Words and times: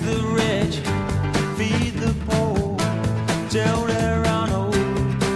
The 0.00 0.18
rich, 0.18 0.76
feed 1.56 1.94
the 2.00 2.12
poor, 2.26 2.76
till 3.50 3.86
there 3.86 4.24
are 4.26 4.48
no 4.48 4.70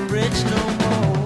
rich 0.09 0.45
no 0.45 0.63
more. 0.81 1.17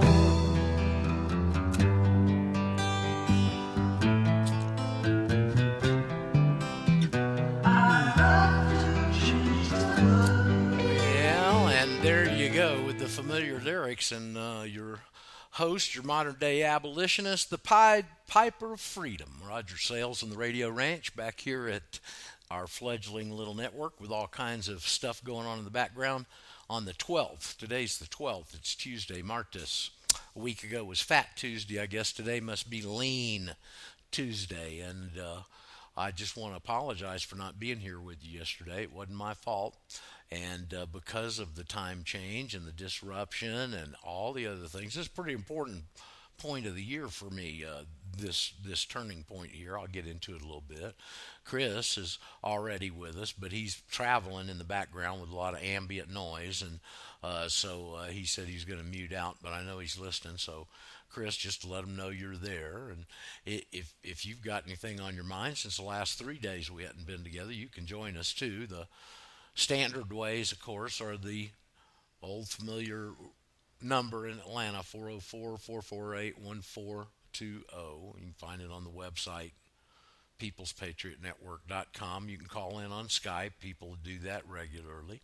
Well, 10.83 11.69
and 11.69 12.03
there 12.03 12.29
you 12.29 12.51
go 12.51 12.83
with 12.85 12.99
the 12.99 13.09
familiar 13.09 13.59
lyrics 13.61 14.13
and 14.13 14.37
uh, 14.37 14.65
your 14.67 15.01
host, 15.53 15.95
your 15.95 16.05
modern 16.05 16.37
day 16.39 16.63
abolitionist, 16.63 17.51
the 17.51 17.59
Pied 17.59 18.07
Piper 18.27 18.75
of 18.75 18.81
Freedom, 18.81 19.31
Roger 19.47 19.77
Sayles 19.77 20.23
and 20.23 20.31
the 20.31 20.37
Radio 20.37 20.69
Ranch, 20.71 21.17
back 21.17 21.41
here 21.41 21.69
at 21.69 21.99
our 22.51 22.67
fledgling 22.67 23.31
little 23.31 23.55
network 23.55 24.01
with 24.01 24.11
all 24.11 24.27
kinds 24.27 24.69
of 24.69 24.83
stuff 24.83 25.23
going 25.23 25.47
on 25.47 25.59
in 25.59 25.65
the 25.65 25.71
background 25.71 26.27
on 26.69 26.85
the 26.85 26.93
12th. 26.93 27.57
Today's 27.57 27.99
the 27.99 28.07
12th. 28.07 28.55
It's 28.55 28.75
Tuesday. 28.75 29.23
Marked 29.23 29.55
this 29.55 29.91
a 30.35 30.39
week 30.39 30.65
ago 30.65 30.83
was 30.83 31.01
Fat 31.01 31.37
Tuesday. 31.37 31.81
I 31.81 31.87
guess 31.87 32.13
today 32.13 32.41
must 32.41 32.69
be 32.69 32.83
Lean 32.83 33.53
Tuesday. 34.11 34.81
And 34.81 35.13
uh, 35.19 35.43
I 35.97 36.11
just 36.11 36.37
want 36.37 36.53
to 36.53 36.57
apologize 36.57 37.23
for 37.23 37.37
not 37.37 37.61
being 37.61 37.79
here 37.79 38.01
with 38.01 38.19
you 38.23 38.39
yesterday. 38.39 38.83
It 38.83 38.93
wasn't 38.93 39.17
my 39.17 39.35
fault. 39.35 39.77
And 40.33 40.75
uh, 40.75 40.87
because 40.87 41.39
of 41.39 41.55
the 41.55 41.65
time 41.65 42.03
change 42.05 42.55
and 42.55 42.67
the 42.67 42.73
disruption 42.73 43.75
and 43.75 43.95
all 44.05 44.33
the 44.33 44.47
other 44.49 44.67
things, 44.67 44.97
it's 44.97 45.07
a 45.07 45.11
pretty 45.11 45.35
important 45.35 45.85
point 46.39 46.67
of 46.67 46.75
the 46.75 46.83
year 46.83 47.09
for 47.09 47.31
me. 47.31 47.65
Uh, 47.69 47.83
this 48.21 48.53
this 48.65 48.85
turning 48.85 49.25
point 49.25 49.51
here, 49.51 49.79
I'll 49.79 49.87
get 49.87 50.07
into 50.07 50.35
it 50.35 50.43
a 50.43 50.45
little 50.45 50.63
bit. 50.67 50.95
Chris 51.45 51.99
is 51.99 52.19
already 52.45 52.91
with 52.91 53.17
us, 53.17 53.33
but 53.33 53.53
he's 53.53 53.83
traveling 53.91 54.49
in 54.49 54.59
the 54.59 54.65
background 54.65 55.21
with 55.21 55.31
a 55.31 55.37
lot 55.37 55.55
of 55.55 55.63
ambient 55.63 56.13
noise, 56.13 56.63
and 56.63 56.81
uh, 57.23 57.49
so 57.49 57.95
uh, 57.99 58.07
he 58.07 58.25
said 58.25 58.47
he's 58.47 58.65
going 58.65 58.81
to 58.81 58.85
mute 58.85 59.13
out. 59.13 59.39
But 59.43 59.53
I 59.53 59.65
know 59.65 59.79
he's 59.79 59.99
listening, 59.99 60.37
so 60.37 60.69
Chris, 61.11 61.37
just 61.37 61.65
let 61.65 61.85
him 61.85 61.97
know 61.97 62.09
you're 62.09 62.37
there. 62.37 62.91
And 62.91 63.07
if 63.45 63.95
if 64.03 64.25
you've 64.25 64.43
got 64.43 64.65
anything 64.67 65.01
on 65.01 65.15
your 65.15 65.25
mind 65.25 65.59
since 65.59 65.77
the 65.77 65.83
last 65.83 66.19
three 66.19 66.39
days 66.39 66.71
we 66.71 66.85
hadn't 66.85 67.07
been 67.07 67.25
together, 67.25 67.53
you 67.53 67.69
can 67.69 67.87
join 67.87 68.17
us 68.17 68.33
too. 68.33 68.67
The 68.67 68.87
standard 69.55 70.13
ways, 70.13 70.53
of 70.53 70.61
course, 70.61 71.01
are 71.01 71.17
the 71.17 71.51
old 72.23 72.49
familiar 72.49 73.11
number 73.83 74.27
in 74.27 74.39
Atlanta 74.39 74.83
404 74.83 75.57
448 75.59 76.39
1420. 77.39 78.19
You 78.19 78.33
can 78.33 78.35
find 78.35 78.61
it 78.63 78.71
on 78.71 78.85
the 78.85 78.91
website 78.91 79.53
peoplespatriotnetwork.com. 80.41 82.29
You 82.29 82.39
can 82.39 82.49
call 82.49 82.79
in 82.79 82.91
on 82.91 83.07
Skype. 83.09 83.53
People 83.61 83.97
do 84.03 84.19
that 84.21 84.43
regularly. 84.49 85.21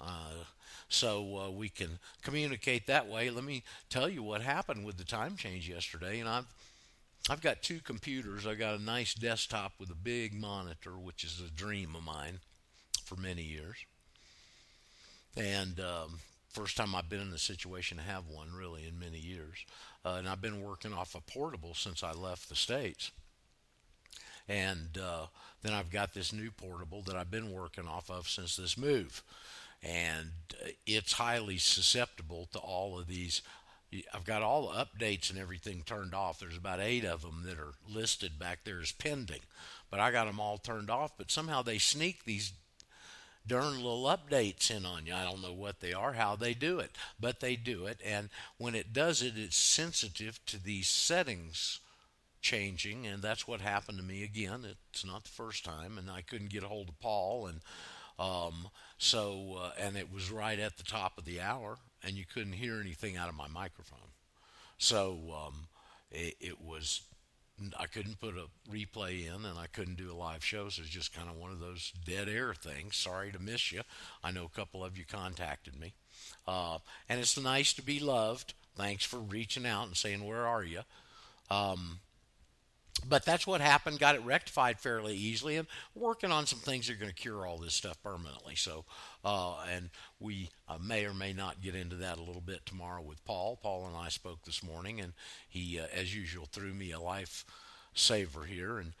Uh, 0.00 0.44
so 0.88 1.38
uh, 1.38 1.50
we 1.50 1.68
can 1.68 1.98
communicate 2.22 2.86
that 2.86 3.08
way. 3.08 3.30
Let 3.30 3.44
me 3.44 3.62
tell 3.88 4.08
you 4.08 4.22
what 4.22 4.42
happened 4.42 4.84
with 4.84 4.96
the 4.96 5.04
time 5.04 5.36
change 5.36 5.68
yesterday. 5.68 6.20
And 6.20 6.28
I've 6.28 6.46
I've 7.30 7.40
got 7.42 7.62
two 7.62 7.80
computers. 7.80 8.46
I've 8.46 8.58
got 8.58 8.78
a 8.78 8.82
nice 8.82 9.12
desktop 9.12 9.72
with 9.78 9.90
a 9.90 9.94
big 9.94 10.32
monitor, 10.32 10.92
which 10.92 11.24
is 11.24 11.42
a 11.46 11.50
dream 11.50 11.94
of 11.94 12.02
mine 12.02 12.40
for 13.04 13.16
many 13.16 13.42
years. 13.42 13.76
And 15.36 15.78
um, 15.78 16.20
first 16.48 16.76
time 16.76 16.94
I've 16.94 17.10
been 17.10 17.20
in 17.20 17.30
the 17.30 17.38
situation 17.38 17.98
to 17.98 18.02
have 18.04 18.28
one 18.28 18.54
really 18.54 18.86
in 18.86 18.98
many 18.98 19.18
years. 19.18 19.58
Uh, 20.08 20.18
and 20.18 20.28
I've 20.28 20.40
been 20.40 20.62
working 20.62 20.92
off 20.92 21.14
a 21.14 21.20
portable 21.20 21.74
since 21.74 22.02
I 22.02 22.12
left 22.12 22.48
the 22.48 22.56
States. 22.56 23.10
And 24.48 24.96
uh, 24.96 25.26
then 25.62 25.74
I've 25.74 25.90
got 25.90 26.14
this 26.14 26.32
new 26.32 26.50
portable 26.50 27.02
that 27.02 27.16
I've 27.16 27.30
been 27.30 27.52
working 27.52 27.86
off 27.86 28.10
of 28.10 28.28
since 28.28 28.56
this 28.56 28.78
move. 28.78 29.22
And 29.82 30.30
uh, 30.64 30.70
it's 30.86 31.12
highly 31.12 31.58
susceptible 31.58 32.48
to 32.52 32.58
all 32.58 32.98
of 32.98 33.06
these. 33.06 33.42
I've 34.14 34.24
got 34.24 34.42
all 34.42 34.68
the 34.68 34.86
updates 34.86 35.30
and 35.30 35.38
everything 35.38 35.82
turned 35.84 36.14
off. 36.14 36.38
There's 36.38 36.56
about 36.56 36.80
eight 36.80 37.04
of 37.04 37.22
them 37.22 37.42
that 37.44 37.58
are 37.58 37.74
listed 37.88 38.38
back 38.38 38.60
there 38.64 38.80
as 38.80 38.92
pending, 38.92 39.40
but 39.90 40.00
I 40.00 40.10
got 40.10 40.26
them 40.26 40.40
all 40.40 40.58
turned 40.58 40.90
off. 40.90 41.12
But 41.18 41.30
somehow 41.30 41.62
they 41.62 41.78
sneak 41.78 42.24
these 42.24 42.52
darn 43.48 43.76
little 43.76 44.04
updates 44.04 44.70
in 44.70 44.86
on 44.86 45.06
you. 45.06 45.14
I 45.14 45.24
don't 45.24 45.42
know 45.42 45.52
what 45.52 45.80
they 45.80 45.92
are, 45.92 46.12
how 46.12 46.36
they 46.36 46.54
do 46.54 46.78
it, 46.78 46.92
but 47.18 47.40
they 47.40 47.56
do 47.56 47.86
it. 47.86 48.00
And 48.04 48.28
when 48.58 48.74
it 48.74 48.92
does 48.92 49.22
it, 49.22 49.34
it's 49.36 49.56
sensitive 49.56 50.38
to 50.46 50.62
these 50.62 50.88
settings 50.88 51.80
changing, 52.40 53.06
and 53.06 53.22
that's 53.22 53.48
what 53.48 53.60
happened 53.60 53.98
to 53.98 54.04
me 54.04 54.22
again. 54.22 54.64
It's 54.92 55.04
not 55.04 55.24
the 55.24 55.30
first 55.30 55.64
time, 55.64 55.98
and 55.98 56.10
I 56.10 56.20
couldn't 56.20 56.50
get 56.50 56.62
a 56.62 56.68
hold 56.68 56.88
of 56.88 57.00
Paul, 57.00 57.46
and 57.46 57.60
um, 58.18 58.68
so 58.96 59.58
uh, 59.60 59.70
and 59.78 59.96
it 59.96 60.12
was 60.12 60.30
right 60.30 60.58
at 60.58 60.76
the 60.76 60.84
top 60.84 61.18
of 61.18 61.24
the 61.24 61.40
hour, 61.40 61.78
and 62.02 62.14
you 62.14 62.24
couldn't 62.32 62.52
hear 62.54 62.80
anything 62.80 63.16
out 63.16 63.28
of 63.28 63.34
my 63.34 63.48
microphone. 63.48 63.98
So 64.78 65.18
um, 65.34 65.68
it, 66.10 66.36
it 66.40 66.60
was 66.60 67.02
I 67.78 67.86
couldn't 67.86 68.20
put 68.20 68.34
a 68.34 68.46
replay 68.70 69.26
in 69.26 69.44
and 69.44 69.58
I 69.58 69.66
couldn't 69.66 69.96
do 69.96 70.12
a 70.12 70.14
live 70.14 70.44
show, 70.44 70.68
so 70.68 70.82
it's 70.82 70.90
just 70.90 71.14
kind 71.14 71.28
of 71.28 71.36
one 71.36 71.50
of 71.50 71.60
those 71.60 71.92
dead 72.06 72.28
air 72.28 72.54
things. 72.54 72.96
Sorry 72.96 73.32
to 73.32 73.38
miss 73.38 73.72
you. 73.72 73.82
I 74.22 74.30
know 74.30 74.44
a 74.44 74.56
couple 74.56 74.84
of 74.84 74.96
you 74.96 75.04
contacted 75.04 75.78
me. 75.78 75.92
Uh, 76.46 76.78
and 77.08 77.20
it's 77.20 77.40
nice 77.40 77.72
to 77.74 77.82
be 77.82 78.00
loved. 78.00 78.54
Thanks 78.76 79.04
for 79.04 79.18
reaching 79.18 79.66
out 79.66 79.86
and 79.86 79.96
saying, 79.96 80.24
Where 80.24 80.46
are 80.46 80.62
you? 80.62 80.80
Um, 81.50 82.00
but 83.06 83.24
that's 83.24 83.46
what 83.46 83.60
happened. 83.60 83.98
Got 83.98 84.14
it 84.14 84.24
rectified 84.24 84.80
fairly 84.80 85.14
easily, 85.16 85.56
and 85.56 85.68
working 85.94 86.32
on 86.32 86.46
some 86.46 86.58
things 86.58 86.86
that 86.86 86.94
are 86.94 86.98
going 86.98 87.10
to 87.10 87.14
cure 87.14 87.46
all 87.46 87.58
this 87.58 87.74
stuff 87.74 88.02
permanently. 88.02 88.54
So, 88.54 88.84
uh, 89.24 89.56
and 89.72 89.90
we 90.20 90.50
uh, 90.68 90.78
may 90.82 91.04
or 91.04 91.14
may 91.14 91.32
not 91.32 91.60
get 91.60 91.74
into 91.74 91.96
that 91.96 92.18
a 92.18 92.22
little 92.22 92.42
bit 92.42 92.64
tomorrow 92.66 93.02
with 93.02 93.24
Paul. 93.24 93.58
Paul 93.62 93.86
and 93.86 93.96
I 93.96 94.08
spoke 94.08 94.44
this 94.44 94.62
morning, 94.62 95.00
and 95.00 95.12
he, 95.48 95.78
uh, 95.78 95.86
as 95.94 96.14
usual, 96.14 96.46
threw 96.50 96.72
me 96.72 96.92
a 96.92 97.00
life 97.00 97.44
saver 97.94 98.44
here 98.44 98.78
and 98.78 98.92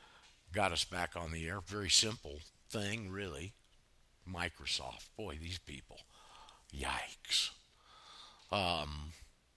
got 0.52 0.72
us 0.72 0.84
back 0.84 1.14
on 1.16 1.32
the 1.32 1.46
air. 1.46 1.60
Very 1.66 1.90
simple 1.90 2.40
thing, 2.70 3.10
really. 3.10 3.52
Microsoft, 4.28 5.08
boy, 5.16 5.38
these 5.40 5.58
people, 5.58 6.00
yikes. 6.74 7.50
Um, 8.52 9.12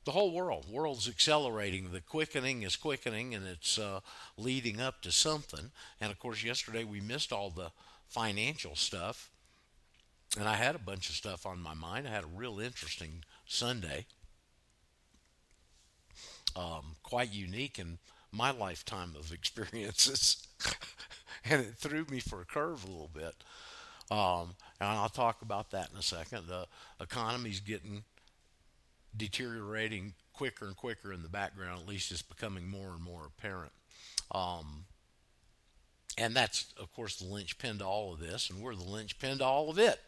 the 0.06 0.12
whole 0.12 0.34
world. 0.34 0.66
World's 0.70 1.08
accelerating. 1.08 1.92
The 1.92 2.02
quickening 2.02 2.64
is 2.64 2.76
quickening, 2.76 3.36
and 3.36 3.46
it's 3.46 3.78
uh, 3.78 4.00
leading 4.38 4.82
up 4.82 5.02
to 5.02 5.12
something. 5.12 5.72
And 6.00 6.12
of 6.12 6.20
course, 6.20 6.44
yesterday 6.44 6.84
we 6.84 7.02
missed 7.02 7.32
all 7.32 7.50
the 7.50 7.72
financial 8.08 8.76
stuff, 8.76 9.30
and 10.38 10.48
I 10.48 10.56
had 10.56 10.76
a 10.76 10.80
bunch 10.80 11.10
of 11.10 11.16
stuff 11.16 11.46
on 11.46 11.62
my 11.62 11.74
mind. 11.74 12.08
I 12.08 12.12
had 12.12 12.24
a 12.24 12.36
real 12.36 12.60
interesting 12.60 13.24
Sunday, 13.46 14.06
um, 16.56 16.96
quite 17.04 17.32
unique 17.32 17.78
in 17.80 18.00
my 18.32 18.52
lifetime 18.52 19.14
of 19.18 19.32
experiences, 19.32 20.48
and 21.46 21.62
it 21.62 21.76
threw 21.78 22.06
me 22.10 22.20
for 22.20 22.42
a 22.42 22.46
curve 22.46 22.84
a 22.84 22.88
little 22.88 23.12
bit. 23.14 23.36
Um, 24.10 24.56
and 24.80 24.90
I'll 24.90 25.10
talk 25.10 25.42
about 25.42 25.72
that 25.72 25.90
in 25.94 25.98
a 25.98 26.02
second. 26.02 26.48
The 26.48 26.66
economy's 27.00 27.62
getting 27.62 28.04
deteriorating 29.16 30.14
quicker 30.34 30.66
and 30.66 30.76
quicker 30.76 31.14
in 31.14 31.24
the 31.24 31.30
background. 31.30 31.82
At 31.82 31.88
least 31.88 32.12
it's 32.12 32.22
becoming 32.22 32.68
more 32.68 32.90
and 32.90 33.02
more 33.02 33.28
apparent. 33.28 33.72
Um, 34.32 34.86
and 36.18 36.36
that's, 36.36 36.74
of 36.80 36.94
course, 36.94 37.18
the 37.18 37.26
linchpin 37.26 37.80
to 37.80 37.86
all 37.86 38.14
of 38.14 38.20
this, 38.20 38.50
and 38.50 38.62
we're 38.62 38.76
the 38.76 38.84
linchpin 38.84 39.40
to 39.40 39.46
all 39.46 39.70
of 39.70 39.80
it. 39.80 40.00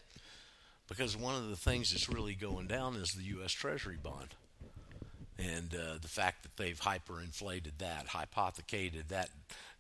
Because 0.90 1.16
one 1.16 1.36
of 1.36 1.50
the 1.50 1.56
things 1.56 1.92
that's 1.92 2.10
really 2.10 2.36
going 2.36 2.68
down 2.68 2.96
is 2.96 3.14
the 3.14 3.24
U.S. 3.24 3.52
Treasury 3.52 3.98
bond. 4.02 4.30
And 5.40 5.74
uh, 5.74 5.98
the 6.02 6.08
fact 6.08 6.44
that 6.44 6.58
they've 6.58 6.80
hyperinflated 6.80 7.78
that, 7.80 8.08
hypothecated 8.08 9.10
that 9.10 9.30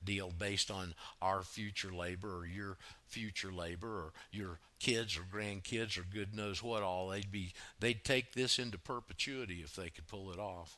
deal 0.05 0.31
based 0.37 0.69
on 0.71 0.93
our 1.21 1.43
future 1.43 1.91
labor 1.91 2.37
or 2.37 2.45
your 2.45 2.77
future 3.05 3.51
labor 3.51 3.87
or 3.87 4.13
your 4.31 4.59
kids 4.79 5.17
or 5.17 5.21
grandkids 5.21 5.97
or 5.97 6.03
good 6.03 6.35
knows 6.35 6.61
what 6.61 6.83
all. 6.83 7.09
They'd 7.09 7.31
be 7.31 7.53
they'd 7.79 8.03
take 8.03 8.33
this 8.33 8.59
into 8.59 8.77
perpetuity 8.77 9.61
if 9.63 9.75
they 9.75 9.89
could 9.89 10.07
pull 10.07 10.31
it 10.31 10.39
off. 10.39 10.77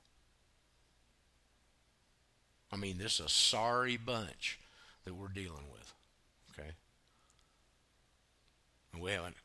I 2.72 2.78
mean 2.78 2.98
this 2.98 3.20
is 3.20 3.26
a 3.26 3.30
sorry 3.30 3.98
bunch 3.98 4.60
that 5.06 5.16
we're 5.16 5.28
dealing 5.28 5.66
with 5.72 5.94
okay? 6.58 6.72
And 8.94 9.02
we 9.02 9.12
haven't 9.12 9.36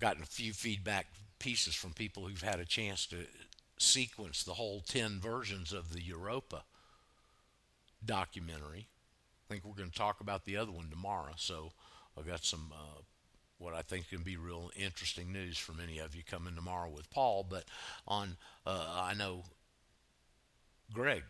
gotten 0.00 0.22
a 0.22 0.26
few 0.26 0.52
feedback 0.52 1.06
pieces 1.38 1.74
from 1.74 1.92
people 1.92 2.26
who've 2.26 2.42
had 2.42 2.60
a 2.60 2.64
chance 2.64 3.06
to 3.06 3.16
sequence 3.78 4.42
the 4.42 4.54
whole 4.54 4.80
10 4.80 5.20
versions 5.20 5.72
of 5.72 5.92
the 5.92 6.02
europa 6.02 6.64
documentary. 8.04 8.88
I 9.48 9.52
think 9.52 9.64
we're 9.64 9.74
going 9.74 9.90
to 9.90 9.98
talk 9.98 10.20
about 10.20 10.44
the 10.44 10.56
other 10.56 10.72
one 10.72 10.90
tomorrow. 10.90 11.32
So 11.36 11.72
I've 12.16 12.26
got 12.26 12.44
some 12.44 12.72
uh, 12.72 13.00
what 13.58 13.74
I 13.74 13.82
think 13.82 14.08
can 14.08 14.22
be 14.22 14.36
real 14.36 14.70
interesting 14.76 15.32
news 15.32 15.58
for 15.58 15.72
many 15.72 15.98
of 15.98 16.14
you 16.14 16.22
coming 16.22 16.54
tomorrow 16.54 16.88
with 16.88 17.10
Paul. 17.10 17.44
But 17.48 17.64
on, 18.06 18.36
uh, 18.66 18.86
I 18.88 19.14
know 19.14 19.44
Greg 20.92 21.24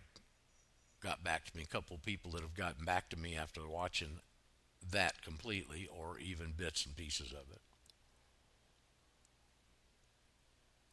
got 1.03 1.25
back 1.25 1.47
to 1.47 1.57
me. 1.57 1.63
A 1.63 1.67
couple 1.67 1.97
of 1.97 2.03
people 2.03 2.33
that 2.33 2.43
have 2.43 2.55
gotten 2.55 2.85
back 2.85 3.09
to 3.11 3.19
me 3.19 3.37
after 3.37 3.67
watching 3.67 4.21
that 4.91 5.23
completely 5.23 5.89
or 5.91 6.19
even 6.19 6.53
bits 6.57 6.85
and 6.85 6.97
pieces 6.97 7.33
of 7.33 7.51
it. 7.53 7.61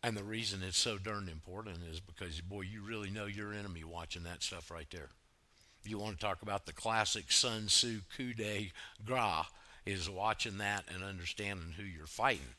And 0.03 0.15
the 0.15 0.23
reason 0.23 0.61
it's 0.61 0.77
so 0.77 0.99
darn 0.99 1.27
important 1.27 1.79
is 1.89 1.99
because, 1.99 2.39
boy, 2.39 2.61
you 2.61 2.83
really 2.83 3.09
know 3.09 3.25
your 3.25 3.51
enemy 3.51 3.83
watching 3.83 4.23
that 4.23 4.43
stuff 4.43 4.69
right 4.69 4.87
there. 4.91 5.09
You 5.85 5.99
want 5.99 6.19
to 6.19 6.25
talk 6.25 6.41
about 6.41 6.65
the 6.65 6.73
classic 6.73 7.31
Sun 7.31 7.67
Tzu 7.67 8.01
coup 8.17 8.33
de 8.33 8.71
grace 9.05 9.45
is 9.85 10.09
watching 10.09 10.57
that 10.57 10.83
and 10.93 11.03
understanding 11.03 11.73
who 11.77 11.83
you're 11.83 12.07
fighting. 12.07 12.55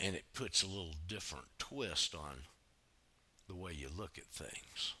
And 0.00 0.14
it 0.14 0.24
puts 0.32 0.62
a 0.62 0.66
little 0.66 0.94
different 1.06 1.44
twist 1.58 2.14
on 2.14 2.44
the 3.46 3.54
way 3.54 3.72
you 3.72 3.88
look 3.94 4.16
at 4.16 4.24
things, 4.24 4.94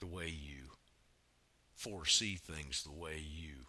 the 0.00 0.06
way 0.06 0.28
you 0.28 0.72
foresee 1.74 2.36
things, 2.36 2.82
the 2.82 2.92
way 2.92 3.16
you 3.18 3.66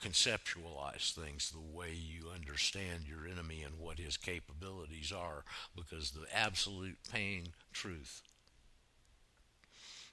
conceptualize 0.00 1.12
things, 1.12 1.50
the 1.50 1.76
way 1.76 1.92
you 1.92 2.30
understand 2.34 3.04
your 3.06 3.30
enemy 3.30 3.62
and 3.62 3.78
what 3.78 3.98
his 3.98 4.16
capabilities 4.16 5.12
are, 5.12 5.44
because 5.76 6.12
the 6.12 6.24
absolute 6.34 6.96
pain 7.12 7.48
truth, 7.74 8.22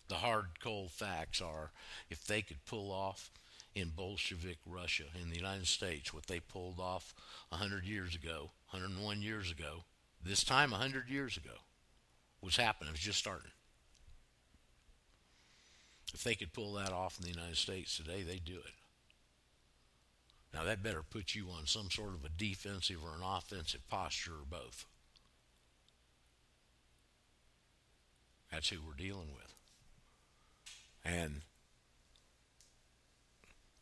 the 0.08 0.16
hard, 0.16 0.60
cold 0.62 0.92
facts 0.92 1.42
are 1.42 1.72
if 2.10 2.26
they 2.26 2.42
could 2.42 2.66
pull 2.66 2.92
off 2.92 3.32
in 3.76 3.90
Bolshevik 3.96 4.58
Russia, 4.66 5.04
in 5.22 5.30
the 5.30 5.36
United 5.36 5.68
States, 5.68 6.14
what 6.14 6.28
they 6.28 6.40
pulled 6.40 6.80
off 6.80 7.14
100 7.50 7.86
years 7.86 8.16
ago, 8.16 8.52
101 8.72 9.22
years 9.22 9.52
ago, 9.52 9.84
this 10.24 10.44
time 10.44 10.72
100 10.72 11.10
years 11.10 11.38
ago, 11.38 11.58
was 12.42 12.58
happening, 12.58 12.90
it 12.90 12.94
was 12.94 13.02
just 13.02 13.20
starting. 13.20 13.52
If 16.14 16.24
they 16.24 16.36
could 16.36 16.54
pull 16.54 16.74
that 16.74 16.92
off 16.92 17.20
in 17.20 17.26
the 17.26 17.38
United 17.38 17.58
States 17.58 17.96
today, 17.98 18.24
they'd 18.24 18.46
do 18.46 18.56
it. 18.56 18.74
Now, 20.54 20.64
that 20.64 20.82
better 20.82 21.04
put 21.04 21.36
you 21.36 21.48
on 21.50 21.68
some 21.68 21.92
sort 21.92 22.16
of 22.16 22.26
a 22.26 22.30
defensive 22.30 22.98
or 23.04 23.16
an 23.16 23.24
offensive 23.24 23.88
posture 23.90 24.32
or 24.32 24.46
both. 24.50 24.86
That's 28.52 28.70
who 28.70 28.78
we're 28.82 28.94
dealing 28.94 29.28
with. 29.36 29.57
And 31.08 31.42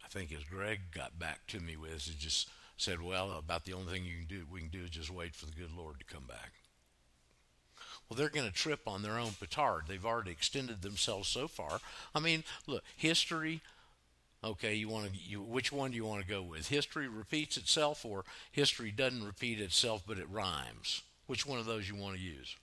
I 0.03 0.07
think 0.09 0.31
as 0.31 0.43
Greg 0.43 0.79
got 0.93 1.17
back 1.17 1.47
to 1.47 1.59
me 1.59 1.75
with, 1.75 2.03
he 2.03 2.13
just 2.17 2.49
said, 2.77 3.01
well, 3.01 3.31
about 3.31 3.65
the 3.65 3.73
only 3.73 3.91
thing 3.91 4.05
you 4.05 4.17
can 4.17 4.27
do, 4.27 4.45
we 4.51 4.59
can 4.59 4.69
do 4.69 4.83
is 4.83 4.91
just 4.91 5.09
wait 5.09 5.33
for 5.33 5.45
the 5.45 5.51
good 5.51 5.71
Lord 5.75 5.97
to 5.99 6.05
come 6.05 6.25
back. 6.27 6.51
Well, 8.07 8.17
they're 8.17 8.29
going 8.29 8.47
to 8.47 8.53
trip 8.53 8.81
on 8.87 9.01
their 9.01 9.17
own 9.17 9.31
petard. 9.39 9.83
They've 9.87 10.05
already 10.05 10.31
extended 10.31 10.83
themselves 10.83 11.27
so 11.27 11.47
far. 11.47 11.79
I 12.13 12.19
mean, 12.19 12.43
look, 12.67 12.83
history 12.95 13.61
Okay, 14.45 14.75
you 14.75 14.87
want 14.89 15.11
to 15.11 15.19
you, 15.19 15.41
which 15.41 15.71
one 15.71 15.89
do 15.89 15.97
you 15.97 16.05
want 16.05 16.21
to 16.21 16.27
go 16.27 16.43
with? 16.43 16.67
History 16.67 17.07
repeats 17.07 17.57
itself 17.57 18.05
or 18.05 18.25
history 18.51 18.91
doesn't 18.91 19.25
repeat 19.25 19.59
itself 19.59 20.03
but 20.05 20.19
it 20.19 20.29
rhymes? 20.29 21.01
Which 21.25 21.47
one 21.47 21.57
of 21.57 21.65
those 21.65 21.89
you 21.89 21.95
want 21.95 22.15
to 22.15 22.21
use? 22.21 22.55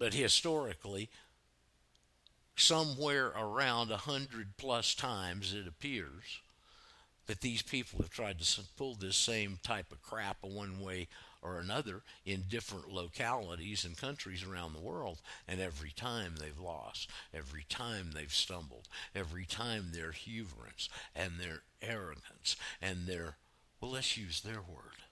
But 0.00 0.14
historically, 0.14 1.10
somewhere 2.56 3.26
around 3.36 3.90
a 3.90 3.98
hundred 3.98 4.56
plus 4.56 4.94
times 4.94 5.52
it 5.52 5.68
appears 5.68 6.40
that 7.26 7.42
these 7.42 7.60
people 7.60 8.00
have 8.00 8.08
tried 8.08 8.40
to 8.40 8.62
pull 8.78 8.94
this 8.94 9.18
same 9.18 9.58
type 9.62 9.92
of 9.92 10.00
crap 10.00 10.38
one 10.40 10.80
way 10.80 11.08
or 11.42 11.58
another 11.58 12.00
in 12.24 12.44
different 12.48 12.88
localities 12.90 13.84
and 13.84 13.94
countries 13.94 14.42
around 14.42 14.72
the 14.72 14.80
world. 14.80 15.18
And 15.46 15.60
every 15.60 15.90
time 15.90 16.36
they've 16.38 16.58
lost, 16.58 17.10
every 17.34 17.66
time 17.68 18.12
they've 18.14 18.32
stumbled, 18.32 18.88
every 19.14 19.44
time 19.44 19.90
their 19.92 20.12
hubris 20.12 20.88
and 21.14 21.32
their 21.38 21.60
arrogance 21.82 22.56
and 22.80 23.06
their, 23.06 23.36
well, 23.82 23.90
let's 23.90 24.16
use 24.16 24.40
their 24.40 24.62
word, 24.62 25.04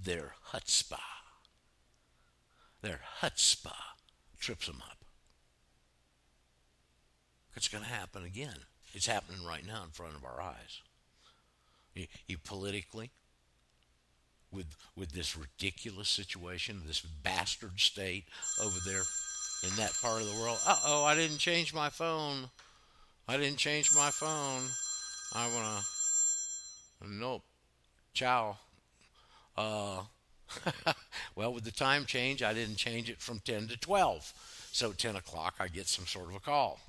their 0.00 0.34
chutzpah, 0.52 1.15
their 2.86 3.00
chutzpah 3.20 3.72
trips 4.38 4.66
them 4.66 4.82
up. 4.88 4.98
It's 7.56 7.68
going 7.68 7.84
to 7.84 7.90
happen 7.90 8.24
again. 8.24 8.56
It's 8.92 9.06
happening 9.06 9.44
right 9.44 9.66
now 9.66 9.82
in 9.84 9.90
front 9.90 10.14
of 10.14 10.24
our 10.24 10.40
eyes. 10.40 10.80
You, 11.94 12.06
you 12.26 12.38
politically, 12.38 13.10
with 14.52 14.76
with 14.94 15.12
this 15.12 15.36
ridiculous 15.36 16.08
situation, 16.08 16.82
this 16.86 17.00
bastard 17.00 17.80
state 17.80 18.24
over 18.62 18.78
there 18.86 19.02
in 19.64 19.74
that 19.76 19.92
part 20.00 20.20
of 20.22 20.32
the 20.32 20.40
world. 20.40 20.58
Uh 20.66 20.78
oh, 20.84 21.04
I 21.04 21.14
didn't 21.14 21.38
change 21.38 21.74
my 21.74 21.88
phone. 21.88 22.50
I 23.26 23.36
didn't 23.38 23.58
change 23.58 23.94
my 23.94 24.10
phone. 24.10 24.62
I 25.34 25.48
wanna. 25.54 25.80
Nope. 27.18 27.42
Ciao. 28.14 28.58
Uh. 29.56 30.02
well, 31.34 31.52
with 31.52 31.64
the 31.64 31.70
time 31.70 32.04
change, 32.04 32.42
I 32.42 32.54
didn't 32.54 32.76
change 32.76 33.10
it 33.10 33.20
from 33.20 33.40
10 33.40 33.68
to 33.68 33.76
12. 33.76 34.32
So 34.72 34.92
10 34.92 35.16
o'clock, 35.16 35.54
I 35.58 35.68
get 35.68 35.86
some 35.86 36.06
sort 36.06 36.28
of 36.28 36.36
a 36.36 36.40
call. 36.40 36.80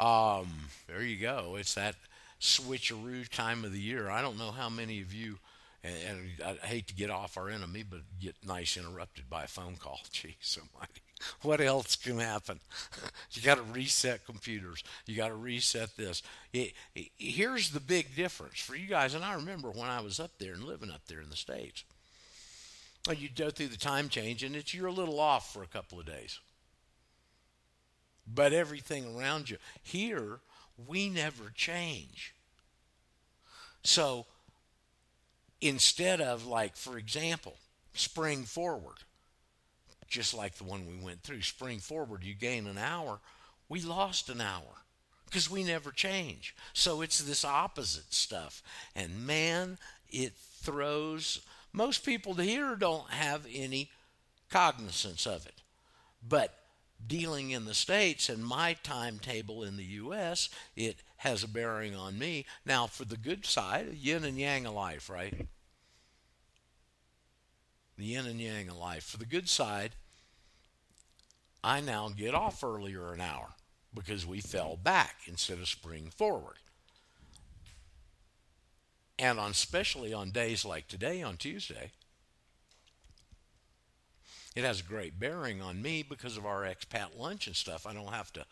Um, 0.00 0.48
there 0.88 1.02
you 1.02 1.16
go. 1.16 1.56
It's 1.58 1.74
that 1.74 1.94
switcheroo 2.40 3.28
time 3.28 3.64
of 3.64 3.72
the 3.72 3.80
year. 3.80 4.10
I 4.10 4.20
don't 4.20 4.38
know 4.38 4.50
how 4.50 4.68
many 4.68 5.00
of 5.00 5.14
you 5.14 5.38
and, 5.84 5.94
and 6.08 6.58
I 6.62 6.66
hate 6.66 6.88
to 6.88 6.94
get 6.94 7.10
off 7.10 7.36
our 7.36 7.48
enemy, 7.48 7.84
but 7.88 8.00
get 8.20 8.36
nice 8.46 8.76
interrupted 8.76 9.28
by 9.28 9.44
a 9.44 9.48
phone 9.48 9.76
call. 9.76 10.00
Gee, 10.12 10.36
somebody. 10.40 11.02
What 11.42 11.60
else 11.60 11.96
can 11.96 12.18
happen? 12.18 12.60
you 13.32 13.42
got 13.42 13.56
to 13.56 13.62
reset 13.62 14.24
computers. 14.26 14.82
You 15.06 15.16
got 15.16 15.28
to 15.28 15.34
reset 15.34 15.96
this. 15.96 16.22
It, 16.52 16.72
it, 16.94 17.08
here's 17.16 17.70
the 17.70 17.80
big 17.80 18.14
difference 18.16 18.60
for 18.60 18.74
you 18.74 18.86
guys. 18.86 19.14
And 19.14 19.24
I 19.24 19.34
remember 19.34 19.70
when 19.70 19.88
I 19.88 20.00
was 20.00 20.18
up 20.18 20.32
there 20.38 20.54
and 20.54 20.64
living 20.64 20.90
up 20.90 21.02
there 21.06 21.20
in 21.20 21.30
the 21.30 21.36
States. 21.36 21.84
You 23.10 23.28
go 23.34 23.50
through 23.50 23.68
the 23.68 23.76
time 23.76 24.08
change, 24.08 24.44
and 24.44 24.54
it's 24.54 24.72
you're 24.72 24.86
a 24.86 24.92
little 24.92 25.18
off 25.18 25.52
for 25.52 25.62
a 25.62 25.66
couple 25.66 25.98
of 25.98 26.06
days. 26.06 26.38
But 28.32 28.52
everything 28.52 29.16
around 29.16 29.50
you 29.50 29.56
here, 29.82 30.38
we 30.86 31.08
never 31.08 31.50
change. 31.54 32.34
So 33.82 34.26
instead 35.62 36.20
of 36.20 36.44
like 36.44 36.76
for 36.76 36.98
example 36.98 37.54
spring 37.94 38.42
forward 38.42 38.98
just 40.08 40.34
like 40.34 40.56
the 40.56 40.64
one 40.64 40.84
we 40.86 41.02
went 41.02 41.22
through 41.22 41.40
spring 41.40 41.78
forward 41.78 42.24
you 42.24 42.34
gain 42.34 42.66
an 42.66 42.76
hour 42.76 43.20
we 43.68 43.80
lost 43.80 44.28
an 44.28 44.40
hour 44.40 44.82
because 45.24 45.48
we 45.48 45.62
never 45.62 45.92
change 45.92 46.54
so 46.72 47.00
it's 47.00 47.20
this 47.20 47.44
opposite 47.44 48.12
stuff 48.12 48.60
and 48.96 49.24
man 49.24 49.78
it 50.10 50.32
throws 50.34 51.40
most 51.72 52.04
people 52.04 52.34
here 52.34 52.76
don't 52.76 53.10
have 53.10 53.46
any 53.52 53.90
cognizance 54.50 55.26
of 55.26 55.46
it 55.46 55.62
but 56.26 56.58
dealing 57.04 57.50
in 57.50 57.64
the 57.64 57.74
States 57.74 58.28
and 58.28 58.44
my 58.44 58.74
timetable 58.82 59.64
in 59.64 59.76
the 59.76 59.84
U.S., 59.84 60.48
it 60.76 60.96
has 61.18 61.42
a 61.42 61.48
bearing 61.48 61.94
on 61.94 62.18
me. 62.18 62.46
Now, 62.64 62.86
for 62.86 63.04
the 63.04 63.16
good 63.16 63.44
side, 63.44 63.94
yin 63.94 64.24
and 64.24 64.38
yang 64.38 64.66
of 64.66 64.74
life, 64.74 65.10
right? 65.10 65.46
The 67.98 68.04
yin 68.04 68.26
and 68.26 68.40
yang 68.40 68.68
of 68.68 68.76
life. 68.76 69.04
For 69.04 69.16
the 69.16 69.26
good 69.26 69.48
side, 69.48 69.92
I 71.64 71.80
now 71.80 72.08
get 72.08 72.34
off 72.34 72.62
earlier 72.62 73.12
an 73.12 73.20
hour 73.20 73.50
because 73.94 74.26
we 74.26 74.40
fell 74.40 74.78
back 74.82 75.16
instead 75.26 75.58
of 75.58 75.68
spring 75.68 76.08
forward. 76.16 76.56
And 79.18 79.38
on 79.38 79.50
especially 79.52 80.12
on 80.12 80.30
days 80.30 80.64
like 80.64 80.88
today, 80.88 81.22
on 81.22 81.36
Tuesday, 81.36 81.92
it 84.56 84.64
has 84.64 84.80
a 84.80 84.84
great 84.84 85.18
bearing 85.18 85.62
on 85.62 85.80
me 85.80 86.02
because 86.02 86.36
of 86.36 86.46
our 86.46 86.62
expat 86.62 87.18
lunch 87.18 87.46
and 87.46 87.56
stuff. 87.56 87.86
I 87.86 87.94
don't 87.94 88.12
have 88.12 88.32
to 88.34 88.44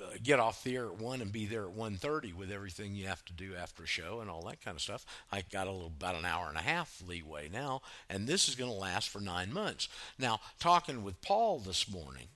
uh, 0.00 0.10
get 0.22 0.40
off 0.40 0.66
air 0.66 0.86
at 0.86 0.98
one 0.98 1.20
and 1.20 1.32
be 1.32 1.46
there 1.46 1.64
at 1.64 1.76
1.30 1.76 2.34
with 2.34 2.50
everything 2.50 2.94
you 2.94 3.06
have 3.06 3.24
to 3.24 3.32
do 3.32 3.54
after 3.54 3.82
a 3.82 3.86
show 3.86 4.20
and 4.20 4.30
all 4.30 4.42
that 4.42 4.60
kind 4.62 4.74
of 4.74 4.80
stuff 4.80 5.04
i 5.30 5.42
got 5.52 5.66
a 5.66 5.70
little 5.70 5.88
about 5.88 6.14
an 6.14 6.24
hour 6.24 6.48
and 6.48 6.56
a 6.56 6.62
half 6.62 7.02
leeway 7.06 7.48
now 7.50 7.82
and 8.08 8.26
this 8.26 8.48
is 8.48 8.54
going 8.54 8.70
to 8.70 8.76
last 8.76 9.08
for 9.08 9.20
nine 9.20 9.52
months 9.52 9.88
now 10.18 10.40
talking 10.58 11.02
with 11.02 11.20
paul 11.20 11.58
this 11.58 11.90
morning 11.90 12.28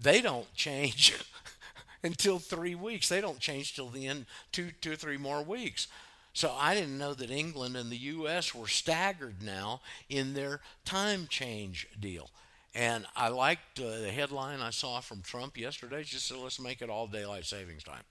they 0.00 0.20
don't 0.20 0.52
change 0.54 1.18
until 2.04 2.38
three 2.38 2.76
weeks 2.76 3.08
they 3.08 3.20
don't 3.20 3.40
change 3.40 3.74
till 3.74 3.88
the 3.88 4.06
end 4.06 4.26
two 4.52 4.70
two 4.80 4.92
or 4.92 4.96
three 4.96 5.16
more 5.16 5.42
weeks 5.42 5.88
so 6.34 6.52
I 6.58 6.74
didn't 6.74 6.98
know 6.98 7.14
that 7.14 7.30
England 7.30 7.76
and 7.76 7.90
the 7.90 7.96
U.S. 7.96 8.52
were 8.52 8.66
staggered 8.66 9.40
now 9.40 9.80
in 10.08 10.34
their 10.34 10.60
time 10.84 11.28
change 11.28 11.86
deal. 11.98 12.28
And 12.74 13.06
I 13.14 13.28
liked 13.28 13.78
uh, 13.78 14.00
the 14.00 14.10
headline 14.10 14.60
I 14.60 14.70
saw 14.70 14.98
from 14.98 15.22
Trump 15.22 15.56
yesterday. 15.56 16.02
Just 16.02 16.26
said, 16.26 16.38
let's 16.38 16.58
make 16.58 16.82
it 16.82 16.90
all 16.90 17.06
daylight 17.06 17.44
savings 17.44 17.84
time. 17.84 18.02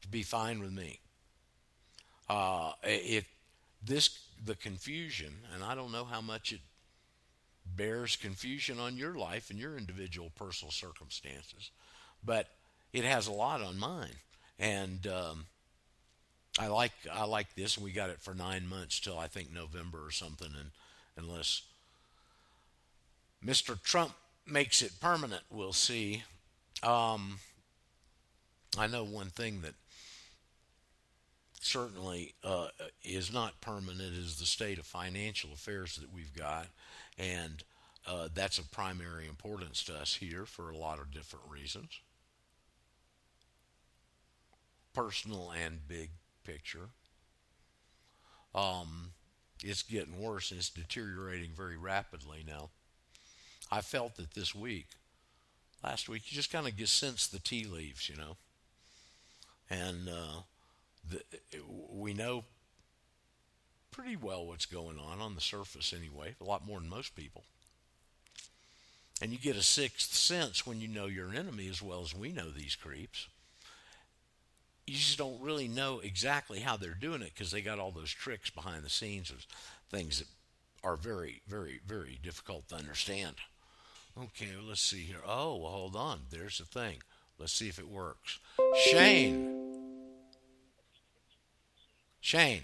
To 0.00 0.08
be 0.08 0.22
fine 0.22 0.58
with 0.58 0.72
me. 0.72 1.00
Uh, 2.30 2.72
it 2.82 3.26
this 3.84 4.18
the 4.42 4.56
confusion, 4.56 5.34
and 5.54 5.62
I 5.62 5.74
don't 5.74 5.92
know 5.92 6.04
how 6.04 6.22
much 6.22 6.52
it 6.52 6.60
bears 7.76 8.16
confusion 8.16 8.80
on 8.80 8.96
your 8.96 9.14
life 9.14 9.50
and 9.50 9.58
your 9.58 9.76
individual 9.76 10.32
personal 10.34 10.72
circumstances, 10.72 11.70
but 12.24 12.48
it 12.96 13.04
has 13.04 13.26
a 13.26 13.32
lot 13.32 13.60
on 13.60 13.78
mine. 13.78 14.16
And 14.58 15.06
um, 15.06 15.44
I 16.58 16.68
like 16.68 16.92
I 17.12 17.26
like 17.26 17.54
this, 17.54 17.76
and 17.76 17.84
we 17.84 17.92
got 17.92 18.08
it 18.08 18.22
for 18.22 18.34
nine 18.34 18.66
months 18.66 18.98
till 19.00 19.18
I 19.18 19.26
think 19.26 19.52
November 19.52 19.98
or 20.04 20.10
something, 20.10 20.48
and 20.58 20.70
unless 21.18 21.60
Mr. 23.44 23.80
Trump 23.82 24.12
makes 24.46 24.80
it 24.80 24.98
permanent, 24.98 25.42
we'll 25.50 25.74
see. 25.74 26.22
Um, 26.82 27.38
I 28.78 28.86
know 28.86 29.04
one 29.04 29.28
thing 29.28 29.60
that 29.60 29.74
certainly 31.60 32.32
uh, 32.42 32.68
is 33.04 33.30
not 33.30 33.60
permanent 33.60 34.14
is 34.14 34.38
the 34.38 34.46
state 34.46 34.78
of 34.78 34.86
financial 34.86 35.52
affairs 35.52 35.96
that 35.96 36.14
we've 36.14 36.34
got, 36.34 36.68
and 37.18 37.62
uh, 38.06 38.28
that's 38.34 38.58
of 38.58 38.72
primary 38.72 39.26
importance 39.26 39.84
to 39.84 39.94
us 39.94 40.14
here 40.14 40.46
for 40.46 40.70
a 40.70 40.78
lot 40.78 40.98
of 40.98 41.12
different 41.12 41.44
reasons, 41.50 42.00
personal 44.96 45.52
and 45.52 45.86
big 45.86 46.08
picture. 46.42 46.88
Um, 48.54 49.10
it's 49.62 49.82
getting 49.82 50.18
worse 50.18 50.50
and 50.50 50.58
it's 50.58 50.70
deteriorating 50.70 51.50
very 51.54 51.76
rapidly 51.76 52.42
now. 52.46 52.70
I 53.70 53.82
felt 53.82 54.16
that 54.16 54.32
this 54.32 54.54
week, 54.54 54.86
last 55.84 56.08
week, 56.08 56.22
you 56.30 56.34
just 56.34 56.50
kind 56.50 56.66
of 56.66 56.76
get 56.76 56.88
sense 56.88 57.26
the 57.26 57.38
tea 57.38 57.64
leaves, 57.64 58.08
you 58.08 58.16
know, 58.16 58.36
and 59.68 60.08
uh, 60.08 60.40
the, 61.10 61.20
we 61.92 62.14
know 62.14 62.44
pretty 63.90 64.16
well 64.16 64.46
what's 64.46 64.66
going 64.66 64.98
on 64.98 65.20
on 65.20 65.34
the 65.34 65.40
surface 65.42 65.92
anyway, 65.92 66.34
a 66.40 66.44
lot 66.44 66.66
more 66.66 66.80
than 66.80 66.88
most 66.88 67.14
people. 67.14 67.44
And 69.20 69.30
you 69.30 69.38
get 69.38 69.56
a 69.56 69.62
sixth 69.62 70.14
sense 70.14 70.66
when 70.66 70.80
you 70.80 70.88
know 70.88 71.06
your 71.06 71.34
enemy 71.34 71.68
as 71.68 71.82
well 71.82 72.02
as 72.02 72.14
we 72.14 72.32
know 72.32 72.50
these 72.50 72.76
creeps. 72.76 73.26
You 74.86 74.94
just 74.94 75.18
don't 75.18 75.40
really 75.40 75.66
know 75.66 75.98
exactly 75.98 76.60
how 76.60 76.76
they're 76.76 76.94
doing 76.94 77.22
it 77.22 77.32
because 77.34 77.50
they 77.50 77.60
got 77.60 77.78
all 77.78 77.90
those 77.90 78.12
tricks 78.12 78.50
behind 78.50 78.84
the 78.84 78.90
scenes 78.90 79.30
of 79.30 79.44
things 79.90 80.20
that 80.20 80.28
are 80.84 80.96
very, 80.96 81.42
very, 81.48 81.80
very 81.86 82.18
difficult 82.22 82.68
to 82.68 82.76
understand. 82.76 83.36
Okay, 84.16 84.48
well, 84.56 84.68
let's 84.68 84.80
see 84.80 85.02
here. 85.02 85.18
Oh, 85.26 85.56
well, 85.56 85.72
hold 85.72 85.96
on. 85.96 86.20
There's 86.30 86.58
the 86.58 86.64
thing. 86.64 86.98
Let's 87.38 87.52
see 87.52 87.68
if 87.68 87.78
it 87.78 87.88
works. 87.88 88.38
Shane. 88.76 89.64
Shane. 92.20 92.62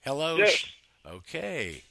Hello. 0.00 0.36
Yes. 0.36 0.64
Okay. 1.06 1.82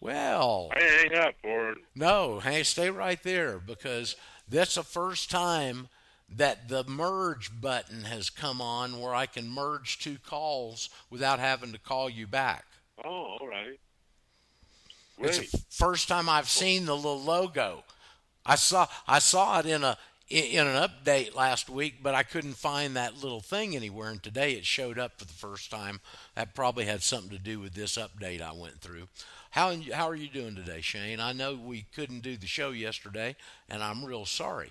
Well, 0.00 0.70
I 0.74 0.80
hang 0.80 1.14
up 1.18 1.34
or 1.42 1.74
no, 1.96 2.38
hey, 2.38 2.62
stay 2.62 2.88
right 2.88 3.20
there 3.22 3.58
because 3.58 4.14
that's 4.48 4.76
the 4.76 4.84
first 4.84 5.28
time 5.30 5.88
that 6.36 6.68
the 6.68 6.84
merge 6.84 7.60
button 7.60 8.04
has 8.04 8.30
come 8.30 8.60
on 8.60 9.00
where 9.00 9.14
I 9.14 9.26
can 9.26 9.48
merge 9.48 9.98
two 9.98 10.18
calls 10.24 10.90
without 11.10 11.38
having 11.38 11.72
to 11.72 11.78
call 11.78 12.10
you 12.10 12.26
back. 12.26 12.64
oh, 13.04 13.36
all 13.40 13.48
right. 13.48 13.78
It's 15.20 15.50
the 15.50 15.58
first 15.70 16.06
time 16.06 16.28
I've 16.28 16.48
seen 16.48 16.84
the 16.84 16.94
little 16.94 17.20
logo. 17.20 17.82
I 18.46 18.54
saw 18.54 18.86
I 19.06 19.18
saw 19.18 19.58
it 19.58 19.66
in 19.66 19.82
a 19.82 19.98
in 20.28 20.66
an 20.66 20.88
update 20.88 21.34
last 21.34 21.70
week, 21.70 21.96
but 22.02 22.14
I 22.14 22.22
couldn't 22.22 22.54
find 22.54 22.94
that 22.94 23.22
little 23.22 23.40
thing 23.40 23.74
anywhere. 23.74 24.10
And 24.10 24.22
today 24.22 24.52
it 24.52 24.66
showed 24.66 24.98
up 24.98 25.18
for 25.18 25.24
the 25.24 25.32
first 25.32 25.70
time. 25.70 26.00
That 26.34 26.54
probably 26.54 26.84
had 26.84 27.02
something 27.02 27.30
to 27.30 27.42
do 27.42 27.60
with 27.60 27.74
this 27.74 27.96
update 27.96 28.40
I 28.42 28.52
went 28.52 28.80
through. 28.80 29.08
How 29.50 29.74
how 29.92 30.08
are 30.08 30.14
you 30.14 30.28
doing 30.28 30.54
today, 30.54 30.80
Shane? 30.80 31.20
I 31.20 31.32
know 31.32 31.54
we 31.54 31.86
couldn't 31.94 32.20
do 32.20 32.36
the 32.36 32.46
show 32.46 32.70
yesterday, 32.70 33.36
and 33.68 33.82
I'm 33.82 34.04
real 34.04 34.26
sorry. 34.26 34.70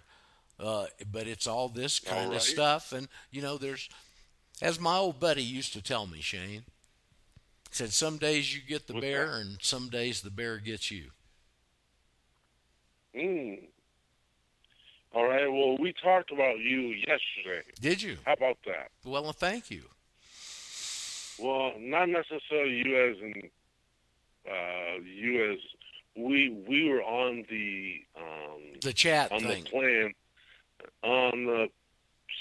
Uh, 0.59 0.87
but 1.11 1.27
it's 1.27 1.45
all 1.45 1.69
this 1.69 1.99
kind 1.99 2.29
All 2.29 2.35
of 2.35 2.41
stuff, 2.41 2.91
and 2.91 3.07
you 3.31 3.41
know, 3.41 3.57
there's 3.57 3.89
as 4.61 4.79
my 4.79 4.97
old 4.97 5.19
buddy 5.19 5.43
used 5.43 5.73
to 5.73 5.81
tell 5.81 6.07
me, 6.07 6.19
Shane. 6.21 6.63
Said 7.69 7.91
some 7.91 8.17
days 8.17 8.55
you 8.55 8.61
get 8.67 8.87
the 8.87 8.93
What's 8.93 9.03
bear, 9.05 9.27
that? 9.27 9.33
and 9.41 9.57
some 9.61 9.89
days 9.89 10.21
the 10.21 10.31
bear 10.31 10.57
gets 10.57 10.89
you. 10.89 11.11
Mm. 13.15 13.59
All 15.13 15.27
right. 15.27 15.51
Well, 15.51 15.77
we 15.77 15.93
talked 16.01 16.31
about 16.31 16.57
you 16.59 16.79
yesterday. 17.07 17.63
Did 17.79 18.01
you? 18.01 18.17
How 18.25 18.33
about 18.33 18.57
that? 18.65 18.89
Well, 19.05 19.23
well, 19.23 19.33
thank 19.33 19.69
you. 19.69 19.83
Well, 21.39 21.73
not 21.79 22.09
necessarily 22.09 22.75
you 22.83 23.11
as 23.11 23.17
in 23.21 23.49
uh, 24.49 25.01
you 25.03 25.51
as 25.51 25.59
we 26.15 26.49
we 26.67 26.89
were 26.89 27.03
on 27.03 27.45
the 27.49 28.01
um, 28.17 28.61
The 28.81 28.93
chat 28.93 29.31
on 29.31 29.41
thing. 29.41 29.63
the 29.65 29.69
plan 29.69 30.13
on 31.03 31.45
the 31.45 31.67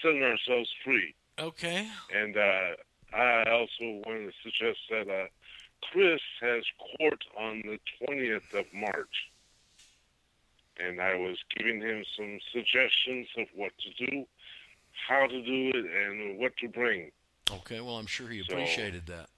setting 0.02 0.22
ourselves 0.22 0.70
free, 0.84 1.14
Okay. 1.38 1.88
and 2.14 2.36
uh, 2.36 2.70
I 3.16 3.44
also 3.50 4.02
wanted 4.06 4.26
to 4.26 4.32
suggest 4.42 4.78
that 4.90 5.08
uh, 5.08 5.26
Chris 5.92 6.20
has 6.40 6.64
court 6.98 7.22
on 7.38 7.62
the 7.64 7.78
twentieth 8.04 8.52
of 8.54 8.66
March, 8.74 9.30
and 10.78 11.00
I 11.00 11.14
was 11.14 11.38
giving 11.56 11.80
him 11.80 12.04
some 12.16 12.38
suggestions 12.52 13.28
of 13.38 13.46
what 13.54 13.72
to 13.78 14.06
do, 14.06 14.26
how 15.08 15.26
to 15.26 15.42
do 15.42 15.70
it, 15.74 15.86
and 15.86 16.38
what 16.38 16.56
to 16.58 16.68
bring. 16.68 17.10
Okay. 17.50 17.80
Well, 17.80 17.96
I'm 17.96 18.06
sure 18.06 18.28
he 18.28 18.42
So- 18.42 18.54
appreciated 18.54 19.06
that. 19.06 19.30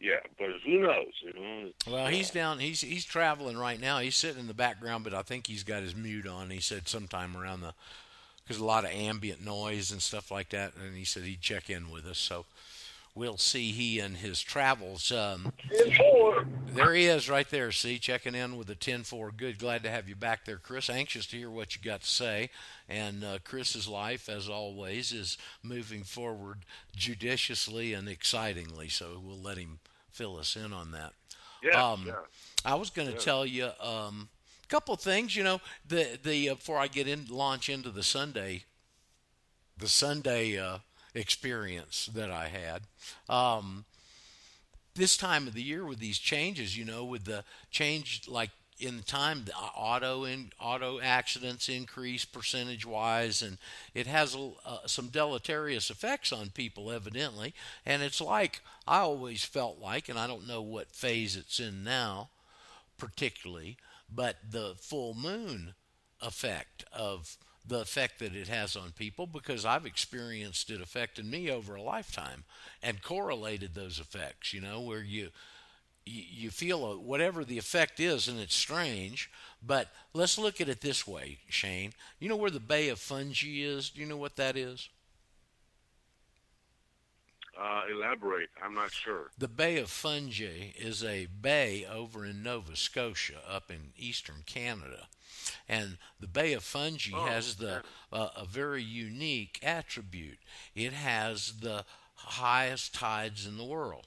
Yeah, 0.00 0.20
but 0.38 0.48
who 0.64 0.80
knows? 0.80 1.12
You 1.22 1.32
know. 1.32 1.70
Well, 1.90 2.06
he's 2.08 2.30
down. 2.30 2.58
He's 2.58 2.82
he's 2.82 3.04
traveling 3.04 3.56
right 3.56 3.80
now. 3.80 3.98
He's 3.98 4.16
sitting 4.16 4.40
in 4.40 4.46
the 4.46 4.54
background, 4.54 5.04
but 5.04 5.14
I 5.14 5.22
think 5.22 5.46
he's 5.46 5.62
got 5.62 5.82
his 5.82 5.96
mute 5.96 6.26
on. 6.26 6.50
He 6.50 6.60
said 6.60 6.86
sometime 6.86 7.36
around 7.36 7.62
the 7.62 7.72
because 8.44 8.60
a 8.60 8.64
lot 8.64 8.84
of 8.84 8.90
ambient 8.90 9.44
noise 9.44 9.90
and 9.90 10.00
stuff 10.00 10.30
like 10.30 10.50
that, 10.50 10.72
and 10.76 10.96
he 10.96 11.04
said 11.04 11.24
he'd 11.24 11.40
check 11.40 11.70
in 11.70 11.90
with 11.90 12.06
us. 12.06 12.18
So 12.18 12.44
we'll 13.16 13.38
see 13.38 13.72
he 13.72 13.98
and 13.98 14.18
his 14.18 14.40
travels. 14.40 15.10
Um, 15.10 15.52
there 16.66 16.94
he 16.94 17.06
is, 17.06 17.28
right 17.28 17.48
there. 17.50 17.72
See, 17.72 17.98
checking 17.98 18.34
in 18.36 18.56
with 18.56 18.68
the 18.68 18.74
ten 18.76 19.02
four. 19.02 19.32
Good, 19.32 19.58
glad 19.58 19.82
to 19.82 19.90
have 19.90 20.08
you 20.08 20.14
back 20.14 20.44
there, 20.44 20.58
Chris. 20.58 20.88
Anxious 20.88 21.26
to 21.28 21.36
hear 21.36 21.50
what 21.50 21.74
you 21.74 21.82
got 21.82 22.02
to 22.02 22.06
say. 22.08 22.50
And 22.88 23.24
uh, 23.24 23.38
Chris's 23.42 23.88
life, 23.88 24.28
as 24.28 24.48
always, 24.48 25.12
is 25.12 25.36
moving 25.62 26.04
forward 26.04 26.58
judiciously 26.94 27.92
and 27.94 28.08
excitingly. 28.08 28.88
So 28.88 29.20
we'll 29.24 29.40
let 29.40 29.58
him 29.58 29.80
fill 30.10 30.36
us 30.38 30.54
in 30.54 30.72
on 30.72 30.92
that. 30.92 31.12
yeah, 31.62 31.90
um, 31.92 32.04
yeah. 32.06 32.14
I 32.64 32.74
was 32.74 32.90
going 32.90 33.08
to 33.08 33.14
Yeah. 33.14 33.20
tell 33.20 33.46
you 33.46 33.70
um, 33.80 34.28
a 34.62 34.66
couple 34.68 34.94
of 34.94 35.00
things. 35.00 35.34
You 35.34 35.42
know, 35.44 35.60
the 35.88 36.18
the 36.22 36.50
uh, 36.50 36.54
before 36.54 36.78
I 36.78 36.86
get 36.88 37.08
in 37.08 37.26
launch 37.28 37.68
into 37.68 37.90
the 37.90 38.02
Sunday, 38.02 38.64
the 39.78 39.88
Sunday 39.88 40.58
uh, 40.58 40.78
experience 41.16 42.10
that 42.14 42.30
I 42.30 42.48
had. 42.48 42.82
Um, 43.28 43.84
this 44.94 45.16
time 45.16 45.46
of 45.46 45.54
the 45.54 45.62
year 45.62 45.84
with 45.84 45.98
these 45.98 46.18
changes, 46.18 46.76
you 46.76 46.84
know, 46.84 47.04
with 47.04 47.24
the 47.24 47.44
change 47.70 48.22
like 48.28 48.50
in 48.78 49.02
time, 49.02 49.44
the 49.44 49.54
auto 49.54 50.24
in 50.24 50.50
auto 50.60 51.00
accidents 51.00 51.68
increase 51.68 52.24
percentage 52.24 52.84
wise, 52.84 53.40
and 53.40 53.58
it 53.94 54.06
has 54.06 54.36
uh, 54.36 54.78
some 54.86 55.08
deleterious 55.08 55.88
effects 55.90 56.32
on 56.32 56.50
people, 56.50 56.90
evidently. 56.90 57.54
And 57.86 58.02
it's 58.02 58.20
like 58.20 58.60
I 58.86 58.98
always 58.98 59.44
felt 59.44 59.78
like, 59.78 60.08
and 60.08 60.18
I 60.18 60.26
don't 60.26 60.46
know 60.46 60.62
what 60.62 60.92
phase 60.92 61.36
it's 61.36 61.58
in 61.58 61.84
now, 61.84 62.30
particularly, 62.98 63.78
but 64.14 64.36
the 64.48 64.74
full 64.78 65.14
moon 65.14 65.74
effect 66.20 66.84
of 66.92 67.36
the 67.68 67.80
effect 67.80 68.18
that 68.20 68.34
it 68.34 68.48
has 68.48 68.76
on 68.76 68.92
people 68.92 69.26
because 69.26 69.64
I've 69.64 69.86
experienced 69.86 70.70
it 70.70 70.80
affecting 70.80 71.28
me 71.28 71.50
over 71.50 71.74
a 71.74 71.82
lifetime 71.82 72.44
and 72.82 73.02
correlated 73.02 73.74
those 73.74 73.98
effects, 73.98 74.52
you 74.52 74.60
know, 74.60 74.80
where 74.80 75.02
you 75.02 75.30
you, 76.08 76.50
feel 76.50 77.00
whatever 77.00 77.44
the 77.44 77.58
effect 77.58 77.98
is 77.98 78.28
and 78.28 78.38
it's 78.38 78.54
strange, 78.54 79.28
but 79.60 79.88
let's 80.14 80.38
look 80.38 80.60
at 80.60 80.68
it 80.68 80.80
this 80.80 81.06
way, 81.06 81.38
Shane. 81.48 81.92
You 82.20 82.28
know 82.28 82.36
where 82.36 82.50
the 82.50 82.60
Bay 82.60 82.88
of 82.90 83.00
Fundy 83.00 83.64
is? 83.64 83.90
Do 83.90 84.00
you 84.00 84.06
know 84.06 84.16
what 84.16 84.36
that 84.36 84.56
is? 84.56 84.88
Uh, 87.58 87.82
elaborate. 87.90 88.50
I'm 88.62 88.74
not 88.74 88.92
sure. 88.92 89.30
The 89.38 89.48
Bay 89.48 89.78
of 89.78 89.88
Fundy 89.88 90.74
is 90.78 91.02
a 91.02 91.26
bay 91.26 91.86
over 91.90 92.26
in 92.26 92.42
Nova 92.42 92.76
Scotia, 92.76 93.40
up 93.48 93.70
in 93.70 93.92
eastern 93.96 94.42
Canada. 94.44 95.08
And 95.68 95.96
the 96.20 96.26
Bay 96.26 96.52
of 96.52 96.64
Fundy 96.64 97.12
Oh, 97.14 97.24
has 97.24 97.56
the 97.56 97.82
uh, 98.12 98.28
a 98.36 98.44
very 98.44 98.82
unique 98.82 99.58
attribute. 99.62 100.38
It 100.74 100.92
has 100.92 101.60
the 101.60 101.84
highest 102.14 102.94
tides 102.94 103.46
in 103.46 103.56
the 103.56 103.64
world. 103.64 104.06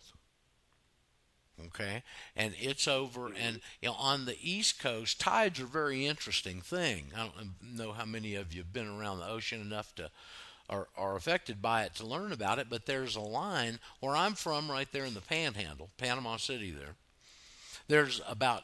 Okay, 1.67 2.03
and 2.37 2.53
it's 2.57 2.87
over, 2.87 3.27
and 3.27 3.59
you 3.81 3.89
know, 3.89 3.95
on 3.95 4.23
the 4.23 4.37
East 4.41 4.79
Coast, 4.79 5.19
tides 5.19 5.59
are 5.59 5.65
a 5.65 5.67
very 5.67 6.05
interesting 6.05 6.61
thing. 6.61 7.11
I 7.13 7.23
don't 7.35 7.55
know 7.61 7.91
how 7.91 8.05
many 8.05 8.35
of 8.35 8.53
you 8.53 8.61
have 8.61 8.71
been 8.71 8.87
around 8.87 9.19
the 9.19 9.27
ocean 9.27 9.59
enough 9.59 9.93
to 9.95 10.09
are, 10.69 10.87
are 10.95 11.15
affected 11.15 11.61
by 11.61 11.83
it 11.83 11.95
to 11.95 12.05
learn 12.05 12.31
about 12.31 12.59
it, 12.59 12.67
but 12.69 12.85
there's 12.85 13.15
a 13.15 13.21
line 13.21 13.79
where 13.99 14.15
I'm 14.15 14.35
from, 14.35 14.69
right 14.69 14.87
there 14.91 15.05
in 15.05 15.13
the 15.13 15.21
Panhandle, 15.21 15.89
Panama 15.97 16.37
City. 16.37 16.71
There, 16.71 16.95
there's 17.87 18.21
about 18.27 18.63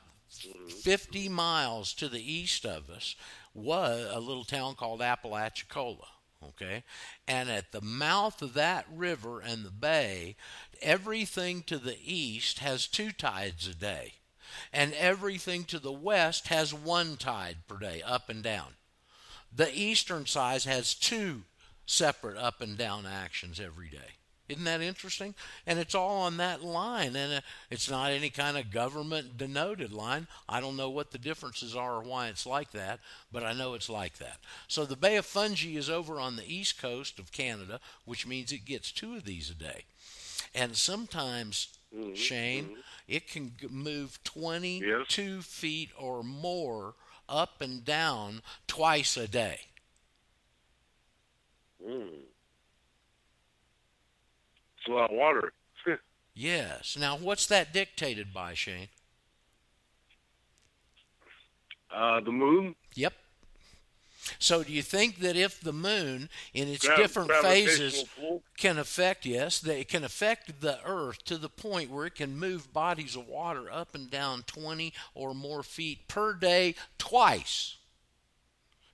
50 0.83 1.29
miles 1.29 1.93
to 1.93 2.07
the 2.07 2.31
east 2.31 2.65
of 2.65 2.89
us 2.89 3.15
was 3.53 4.07
a 4.11 4.19
little 4.19 4.43
town 4.43 4.75
called 4.75 5.01
Apalachicola. 5.01 6.07
Okay, 6.49 6.83
and 7.27 7.49
at 7.49 7.71
the 7.71 7.81
mouth 7.81 8.41
of 8.43 8.53
that 8.53 8.85
river 8.93 9.39
and 9.39 9.65
the 9.65 9.71
bay, 9.71 10.35
everything 10.79 11.63
to 11.63 11.79
the 11.79 11.97
east 12.03 12.59
has 12.59 12.85
two 12.85 13.11
tides 13.11 13.67
a 13.67 13.73
day, 13.73 14.15
and 14.71 14.93
everything 14.93 15.63
to 15.63 15.79
the 15.79 15.91
west 15.91 16.49
has 16.49 16.71
one 16.71 17.17
tide 17.17 17.57
per 17.67 17.77
day, 17.77 18.03
up 18.05 18.29
and 18.29 18.43
down. 18.43 18.75
The 19.51 19.75
eastern 19.75 20.27
side 20.27 20.63
has 20.63 20.93
two 20.93 21.43
separate 21.85 22.37
up 22.37 22.61
and 22.61 22.77
down 22.77 23.05
actions 23.05 23.59
every 23.59 23.89
day. 23.89 24.15
Isn't 24.47 24.65
that 24.65 24.81
interesting? 24.81 25.33
And 25.65 25.79
it's 25.79 25.95
all 25.95 26.21
on 26.21 26.37
that 26.37 26.63
line, 26.63 27.15
and 27.15 27.33
uh, 27.33 27.41
it's 27.71 27.89
not 27.89 28.11
any 28.11 28.29
kind 28.29 28.57
of 28.57 28.69
government 28.69 29.37
denoted 29.37 29.91
line. 29.91 30.27
I 30.47 30.59
don't 30.59 30.77
know 30.77 30.91
what 30.91 31.09
the 31.09 31.17
differences 31.17 31.75
are 31.75 31.95
or 31.95 32.03
why 32.03 32.27
it's 32.27 32.45
like 32.45 32.71
that, 32.73 32.99
but 33.31 33.41
I 33.43 33.53
know 33.53 33.73
it's 33.73 33.89
like 33.89 34.19
that. 34.19 34.37
So 34.67 34.85
the 34.85 34.95
Bay 34.95 35.15
of 35.15 35.25
Fundy 35.25 35.77
is 35.77 35.89
over 35.89 36.19
on 36.19 36.35
the 36.35 36.45
east 36.47 36.79
coast 36.79 37.17
of 37.17 37.31
Canada, 37.31 37.79
which 38.05 38.27
means 38.27 38.51
it 38.51 38.65
gets 38.65 38.91
two 38.91 39.15
of 39.15 39.23
these 39.23 39.49
a 39.49 39.55
day. 39.55 39.85
And 40.53 40.75
sometimes, 40.75 41.69
Mm-hmm. 41.95 42.13
Shane, 42.15 42.69
it 43.07 43.29
can 43.29 43.53
move 43.69 44.19
22 44.25 44.83
Yes. 45.37 45.45
feet 45.45 45.91
or 45.97 46.23
more 46.23 46.95
up 47.29 47.61
and 47.61 47.85
down 47.85 48.41
twice 48.67 49.15
a 49.15 49.29
day. 49.29 49.59
Mm. 51.87 52.07
It's 54.77 54.87
a 54.87 54.91
lot 54.91 55.11
of 55.11 55.15
water. 55.17 55.51
Yes. 56.37 56.97
Now, 56.99 57.15
what's 57.15 57.47
that 57.47 57.71
dictated 57.71 58.33
by, 58.33 58.55
Shane? 58.55 58.89
uh, 61.95 62.19
the 62.19 62.31
moon. 62.31 62.75
Yep. 62.95 63.13
So, 64.39 64.63
do 64.63 64.73
you 64.73 64.81
think 64.81 65.19
that 65.19 65.35
if 65.35 65.61
the 65.61 65.71
moon, 65.71 66.29
in 66.53 66.67
its 66.67 66.85
Gra- 66.85 66.97
different 66.97 67.31
phases, 67.31 68.05
pull. 68.19 68.41
can 68.57 68.79
affect 68.79 69.25
yes, 69.25 69.59
that 69.59 69.79
it 69.79 69.87
can 69.87 70.03
affect 70.03 70.61
the 70.61 70.79
Earth 70.83 71.23
to 71.25 71.37
the 71.37 71.49
point 71.49 71.91
where 71.91 72.07
it 72.07 72.15
can 72.15 72.37
move 72.37 72.73
bodies 72.73 73.15
of 73.15 73.27
water 73.27 73.71
up 73.71 73.93
and 73.93 74.09
down 74.09 74.43
20 74.47 74.93
or 75.13 75.35
more 75.35 75.61
feet 75.61 76.07
per 76.07 76.33
day 76.33 76.73
twice? 76.97 77.77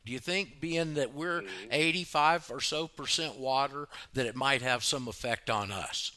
Do 0.06 0.12
you 0.12 0.20
think, 0.20 0.60
being 0.60 0.96
that 0.96 1.14
we're 1.14 1.44
85 1.70 2.50
or 2.52 2.60
so 2.60 2.88
percent 2.88 3.38
water, 3.38 3.88
that 4.14 4.26
it 4.26 4.36
might 4.36 4.62
have 4.62 4.84
some 4.84 5.08
effect 5.08 5.50
on 5.50 5.72
us? 5.72 6.12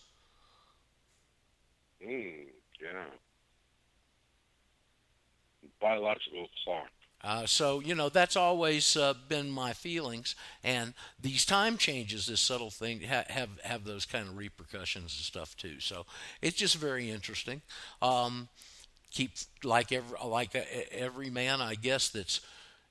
Mm, 2.03 2.47
yeah. 2.83 3.05
Biological 5.81 6.49
clock. 6.65 6.89
Uh, 7.23 7.47
so 7.47 7.81
you 7.81 7.95
know 7.95 8.11
that's 8.11 8.37
always 8.37 8.99
uh, 8.99 9.15
been 9.29 9.51
my 9.51 9.73
feelings, 9.73 10.37
and 10.63 10.93
these 11.19 11.47
time 11.47 11.79
changes, 11.79 12.27
this 12.27 12.41
subtle 12.41 12.71
thing, 12.71 13.01
ha- 13.01 13.25
have 13.29 13.49
have 13.65 13.85
those 13.85 14.05
kind 14.05 14.29
of 14.29 14.37
repercussions 14.37 15.17
and 15.17 15.25
stuff 15.25 15.57
too. 15.57 15.81
So 15.81 16.05
it's 16.43 16.57
just 16.57 16.77
very 16.77 17.11
interesting. 17.11 17.63
Um, 18.03 18.49
keep 19.11 19.31
like 19.63 19.91
every 19.91 20.19
like 20.23 20.55
uh, 20.55 20.61
every 20.93 21.31
man, 21.31 21.63
I 21.63 21.77
guess 21.77 22.11
that's 22.11 22.43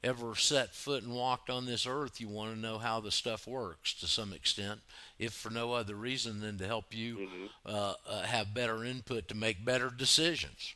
ever 0.03 0.36
set 0.36 0.74
foot 0.75 1.03
and 1.03 1.13
walked 1.13 1.50
on 1.50 1.65
this 1.65 1.86
earth, 1.88 2.19
you 2.19 2.27
want 2.27 2.53
to 2.53 2.60
know 2.60 2.77
how 2.77 3.00
the 3.00 3.12
stuff 3.12 3.48
works 3.48 3.93
to 3.95 4.07
some 4.07 4.33
extent, 4.33 4.81
if 5.17 5.33
for 5.33 5.50
no 5.50 5.74
other 5.74 5.96
reason 5.96 6.42
than 6.42 6.57
to 6.57 6.68
help 6.68 6.94
you 6.94 7.29
uh, 7.66 7.94
uh, 8.07 8.22
have 8.24 8.53
better 8.53 8.83
input 8.83 9.27
to 9.29 9.35
make 9.35 9.63
better 9.63 9.89
decisions. 9.89 10.75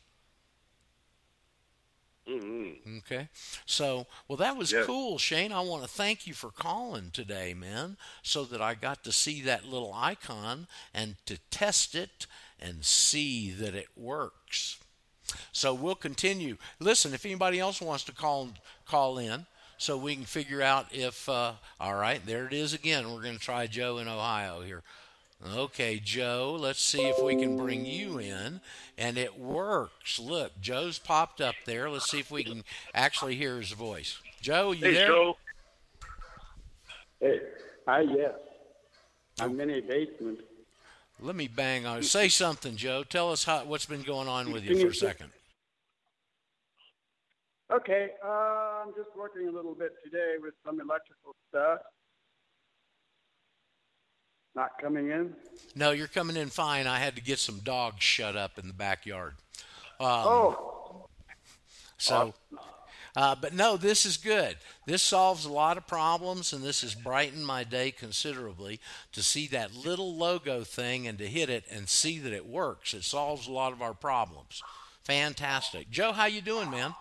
Mm-hmm. 2.28 2.98
Okay. 2.98 3.30
So, 3.66 4.06
well, 4.28 4.38
that 4.38 4.58
was 4.58 4.72
Yes. 4.74 4.86
cool, 4.86 5.18
Shane. 5.18 5.54
I 5.54 5.62
want 5.62 5.84
to 5.84 5.88
thank 5.88 6.28
you 6.28 6.34
for 6.34 6.52
calling 6.52 7.10
today, 7.12 7.54
man, 7.54 7.96
so 8.22 8.44
that 8.46 8.62
I 8.62 8.74
got 8.74 9.04
to 9.06 9.14
see 9.14 9.42
that 9.44 9.66
little 9.66 9.94
icon 9.94 10.68
and 10.94 11.16
to 11.26 11.38
test 11.50 11.96
it 11.96 12.28
and 12.60 12.84
see 12.84 13.52
that 13.52 13.74
it 13.74 13.88
works. 13.96 14.78
So 15.54 15.74
we'll 15.74 15.96
continue. 15.96 16.58
Listen, 16.80 17.14
if 17.14 17.26
anybody 17.26 17.60
else 17.60 17.82
wants 17.82 18.04
to 18.06 18.12
call 18.12 18.50
call 18.88 19.18
in, 19.18 19.46
so 19.78 19.98
we 19.98 20.16
can 20.16 20.26
figure 20.26 20.62
out 20.62 20.88
if. 20.92 21.28
Uh, 21.30 21.54
all 21.80 21.96
right, 21.96 22.26
there 22.26 22.48
it 22.48 22.54
is 22.54 22.74
again. 22.74 23.12
We're 23.14 23.22
going 23.22 23.38
to 23.38 23.40
try 23.40 23.68
Joe 23.68 23.98
in 23.98 24.08
Ohio 24.08 24.62
here. 24.62 24.84
Okay, 25.56 26.00
Joe, 26.04 26.58
let's 26.60 26.84
see 26.84 27.04
if 27.04 27.24
we 27.24 27.36
can 27.36 27.58
bring 27.58 27.86
you 27.86 28.18
in. 28.18 28.60
And 28.98 29.18
it 29.20 29.40
works. 29.40 30.20
Look, 30.20 30.60
Joe's 30.60 30.98
popped 30.98 31.42
up 31.42 31.54
there. 31.66 31.90
Let's 31.90 32.10
see 32.10 32.20
if 32.20 32.32
we 32.32 32.44
can 32.44 32.64
actually 32.94 33.36
hear 33.36 33.58
his 33.58 33.72
voice. 33.72 34.18
Joe, 34.42 34.72
you 34.72 34.86
Hey, 34.86 34.94
there? 34.94 35.08
Joe. 35.08 35.38
Hey, 37.20 37.42
hi, 37.86 38.02
yes. 38.02 38.34
I'm 39.40 39.60
in 39.60 39.70
a 39.70 39.82
basement. 39.82 40.40
Let 41.20 41.36
me 41.36 41.48
bang 41.48 41.86
on. 41.86 42.04
Say 42.04 42.30
something, 42.30 42.76
Joe. 42.76 43.04
Tell 43.04 43.32
us 43.32 43.44
how, 43.44 43.64
what's 43.66 43.86
been 43.86 44.04
going 44.04 44.28
on 44.28 44.52
with 44.52 44.64
you 44.64 44.80
for 44.80 44.88
a 44.88 44.96
second. 44.96 45.30
Okay, 47.72 48.12
uh, 48.24 48.28
I'm 48.28 48.94
just 48.96 49.10
working 49.18 49.48
a 49.50 49.52
little 49.52 49.76
bit 49.76 49.92
today 50.04 50.36
with 50.42 50.54
some 50.66 50.80
electrical 50.80 51.36
stuff. 51.50 51.80
Not 54.56 54.72
coming 54.82 55.12
in. 55.12 55.34
No, 55.76 55.92
you're 55.92 56.08
coming 56.08 56.38
in 56.38 56.48
fine. 56.50 56.88
I 56.88 56.98
had 57.00 57.16
to 57.18 57.22
get 57.22 57.40
some 57.40 57.60
dogs 57.60 58.02
shut 58.04 58.36
up 58.38 58.58
in 58.58 58.68
the 58.68 58.74
backyard. 58.74 59.34
Um, 60.00 60.08
Oh, 60.10 61.08
So, 61.98 62.34
uh, 63.16 63.36
but 63.36 63.54
no, 63.54 63.76
this 63.76 64.06
is 64.06 64.16
good. 64.16 64.56
This 64.86 65.02
solves 65.02 65.44
a 65.46 65.52
lot 65.52 65.78
of 65.78 65.86
problems, 65.88 66.54
and 66.54 66.64
this 66.64 66.82
has 66.82 66.96
brightened 66.96 67.46
my 67.46 67.64
day 67.66 67.92
considerably 67.92 68.80
to 69.12 69.22
see 69.22 69.46
that 69.48 69.76
little 69.76 70.16
logo 70.16 70.64
thing 70.64 71.06
and 71.06 71.18
to 71.18 71.28
hit 71.28 71.50
it 71.50 71.66
and 71.70 71.90
see 71.90 72.18
that 72.20 72.32
it 72.34 72.46
works. 72.48 72.94
It 72.94 73.04
solves 73.04 73.48
a 73.48 73.52
lot 73.52 73.74
of 73.74 73.82
our 73.82 73.94
problems. 73.94 74.64
Fantastic, 75.04 75.90
Joe. 75.90 76.14
How 76.14 76.26
you 76.26 76.42
doing, 76.42 76.72
man? 76.72 76.94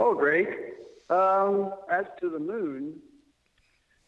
Oh, 0.00 0.14
great. 0.14 0.48
Um, 1.08 1.72
as 1.90 2.06
to 2.20 2.30
the 2.30 2.38
moon, 2.38 3.00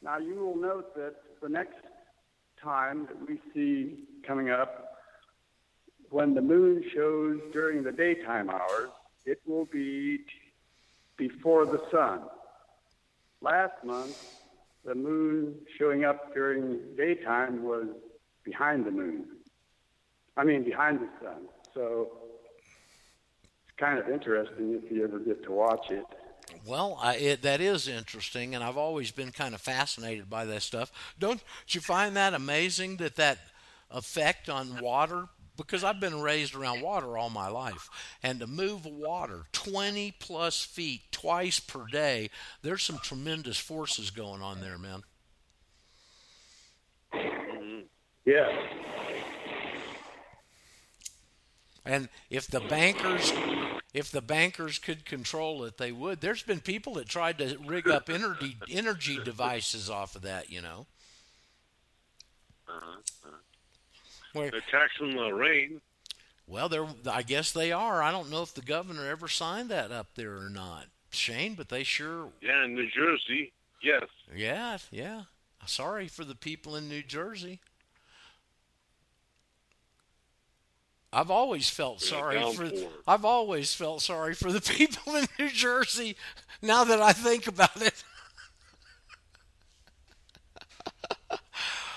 now 0.03 0.19
you 0.19 0.35
will 0.37 0.57
note 0.57 0.95
that 0.95 1.15
the 1.41 1.49
next 1.49 1.77
time 2.63 3.07
that 3.07 3.29
we 3.29 3.39
see 3.53 3.99
coming 4.27 4.51
up, 4.51 4.89
when 6.11 6.35
the 6.35 6.41
moon 6.41 6.85
shows 6.95 7.41
during 7.53 7.83
the 7.83 7.93
daytime 7.93 8.51
hours, 8.51 8.91
it 9.25 9.41
will 9.47 9.65
be 9.67 10.21
before 11.17 11.67
the 11.67 11.83
sun. 11.91 12.21
Last 13.41 13.85
month, 13.85 14.17
the 14.85 14.95
moon 14.95 15.55
showing 15.79 16.05
up 16.05 16.35
during 16.35 16.81
daytime 16.97 17.63
was 17.63 17.87
behind 18.45 18.85
the 18.85 18.91
moon. 18.91 19.27
I 20.37 20.45
mean, 20.45 20.65
behind 20.65 21.01
the 21.01 21.09
sun. 21.25 21.49
So 21.75 22.22
kind 23.83 23.99
of 23.99 24.09
interesting 24.09 24.81
if 24.81 24.93
you 24.93 25.03
ever 25.03 25.19
get 25.19 25.43
to 25.43 25.51
watch 25.51 25.91
it. 25.91 26.05
Well, 26.65 26.99
I, 27.03 27.17
it, 27.17 27.43
that 27.43 27.61
is 27.61 27.89
interesting, 27.89 28.55
and 28.55 28.63
I've 28.63 28.77
always 28.77 29.11
been 29.11 29.33
kind 29.33 29.55
of 29.55 29.61
fascinated 29.61 30.31
by 30.31 30.45
that 30.45 30.63
stuff. 30.63 30.93
Don't 31.19 31.43
you 31.69 31.81
find 31.81 32.17
that 32.17 32.33
amazing 32.33 32.99
that 32.99 33.17
that 33.17 33.39
effect 33.91 34.49
on 34.49 34.81
water? 34.81 35.27
Because 35.57 35.83
I've 35.83 36.01
been 36.01 36.21
raised 36.21 36.55
around 36.55 36.81
water 36.81 37.19
all 37.19 37.29
my 37.29 37.49
life, 37.49 37.91
and 38.23 38.39
to 38.39 38.47
move 38.47 38.87
water 38.87 39.47
20 39.53 40.15
plus 40.19 40.63
feet 40.63 41.03
twice 41.11 41.59
per 41.59 41.85
day, 41.87 42.31
there's 42.63 42.83
some 42.83 42.99
tremendous 42.99 43.59
forces 43.59 44.11
going 44.11 44.43
on 44.43 44.61
there, 44.61 44.79
man. 44.79 45.03
Mm-hmm. 47.13 47.81
Yeah. 48.25 48.49
And 51.85 52.09
if 52.31 52.47
the 52.47 52.61
bankers, 52.61 53.33
if 53.93 54.11
the 54.11 54.23
bankers 54.23 54.79
could 54.79 55.05
control 55.05 55.65
it, 55.65 55.79
they 55.79 55.93
would. 55.93 56.21
There's 56.21 56.43
been 56.43 56.61
people 56.61 56.95
that 56.95 57.09
tried 57.09 57.39
to 57.39 57.59
rig 57.65 57.89
up 57.89 58.09
energy 58.09 58.57
energy 58.71 59.19
devices 59.23 59.91
off 59.91 60.17
of 60.17 60.23
that, 60.23 60.51
you 60.51 60.63
know. 60.63 60.87
Uh 62.69 62.97
Where 64.33 64.51
They're 64.51 64.61
taxing 64.71 65.17
the 65.17 65.33
rain. 65.33 65.81
Well, 66.47 66.69
they're, 66.69 66.87
I 67.11 67.23
guess 67.23 67.53
they 67.53 67.71
are. 67.73 68.03
I 68.03 68.11
don't 68.11 68.31
know 68.31 68.43
if 68.43 68.55
the 68.55 68.63
governor 68.63 69.07
ever 69.09 69.29
signed 69.29 69.69
that 69.71 69.93
up 69.93 70.15
there 70.17 70.37
or 70.37 70.51
not, 70.51 70.87
Shane, 71.11 71.55
but 71.55 71.69
they 71.69 71.83
sure, 71.85 72.31
Yeah, 72.41 72.65
in 72.65 72.75
New 72.75 72.89
Jersey. 72.91 73.53
Yes. 73.83 74.05
yeah, 74.35 74.79
yeah. 74.91 75.23
Sorry 75.67 76.09
for 76.09 76.25
the 76.25 76.35
people 76.35 76.77
in 76.77 76.89
New 76.89 77.03
Jersey. 77.03 77.61
I've 81.13 81.31
always 81.31 81.69
felt 81.69 82.01
sorry 82.01 82.41
for. 82.55 82.71
I've 83.07 83.25
always 83.25 83.75
felt 83.75 84.01
sorry 84.01 84.35
for 84.35 84.51
the 84.51 84.61
people 84.77 85.15
in 85.17 85.27
New 85.39 85.51
Jersey. 85.51 86.17
Now 86.63 86.85
that 86.85 87.03
I 87.03 87.13
think 87.13 87.47
about 87.47 87.83
it, 87.83 88.03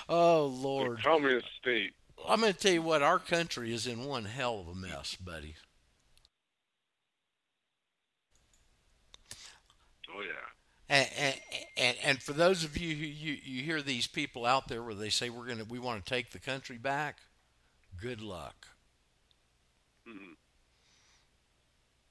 Oh 0.08 0.46
Lord. 0.46 0.98
The 0.98 1.02
communist 1.02 1.48
state. 1.60 1.92
I'm 2.28 2.40
going 2.40 2.52
to 2.52 2.58
tell 2.58 2.72
you 2.72 2.82
what, 2.82 3.02
our 3.02 3.18
country 3.18 3.72
is 3.72 3.86
in 3.86 4.04
one 4.04 4.24
hell 4.24 4.58
of 4.60 4.68
a 4.68 4.74
mess, 4.74 5.16
buddy. 5.16 5.54
Oh 10.14 10.20
yeah. 10.20 10.32
And, 10.88 11.08
and, 11.18 11.34
and, 11.76 11.96
and 12.04 12.22
for 12.22 12.32
those 12.32 12.64
of 12.64 12.78
you 12.78 12.94
who 12.94 13.04
you, 13.04 13.36
you 13.42 13.62
hear 13.62 13.82
these 13.82 14.06
people 14.06 14.46
out 14.46 14.68
there 14.68 14.82
where 14.82 14.94
they 14.94 15.10
say 15.10 15.30
we're 15.30 15.46
going 15.46 15.58
to 15.58 15.64
we 15.64 15.78
want 15.78 16.04
to 16.04 16.08
take 16.08 16.30
the 16.30 16.38
country 16.38 16.78
back, 16.78 17.18
good 18.00 18.20
luck. 18.20 18.68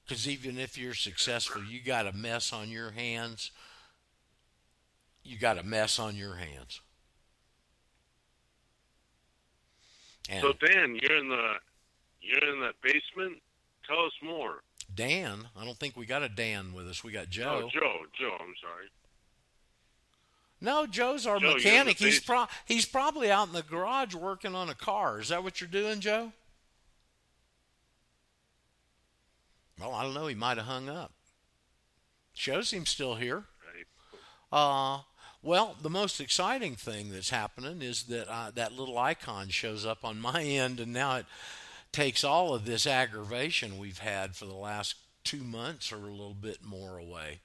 Because 0.06 0.28
even 0.28 0.58
if 0.58 0.78
you're 0.78 0.94
successful, 0.94 1.64
you 1.64 1.80
got 1.80 2.06
a 2.06 2.12
mess 2.12 2.52
on 2.52 2.70
your 2.70 2.92
hands. 2.92 3.50
You 5.24 5.38
got 5.38 5.58
a 5.58 5.64
mess 5.64 5.98
on 5.98 6.14
your 6.14 6.36
hands. 6.36 6.80
And 10.28 10.40
So 10.42 10.52
Dan, 10.64 10.98
you're 11.00 11.16
in 11.16 11.28
the 11.28 11.54
you're 12.20 12.52
in 12.52 12.60
the 12.60 12.72
basement. 12.82 13.42
Tell 13.86 14.04
us 14.04 14.12
more. 14.22 14.62
Dan, 14.94 15.48
I 15.56 15.64
don't 15.64 15.76
think 15.76 15.96
we 15.96 16.06
got 16.06 16.22
a 16.22 16.28
Dan 16.28 16.72
with 16.72 16.88
us. 16.88 17.02
We 17.02 17.12
got 17.12 17.28
Joe. 17.28 17.62
Oh, 17.64 17.70
Joe. 17.70 17.98
Joe. 18.18 18.36
I'm 18.40 18.54
sorry. 18.60 18.86
No, 20.60 20.86
Joe's 20.86 21.26
our 21.26 21.38
Joe, 21.38 21.48
you're 21.48 21.56
in 21.56 21.58
the 21.58 21.68
mechanic. 21.68 21.98
He's 21.98 22.20
pro- 22.20 22.46
he's 22.64 22.86
probably 22.86 23.30
out 23.30 23.48
in 23.48 23.52
the 23.52 23.62
garage 23.62 24.14
working 24.14 24.54
on 24.54 24.68
a 24.68 24.74
car. 24.74 25.20
Is 25.20 25.28
that 25.28 25.42
what 25.42 25.60
you're 25.60 25.68
doing, 25.68 26.00
Joe? 26.00 26.32
Well, 29.80 29.92
I 29.92 30.02
don't 30.02 30.14
know. 30.14 30.26
He 30.26 30.34
might 30.34 30.56
have 30.56 30.66
hung 30.66 30.88
up. 30.88 31.12
Shows 32.32 32.70
him 32.70 32.86
still 32.86 33.14
here. 33.16 33.44
Uh, 34.52 35.00
well, 35.42 35.76
the 35.80 35.90
most 35.90 36.20
exciting 36.20 36.76
thing 36.76 37.10
that's 37.10 37.30
happening 37.30 37.82
is 37.82 38.04
that 38.04 38.28
uh, 38.28 38.50
that 38.54 38.72
little 38.72 38.98
icon 38.98 39.48
shows 39.48 39.84
up 39.84 40.04
on 40.04 40.20
my 40.20 40.42
end, 40.44 40.80
and 40.80 40.92
now 40.92 41.16
it 41.16 41.26
takes 41.92 42.24
all 42.24 42.54
of 42.54 42.64
this 42.64 42.86
aggravation 42.86 43.78
we've 43.78 43.98
had 43.98 44.34
for 44.34 44.44
the 44.46 44.54
last 44.54 44.96
two 45.24 45.42
months 45.42 45.92
or 45.92 45.96
a 45.96 46.10
little 46.10 46.34
bit 46.34 46.58
more 46.64 46.98
away. 46.98 47.40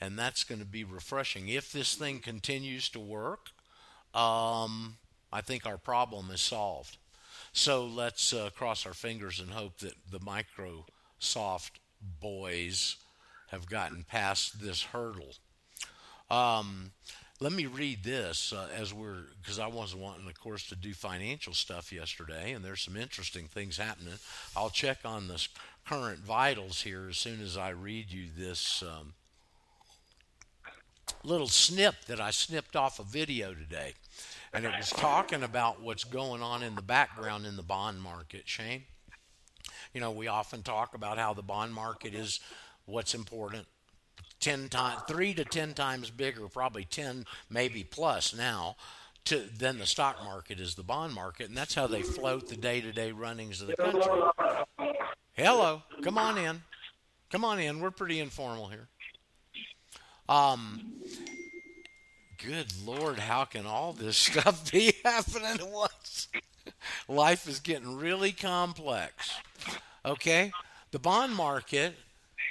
And 0.00 0.18
that's 0.18 0.44
going 0.44 0.60
to 0.60 0.66
be 0.66 0.84
refreshing. 0.84 1.48
If 1.48 1.72
this 1.72 1.94
thing 1.94 2.18
continues 2.18 2.88
to 2.90 3.00
work, 3.00 3.48
um, 4.14 4.96
I 5.32 5.40
think 5.42 5.66
our 5.66 5.78
problem 5.78 6.30
is 6.30 6.40
solved. 6.40 6.98
So 7.52 7.86
let's 7.86 8.32
uh, 8.32 8.50
cross 8.54 8.84
our 8.84 8.94
fingers 8.94 9.40
and 9.40 9.50
hope 9.50 9.78
that 9.78 9.94
the 10.10 10.20
Microsoft 11.20 11.72
boys 12.20 12.96
have 13.48 13.68
gotten 13.68 14.04
past 14.04 14.60
this 14.60 14.82
hurdle. 14.82 15.34
Um, 16.30 16.92
let 17.38 17.52
me 17.52 17.66
read 17.66 18.02
this 18.02 18.52
uh, 18.52 18.68
as 18.74 18.94
we're 18.94 19.24
because 19.40 19.58
I 19.58 19.66
wasn't 19.66 20.02
wanting, 20.02 20.26
of 20.26 20.40
course, 20.40 20.68
to 20.68 20.76
do 20.76 20.94
financial 20.94 21.52
stuff 21.52 21.92
yesterday, 21.92 22.52
and 22.52 22.64
there's 22.64 22.80
some 22.80 22.96
interesting 22.96 23.46
things 23.46 23.76
happening. 23.76 24.14
I'll 24.56 24.70
check 24.70 24.98
on 25.04 25.28
the 25.28 25.46
current 25.86 26.20
vitals 26.20 26.82
here 26.82 27.08
as 27.08 27.18
soon 27.18 27.40
as 27.42 27.56
I 27.56 27.70
read 27.70 28.10
you 28.10 28.26
this 28.36 28.82
um, 28.82 29.12
little 31.22 31.46
snip 31.46 31.94
that 32.06 32.20
I 32.20 32.30
snipped 32.30 32.74
off 32.74 32.98
a 32.98 33.04
video 33.04 33.54
today, 33.54 33.92
and 34.52 34.64
it 34.64 34.72
was 34.76 34.90
talking 34.90 35.42
about 35.42 35.82
what's 35.82 36.04
going 36.04 36.42
on 36.42 36.62
in 36.62 36.74
the 36.74 36.82
background 36.82 37.46
in 37.46 37.56
the 37.56 37.62
bond 37.62 38.00
market. 38.00 38.42
Shane, 38.46 38.84
you 39.96 40.00
know, 40.02 40.10
we 40.10 40.26
often 40.26 40.62
talk 40.62 40.94
about 40.94 41.16
how 41.16 41.32
the 41.32 41.42
bond 41.42 41.72
market 41.72 42.12
is 42.12 42.40
what's 42.84 43.14
important. 43.14 43.66
10 44.40 44.68
times 44.68 45.00
3 45.08 45.32
to 45.32 45.42
10 45.42 45.72
times 45.72 46.10
bigger 46.10 46.48
probably 46.48 46.84
10 46.84 47.24
maybe 47.48 47.82
plus 47.82 48.36
now 48.36 48.76
to 49.24 49.44
than 49.58 49.78
the 49.78 49.86
stock 49.86 50.22
market 50.22 50.60
is 50.60 50.74
the 50.74 50.82
bond 50.82 51.14
market 51.14 51.48
and 51.48 51.56
that's 51.56 51.74
how 51.74 51.86
they 51.86 52.02
float 52.02 52.46
the 52.46 52.56
day-to-day 52.58 53.10
runnings 53.10 53.62
of 53.62 53.68
the 53.68 53.76
country. 53.76 54.02
Hello. 55.32 55.82
Come 56.02 56.18
on 56.18 56.36
in. 56.36 56.62
Come 57.30 57.46
on 57.46 57.58
in. 57.58 57.80
We're 57.80 57.90
pretty 57.90 58.20
informal 58.20 58.68
here. 58.68 58.88
Um 60.28 60.92
good 62.44 62.66
lord 62.84 63.18
how 63.18 63.46
can 63.46 63.64
all 63.64 63.94
this 63.94 64.16
stuff 64.18 64.70
be 64.70 64.92
happening 65.02 65.58
at 65.58 65.70
once 65.70 66.28
life 67.08 67.48
is 67.48 67.60
getting 67.60 67.96
really 67.96 68.32
complex 68.32 69.36
okay 70.04 70.52
the 70.90 70.98
bond 70.98 71.34
market 71.34 71.94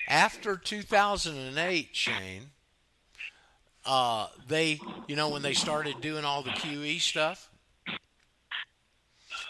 after 0.07 0.55
2008, 0.55 1.89
Shane, 1.93 2.51
uh, 3.85 4.27
they, 4.47 4.79
you 5.07 5.15
know, 5.15 5.29
when 5.29 5.41
they 5.41 5.53
started 5.53 6.01
doing 6.01 6.25
all 6.25 6.43
the 6.43 6.51
QE 6.51 6.99
stuff, 6.99 7.49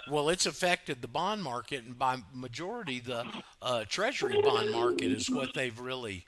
well, 0.10 0.30
it's 0.30 0.45
affected 0.45 1.01
the 1.01 1.08
bond 1.08 1.41
market, 1.43 1.84
and 1.84 1.97
by 1.97 2.17
majority, 2.34 2.99
the 2.99 3.25
uh, 3.62 3.86
Treasury 3.88 4.39
bond 4.41 4.71
market 4.71 5.12
is 5.12 5.30
what 5.30 5.54
they've 5.54 5.78
really, 5.80 6.25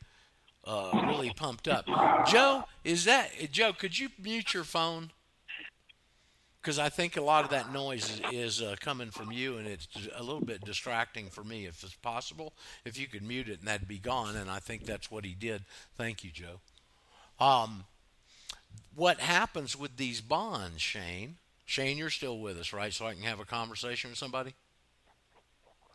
uh, 0.65 0.89
really 1.07 1.31
pumped 1.31 1.67
up. 1.67 1.85
Joe, 2.27 2.63
is 2.83 3.05
that 3.05 3.51
Joe? 3.51 3.73
Could 3.73 3.99
you 3.99 4.09
mute 4.21 4.53
your 4.53 4.63
phone? 4.63 5.11
Because 6.61 6.79
I 6.79 6.89
think 6.89 7.15
a 7.15 7.21
lot 7.21 7.45
of 7.45 7.51
that 7.51 7.71
noise 7.71 8.09
is, 8.09 8.21
is 8.33 8.61
uh, 8.61 8.75
coming 8.79 9.09
from 9.09 9.31
you, 9.31 9.57
and 9.57 9.67
it's 9.67 9.87
a 10.15 10.21
little 10.21 10.41
bit 10.41 10.65
distracting 10.65 11.27
for 11.27 11.43
me. 11.43 11.65
If 11.65 11.83
it's 11.83 11.93
possible, 11.95 12.53
if 12.83 12.99
you 12.99 13.07
could 13.07 13.23
mute 13.23 13.47
it, 13.47 13.59
and 13.59 13.67
that'd 13.67 13.87
be 13.87 13.99
gone. 13.99 14.35
And 14.35 14.49
I 14.49 14.59
think 14.59 14.85
that's 14.85 15.09
what 15.09 15.23
he 15.23 15.33
did. 15.33 15.63
Thank 15.95 16.23
you, 16.23 16.31
Joe. 16.31 16.59
Um, 17.39 17.85
what 18.95 19.19
happens 19.19 19.77
with 19.77 19.95
these 19.97 20.21
bonds, 20.21 20.81
Shane? 20.81 21.37
Shane, 21.65 21.97
you're 21.97 22.09
still 22.09 22.39
with 22.39 22.57
us, 22.57 22.73
right? 22.73 22.93
So 22.93 23.05
I 23.05 23.13
can 23.13 23.23
have 23.23 23.39
a 23.39 23.45
conversation 23.45 24.09
with 24.09 24.17
somebody. 24.17 24.53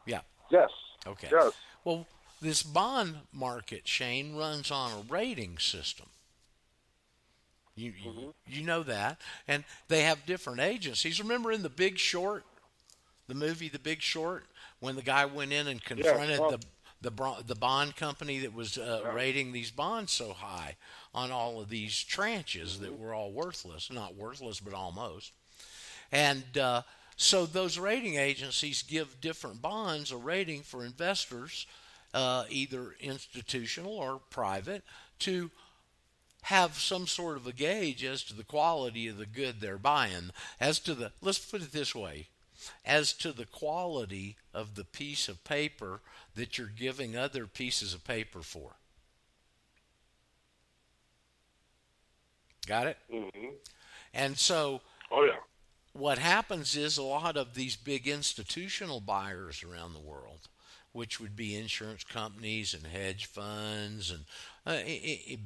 Yeah. 0.07 0.20
Yes. 0.51 0.70
Okay. 1.07 1.29
Yes. 1.31 1.53
Well, 1.85 2.07
this 2.40 2.62
bond 2.62 3.16
market, 3.33 3.88
Shane, 3.88 4.37
runs 4.37 4.70
on 4.70 4.92
a 4.92 5.12
rating 5.12 5.59
system. 5.59 6.07
You, 7.74 7.92
you 8.04 8.35
you 8.46 8.62
know 8.64 8.82
that, 8.82 9.20
and 9.48 9.64
they 9.88 10.02
have 10.02 10.26
different 10.26 10.61
agencies. 10.61 11.20
Remember 11.20 11.50
in 11.52 11.62
The 11.62 11.70
Big 11.70 11.98
Short, 11.98 12.44
the 13.28 13.35
movie 13.35 13.68
The 13.68 13.78
Big 13.78 14.02
Short, 14.02 14.44
when 14.80 14.96
the 14.96 15.02
guy 15.02 15.24
went 15.24 15.52
in 15.52 15.66
and 15.68 15.82
confronted 15.82 16.38
well- 16.38 16.50
the 16.50 16.61
the 17.00 17.42
the 17.46 17.54
bond 17.56 17.96
company 17.96 18.38
that 18.40 18.52
was 18.54 18.78
uh, 18.78 19.11
rating 19.14 19.52
these 19.52 19.70
bonds 19.70 20.12
so 20.12 20.32
high 20.32 20.76
on 21.14 21.30
all 21.32 21.61
of 21.61 21.68
these 21.68 21.92
tranches 21.94 22.78
that 22.80 22.98
were 22.98 23.14
all 23.14 23.32
worthless, 23.32 23.90
not 23.90 24.14
worthless, 24.14 24.61
but 24.61 24.74
almost. 24.74 25.32
And 26.12 26.56
uh, 26.58 26.82
so 27.16 27.46
those 27.46 27.78
rating 27.78 28.16
agencies 28.16 28.82
give 28.82 29.20
different 29.20 29.61
bonds 29.62 30.12
a 30.12 30.16
rating 30.16 30.62
for 30.62 30.85
investors, 30.85 31.66
uh, 32.14 32.44
either 32.50 32.94
institutional 33.00 33.92
or 33.94 34.20
private, 34.30 34.82
to 35.20 35.50
have 36.42 36.78
some 36.78 37.07
sort 37.07 37.37
of 37.37 37.46
a 37.46 37.52
gauge 37.52 38.05
as 38.05 38.22
to 38.24 38.35
the 38.35 38.44
quality 38.44 39.09
of 39.09 39.16
the 39.18 39.26
good 39.26 39.61
they're 39.61 39.78
buying. 39.78 40.31
As 40.61 40.78
to 40.81 40.94
the, 40.94 41.12
let's 41.20 41.38
put 41.38 41.62
it 41.62 41.72
this 41.72 41.94
way, 41.94 42.28
as 42.85 43.12
to 43.14 43.33
the 43.33 43.46
quality 43.46 44.37
of 44.52 44.74
the 44.74 44.85
piece 44.85 45.28
of 45.28 45.44
paper 45.44 46.00
that 46.35 46.59
you're 46.59 46.66
giving 46.68 47.16
other 47.16 47.46
pieces 47.46 47.94
of 47.94 48.05
paper 48.05 48.42
for. 48.42 48.76
Got 52.66 52.87
it? 52.87 52.98
hmm 53.11 53.55
And 54.14 54.38
so 54.38 54.83
Oh 55.11 55.24
yeah. 55.24 55.40
what 55.92 56.18
happens 56.18 56.76
is 56.76 56.96
a 56.98 57.02
lot 57.02 57.37
of 57.37 57.55
these 57.55 57.76
big 57.76 58.07
institutional 58.07 59.00
buyers 59.00 59.62
around 59.62 59.92
the 59.94 60.00
world, 60.00 60.48
which 60.92 61.18
would 61.20 61.37
be 61.37 61.55
insurance 61.57 62.05
companies 62.05 62.74
and 62.74 62.87
hedge 62.87 63.26
funds 63.26 64.11
and 64.11 64.24
uh, 64.66 64.79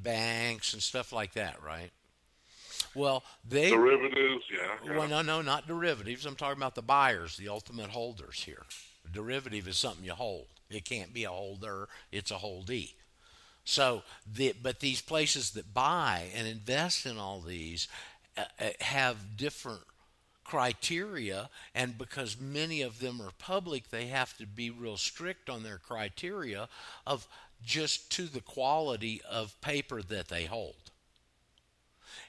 banks 0.02 0.72
and 0.72 0.82
stuff 0.82 1.12
like 1.12 1.34
that, 1.34 1.62
right? 1.62 1.90
Well, 2.94 3.24
they 3.46 3.70
Derivatives. 3.70 4.44
Yeah. 4.50 4.68
yeah. 4.84 4.98
well, 4.98 5.08
no, 5.08 5.22
no, 5.22 5.42
not 5.42 5.66
derivatives. 5.66 6.24
I'm 6.24 6.36
talking 6.36 6.58
about 6.58 6.74
the 6.74 6.82
buyers, 6.82 7.36
the 7.36 7.48
ultimate 7.48 7.90
holders 7.90 8.42
here. 8.44 8.62
A 9.06 9.12
derivative 9.12 9.68
is 9.68 9.76
something 9.76 10.04
you 10.04 10.12
hold. 10.12 10.46
It 10.70 10.84
can't 10.84 11.12
be 11.12 11.24
a 11.24 11.30
holder; 11.30 11.88
it's 12.10 12.30
a 12.30 12.36
holdee. 12.36 12.94
So, 13.64 14.02
the, 14.32 14.54
but 14.62 14.80
these 14.80 15.02
places 15.02 15.50
that 15.50 15.74
buy 15.74 16.26
and 16.34 16.46
invest 16.46 17.04
in 17.04 17.18
all 17.18 17.40
these 17.40 17.88
uh, 18.36 18.44
uh, 18.60 18.70
have 18.80 19.36
different 19.36 19.82
criteria, 20.44 21.50
and 21.74 21.98
because 21.98 22.40
many 22.40 22.80
of 22.82 23.00
them 23.00 23.20
are 23.20 23.32
public, 23.38 23.90
they 23.90 24.06
have 24.06 24.36
to 24.38 24.46
be 24.46 24.70
real 24.70 24.96
strict 24.96 25.50
on 25.50 25.62
their 25.62 25.78
criteria 25.78 26.68
of 27.06 27.26
just 27.64 28.10
to 28.12 28.26
the 28.26 28.40
quality 28.40 29.20
of 29.28 29.60
paper 29.60 30.02
that 30.02 30.28
they 30.28 30.44
hold. 30.44 30.86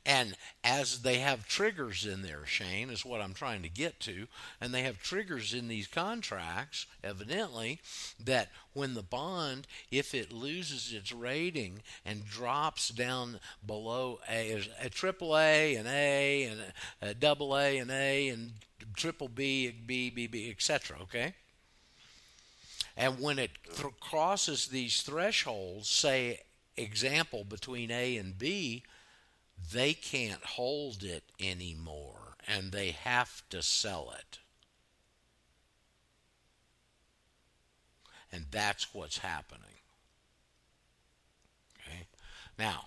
And 0.07 0.37
as 0.63 1.01
they 1.01 1.19
have 1.19 1.49
triggers 1.49 2.05
in 2.05 2.21
there, 2.21 2.45
Shane, 2.45 2.89
is 2.89 3.03
what 3.03 3.19
I'm 3.19 3.33
trying 3.33 3.61
to 3.63 3.69
get 3.69 3.99
to, 4.01 4.27
and 4.61 4.73
they 4.73 4.83
have 4.83 5.03
triggers 5.03 5.53
in 5.53 5.67
these 5.67 5.85
contracts, 5.87 6.85
evidently, 7.03 7.81
that 8.17 8.49
when 8.71 8.93
the 8.93 9.03
bond, 9.03 9.67
if 9.91 10.15
it 10.15 10.31
loses 10.31 10.93
its 10.93 11.11
rating 11.11 11.83
and 12.05 12.25
drops 12.25 12.87
down 12.87 13.41
below 13.65 14.19
A, 14.29 14.63
a 14.79 14.89
triple 14.89 15.37
A 15.37 15.75
and 15.75 15.89
A 15.89 16.43
and 16.43 16.61
a, 17.01 17.13
double 17.13 17.57
A 17.57 17.77
and 17.77 17.91
A 17.91 18.29
and 18.29 18.53
triple 18.95 19.27
B, 19.27 19.71
B, 19.71 20.09
B, 20.09 20.27
B, 20.27 20.49
etc., 20.49 20.99
okay? 21.01 21.33
And 22.97 23.19
when 23.19 23.37
it 23.37 23.51
th- 23.63 23.93
crosses 23.99 24.67
these 24.67 25.03
thresholds, 25.03 25.87
say, 25.87 26.41
example, 26.75 27.43
between 27.43 27.91
A 27.91 28.17
and 28.17 28.37
B, 28.37 28.83
they 29.71 29.93
can't 29.93 30.43
hold 30.43 31.03
it 31.03 31.23
anymore 31.39 32.35
and 32.47 32.71
they 32.71 32.91
have 32.91 33.43
to 33.49 33.61
sell 33.61 34.13
it. 34.17 34.39
And 38.31 38.45
that's 38.49 38.93
what's 38.93 39.19
happening. 39.19 39.61
Okay? 41.79 42.07
Now, 42.57 42.85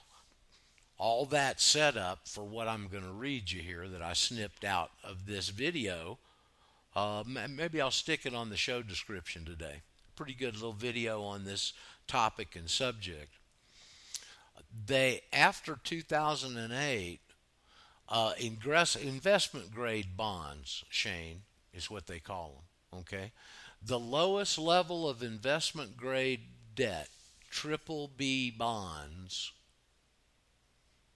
all 0.99 1.25
that 1.27 1.61
set 1.61 1.97
up 1.97 2.27
for 2.27 2.45
what 2.45 2.69
I'm 2.69 2.89
going 2.89 3.05
to 3.05 3.13
read 3.13 3.51
you 3.51 3.63
here 3.63 3.89
that 3.89 4.03
I 4.03 4.13
snipped 4.13 4.65
out 4.65 4.91
of 5.05 5.27
this 5.27 5.49
video. 5.49 6.19
Uh, 6.95 7.23
maybe 7.49 7.81
I'll 7.81 7.91
stick 7.91 8.27
it 8.27 8.35
on 8.35 8.51
the 8.51 8.57
show 8.57 8.83
description 8.83 9.45
today. 9.45 9.83
Pretty 10.21 10.35
good 10.35 10.53
little 10.53 10.75
video 10.75 11.23
on 11.23 11.47
this 11.47 11.73
topic 12.07 12.55
and 12.55 12.69
subject 12.69 13.33
they 14.87 15.23
after 15.33 15.79
2008 15.83 17.21
uh, 18.07 18.33
ingress, 18.39 18.97
investment 18.97 19.75
grade 19.75 20.19
bonds, 20.19 20.85
Shane, 20.91 21.41
is 21.73 21.91
what 21.91 22.07
they 22.07 22.19
call 22.19 22.67
them. 22.93 23.01
Okay, 23.01 23.33
the 23.83 23.99
lowest 23.99 24.59
level 24.59 25.09
of 25.09 25.23
investment 25.23 25.97
grade 25.97 26.41
debt, 26.75 27.09
triple 27.49 28.11
B 28.15 28.51
bonds. 28.51 29.53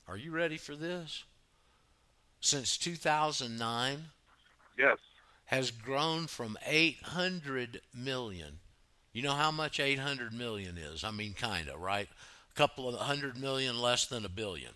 Are 0.08 0.16
you 0.16 0.30
ready 0.30 0.56
for 0.56 0.74
this? 0.74 1.24
Since 2.40 2.78
2009, 2.78 4.04
Yes. 4.78 4.96
has 5.44 5.70
grown 5.70 6.26
from 6.26 6.56
800 6.64 7.82
million. 7.92 8.60
You 9.14 9.22
know 9.22 9.34
how 9.34 9.52
much 9.52 9.78
800 9.78 10.34
million 10.34 10.76
is? 10.76 11.04
I 11.04 11.12
mean, 11.12 11.34
kind 11.34 11.68
of, 11.68 11.80
right? 11.80 12.08
A 12.50 12.54
couple 12.54 12.88
of 12.88 12.96
hundred 12.96 13.38
million 13.38 13.80
less 13.80 14.06
than 14.06 14.24
a 14.24 14.28
billion. 14.28 14.72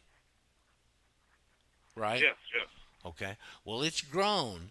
Right? 1.97 2.23
Yes, 2.23 2.37
yes. 2.55 2.69
Okay. 3.05 3.37
Well, 3.65 3.83
it's 3.83 4.01
grown 4.01 4.71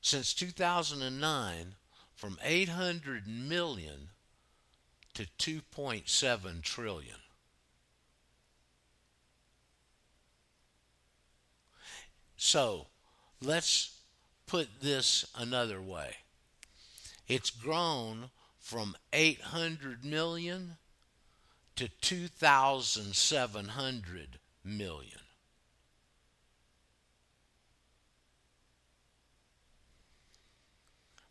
since 0.00 0.32
2009 0.32 1.74
from 2.14 2.38
800 2.44 3.26
million 3.26 4.10
to 5.14 5.26
2.7 5.36 6.62
trillion. 6.62 7.16
So, 12.36 12.86
let's 13.42 13.98
put 14.46 14.68
this 14.80 15.26
another 15.36 15.82
way. 15.82 16.18
It's 17.26 17.50
grown 17.50 18.30
from 18.66 18.94
800 19.12 20.04
million 20.04 20.76
to 21.76 21.88
2,700 22.00 24.40
million. 24.64 25.20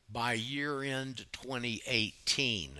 By 0.09 0.31
year 0.31 0.81
end 0.81 1.25
2018, 1.33 2.71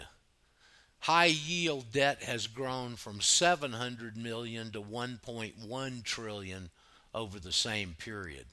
high 0.99 1.25
yield 1.25 1.91
debt 1.91 2.23
has 2.23 2.47
grown 2.47 2.95
from 2.95 3.19
700 3.19 4.15
million 4.15 4.71
to 4.71 4.81
1.1 4.81 6.03
trillion 6.05 6.69
over 7.13 7.41
the 7.41 7.51
same 7.51 7.93
period. 7.99 8.45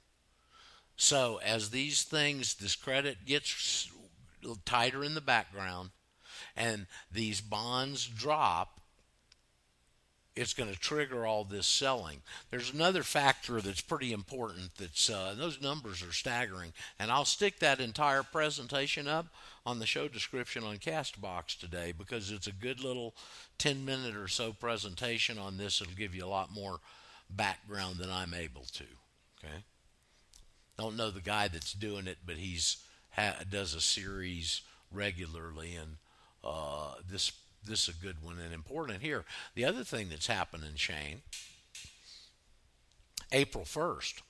So, 0.96 1.38
as 1.44 1.70
these 1.70 2.02
things, 2.02 2.54
this 2.54 2.74
credit 2.74 3.24
gets 3.24 3.46
tighter 4.64 5.04
in 5.04 5.14
the 5.14 5.20
background 5.20 5.90
and 6.56 6.86
these 7.10 7.40
bonds 7.40 8.06
drop, 8.06 8.80
it's 10.34 10.54
going 10.54 10.72
to 10.72 10.78
trigger 10.78 11.26
all 11.26 11.44
this 11.44 11.66
selling. 11.66 12.22
There's 12.50 12.72
another 12.72 13.02
factor 13.02 13.60
that's 13.60 13.82
pretty 13.82 14.12
important. 14.12 14.70
That's 14.78 15.10
uh, 15.10 15.34
those 15.36 15.60
numbers 15.60 16.02
are 16.02 16.12
staggering, 16.12 16.72
and 16.98 17.10
I'll 17.10 17.26
stick 17.26 17.58
that 17.58 17.80
entire 17.80 18.22
presentation 18.22 19.06
up 19.06 19.26
on 19.66 19.78
the 19.78 19.86
show 19.86 20.08
description 20.08 20.64
on 20.64 20.78
Castbox 20.78 21.58
today 21.58 21.92
because 21.96 22.30
it's 22.30 22.46
a 22.46 22.52
good 22.52 22.82
little 22.82 23.14
10 23.58 23.84
minute 23.84 24.16
or 24.16 24.28
so 24.28 24.52
presentation 24.52 25.38
on 25.38 25.58
this. 25.58 25.82
It'll 25.82 25.92
give 25.92 26.14
you 26.14 26.24
a 26.24 26.26
lot 26.26 26.50
more 26.50 26.78
background 27.28 27.98
than 27.98 28.10
I'm 28.10 28.32
able 28.32 28.64
to. 28.72 28.84
Okay. 29.38 29.64
Don't 30.78 30.96
know 30.96 31.10
the 31.10 31.20
guy 31.20 31.48
that's 31.48 31.74
doing 31.74 32.06
it, 32.06 32.18
but 32.24 32.36
he's 32.36 32.78
ha- 33.14 33.36
does 33.50 33.74
a 33.74 33.80
series 33.80 34.62
regularly, 34.90 35.74
and 35.74 35.96
uh, 36.44 36.94
this 37.08 37.32
this 37.64 37.88
is 37.88 37.94
a 37.94 38.04
good 38.04 38.22
one 38.22 38.38
and 38.38 38.52
important 38.52 39.02
here. 39.02 39.24
The 39.54 39.64
other 39.64 39.84
thing 39.84 40.08
that's 40.08 40.26
happening, 40.26 40.74
Shane, 40.74 41.22
April 43.30 43.64
first. 43.64 44.22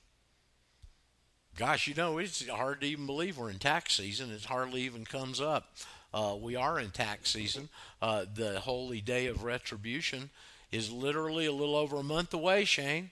Gosh, 1.56 1.86
you 1.86 1.94
know 1.94 2.18
it's 2.18 2.46
hard 2.48 2.80
to 2.80 2.86
even 2.86 3.06
believe 3.06 3.36
we're 3.36 3.50
in 3.50 3.58
tax 3.58 3.94
season. 3.94 4.30
It 4.30 4.44
hardly 4.44 4.82
even 4.82 5.04
comes 5.04 5.40
up. 5.40 5.74
Uh, 6.14 6.36
we 6.40 6.56
are 6.56 6.78
in 6.78 6.90
tax 6.90 7.30
season. 7.30 7.68
Uh, 8.00 8.24
the 8.34 8.60
holy 8.60 9.00
day 9.00 9.26
of 9.26 9.44
retribution 9.44 10.30
is 10.70 10.90
literally 10.90 11.46
a 11.46 11.52
little 11.52 11.76
over 11.76 11.96
a 11.96 12.02
month 12.02 12.32
away, 12.34 12.64
Shane. 12.64 13.10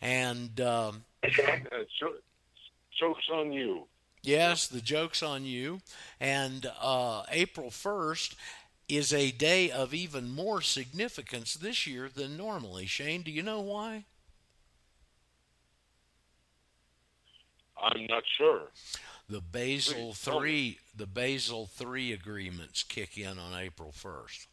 And 0.00 0.60
um, 0.60 1.04
Uh, 1.22 1.28
so, 1.98 2.12
joke's 2.98 3.28
on 3.32 3.52
you. 3.52 3.86
Yes, 4.22 4.66
the 4.66 4.80
joke's 4.80 5.22
on 5.22 5.44
you. 5.44 5.80
And 6.20 6.70
uh, 6.80 7.22
April 7.30 7.70
1st 7.70 8.34
is 8.88 9.12
a 9.12 9.30
day 9.30 9.70
of 9.70 9.94
even 9.94 10.30
more 10.30 10.60
significance 10.60 11.54
this 11.54 11.86
year 11.86 12.10
than 12.12 12.36
normally. 12.36 12.86
Shane, 12.86 13.22
do 13.22 13.30
you 13.30 13.42
know 13.42 13.60
why? 13.60 14.04
I'm 17.80 18.06
not 18.06 18.24
sure. 18.36 18.62
The 19.28 19.40
Basel 19.40 20.08
Please 20.08 20.18
3 20.18 20.78
the 20.96 21.06
Basel 21.06 21.66
3 21.66 22.12
agreements 22.12 22.82
kick 22.82 23.16
in 23.16 23.38
on 23.38 23.58
April 23.58 23.94
1st. 23.96 24.46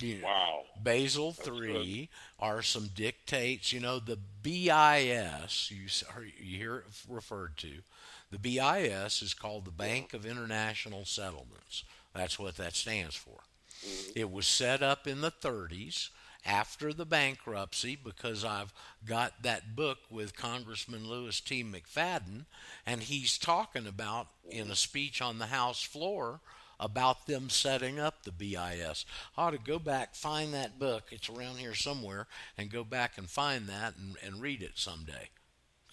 You- 0.00 0.22
Wow. 0.22 0.64
Basel 0.82 1.32
That's 1.32 1.48
3 1.48 2.08
are 2.38 2.62
some 2.62 2.88
dictates. 2.88 3.72
You 3.72 3.80
know, 3.80 3.98
the 3.98 4.16
BIS, 4.16 5.70
you, 5.70 5.86
hear- 5.86 6.32
you 6.38 6.58
hear 6.58 6.76
it 6.78 6.84
referred 7.08 7.56
to. 7.58 7.82
The 8.30 8.38
BIS 8.38 9.22
is 9.22 9.34
called 9.34 9.64
the 9.64 9.70
Bank 9.70 10.12
of 10.12 10.26
International 10.26 11.04
Settlements. 11.04 11.84
That's 12.14 12.38
what 12.38 12.56
that 12.56 12.74
stands 12.74 13.14
for. 13.14 13.40
Mm-hmm. 13.86 14.12
It 14.16 14.30
was 14.30 14.46
set 14.46 14.82
up 14.82 15.06
in 15.06 15.20
the 15.20 15.30
30s 15.30 16.10
after 16.46 16.92
the 16.92 17.06
bankruptcy 17.06 17.96
because 17.96 18.44
I've 18.44 18.72
got 19.06 19.42
that 19.42 19.74
book 19.74 19.98
with 20.10 20.36
Congressman 20.36 21.08
Louis 21.08 21.40
T. 21.40 21.64
McFadden, 21.64 22.44
and 22.86 23.02
he's 23.02 23.38
talking 23.38 23.86
about 23.86 24.28
in 24.48 24.60
a 24.60 24.64
mm-hmm. 24.64 24.72
speech 24.74 25.22
on 25.22 25.38
the 25.38 25.46
House 25.46 25.82
floor 25.82 26.40
about 26.84 27.26
them 27.26 27.48
setting 27.48 27.98
up 27.98 28.22
the 28.22 28.30
BIS. 28.30 29.06
I 29.36 29.42
ought 29.42 29.50
to 29.50 29.58
go 29.58 29.78
back, 29.78 30.14
find 30.14 30.52
that 30.52 30.78
book. 30.78 31.04
It's 31.10 31.30
around 31.30 31.56
here 31.56 31.74
somewhere, 31.74 32.26
and 32.58 32.70
go 32.70 32.84
back 32.84 33.16
and 33.16 33.28
find 33.28 33.66
that 33.68 33.94
and, 33.96 34.16
and 34.22 34.42
read 34.42 34.62
it 34.62 34.72
someday. 34.74 35.30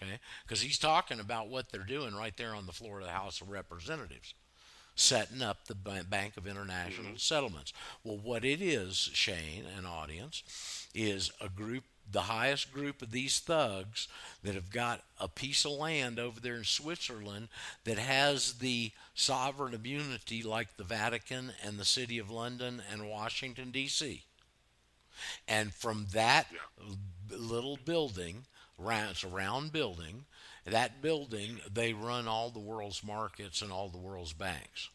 Okay? 0.02 0.20
Because 0.44 0.62
he's 0.62 0.78
talking 0.78 1.20
about 1.20 1.48
what 1.48 1.72
they're 1.72 1.84
doing 1.84 2.14
right 2.14 2.36
there 2.36 2.54
on 2.54 2.66
the 2.66 2.74
floor 2.74 3.00
of 3.00 3.06
the 3.06 3.12
House 3.12 3.40
of 3.40 3.50
Representatives 3.50 4.34
setting 4.96 5.42
up 5.42 5.66
the 5.66 5.76
Bank 5.76 6.38
of 6.38 6.48
International 6.48 7.08
mm-hmm. 7.08 7.18
Settlements. 7.18 7.74
Well, 8.04 8.18
what 8.18 8.44
it 8.46 8.62
is, 8.62 9.10
Shane 9.14 9.66
and 9.76 9.86
audience, 9.86 10.88
is 10.94 11.32
a 11.40 11.50
group, 11.50 11.84
the 12.10 12.22
highest 12.22 12.74
group 12.74 13.02
of 13.02 13.12
these 13.12 13.40
thugs 13.40 14.08
that 14.44 14.56
have 14.56 14.72
got 14.72 15.02
a 15.20 15.28
piece 15.28 15.66
of 15.66 15.72
land 15.72 16.20
over 16.20 16.40
there 16.40 16.56
in 16.56 16.64
Switzerland 16.64 17.48
that 17.86 17.98
has 17.98 18.54
the 18.54 18.92
sovereign 19.14 19.74
immunity 19.74 20.44
like 20.44 20.78
the 20.78 20.84
Vatican 20.84 21.54
and 21.64 21.78
the 21.78 21.86
City 21.86 22.20
of 22.20 22.30
London 22.30 22.82
and 22.92 23.10
Washington, 23.10 23.72
D.C. 23.72 24.24
And 25.48 25.74
from 25.74 26.08
that 26.14 26.48
l- 26.80 26.98
little 27.30 27.78
building, 27.78 28.46
round, 28.78 29.12
it's 29.12 29.24
a 29.24 29.28
round 29.28 29.72
building, 29.72 30.26
that 30.66 31.02
building, 31.02 31.60
they 31.72 31.94
run 31.94 32.28
all 32.28 32.50
the 32.50 32.60
world's 32.60 33.04
markets 33.04 33.62
and 33.62 33.72
all 33.72 33.90
the 33.90 33.98
world's 33.98 34.34
banks. 34.34 34.90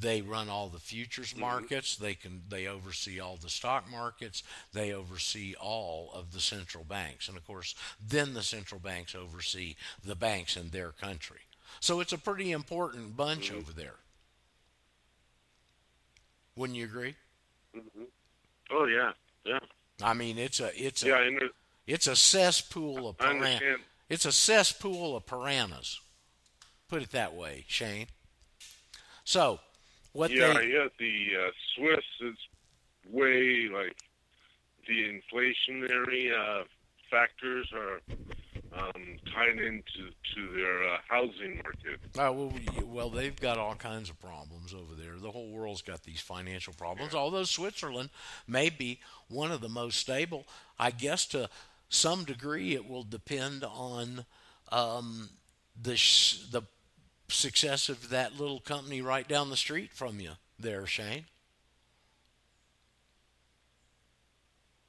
They 0.00 0.22
run 0.22 0.48
all 0.48 0.68
the 0.68 0.78
futures 0.78 1.36
markets. 1.36 1.96
They 1.96 2.14
can 2.14 2.42
they 2.48 2.68
oversee 2.68 3.18
all 3.18 3.36
the 3.36 3.48
stock 3.50 3.90
markets. 3.90 4.44
They 4.72 4.92
oversee 4.92 5.54
all 5.60 6.10
of 6.14 6.32
the 6.32 6.40
central 6.40 6.84
banks, 6.84 7.26
and 7.26 7.36
of 7.36 7.44
course, 7.44 7.74
then 8.06 8.32
the 8.34 8.44
central 8.44 8.80
banks 8.80 9.14
oversee 9.16 9.74
the 10.04 10.14
banks 10.14 10.56
in 10.56 10.70
their 10.70 10.92
country. 10.92 11.40
So 11.80 11.98
it's 12.00 12.12
a 12.12 12.18
pretty 12.18 12.52
important 12.52 13.16
bunch 13.16 13.50
over 13.52 13.72
there. 13.72 13.96
Wouldn't 16.54 16.78
you 16.78 16.84
agree? 16.84 17.14
Oh 18.70 18.86
yeah, 18.86 19.12
yeah, 19.44 19.58
I 20.02 20.14
mean, 20.14 20.38
it's 20.38 20.60
a 20.60 20.70
it's 20.80 21.02
a 21.02 21.08
yeah. 21.08 21.18
There- 21.38 21.50
it's 21.86 22.06
a 22.06 22.14
cesspool 22.14 23.08
of. 23.08 23.16
It's 24.08 24.24
a 24.24 24.32
cesspool 24.32 25.16
of 25.16 25.26
piranhas. 25.26 26.00
Put 26.88 27.02
it 27.02 27.10
that 27.12 27.34
way, 27.34 27.64
Shane. 27.68 28.06
So, 29.24 29.60
what 30.12 30.30
yeah, 30.30 30.54
they 30.54 30.68
yeah. 30.68 30.88
The 30.98 31.26
uh, 31.36 31.50
Swiss 31.74 32.04
is 32.22 32.36
way 33.10 33.68
like 33.72 33.96
the 34.86 35.04
inflationary 35.04 36.32
uh, 36.32 36.64
factors 37.10 37.70
are 37.74 38.00
um, 38.72 39.18
tied 39.34 39.58
into 39.58 40.10
to 40.34 40.54
their 40.54 40.88
uh, 40.88 40.98
housing 41.08 41.60
market. 41.62 42.00
Uh, 42.18 42.32
well, 42.32 42.52
well, 42.84 43.10
they've 43.10 43.38
got 43.38 43.58
all 43.58 43.74
kinds 43.74 44.10
of 44.10 44.18
problems 44.20 44.72
over 44.72 44.94
there. 44.94 45.18
The 45.18 45.30
whole 45.30 45.50
world's 45.50 45.82
got 45.82 46.02
these 46.04 46.20
financial 46.20 46.72
problems. 46.72 47.14
Although 47.14 47.44
Switzerland 47.44 48.10
may 48.46 48.70
be 48.70 49.00
one 49.28 49.52
of 49.52 49.60
the 49.60 49.68
most 49.68 49.98
stable, 49.98 50.46
I 50.78 50.90
guess 50.90 51.26
to 51.26 51.48
some 51.88 52.24
degree 52.24 52.74
it 52.74 52.88
will 52.88 53.02
depend 53.02 53.64
on 53.64 54.24
um, 54.70 55.30
the 55.80 55.96
sh- 55.96 56.44
the 56.50 56.62
success 57.28 57.88
of 57.88 58.08
that 58.10 58.38
little 58.38 58.60
company 58.60 59.00
right 59.02 59.26
down 59.28 59.50
the 59.50 59.56
street 59.56 59.92
from 59.92 60.20
you, 60.20 60.32
there, 60.58 60.86
Shane. 60.86 61.26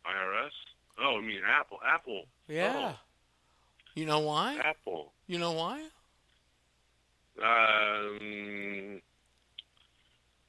IRS. 0.05 0.49
Oh, 1.01 1.17
I 1.17 1.21
mean 1.21 1.41
Apple. 1.47 1.77
Apple. 1.85 2.25
Yeah. 2.47 2.93
You 3.95 4.05
know 4.05 4.17
Oh, 4.21 4.25
why? 4.27 4.57
Apple. 4.57 5.13
You 5.27 5.39
know 5.39 5.51
why? 5.51 5.81
Um, 7.41 9.01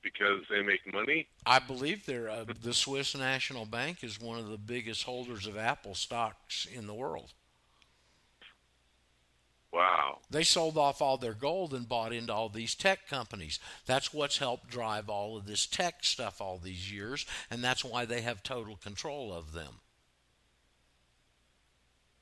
because 0.02 0.42
they 0.50 0.62
make 0.62 0.80
money. 0.92 1.28
I 1.46 1.58
believe 1.58 2.06
they're 2.06 2.28
uh, 2.28 2.44
the 2.62 2.74
Swiss 2.74 3.16
National 3.16 3.66
Bank 3.66 4.02
is 4.02 4.20
one 4.20 4.38
of 4.38 4.48
the 4.48 4.58
biggest 4.58 5.04
holders 5.04 5.46
of 5.46 5.56
Apple 5.56 5.94
stocks 5.94 6.66
in 6.72 6.86
the 6.86 6.94
world. 6.94 7.32
Wow. 9.72 10.18
They 10.28 10.42
sold 10.42 10.76
off 10.76 11.00
all 11.00 11.16
their 11.16 11.34
gold 11.34 11.74
and 11.74 11.88
bought 11.88 12.12
into 12.12 12.32
all 12.32 12.48
these 12.48 12.74
tech 12.74 13.08
companies. 13.08 13.60
That's 13.86 14.12
what's 14.12 14.38
helped 14.38 14.68
drive 14.68 15.08
all 15.08 15.36
of 15.36 15.46
this 15.46 15.64
tech 15.64 16.02
stuff 16.02 16.40
all 16.40 16.58
these 16.58 16.92
years, 16.92 17.24
and 17.50 17.62
that's 17.62 17.84
why 17.84 18.04
they 18.04 18.22
have 18.22 18.42
total 18.42 18.76
control 18.76 19.32
of 19.32 19.52
them. 19.52 19.80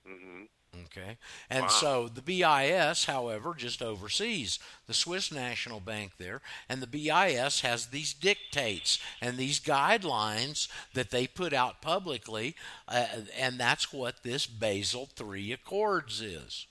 hmm 0.07 0.45
Okay. 0.87 1.19
And 1.51 1.63
Wow. 1.63 1.69
so 1.69 2.09
the 2.09 2.23
BIS, 2.23 3.05
however, 3.05 3.55
just 3.55 3.83
oversees 3.83 4.59
the 4.87 4.95
Swiss 4.95 5.33
National 5.33 5.81
Bank 5.81 6.13
there. 6.19 6.41
And 6.69 6.83
the 6.83 6.87
BIS 6.87 7.61
has 7.61 7.87
these 7.87 8.13
dictates 8.15 8.99
and 9.21 9.37
these 9.37 9.61
guidelines 9.61 10.69
that 10.95 11.11
they 11.11 11.27
put 11.27 11.53
out 11.53 11.83
publicly. 11.83 12.55
Uh, 12.87 13.07
and 13.37 13.59
that's 13.59 13.93
what 13.93 14.23
this 14.23 14.47
Basel 14.47 15.09
III 15.21 15.53
Accords 15.53 16.21
is. 16.21 16.67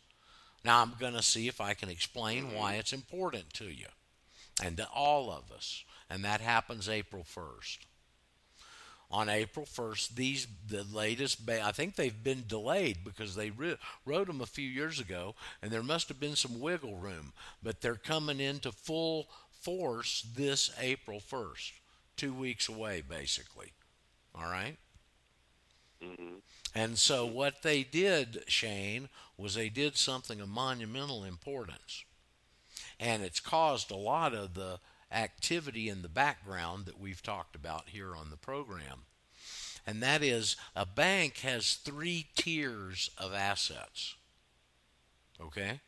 Now, 0.63 0.82
I'm 0.82 0.93
going 1.00 1.13
to 1.13 1.24
see 1.24 1.48
if 1.48 1.62
I 1.62 1.74
can 1.74 1.89
explain 1.89 2.54
why 2.54 2.74
it's 2.76 2.93
important 2.93 3.54
to 3.54 3.65
you 3.65 3.88
and 4.63 4.76
to 4.78 4.88
all 4.89 5.32
of 5.32 5.52
us. 5.52 5.84
And 6.10 6.24
that 6.26 6.41
happens 6.41 6.89
April 6.89 7.24
1st 7.24 7.78
on 9.10 9.30
April 9.30 9.65
1st. 9.65 10.10
These 10.10 10.48
the 10.67 10.84
latest. 10.84 11.46
Ba- 11.46 11.63
I 11.63 11.72
think 11.72 11.96
they've 11.96 12.24
been 12.24 12.46
delayed 12.48 13.04
because 13.04 13.36
they 13.36 13.50
re- 13.52 13.78
wrote 14.06 14.28
them 14.28 14.41
a 14.41 14.46
few 14.46 14.67
years 14.67 15.00
ago, 15.00 15.36
and 15.62 15.72
there 15.72 15.84
must 15.84 16.08
have 16.10 16.20
been 16.20 16.36
some 16.36 16.60
wiggle 16.60 16.98
room. 16.98 17.34
But 17.63 17.82
they're 17.82 17.96
coming 17.96 18.39
into 18.39 18.72
full 18.72 19.30
force 19.62 20.26
this 20.36 20.72
April 20.80 21.20
1st, 21.20 21.80
two 22.15 22.34
weeks 22.34 22.67
away, 22.70 23.02
basically. 23.02 23.74
All 24.36 24.50
right. 24.50 24.78
hmm 26.02 26.38
And 26.76 26.98
so 26.98 27.26
what 27.26 27.62
they 27.63 27.84
did, 27.84 28.43
Shane, 28.48 29.10
was 29.38 29.56
they 29.56 29.70
did 29.70 29.98
something 29.98 30.39
of 30.41 30.50
monumental 30.50 31.24
importance. 31.24 32.04
And 33.00 33.24
it's 33.24 33.39
caused 33.39 33.91
a 33.91 33.96
lot 33.96 34.34
of 34.34 34.54
the 34.54 34.80
activity 35.12 35.89
in 35.89 36.02
the 36.02 36.10
background 36.10 36.86
that 36.86 37.00
we've 37.00 37.24
talked 37.24 37.56
about 37.56 37.89
here 37.89 38.15
on 38.15 38.30
the 38.30 38.38
program. 38.38 39.04
And 39.86 40.04
that 40.04 40.22
is 40.22 40.58
a 40.76 40.86
bank 40.86 41.38
has 41.39 41.76
three 41.76 42.28
tiers 42.36 43.10
of 43.17 43.34
assets. 43.34 44.15
Okay? 45.39 45.80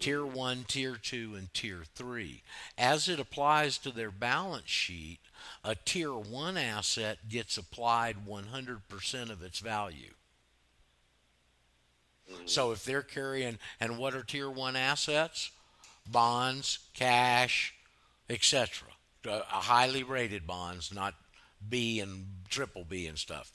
Tier 0.00 0.26
1, 0.26 0.64
Tier 0.66 0.96
2, 1.00 1.34
and 1.36 1.54
Tier 1.54 1.82
3. 1.94 2.42
As 2.76 3.08
it 3.08 3.20
applies 3.20 3.78
to 3.78 3.90
their 3.90 4.10
balance 4.10 4.68
sheet, 4.68 5.20
a 5.62 5.76
Tier 5.76 6.12
1 6.12 6.56
asset 6.56 7.28
gets 7.28 7.56
applied 7.56 8.26
100% 8.26 9.30
of 9.30 9.42
its 9.42 9.60
value. 9.60 10.14
So 12.46 12.72
if 12.72 12.84
they're 12.84 13.02
carrying, 13.02 13.58
and 13.78 13.98
what 13.98 14.14
are 14.14 14.22
Tier 14.22 14.50
1 14.50 14.76
assets? 14.76 15.50
Bonds, 16.10 16.80
cash, 16.94 17.74
etc. 18.34 18.90
Uh, 19.28 19.42
highly 19.44 20.02
rated 20.04 20.46
bonds, 20.46 20.92
not 20.92 21.14
B 21.68 22.00
and 22.00 22.26
triple 22.48 22.84
B 22.84 23.06
and 23.06 23.18
stuff. 23.18 23.52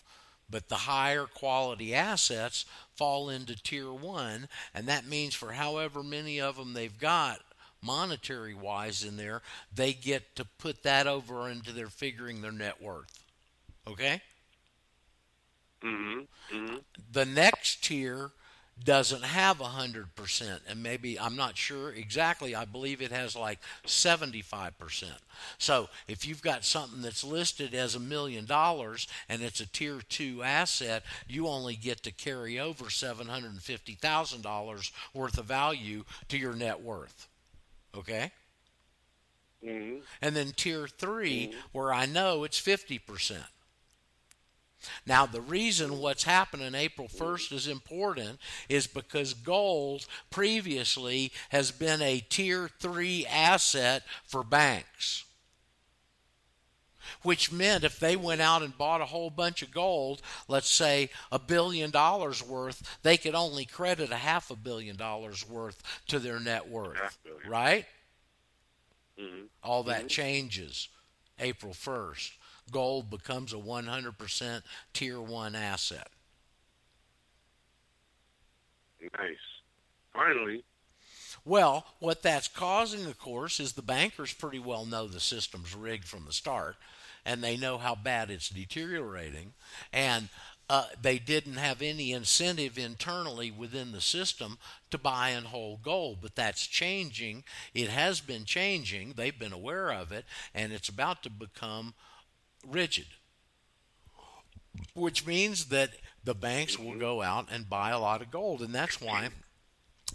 But 0.50 0.70
the 0.70 0.76
higher 0.78 1.26
quality 1.26 1.94
assets 1.96 2.66
fall 2.96 3.30
into 3.30 3.56
tier 3.62 3.94
one, 3.94 4.50
and 4.74 4.88
that 4.88 5.06
means 5.06 5.36
for 5.36 5.54
however 5.54 6.04
many 6.04 6.42
of 6.42 6.58
them 6.58 6.74
they've 6.74 6.98
got, 7.00 7.42
monetary 7.82 8.56
wise, 8.56 9.04
in 9.04 9.18
there, 9.18 9.42
they 9.74 9.94
get 9.94 10.36
to 10.38 10.46
put 10.46 10.84
that 10.84 11.08
over 11.08 11.50
into 11.50 11.72
their 11.72 11.90
figuring 11.90 12.42
their 12.42 12.52
net 12.52 12.82
worth. 12.82 13.24
Okay? 13.88 14.22
hmm 15.82 16.22
hmm 16.52 16.78
the 17.12 17.26
next 17.26 17.84
tier 17.84 18.32
doesn't 18.84 19.24
have 19.24 19.60
a 19.60 19.66
hundred 19.66 20.14
percent 20.16 20.62
and 20.68 20.82
maybe 20.82 21.20
i'm 21.20 21.36
not 21.36 21.58
sure 21.58 21.92
exactly 21.92 22.56
i 22.56 22.66
believe 22.66 23.02
it 23.02 23.12
has 23.12 23.36
like 23.36 23.60
75 23.86 24.78
percent. 24.78 25.18
So 25.58 25.88
if 26.08 26.28
you've 26.28 26.42
got 26.42 26.66
something 26.66 27.02
that's 27.02 27.24
listed 27.24 27.74
as 27.74 27.96
a 27.96 28.00
million 28.00 28.46
dollars 28.46 29.08
and 29.28 29.42
it's 29.42 29.60
a 29.60 29.66
tier 29.66 30.00
two 30.08 30.44
asset 30.44 31.04
you 31.28 31.48
only 31.48 31.76
get 31.76 32.04
to 32.04 32.12
carry 32.12 32.60
over 32.60 32.90
seven 32.90 33.28
hundred 33.28 33.52
and 33.52 33.62
fifty 33.62 33.94
thousand 33.94 34.42
dollars 34.42 34.92
worth 35.14 35.38
of 35.38 35.46
value 35.46 36.04
to 36.28 36.38
your 36.38 36.54
net 36.54 36.82
worth 36.82 37.28
okay? 37.96 38.32
Hmm 39.64 39.98
and 40.22 40.36
then 40.36 40.52
tier 40.56 40.88
3 40.88 41.54
where 41.72 41.94
I 41.94 42.06
know 42.06 42.44
it's 42.44 42.60
50%. 42.60 43.38
Now, 45.06 45.26
the 45.26 45.42
reason 45.42 46.00
what's 46.00 46.24
happening 46.24 46.76
April 46.76 47.08
1st 47.08 47.52
is 47.52 47.68
important 47.68 48.40
is 48.70 48.88
because 48.88 49.34
gold 49.34 50.06
previously 50.30 51.32
has 51.50 51.72
been 51.72 52.02
a 52.02 52.20
tier 52.30 52.70
3 52.80 53.26
asset 53.26 54.04
for 54.26 54.44
banks. 54.44 55.26
Which 57.24 57.52
meant 57.52 57.84
if 57.84 58.00
they 58.00 58.16
went 58.16 58.40
out 58.40 58.62
and 58.62 58.78
bought 58.78 59.02
a 59.02 59.06
whole 59.06 59.30
bunch 59.30 59.62
of 59.62 59.72
gold, 59.72 60.22
let's 60.48 60.70
say 60.70 61.10
a 61.32 61.40
billion 61.40 61.90
dollars 61.92 62.46
worth, 62.46 62.98
they 63.04 63.18
could 63.18 63.36
only 63.36 63.66
credit 63.66 64.12
a 64.12 64.16
half 64.18 64.52
a 64.52 64.56
billion 64.56 64.96
dollars 64.96 65.48
worth 65.48 65.82
to 66.08 66.20
their 66.20 66.40
net 66.40 66.70
worth. 66.70 67.18
Right? 67.48 67.86
hmm 69.20 69.46
all 69.62 69.84
that 69.84 70.08
changes 70.08 70.88
April 71.40 71.74
1st. 71.74 72.32
Gold 72.70 73.10
becomes 73.10 73.54
a 73.54 73.58
100% 73.58 74.62
tier 74.94 75.22
1 75.22 75.56
asset. 75.56 76.10
Nice. 79.02 79.38
Finally. 80.14 80.64
Well, 81.46 81.86
what 82.00 82.22
that's 82.22 82.48
causing, 82.48 83.06
of 83.06 83.18
course, 83.18 83.60
is 83.60 83.74
the 83.74 83.82
bankers 83.82 84.34
pretty 84.34 84.60
well 84.60 84.86
know 84.86 85.08
the 85.08 85.20
system's 85.20 85.76
rigged 85.76 86.06
from 86.06 86.26
the 86.26 86.34
start, 86.34 86.76
and 87.26 87.44
they 87.44 87.58
know 87.58 87.78
how 87.78 87.96
bad 87.96 88.30
it's 88.30 88.50
deteriorating, 88.50 89.54
and 89.94 90.30
uh, 90.70 90.86
they 91.02 91.18
didn't 91.18 91.56
have 91.56 91.82
any 91.82 92.12
incentive 92.12 92.78
internally 92.78 93.50
within 93.50 93.92
the 93.92 94.02
system 94.02 94.60
to 94.92 95.00
buy 95.00 95.30
and 95.30 95.48
hold 95.48 95.82
gold. 95.82 96.20
But 96.22 96.36
that's 96.36 96.68
changing. 96.68 97.44
It 97.74 97.90
has 97.90 98.22
been 98.22 98.46
changing. 98.46 99.14
They've 99.14 99.38
been 99.38 99.54
aware 99.54 99.92
of 99.92 100.12
it, 100.12 100.26
and 100.54 100.72
it's 100.72 100.90
about 100.90 101.24
to 101.24 101.32
become 101.32 101.96
rigid. 102.68 103.08
Which 104.94 105.26
means 105.26 105.66
that 105.66 105.92
the 106.24 106.34
banks 106.34 106.78
will 106.78 106.98
go 106.98 107.22
out 107.22 107.48
and 107.52 107.70
buy 107.70 107.92
a 107.92 108.00
lot 108.00 108.22
of 108.22 108.32
gold, 108.32 108.62
and 108.62 108.74
that's 108.74 109.02
why 109.02 109.30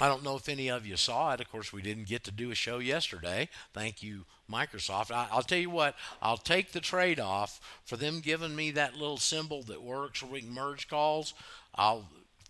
I 0.00 0.08
don't 0.08 0.24
know 0.24 0.36
if 0.36 0.48
any 0.48 0.68
of 0.68 0.86
you 0.86 0.96
saw 0.96 1.32
it. 1.32 1.40
Of 1.40 1.50
course, 1.50 1.72
we 1.72 1.82
didn't 1.82 2.08
get 2.08 2.24
to 2.24 2.32
do 2.32 2.50
a 2.50 2.54
show 2.54 2.78
yesterday. 2.78 3.48
Thank 3.72 4.02
you, 4.02 4.24
Microsoft. 4.50 5.12
I, 5.12 5.28
I'll 5.30 5.42
tell 5.42 5.58
you 5.58 5.70
what, 5.70 5.94
I'll 6.20 6.36
take 6.36 6.72
the 6.72 6.80
trade 6.80 7.20
off 7.20 7.60
for 7.84 7.96
them 7.96 8.20
giving 8.20 8.56
me 8.56 8.72
that 8.72 8.94
little 8.94 9.18
symbol 9.18 9.62
that 9.64 9.82
works 9.82 10.22
where 10.22 10.32
we 10.32 10.40
can 10.40 10.50
merge 10.50 10.88
calls. 10.88 11.32
I'll 11.74 12.08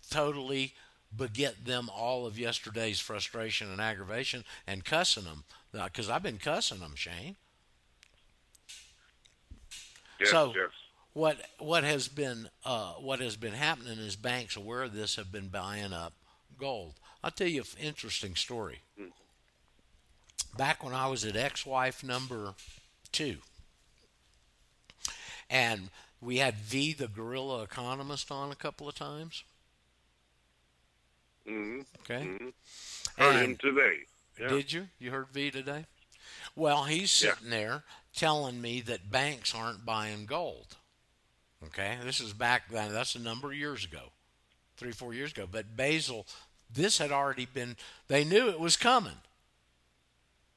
totally 0.09 0.73
beget 1.15 1.65
them 1.65 1.89
all 1.95 2.25
of 2.25 2.39
yesterday's 2.39 2.99
frustration 2.99 3.71
and 3.71 3.79
aggravation 3.79 4.43
and 4.67 4.83
cussing 4.83 5.23
them 5.23 5.43
because 5.71 6.09
I've 6.09 6.23
been 6.23 6.37
cussing 6.37 6.79
them, 6.79 6.95
Shane. 6.95 7.35
Yes, 10.19 10.29
So- 10.29 10.53
yes. 10.55 10.69
What 11.13 11.37
what 11.59 11.85
has 11.85 12.09
been 12.09 12.49
uh, 12.65 12.93
what 12.95 13.21
has 13.21 13.37
been 13.37 13.53
happening 13.53 13.99
is 13.99 14.17
banks 14.17 14.57
aware 14.57 14.83
of 14.83 14.93
this 14.93 15.15
have 15.15 15.31
been 15.31 15.47
buying 15.47 15.93
up 15.93 16.11
gold. 16.57 16.95
I'll 17.23 17.31
tell 17.31 17.47
you 17.47 17.61
an 17.61 17.67
interesting 17.81 18.35
story. 18.35 18.81
Back 20.57 20.83
when 20.83 20.93
I 20.93 21.07
was 21.07 21.23
at 21.23 21.37
ex-wife 21.37 22.03
number 22.03 22.55
two, 23.13 23.37
and 25.49 25.89
we 26.19 26.37
had 26.39 26.55
V, 26.55 26.91
the 26.93 27.07
guerrilla 27.07 27.63
economist, 27.63 28.29
on 28.29 28.51
a 28.51 28.55
couple 28.55 28.89
of 28.89 28.95
times. 28.95 29.43
hmm 31.47 31.81
Okay, 32.01 32.23
hmm 32.25 32.49
Heard 33.17 33.41
him 33.43 33.55
today. 33.57 33.99
Yeah. 34.39 34.47
Did 34.49 34.71
you? 34.73 34.87
You 34.99 35.11
heard 35.11 35.29
V 35.29 35.49
today? 35.51 35.85
Well, 36.57 36.83
he's 36.85 37.21
Yeah. 37.23 37.35
sitting 37.35 37.49
there 37.51 37.83
telling 38.15 38.61
me 38.61 38.81
that 38.81 39.11
banks 39.11 39.53
aren't 39.53 39.85
buying 39.85 40.25
gold. 40.25 40.75
Okay, 41.63 41.97
this 42.03 42.19
is 42.19 42.33
back 42.33 42.69
then. 42.69 42.91
That's 42.91 43.15
a 43.15 43.19
number 43.19 43.51
of 43.51 43.57
years 43.57 43.85
ago, 43.85 44.11
three, 44.77 44.91
four 44.91 45.13
years 45.13 45.31
ago. 45.31 45.47
But 45.51 45.75
Basel, 45.75 46.25
this 46.73 46.97
had 46.97 47.11
already 47.11 47.45
been. 47.45 47.75
They 48.07 48.23
knew 48.23 48.49
it 48.49 48.59
was 48.59 48.77
coming. 48.77 49.17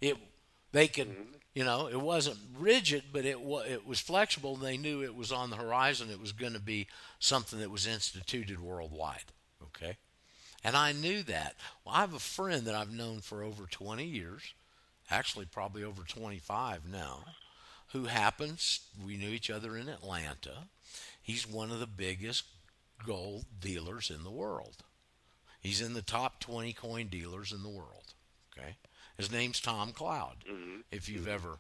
It, 0.00 0.16
they 0.72 0.86
could, 0.86 1.08
mm-hmm. 1.08 1.34
you 1.54 1.64
know, 1.64 1.88
it 1.88 2.00
wasn't 2.00 2.38
rigid, 2.58 3.04
but 3.12 3.24
it 3.24 3.40
was 3.40 3.66
it 3.68 3.86
was 3.86 4.00
flexible. 4.00 4.56
They 4.56 4.76
knew 4.76 5.02
it 5.02 5.14
was 5.14 5.32
on 5.32 5.50
the 5.50 5.56
horizon. 5.56 6.10
It 6.10 6.20
was 6.20 6.32
going 6.32 6.52
to 6.52 6.60
be 6.60 6.86
something 7.18 7.58
that 7.60 7.70
was 7.70 7.86
instituted 7.86 8.60
worldwide. 8.60 9.24
Okay. 9.62 9.96
And 10.64 10.76
I 10.76 10.92
knew 10.92 11.22
that. 11.24 11.54
Well, 11.84 11.94
I 11.94 12.00
have 12.00 12.14
a 12.14 12.18
friend 12.18 12.66
that 12.66 12.74
I've 12.74 12.92
known 12.92 13.20
for 13.20 13.42
over 13.42 13.66
20 13.66 14.04
years, 14.04 14.54
actually, 15.10 15.46
probably 15.46 15.84
over 15.84 16.02
25 16.02 16.82
now, 16.90 17.24
who 17.92 18.04
happens, 18.04 18.80
we 19.04 19.16
knew 19.16 19.30
each 19.30 19.50
other 19.50 19.76
in 19.76 19.88
Atlanta. 19.88 20.68
He's 21.22 21.48
one 21.48 21.70
of 21.70 21.80
the 21.80 21.86
biggest 21.86 22.44
gold 23.06 23.44
dealers 23.60 24.10
in 24.10 24.24
the 24.24 24.30
world. 24.30 24.84
He's 25.60 25.80
in 25.80 25.94
the 25.94 26.02
top 26.02 26.40
20 26.40 26.72
coin 26.72 27.06
dealers 27.08 27.52
in 27.52 27.62
the 27.62 27.68
world. 27.68 28.14
Okay. 28.56 28.76
His 29.16 29.32
name's 29.32 29.60
Tom 29.60 29.92
Cloud. 29.92 30.36
Mm-hmm. 30.50 30.80
If 30.92 31.08
you've 31.08 31.22
mm-hmm. 31.22 31.30
ever, 31.30 31.58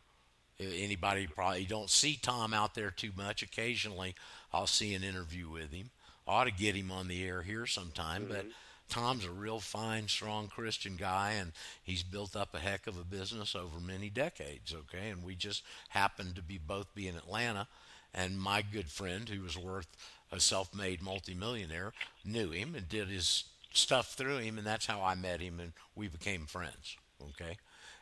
anybody 0.60 1.26
probably, 1.26 1.64
don't 1.64 1.90
see 1.90 2.18
Tom 2.20 2.54
out 2.54 2.74
there 2.74 2.90
too 2.90 3.10
much. 3.16 3.42
Occasionally, 3.42 4.14
I'll 4.52 4.66
see 4.66 4.94
an 4.94 5.02
interview 5.02 5.48
with 5.50 5.72
him. 5.72 5.90
ought 6.26 6.44
to 6.44 6.52
get 6.52 6.76
him 6.76 6.92
on 6.92 7.08
the 7.08 7.24
air 7.24 7.42
here 7.42 7.66
sometime, 7.66 8.26
but 8.28 8.40
mm-hmm. 8.40 8.50
Tom's 8.88 9.24
a 9.24 9.30
real 9.30 9.60
fine, 9.60 10.08
strong 10.08 10.48
Christian 10.48 10.96
guy, 10.96 11.32
and 11.32 11.52
he's 11.82 12.02
built 12.02 12.34
up 12.34 12.54
a 12.54 12.58
heck 12.58 12.86
of 12.86 12.98
a 12.98 13.04
business 13.04 13.54
over 13.54 13.80
many 13.80 14.08
decades. 14.08 14.74
Okay, 14.74 15.10
and 15.10 15.22
we 15.22 15.34
just 15.34 15.62
happened 15.90 16.36
to 16.36 16.42
be 16.42 16.58
both 16.58 16.94
be 16.94 17.08
in 17.08 17.16
Atlanta, 17.16 17.68
and 18.14 18.40
my 18.40 18.62
good 18.62 18.88
friend, 18.88 19.28
who 19.28 19.42
was 19.42 19.56
worth 19.56 19.88
a 20.32 20.40
self-made 20.40 21.02
multimillionaire, 21.02 21.92
knew 22.24 22.50
him 22.50 22.74
and 22.74 22.88
did 22.88 23.08
his 23.08 23.44
stuff 23.72 24.14
through 24.14 24.38
him, 24.38 24.58
and 24.58 24.66
that's 24.66 24.86
how 24.86 25.02
I 25.02 25.14
met 25.14 25.40
him, 25.40 25.60
and 25.60 25.72
we 25.94 26.08
became 26.08 26.46
friends. 26.46 26.96
Okay, 27.22 27.56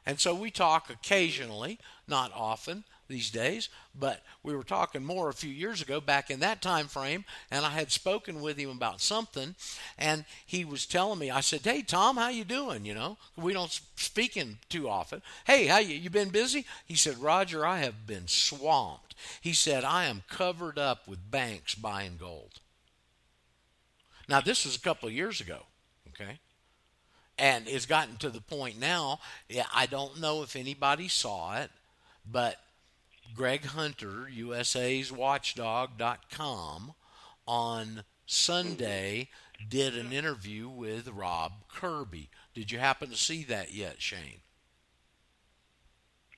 and 0.06 0.20
so 0.20 0.34
we 0.34 0.50
talk 0.50 0.88
occasionally, 0.88 1.78
not 2.06 2.32
often 2.32 2.84
these 3.08 3.30
days, 3.30 3.68
but 3.94 4.22
we 4.42 4.54
were 4.54 4.64
talking 4.64 5.04
more 5.04 5.28
a 5.28 5.34
few 5.34 5.50
years 5.50 5.80
ago 5.82 6.00
back 6.00 6.30
in 6.30 6.40
that 6.40 6.62
time 6.62 6.88
frame, 6.88 7.24
and 7.50 7.64
I 7.64 7.70
had 7.70 7.92
spoken 7.92 8.40
with 8.40 8.56
him 8.56 8.70
about 8.70 9.00
something, 9.00 9.54
and 9.98 10.24
he 10.44 10.64
was 10.64 10.86
telling 10.86 11.18
me, 11.18 11.30
I 11.30 11.40
said, 11.40 11.60
"Hey 11.62 11.82
Tom, 11.82 12.16
how 12.16 12.28
you 12.28 12.44
doing? 12.44 12.84
You 12.84 12.94
know, 12.94 13.18
we 13.36 13.52
don't 13.52 13.80
speak 13.96 14.36
in 14.36 14.58
too 14.68 14.88
often. 14.88 15.22
Hey, 15.44 15.66
how 15.66 15.78
you 15.78 15.94
you 15.94 16.10
been 16.10 16.30
busy?" 16.30 16.66
He 16.86 16.96
said, 16.96 17.18
"Roger, 17.18 17.66
I 17.66 17.78
have 17.78 18.06
been 18.06 18.28
swamped." 18.28 19.14
He 19.40 19.52
said, 19.52 19.84
"I 19.84 20.06
am 20.06 20.24
covered 20.28 20.78
up 20.78 21.06
with 21.06 21.30
banks 21.30 21.74
buying 21.74 22.16
gold." 22.16 22.60
Now 24.28 24.40
this 24.40 24.64
was 24.64 24.76
a 24.76 24.80
couple 24.80 25.08
of 25.08 25.14
years 25.14 25.40
ago, 25.40 25.66
okay? 26.08 26.40
And 27.38 27.68
it's 27.68 27.86
gotten 27.86 28.16
to 28.18 28.30
the 28.30 28.40
point 28.40 28.78
now. 28.78 29.20
Yeah, 29.48 29.66
I 29.74 29.86
don't 29.86 30.20
know 30.20 30.42
if 30.42 30.56
anybody 30.56 31.08
saw 31.08 31.58
it, 31.58 31.70
but 32.30 32.56
Greg 33.34 33.66
Hunter, 33.66 34.28
USA's 34.28 35.12
Watchdog.com, 35.12 36.94
on 37.46 38.02
Sunday 38.26 39.28
did 39.68 39.96
an 39.96 40.12
interview 40.12 40.68
with 40.68 41.08
Rob 41.08 41.52
Kirby. 41.68 42.28
Did 42.54 42.70
you 42.70 42.78
happen 42.78 43.10
to 43.10 43.16
see 43.16 43.44
that 43.44 43.72
yet, 43.72 44.00
Shane? 44.00 44.40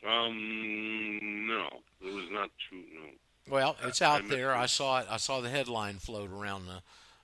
Um, 0.06 1.46
no, 1.46 1.68
it 2.00 2.14
was 2.14 2.30
not 2.30 2.50
true. 2.68 2.84
No. 2.94 3.52
Well, 3.52 3.76
it's 3.82 4.02
I 4.02 4.14
out 4.14 4.22
missed 4.24 4.36
there. 4.36 4.54
I 4.54 4.66
saw 4.66 5.00
it. 5.00 5.06
I 5.10 5.16
saw 5.16 5.40
the 5.40 5.48
headline 5.48 5.96
float 5.96 6.30
around 6.30 6.66
the 6.66 6.82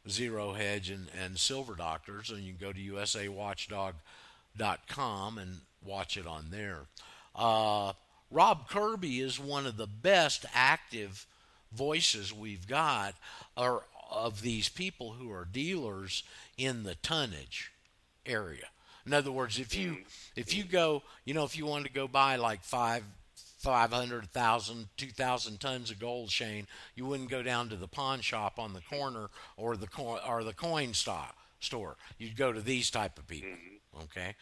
Zero 0.09 0.53
Hedge 0.53 0.91
and, 0.91 1.09
and 1.23 1.39
Silver 1.39 1.75
Doctors, 1.75 2.31
and 2.31 2.43
you 2.43 2.53
can 2.53 2.67
go 2.67 2.73
to 2.73 2.81
USAWatchdog.com 2.81 5.39
and 5.39 5.61
watch 5.85 6.17
it 6.17 6.27
on 6.27 6.47
there. 6.51 6.81
Uh, 7.35 7.93
Rob 8.31 8.69
Kirby 8.69 9.21
is 9.21 9.41
one 9.41 9.67
of 9.67 9.77
the 9.77 9.87
best 9.87 10.47
active 10.55 11.27
voices 11.73 12.33
we've 12.33 12.67
got 12.67 13.15
are 13.57 13.83
of 14.11 14.43
these 14.43 14.69
people 14.69 15.13
who 15.13 15.33
are 15.33 15.47
dealers 15.51 16.23
in 16.57 16.85
the 16.85 16.95
tonnage 16.97 17.73
area. 18.27 18.67
In 19.07 19.13
other 19.13 19.33
words, 19.33 19.59
if 19.59 19.75
you 19.75 19.99
if 20.35 20.55
you 20.55 20.65
go, 20.65 21.03
you 21.25 21.35
know, 21.35 21.45
if 21.45 21.59
you 21.59 21.67
wanted 21.67 21.89
to 21.89 21.93
go 21.93 22.09
buy 22.09 22.37
like 22.37 22.63
five 22.63 23.05
500,000, 23.65 24.89
2,000 24.99 25.59
tons 25.59 25.91
of 25.91 25.99
gold, 25.99 26.31
Shane, 26.31 26.67
you 26.95 27.07
wouldn't 27.07 27.31
go 27.31 27.43
down 27.43 27.71
to 27.71 27.77
the 27.77 27.89
pawn 27.89 28.21
shop 28.21 28.59
on 28.59 28.75
the 28.75 28.83
corner 28.83 29.31
or 29.57 29.75
the 29.75 29.87
coin 29.87 30.19
or 30.29 30.45
the 30.45 30.53
coin 30.53 30.93
stock 30.93 31.35
store. 31.61 31.97
You'd 32.19 32.37
go 32.37 32.53
to 32.53 32.61
these 32.61 32.91
type 32.91 33.19
of 33.19 33.27
people, 33.27 33.49
okay? 34.03 34.35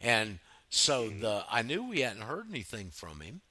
And 0.00 0.38
so 0.70 1.10
the 1.10 1.44
I 1.50 1.60
knew 1.60 1.84
we 1.84 2.00
hadn't 2.00 2.22
heard 2.22 2.46
anything 2.48 2.88
from 2.90 3.20
him, 3.20 3.42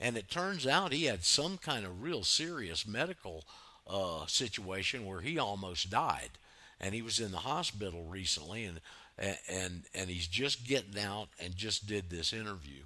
and 0.00 0.16
it 0.16 0.30
turns 0.30 0.64
out 0.64 0.92
he 0.92 1.06
had 1.06 1.24
some 1.24 1.58
kind 1.58 1.84
of 1.84 2.00
real 2.00 2.22
serious 2.22 2.86
medical 2.86 3.44
uh, 3.88 4.26
situation 4.26 5.06
where 5.06 5.22
he 5.22 5.40
almost 5.40 5.90
died, 5.90 6.30
and 6.80 6.94
he 6.94 7.02
was 7.02 7.18
in 7.18 7.32
the 7.32 7.38
hospital 7.38 8.04
recently, 8.04 8.64
and 8.64 8.80
and 9.48 9.82
and 9.92 10.08
he's 10.08 10.28
just 10.28 10.68
getting 10.68 11.02
out 11.02 11.30
and 11.40 11.56
just 11.56 11.88
did 11.88 12.10
this 12.10 12.32
interview. 12.32 12.84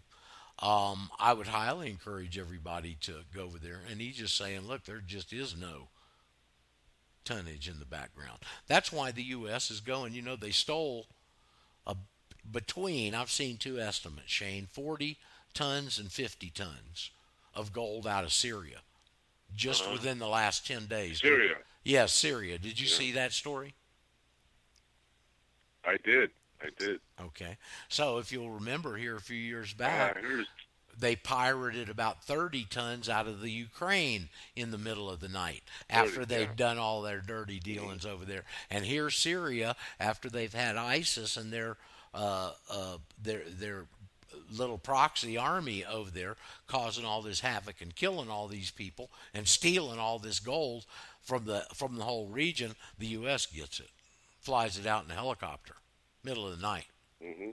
Um, 0.60 1.10
I 1.18 1.32
would 1.32 1.48
highly 1.48 1.90
encourage 1.90 2.38
everybody 2.38 2.96
to 3.02 3.24
go 3.34 3.42
over 3.42 3.58
there. 3.58 3.80
And 3.90 4.00
he's 4.00 4.16
just 4.16 4.36
saying, 4.36 4.62
look, 4.62 4.84
there 4.84 5.02
just 5.04 5.32
is 5.32 5.56
no 5.56 5.88
tonnage 7.24 7.68
in 7.68 7.78
the 7.78 7.84
background. 7.84 8.38
That's 8.66 8.92
why 8.92 9.10
the 9.10 9.22
U.S. 9.22 9.70
is 9.70 9.80
going. 9.80 10.12
You 10.12 10.22
know, 10.22 10.36
they 10.36 10.50
stole 10.50 11.06
a 11.86 11.96
between. 12.50 13.14
I've 13.14 13.30
seen 13.30 13.56
two 13.56 13.80
estimates, 13.80 14.30
Shane, 14.30 14.68
40 14.70 15.18
tons 15.54 15.98
and 15.98 16.10
50 16.10 16.50
tons 16.50 17.10
of 17.54 17.72
gold 17.72 18.06
out 18.06 18.24
of 18.24 18.32
Syria, 18.32 18.78
just 19.54 19.90
within 19.90 20.18
the 20.18 20.28
last 20.28 20.66
10 20.66 20.86
days. 20.86 21.20
Syria. 21.20 21.54
Yes, 21.84 22.12
Syria. 22.12 22.58
Did 22.58 22.80
you 22.80 22.86
see 22.86 23.12
that 23.12 23.32
story? 23.32 23.74
I 25.84 25.96
did. 26.02 26.30
I 26.64 26.68
did. 26.78 27.00
Okay. 27.20 27.56
So 27.88 28.18
if 28.18 28.32
you'll 28.32 28.50
remember 28.50 28.96
here 28.96 29.16
a 29.16 29.20
few 29.20 29.36
years 29.36 29.72
back, 29.72 30.18
they 30.98 31.16
pirated 31.16 31.88
about 31.88 32.24
30 32.24 32.66
tons 32.70 33.08
out 33.08 33.26
of 33.26 33.40
the 33.40 33.50
Ukraine 33.50 34.28
in 34.56 34.70
the 34.70 34.78
middle 34.78 35.10
of 35.10 35.20
the 35.20 35.28
night 35.28 35.62
after 35.90 36.24
30, 36.24 36.26
they've 36.26 36.48
yeah. 36.48 36.54
done 36.56 36.78
all 36.78 37.02
their 37.02 37.20
dirty 37.20 37.58
dealings 37.58 38.06
over 38.06 38.24
there. 38.24 38.44
And 38.70 38.84
here 38.84 39.10
Syria, 39.10 39.76
after 39.98 40.28
they've 40.30 40.54
had 40.54 40.76
ISIS 40.76 41.36
and 41.36 41.52
their 41.52 41.76
uh, 42.14 42.52
uh, 42.70 42.98
their 43.20 43.42
their 43.48 43.86
little 44.52 44.78
proxy 44.78 45.36
army 45.36 45.84
over 45.84 46.10
there 46.10 46.36
causing 46.66 47.04
all 47.04 47.22
this 47.22 47.40
havoc 47.40 47.80
and 47.80 47.94
killing 47.94 48.30
all 48.30 48.46
these 48.46 48.70
people 48.70 49.10
and 49.32 49.48
stealing 49.48 49.98
all 49.98 50.18
this 50.18 50.38
gold 50.38 50.86
from 51.22 51.44
the 51.44 51.66
from 51.74 51.96
the 51.96 52.04
whole 52.04 52.28
region, 52.28 52.74
the 52.98 53.06
U.S. 53.08 53.46
gets 53.46 53.80
it, 53.80 53.90
flies 54.40 54.78
it 54.78 54.86
out 54.86 55.04
in 55.04 55.10
a 55.10 55.14
helicopter, 55.14 55.74
middle 56.24 56.46
of 56.46 56.56
the 56.56 56.62
night. 56.62 56.86
hmm 57.20 57.50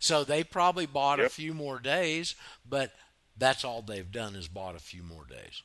So 0.00 0.24
they 0.24 0.44
probably 0.44 0.86
bought 0.86 1.20
a 1.20 1.28
few 1.28 1.54
more 1.54 1.78
days, 1.78 2.34
but 2.68 2.92
that's 3.36 3.64
all 3.64 3.82
they've 3.82 4.10
done 4.10 4.34
is 4.34 4.48
bought 4.48 4.76
a 4.76 4.80
few 4.80 5.02
more 5.02 5.24
days. 5.24 5.62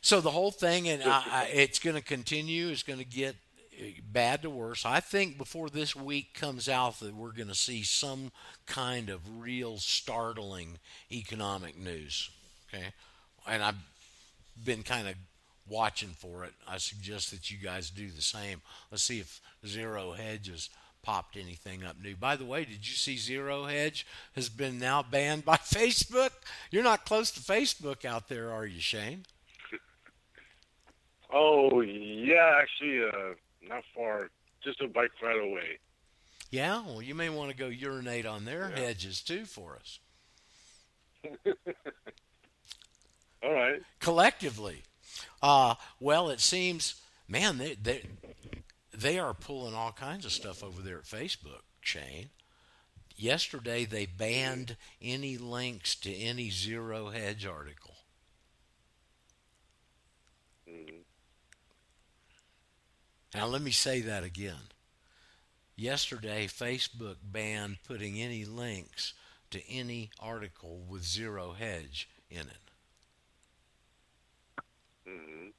So 0.00 0.20
the 0.20 0.30
whole 0.30 0.50
thing, 0.50 0.88
and 0.88 1.02
I, 1.02 1.22
I, 1.30 1.44
it's 1.52 1.78
going 1.78 1.96
to 1.96 2.02
continue. 2.02 2.68
It's 2.68 2.82
going 2.82 2.98
to 2.98 3.04
get 3.04 3.36
uh, 3.80 3.84
bad 4.12 4.42
to 4.42 4.50
worse. 4.50 4.84
I 4.84 5.00
think 5.00 5.38
before 5.38 5.70
this 5.70 5.94
week 5.94 6.34
comes 6.34 6.68
out 6.68 6.98
that 7.00 7.14
we're 7.14 7.32
going 7.32 7.48
to 7.48 7.54
see 7.54 7.82
some 7.82 8.32
kind 8.66 9.08
of 9.08 9.20
real 9.40 9.78
startling 9.78 10.78
economic 11.10 11.78
news. 11.78 12.30
Okay, 12.68 12.86
and 13.46 13.62
I've 13.62 13.76
been 14.64 14.82
kind 14.82 15.08
of 15.08 15.14
watching 15.68 16.10
for 16.10 16.44
it. 16.44 16.52
I 16.66 16.78
suggest 16.78 17.30
that 17.30 17.50
you 17.50 17.58
guys 17.58 17.90
do 17.90 18.10
the 18.10 18.22
same. 18.22 18.60
Let's 18.90 19.02
see 19.02 19.20
if 19.20 19.40
Zero 19.66 20.12
Hedge 20.12 20.48
has 20.48 20.68
popped 21.02 21.36
anything 21.36 21.82
up 21.84 21.96
new. 22.00 22.14
By 22.16 22.36
the 22.36 22.44
way, 22.44 22.64
did 22.64 22.86
you 22.88 22.94
see 22.94 23.16
Zero 23.16 23.64
Hedge 23.64 24.06
has 24.34 24.48
been 24.48 24.78
now 24.78 25.02
banned 25.02 25.44
by 25.44 25.56
Facebook? 25.56 26.30
You're 26.70 26.82
not 26.84 27.04
close 27.04 27.30
to 27.32 27.40
Facebook 27.40 28.04
out 28.04 28.28
there, 28.28 28.50
are 28.52 28.66
you, 28.66 28.80
Shane? 28.80 29.24
Oh 31.34 31.80
yeah, 31.80 32.58
actually, 32.60 33.04
uh, 33.04 33.34
not 33.66 33.82
far, 33.96 34.28
just 34.62 34.80
a 34.82 34.88
bike 34.88 35.10
ride 35.22 35.38
away. 35.40 35.78
Yeah, 36.50 36.82
well, 36.84 37.00
you 37.00 37.14
may 37.14 37.30
want 37.30 37.50
to 37.50 37.56
go 37.56 37.68
urinate 37.68 38.26
on 38.26 38.44
their 38.44 38.68
Yeah. 38.70 38.76
hedges 38.84 39.22
too 39.22 39.46
for 39.46 39.76
us 39.76 39.98
All 43.42 43.52
right. 43.54 43.80
collectively. 44.00 44.82
Uh, 45.42 45.74
well, 45.98 46.30
it 46.30 46.40
seems, 46.40 46.94
man, 47.26 47.58
they 47.58 47.74
they 47.74 48.04
they 48.94 49.18
are 49.18 49.34
pulling 49.34 49.74
all 49.74 49.92
kinds 49.92 50.24
of 50.24 50.32
stuff 50.32 50.62
over 50.62 50.80
there 50.82 50.98
at 50.98 51.04
Facebook, 51.04 51.62
Shane. 51.80 52.30
Yesterday, 53.16 53.84
they 53.84 54.06
banned 54.06 54.76
any 55.00 55.36
links 55.38 55.94
to 55.96 56.14
any 56.14 56.50
Zero 56.50 57.10
Hedge 57.10 57.44
article. 57.44 57.94
Mhm. 60.66 61.04
Now, 63.34 63.46
let 63.46 63.62
me 63.62 63.70
say 63.70 64.00
that 64.02 64.24
again. 64.24 64.70
Yesterday, 65.76 66.46
Facebook 66.46 67.16
banned 67.22 67.82
putting 67.82 68.20
any 68.20 68.44
links 68.44 69.14
to 69.50 69.64
any 69.68 70.10
article 70.18 70.80
with 70.80 71.02
Zero 71.02 71.52
Hedge 71.52 72.08
in 72.30 72.48
it. 72.48 72.71
Mhm. 75.12 75.52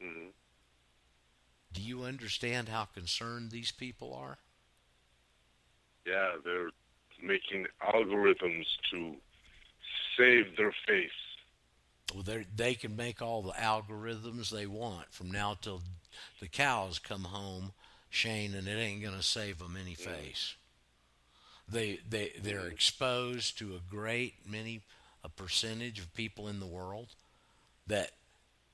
Mhm. 0.00 0.32
Do 1.72 1.82
you 1.82 2.02
understand 2.02 2.68
how 2.68 2.86
concerned 2.86 3.50
these 3.50 3.70
people 3.70 4.14
are? 4.14 4.38
Yeah, 6.04 6.36
they're 6.44 6.70
making 7.22 7.66
algorithms 7.82 8.66
to 8.90 9.20
save 10.16 10.56
their 10.56 10.72
face. 10.86 11.10
Well, 12.12 12.22
they 12.22 12.44
they 12.54 12.74
can 12.74 12.96
make 12.96 13.22
all 13.22 13.42
the 13.42 13.52
algorithms 13.52 14.50
they 14.50 14.66
want 14.66 15.12
from 15.12 15.30
now 15.30 15.54
till 15.54 15.82
the 16.40 16.48
cows 16.48 16.98
come 16.98 17.24
home, 17.24 17.72
Shane, 18.08 18.54
and 18.54 18.66
it 18.66 18.72
ain't 18.72 19.02
gonna 19.02 19.22
save 19.22 19.58
them 19.58 19.76
any 19.76 19.94
face. 19.94 20.56
They 21.68 22.00
they 22.08 22.32
they're 22.40 22.66
exposed 22.66 23.58
to 23.58 23.76
a 23.76 23.80
great 23.80 24.46
many 24.48 24.82
a 25.22 25.28
percentage 25.28 25.98
of 25.98 26.12
people 26.14 26.48
in 26.48 26.58
the 26.58 26.66
world 26.66 27.14
that 27.86 28.12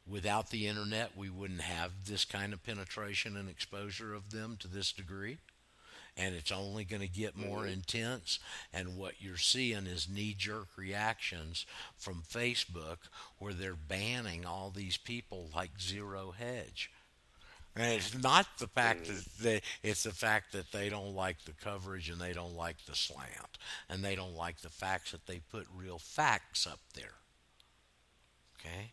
without 0.09 0.51
the 0.51 0.67
internet 0.67 1.17
we 1.17 1.29
wouldn't 1.29 1.61
have 1.61 1.91
this 2.07 2.25
kind 2.25 2.53
of 2.53 2.63
penetration 2.63 3.37
and 3.37 3.49
exposure 3.49 4.15
of 4.15 4.31
them 4.31 4.57
to 4.59 4.69
this 4.69 4.93
degree 4.93 5.39
and 6.17 6.35
it's 6.35 6.53
only 6.53 6.85
going 6.85 7.03
to 7.03 7.09
get 7.09 7.37
more 7.37 7.61
mm-hmm. 7.61 7.75
intense. 7.75 8.39
And 8.73 8.97
what 8.97 9.21
you're 9.21 9.37
seeing 9.37 9.87
is 9.87 10.09
knee 10.09 10.35
jerk 10.37 10.69
reactions 10.77 11.67
from 11.97 12.23
Facebook 12.29 12.99
where 13.39 13.53
they're 13.53 13.75
banning 13.75 14.47
all 14.47 14.73
these 14.75 14.97
people 14.97 15.51
like 15.55 15.79
Zero 15.79 16.33
Hedge. 16.37 16.91
And 17.79 17.93
it's 17.93 18.17
not 18.23 18.47
the 18.59 18.69
fact 18.69 19.03
mm-hmm. 19.03 19.15
that 19.17 19.43
they, 19.43 19.61
it's 19.83 20.05
the 20.05 20.13
fact 20.13 20.53
that 20.53 20.73
they 20.73 20.89
don't 20.89 21.15
like 21.15 21.45
the 21.45 21.53
coverage 21.53 22.09
and 22.09 22.19
they 22.19 22.33
don't 22.33 22.57
like 22.57 22.83
the 22.87 22.95
slant 22.95 23.59
and 23.91 24.03
they 24.03 24.17
don't 24.17 24.35
like 24.35 24.63
the 24.63 24.71
facts 24.71 25.13
that 25.13 25.27
they 25.27 25.41
put 25.51 25.67
real 25.77 25.99
facts 25.99 26.67
up 26.67 26.81
there. 26.95 27.17
Okay. 28.59 28.93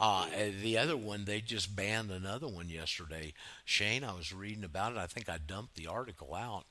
Uh, 0.00 0.26
the 0.62 0.78
other 0.78 0.96
one, 0.96 1.24
they 1.24 1.40
just 1.40 1.74
banned 1.74 2.10
another 2.10 2.46
one 2.48 2.68
yesterday. 2.68 3.32
Shane, 3.64 4.04
I 4.04 4.14
was 4.14 4.32
reading 4.32 4.64
about 4.64 4.92
it. 4.92 4.98
I 4.98 5.06
think 5.06 5.28
I 5.28 5.38
dumped 5.38 5.74
the 5.74 5.88
article 5.88 6.34
out, 6.34 6.64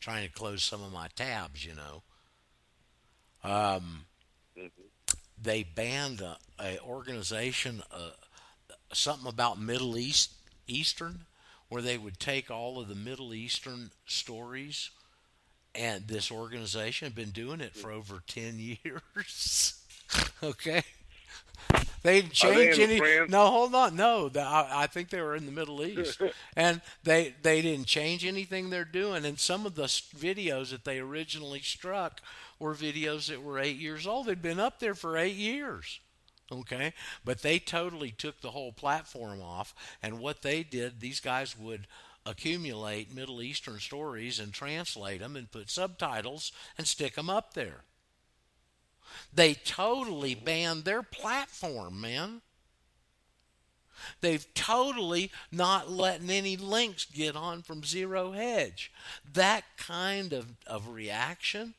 trying 0.00 0.26
to 0.26 0.32
close 0.32 0.62
some 0.62 0.82
of 0.82 0.92
my 0.92 1.08
tabs, 1.14 1.64
you 1.64 1.74
know. 1.74 2.02
Um, 3.44 4.06
they 5.40 5.62
banned 5.62 6.20
a, 6.20 6.38
a 6.60 6.78
organization, 6.80 7.82
uh, 7.90 8.10
something 8.92 9.28
about 9.28 9.60
Middle 9.60 9.96
East 9.98 10.32
Eastern, 10.66 11.26
where 11.68 11.82
they 11.82 11.98
would 11.98 12.18
take 12.20 12.50
all 12.50 12.80
of 12.80 12.88
the 12.88 12.94
Middle 12.94 13.34
Eastern 13.34 13.90
stories, 14.06 14.90
and 15.74 16.08
this 16.08 16.30
organization 16.30 17.06
had 17.06 17.14
been 17.14 17.30
doing 17.30 17.60
it 17.60 17.74
for 17.74 17.90
over 17.92 18.22
ten 18.26 18.58
years. 18.84 19.82
okay. 20.42 20.82
They 22.02 22.20
didn't 22.20 22.30
they 22.30 22.34
change 22.34 22.78
in 22.78 22.90
any. 22.90 22.98
France? 22.98 23.30
No, 23.30 23.46
hold 23.46 23.74
on. 23.74 23.94
No, 23.94 24.28
the, 24.28 24.42
I, 24.42 24.82
I 24.82 24.86
think 24.88 25.10
they 25.10 25.20
were 25.20 25.36
in 25.36 25.46
the 25.46 25.52
Middle 25.52 25.84
East, 25.84 26.20
and 26.56 26.80
they 27.04 27.34
they 27.42 27.62
didn't 27.62 27.86
change 27.86 28.24
anything 28.24 28.70
they're 28.70 28.84
doing. 28.84 29.24
And 29.24 29.38
some 29.38 29.66
of 29.66 29.74
the 29.74 29.84
videos 29.84 30.70
that 30.70 30.84
they 30.84 30.98
originally 30.98 31.60
struck 31.60 32.20
were 32.58 32.74
videos 32.74 33.28
that 33.28 33.42
were 33.42 33.58
eight 33.58 33.76
years 33.76 34.06
old. 34.06 34.26
They'd 34.26 34.42
been 34.42 34.60
up 34.60 34.80
there 34.80 34.94
for 34.94 35.16
eight 35.16 35.36
years. 35.36 36.00
Okay, 36.50 36.92
but 37.24 37.40
they 37.40 37.58
totally 37.58 38.10
took 38.10 38.40
the 38.40 38.50
whole 38.50 38.72
platform 38.72 39.40
off. 39.40 39.74
And 40.02 40.18
what 40.18 40.42
they 40.42 40.62
did, 40.62 41.00
these 41.00 41.20
guys 41.20 41.56
would 41.56 41.86
accumulate 42.26 43.14
Middle 43.14 43.42
Eastern 43.42 43.78
stories 43.78 44.38
and 44.38 44.52
translate 44.52 45.20
them 45.20 45.34
and 45.34 45.50
put 45.50 45.70
subtitles 45.70 46.52
and 46.76 46.86
stick 46.86 47.14
them 47.14 47.30
up 47.30 47.54
there. 47.54 47.84
They 49.32 49.54
totally 49.54 50.34
banned 50.34 50.84
their 50.84 51.02
platform, 51.02 52.00
man. 52.00 52.42
They've 54.20 54.46
totally 54.54 55.30
not 55.50 55.90
letting 55.90 56.30
any 56.30 56.56
links 56.56 57.04
get 57.04 57.36
on 57.36 57.62
from 57.62 57.84
Zero 57.84 58.32
Hedge. 58.32 58.92
That 59.32 59.64
kind 59.76 60.32
of, 60.32 60.46
of 60.66 60.88
reaction 60.88 61.74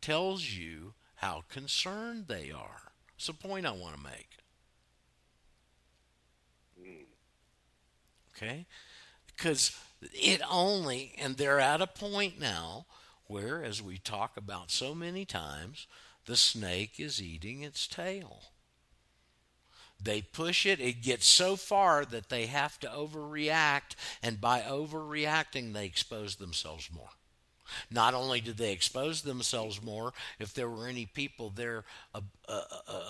tells 0.00 0.50
you 0.50 0.94
how 1.16 1.44
concerned 1.48 2.26
they 2.28 2.50
are. 2.50 2.92
It's 3.16 3.26
the 3.26 3.34
point 3.34 3.66
I 3.66 3.72
want 3.72 3.96
to 3.96 4.02
make. 4.02 4.30
Okay? 8.36 8.66
Because 9.26 9.76
it 10.00 10.40
only, 10.50 11.12
and 11.18 11.36
they're 11.36 11.60
at 11.60 11.82
a 11.82 11.86
point 11.86 12.40
now 12.40 12.86
where, 13.30 13.62
as 13.62 13.80
we 13.80 13.96
talk 13.96 14.36
about 14.36 14.72
so 14.72 14.92
many 14.92 15.24
times, 15.24 15.86
the 16.26 16.36
snake 16.36 16.98
is 16.98 17.22
eating 17.22 17.62
its 17.62 17.86
tail. 17.86 18.42
They 20.02 20.20
push 20.20 20.66
it, 20.66 20.80
it 20.80 21.02
gets 21.02 21.26
so 21.26 21.54
far 21.54 22.04
that 22.06 22.28
they 22.28 22.46
have 22.46 22.80
to 22.80 22.88
overreact, 22.88 23.94
and 24.20 24.40
by 24.40 24.62
overreacting, 24.62 25.72
they 25.72 25.86
expose 25.86 26.36
themselves 26.36 26.90
more. 26.92 27.10
Not 27.88 28.14
only 28.14 28.40
did 28.40 28.56
they 28.56 28.72
expose 28.72 29.22
themselves 29.22 29.80
more, 29.80 30.12
if 30.40 30.52
there 30.52 30.68
were 30.68 30.88
any 30.88 31.06
people 31.06 31.50
there 31.50 31.84
uh, 32.12 32.20
uh, 32.48 32.62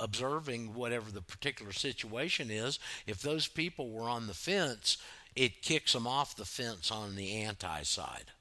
observing 0.02 0.74
whatever 0.74 1.10
the 1.10 1.22
particular 1.22 1.72
situation 1.72 2.50
is, 2.50 2.78
if 3.06 3.22
those 3.22 3.48
people 3.48 3.90
were 3.90 4.08
on 4.08 4.26
the 4.26 4.34
fence, 4.34 4.98
it 5.34 5.62
kicks 5.62 5.94
them 5.94 6.06
off 6.06 6.36
the 6.36 6.44
fence 6.44 6.90
on 6.90 7.16
the 7.16 7.36
anti 7.36 7.82
side. 7.84 8.32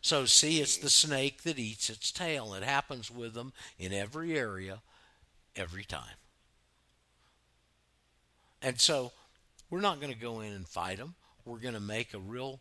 So, 0.00 0.26
see, 0.26 0.60
it's 0.60 0.76
the 0.76 0.90
snake 0.90 1.42
that 1.42 1.58
eats 1.58 1.90
its 1.90 2.12
tail. 2.12 2.54
It 2.54 2.62
happens 2.62 3.10
with 3.10 3.34
them 3.34 3.52
in 3.78 3.92
every 3.92 4.38
area, 4.38 4.80
every 5.56 5.84
time. 5.84 6.16
And 8.62 8.80
so, 8.80 9.12
we're 9.70 9.80
not 9.80 10.00
going 10.00 10.12
to 10.12 10.18
go 10.18 10.40
in 10.40 10.52
and 10.52 10.66
fight 10.66 10.98
them. 10.98 11.14
We're 11.44 11.58
going 11.58 11.74
to 11.74 11.80
make 11.80 12.14
a 12.14 12.18
real, 12.18 12.60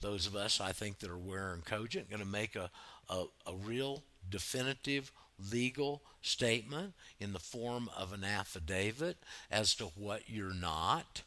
those 0.00 0.26
of 0.26 0.36
us 0.36 0.60
I 0.60 0.72
think 0.72 0.98
that 1.00 1.10
are 1.10 1.18
wearing 1.18 1.62
cogent, 1.62 2.10
going 2.10 2.22
to 2.22 2.28
make 2.28 2.56
a, 2.56 2.70
a, 3.08 3.24
a 3.46 3.54
real 3.54 4.02
definitive 4.28 5.12
legal 5.50 6.02
statement 6.22 6.94
in 7.20 7.32
the 7.32 7.38
form 7.38 7.88
of 7.96 8.12
an 8.12 8.24
affidavit 8.24 9.18
as 9.50 9.74
to 9.76 9.84
what 9.84 10.28
you're 10.28 10.54
not. 10.54 11.22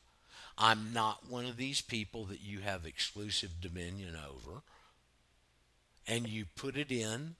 I'm 0.57 0.91
not 0.93 1.29
one 1.29 1.45
of 1.45 1.57
these 1.57 1.81
people 1.81 2.25
that 2.25 2.41
you 2.41 2.59
have 2.59 2.85
exclusive 2.85 3.61
dominion 3.61 4.15
over 4.15 4.61
and 6.10 6.28
you 6.28 6.45
put 6.55 6.76
it 6.76 6.91
in 6.91 7.36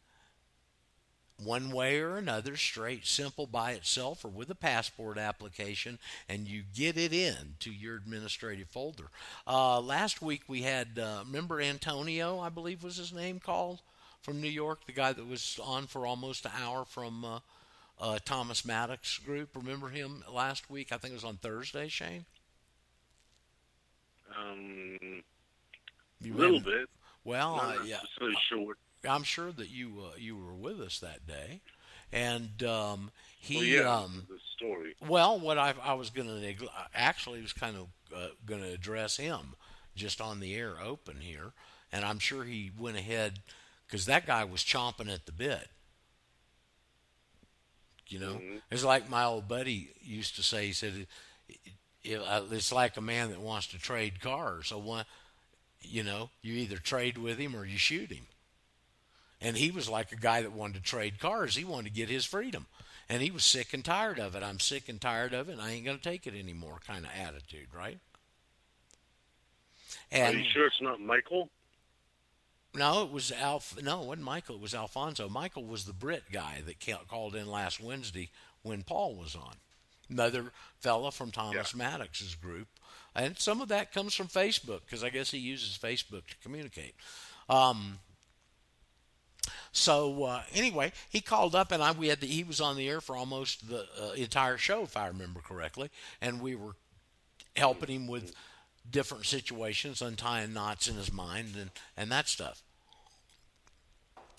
one 1.44 1.72
way 1.72 2.00
or 2.00 2.18
another, 2.18 2.56
straight, 2.58 3.06
simple 3.06 3.48
by 3.48 3.72
itself, 3.72 4.24
or 4.26 4.28
with 4.28 4.50
a 4.50 4.56
passport 4.56 5.18
application, 5.18 5.98
and 6.28 6.48
you 6.48 6.64
get 6.76 6.98
it 6.98 7.14
in 7.14 7.56
to 7.60 7.72
your 7.72 7.96
administrative 7.96 8.68
folder. 8.68 9.10
Uh, 9.48 9.80
last 9.80 10.22
week 10.22 10.42
we 10.48 10.62
had, 10.64 11.00
uh, 11.00 11.24
remember 11.26 11.62
Antonio, 11.62 12.40
I 12.40 12.50
believe 12.50 12.84
was 12.84 12.98
his 12.98 13.14
name 13.14 13.40
called, 13.40 13.82
from 14.22 14.42
New 14.42 14.50
York, 14.50 14.86
the 14.86 14.92
guy 14.92 15.14
that 15.14 15.28
was 15.28 15.60
on 15.64 15.88
for 15.88 16.06
almost 16.06 16.46
an 16.46 16.52
hour 16.62 16.84
from 16.84 17.24
uh, 17.24 17.40
uh, 18.02 18.20
Thomas 18.26 18.66
Maddox 18.66 19.18
group. 19.20 19.50
Remember 19.56 19.88
him 19.90 20.24
last 20.30 20.70
week? 20.70 20.92
I 20.92 20.98
think 20.98 21.14
it 21.14 21.16
was 21.16 21.24
on 21.24 21.38
Thursday, 21.38 21.88
Shane. 21.88 22.26
Um, 24.38 25.24
You 26.22 26.34
a 26.34 26.38
little 26.38 26.60
bit. 26.60 26.90
Well, 27.30 27.60
uh, 27.60 27.74
yeah, 27.86 28.00
sure 28.50 28.60
what. 28.60 28.78
I'm 29.08 29.24
sure 29.24 29.52
that 29.52 29.70
you 29.70 30.02
uh, 30.04 30.16
you 30.18 30.36
were 30.36 30.54
with 30.54 30.82
us 30.82 31.00
that 31.00 31.28
day, 31.28 31.62
and 32.12 32.64
um, 32.64 33.12
he 33.40 33.56
Well, 33.56 33.64
yeah, 33.66 33.98
um, 33.98 34.26
the 34.28 34.40
story. 34.58 34.96
Well, 35.08 35.40
what 35.40 35.60
I, 35.60 35.76
I 35.84 35.94
was 35.94 36.10
going 36.10 36.28
to 36.28 36.40
neg- 36.40 36.66
actually 36.96 37.42
was 37.42 37.54
kind 37.54 37.78
of 37.78 37.88
uh, 38.16 38.30
going 38.48 38.62
to 38.62 38.74
address 38.74 39.18
him 39.18 39.54
just 39.96 40.20
on 40.20 40.40
the 40.40 40.56
air 40.56 40.74
open 40.84 41.18
here, 41.22 41.52
and 41.92 42.04
I'm 42.04 42.18
sure 42.18 42.44
he 42.46 42.72
went 42.78 42.98
ahead 42.98 43.40
because 43.86 44.08
that 44.08 44.26
guy 44.26 44.44
was 44.44 44.62
chomping 44.62 45.14
at 45.14 45.28
the 45.28 45.32
bit. 45.32 45.68
You 48.08 48.20
know, 48.20 48.34
Mhm. 48.44 48.62
it's 48.72 48.84
like 48.84 49.08
my 49.08 49.24
old 49.24 49.48
buddy 49.48 49.92
used 50.02 50.36
to 50.38 50.44
say. 50.44 50.66
He 50.66 50.74
said, 50.74 51.06
it, 51.48 51.60
it, 52.04 52.16
uh, 52.18 52.46
"It's 52.50 52.72
like 52.72 52.98
a 52.98 53.02
man 53.02 53.30
that 53.30 53.40
wants 53.40 53.68
to 53.68 53.78
trade 53.78 54.20
cars. 54.20 54.70
So 54.70 54.80
one, 54.80 55.06
you 55.82 56.04
know, 56.04 56.30
you 56.42 56.54
either 56.56 56.78
trade 56.78 57.18
with 57.18 57.38
him 57.38 57.56
or 57.56 57.66
you 57.66 57.78
shoot 57.78 58.12
him." 58.12 58.28
And 59.42 59.56
he 59.58 59.72
was 59.72 59.88
like 59.88 60.12
a 60.12 60.18
guy 60.18 60.42
that 60.42 60.52
wanted 60.52 60.76
to 60.76 60.82
trade 60.82 61.20
cars. 61.20 61.56
He 61.56 61.64
wanted 61.64 61.90
to 61.94 61.96
get 61.96 62.10
his 62.10 62.26
freedom. 62.26 62.68
And 63.08 63.22
he 63.24 63.32
was 63.32 63.44
sick 63.44 63.74
and 63.74 63.84
tired 63.84 64.20
of 64.20 64.36
it. 64.36 64.44
I'm 64.44 64.60
sick 64.60 64.88
and 64.88 65.02
tired 65.02 65.34
of 65.34 65.50
it, 65.50 65.54
and 65.54 65.62
I 65.62 65.72
ain't 65.72 65.86
going 65.86 65.98
to 65.98 66.04
take 66.04 66.28
it 66.28 66.36
anymore 66.36 66.80
kind 66.86 67.06
of 67.06 67.12
attitude, 67.18 67.68
right? 67.74 68.00
Are 70.12 70.32
you 70.32 70.44
sure 70.52 70.68
it's 70.68 70.82
not 70.82 71.00
Michael? 71.00 71.50
no, 72.76 73.04
it 73.04 73.12
was 73.12 73.32
Alf. 73.32 73.82
No, 73.82 74.04
it 74.04 74.08
wasn't 74.08 74.26
Michael. 74.26 74.56
It 74.56 74.62
was 74.62 74.76
Alfonso. 74.76 75.28
Michael 75.28 75.66
was 75.66 75.86
the 75.86 75.94
Brit 75.94 76.26
guy 76.32 76.62
that 76.66 77.08
called 77.08 77.36
in 77.36 77.48
last 77.50 77.82
Wednesday 77.82 78.30
when 78.62 78.84
Paul 78.84 79.16
was 79.16 79.36
on. 79.36 79.56
Another 80.10 80.52
fella 80.80 81.12
from 81.12 81.32
Thomas 81.32 81.74
Yeah. 81.74 81.78
Maddox's 81.78 82.36
group, 82.36 82.68
and 83.16 83.38
some 83.38 83.62
of 83.62 83.70
that 83.70 83.94
comes 83.94 84.14
from 84.14 84.28
Facebook 84.28 84.82
because 84.86 85.04
I 85.04 85.10
guess 85.10 85.32
he 85.32 85.38
uses 85.40 85.78
Facebook 85.78 86.28
to 86.28 86.36
communicate. 86.42 86.96
Um, 87.50 88.00
so 89.72 90.24
uh, 90.24 90.42
anyway, 90.54 90.92
he 91.10 91.22
called 91.22 91.56
up, 91.56 91.72
and 91.72 91.82
I 91.82 91.92
we 91.92 92.08
had 92.08 92.22
the, 92.22 92.28
he 92.28 92.44
was 92.44 92.62
on 92.62 92.76
the 92.76 92.90
air 92.90 93.02
for 93.02 93.16
almost 93.16 93.68
the 93.70 93.86
uh, 94.02 94.12
entire 94.12 94.58
show, 94.58 94.84
if 94.84 94.98
I 94.98 95.08
remember 95.08 95.42
correctly, 95.42 95.90
and 96.22 96.42
we 96.42 96.56
were 96.56 96.74
helping 97.56 97.90
him 97.90 98.08
with 98.08 98.34
different 98.90 99.26
situations, 99.26 100.02
untying 100.02 100.54
knots 100.54 100.88
in 100.88 100.96
his 100.96 101.12
mind, 101.12 101.56
and 101.60 101.72
and 101.96 102.12
that 102.12 102.28
stuff. 102.28 102.62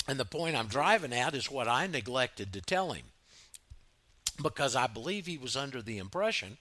And 0.09 0.19
the 0.19 0.25
point 0.25 0.57
I'm 0.57 0.67
driving 0.67 1.13
at 1.13 1.35
is 1.35 1.51
what 1.51 1.69
I 1.69 1.87
neglected 1.87 2.53
to 2.53 2.61
tell 2.61 2.93
him, 2.93 3.05
because 4.43 4.75
I 4.75 4.87
believe 4.87 5.27
he 5.27 5.39
was 5.39 5.57
under 5.57 5.83
the 5.83 5.99
impression 5.99 6.57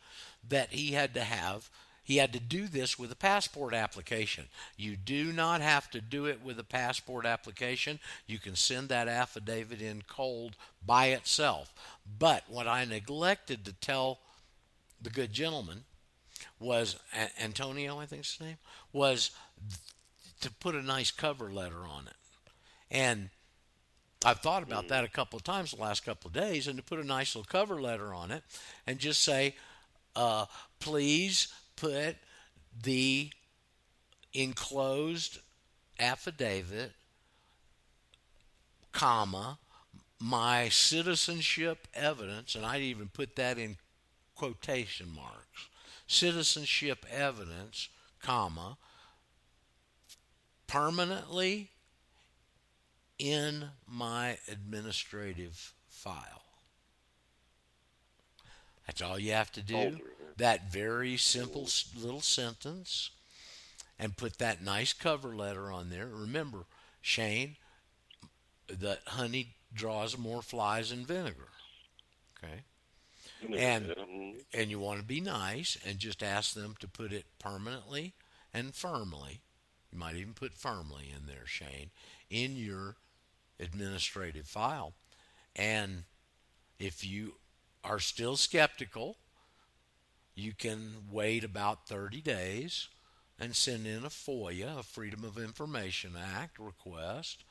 that 0.47 0.69
he 0.71 0.91
had 0.91 1.13
to 1.15 1.23
have 1.23 1.69
he 2.09 2.17
had 2.17 2.33
to 2.33 2.39
do 2.39 2.67
this 2.67 2.97
with 2.97 3.11
a 3.11 3.15
passport 3.15 3.71
application. 3.71 4.45
You 4.75 4.95
do 4.95 5.31
not 5.31 5.61
have 5.61 5.91
to 5.91 6.01
do 6.01 6.25
it 6.25 6.43
with 6.43 6.57
a 6.57 6.63
passport 6.63 7.23
application. 7.23 7.99
You 8.25 8.39
can 8.39 8.55
send 8.55 8.89
that 8.89 9.07
affidavit 9.07 9.79
in 9.79 10.01
cold 10.07 10.55
by 10.83 11.09
itself. 11.09 11.71
But 12.17 12.45
what 12.47 12.65
I 12.65 12.83
neglected 12.83 13.63
to 13.65 13.73
tell 13.73 14.17
the 14.99 15.11
good 15.11 15.31
gentleman 15.31 15.83
was 16.59 16.95
Antonio, 17.39 17.99
I 17.99 18.07
think 18.07 18.25
his 18.25 18.41
name, 18.41 18.57
was 18.91 19.29
to 20.41 20.49
put 20.49 20.73
a 20.73 20.81
nice 20.81 21.11
cover 21.11 21.51
letter 21.51 21.85
on 21.87 22.07
it. 22.07 22.17
And 22.89 23.29
I've 24.25 24.39
thought 24.39 24.63
about 24.63 24.87
that 24.87 25.03
a 25.03 25.09
couple 25.09 25.37
of 25.37 25.43
times 25.43 25.73
the 25.73 25.81
last 25.81 26.03
couple 26.03 26.29
of 26.29 26.33
days, 26.33 26.67
and 26.67 26.75
to 26.77 26.83
put 26.83 26.97
a 26.97 27.05
nice 27.05 27.35
little 27.35 27.47
cover 27.47 27.79
letter 27.79 28.15
on 28.15 28.31
it 28.31 28.41
and 28.87 28.97
just 28.97 29.21
say, 29.21 29.55
uh, 30.15 30.47
please 30.79 31.53
put 31.79 32.17
the 32.83 33.31
enclosed 34.33 35.39
affidavit, 35.99 36.91
comma, 38.91 39.57
my 40.19 40.69
citizenship 40.69 41.87
evidence, 41.93 42.55
and 42.55 42.65
I'd 42.65 42.81
even 42.81 43.07
put 43.07 43.35
that 43.37 43.57
in 43.57 43.77
quotation 44.35 45.07
marks, 45.13 45.69
citizenship 46.07 47.05
evidence, 47.11 47.89
comma, 48.21 48.77
permanently 50.67 51.69
in 53.17 53.65
my 53.87 54.37
administrative 54.51 55.73
file. 55.87 56.43
That's 58.85 59.01
all 59.01 59.19
you 59.19 59.31
have 59.33 59.51
to 59.53 59.61
do. 59.61 59.99
That 60.39 60.71
very 60.71 61.17
simple 61.17 61.67
little 61.95 62.21
sentence 62.21 63.11
and 63.99 64.17
put 64.17 64.37
that 64.39 64.61
nice 64.63 64.93
cover 64.93 65.35
letter 65.35 65.71
on 65.71 65.89
there. 65.89 66.07
Remember, 66.07 66.65
Shane, 67.01 67.57
that 68.67 69.01
honey 69.07 69.55
draws 69.73 70.17
more 70.17 70.41
flies 70.41 70.89
than 70.89 71.05
vinegar. 71.05 71.49
Okay? 72.37 72.63
And- 73.57 74.45
and 74.53 74.69
you 74.69 74.79
want 74.79 74.99
to 74.99 75.05
be 75.05 75.21
nice 75.21 75.77
and 75.85 75.99
just 75.99 76.23
ask 76.23 76.53
them 76.53 76.75
to 76.79 76.87
put 76.87 77.13
it 77.13 77.25
permanently 77.39 78.13
and 78.53 78.75
firmly. 78.75 79.41
You 79.91 79.97
might 79.97 80.15
even 80.15 80.33
put 80.33 80.57
firmly 80.57 81.09
in 81.09 81.25
there, 81.25 81.47
Shane, 81.47 81.91
in 82.29 82.55
your 82.57 82.97
administrative 83.59 84.47
file. 84.47 84.93
And 85.55 86.05
if 86.79 87.03
you 87.03 87.39
are 87.83 87.99
still 87.99 88.37
skeptical, 88.37 89.17
you 90.39 90.53
can 90.53 91.07
wait 91.11 91.43
about 91.43 91.87
30 91.87 92.21
days 92.21 92.87
and 93.39 93.55
send 93.55 93.85
in 93.87 94.05
a 94.05 94.09
FOIA, 94.09 94.79
a 94.79 94.83
Freedom 94.83 95.23
of 95.23 95.37
Information 95.37 96.15
Act 96.17 96.59
request, 96.59 97.43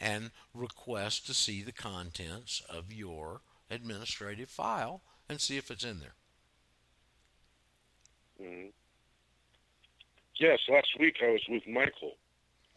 and 0.00 0.30
request 0.54 1.26
to 1.26 1.34
see 1.34 1.62
the 1.62 1.72
contents 1.72 2.62
of 2.68 2.92
your 2.92 3.42
administrative 3.70 4.50
file 4.50 5.02
and 5.28 5.40
see 5.40 5.56
if 5.56 5.70
it's 5.70 5.84
in 5.84 6.00
there. 6.00 6.14
mhm. 8.40 8.72
Yes, 10.36 10.58
last 10.68 10.88
week 10.98 11.16
I 11.22 11.30
was 11.30 11.42
with 11.48 11.66
Michael. 11.66 12.16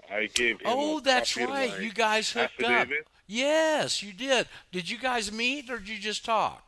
I 0.09 0.27
gave 0.27 0.59
him. 0.59 0.67
Oh, 0.67 0.99
that's 0.99 1.35
right. 1.35 1.81
You 1.81 1.91
guys 1.91 2.31
hooked 2.31 2.63
up. 2.63 2.87
Yes, 3.25 4.01
you 4.01 4.13
did. 4.13 4.47
Did 4.71 4.89
you 4.89 4.97
guys 4.97 5.31
meet 5.31 5.69
or 5.69 5.79
did 5.79 5.89
you 5.89 5.99
just 5.99 6.23
talk? 6.23 6.66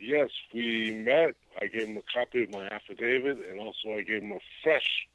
Yes, 0.00 0.30
we 0.54 0.92
met. 0.92 1.34
I 1.60 1.66
gave 1.66 1.88
him 1.88 1.98
a 1.98 2.18
copy 2.18 2.44
of 2.44 2.50
my 2.50 2.66
affidavit, 2.66 3.38
and 3.50 3.60
also 3.60 3.92
I 3.92 4.02
gave 4.02 4.22
him 4.22 4.32
a 4.32 4.38
fresh 4.62 5.06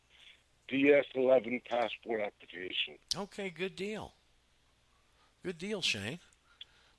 DS11 0.72 1.64
passport 1.66 2.22
application. 2.22 2.96
Okay, 3.18 3.50
good 3.50 3.76
deal. 3.76 4.14
Good 5.44 5.58
deal, 5.58 5.82
Shane. 5.82 6.20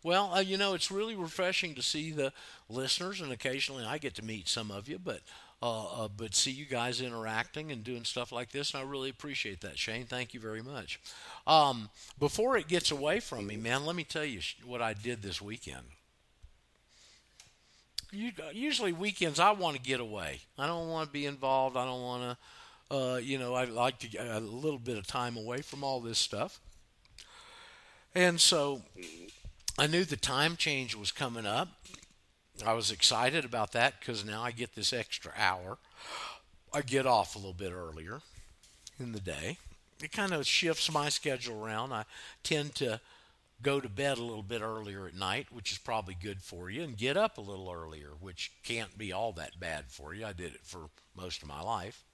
Well, 0.02 0.34
uh, 0.34 0.40
you 0.40 0.56
know, 0.56 0.74
it's 0.74 0.90
really 0.90 1.16
refreshing 1.16 1.74
to 1.74 1.82
see 1.82 2.10
the 2.12 2.32
listeners, 2.68 3.20
and 3.20 3.32
occasionally 3.32 3.84
I 3.84 3.98
get 3.98 4.14
to 4.16 4.24
meet 4.24 4.48
some 4.48 4.70
of 4.70 4.88
you, 4.88 4.98
but 4.98 5.20
uh, 5.62 6.04
uh, 6.04 6.08
but 6.08 6.34
see 6.34 6.50
you 6.50 6.66
guys 6.66 7.00
interacting 7.00 7.72
and 7.72 7.82
doing 7.82 8.04
stuff 8.04 8.30
like 8.30 8.52
this, 8.52 8.74
and 8.74 8.82
I 8.82 8.86
really 8.86 9.10
appreciate 9.10 9.62
that, 9.62 9.78
Shane. 9.78 10.06
Thank 10.06 10.34
you 10.34 10.40
very 10.40 10.62
much. 10.62 11.00
Um, 11.46 11.88
before 12.18 12.56
it 12.56 12.68
gets 12.68 12.90
away 12.90 13.20
from 13.20 13.46
me, 13.46 13.56
man, 13.56 13.86
let 13.86 13.96
me 13.96 14.04
tell 14.04 14.24
you 14.24 14.40
what 14.64 14.82
I 14.82 14.92
did 14.92 15.22
this 15.22 15.40
weekend. 15.40 15.86
Usually 18.52 18.92
weekends, 18.92 19.38
I 19.38 19.50
want 19.52 19.76
to 19.76 19.82
get 19.82 20.00
away. 20.00 20.40
I 20.58 20.66
don't 20.66 20.88
want 20.88 21.08
to 21.08 21.12
be 21.12 21.26
involved. 21.26 21.76
I 21.76 21.84
don't 21.84 22.02
want 22.02 22.22
to 22.22 22.36
uh, 22.90 23.18
you 23.22 23.38
know, 23.38 23.54
I 23.54 23.64
like 23.64 23.98
to 24.00 24.08
get 24.08 24.26
a 24.26 24.40
little 24.40 24.78
bit 24.78 24.96
of 24.96 25.06
time 25.06 25.36
away 25.36 25.62
from 25.62 25.82
all 25.82 26.00
this 26.00 26.18
stuff. 26.18 26.60
And 28.14 28.40
so 28.40 28.82
I 29.78 29.86
knew 29.86 30.04
the 30.04 30.16
time 30.16 30.56
change 30.56 30.94
was 30.94 31.12
coming 31.12 31.46
up. 31.46 31.68
I 32.64 32.72
was 32.72 32.90
excited 32.90 33.44
about 33.44 33.72
that 33.72 34.00
because 34.00 34.24
now 34.24 34.42
I 34.42 34.50
get 34.50 34.74
this 34.74 34.92
extra 34.92 35.32
hour. 35.36 35.78
I 36.72 36.80
get 36.82 37.06
off 37.06 37.34
a 37.34 37.38
little 37.38 37.52
bit 37.52 37.72
earlier 37.72 38.20
in 38.98 39.12
the 39.12 39.20
day. 39.20 39.58
It 40.02 40.12
kind 40.12 40.32
of 40.32 40.46
shifts 40.46 40.90
my 40.92 41.08
schedule 41.08 41.62
around. 41.62 41.92
I 41.92 42.04
tend 42.42 42.74
to 42.76 43.00
go 43.62 43.80
to 43.80 43.88
bed 43.88 44.18
a 44.18 44.22
little 44.22 44.42
bit 44.42 44.62
earlier 44.62 45.06
at 45.06 45.14
night, 45.14 45.46
which 45.50 45.72
is 45.72 45.78
probably 45.78 46.14
good 46.14 46.42
for 46.42 46.70
you, 46.70 46.82
and 46.82 46.96
get 46.96 47.16
up 47.16 47.38
a 47.38 47.42
little 47.42 47.70
earlier, 47.70 48.10
which 48.20 48.52
can't 48.62 48.96
be 48.98 49.12
all 49.12 49.32
that 49.32 49.58
bad 49.58 49.86
for 49.88 50.14
you. 50.14 50.26
I 50.26 50.32
did 50.32 50.54
it 50.54 50.60
for 50.62 50.90
most 51.16 51.42
of 51.42 51.48
my 51.48 51.60
life. 51.60 52.04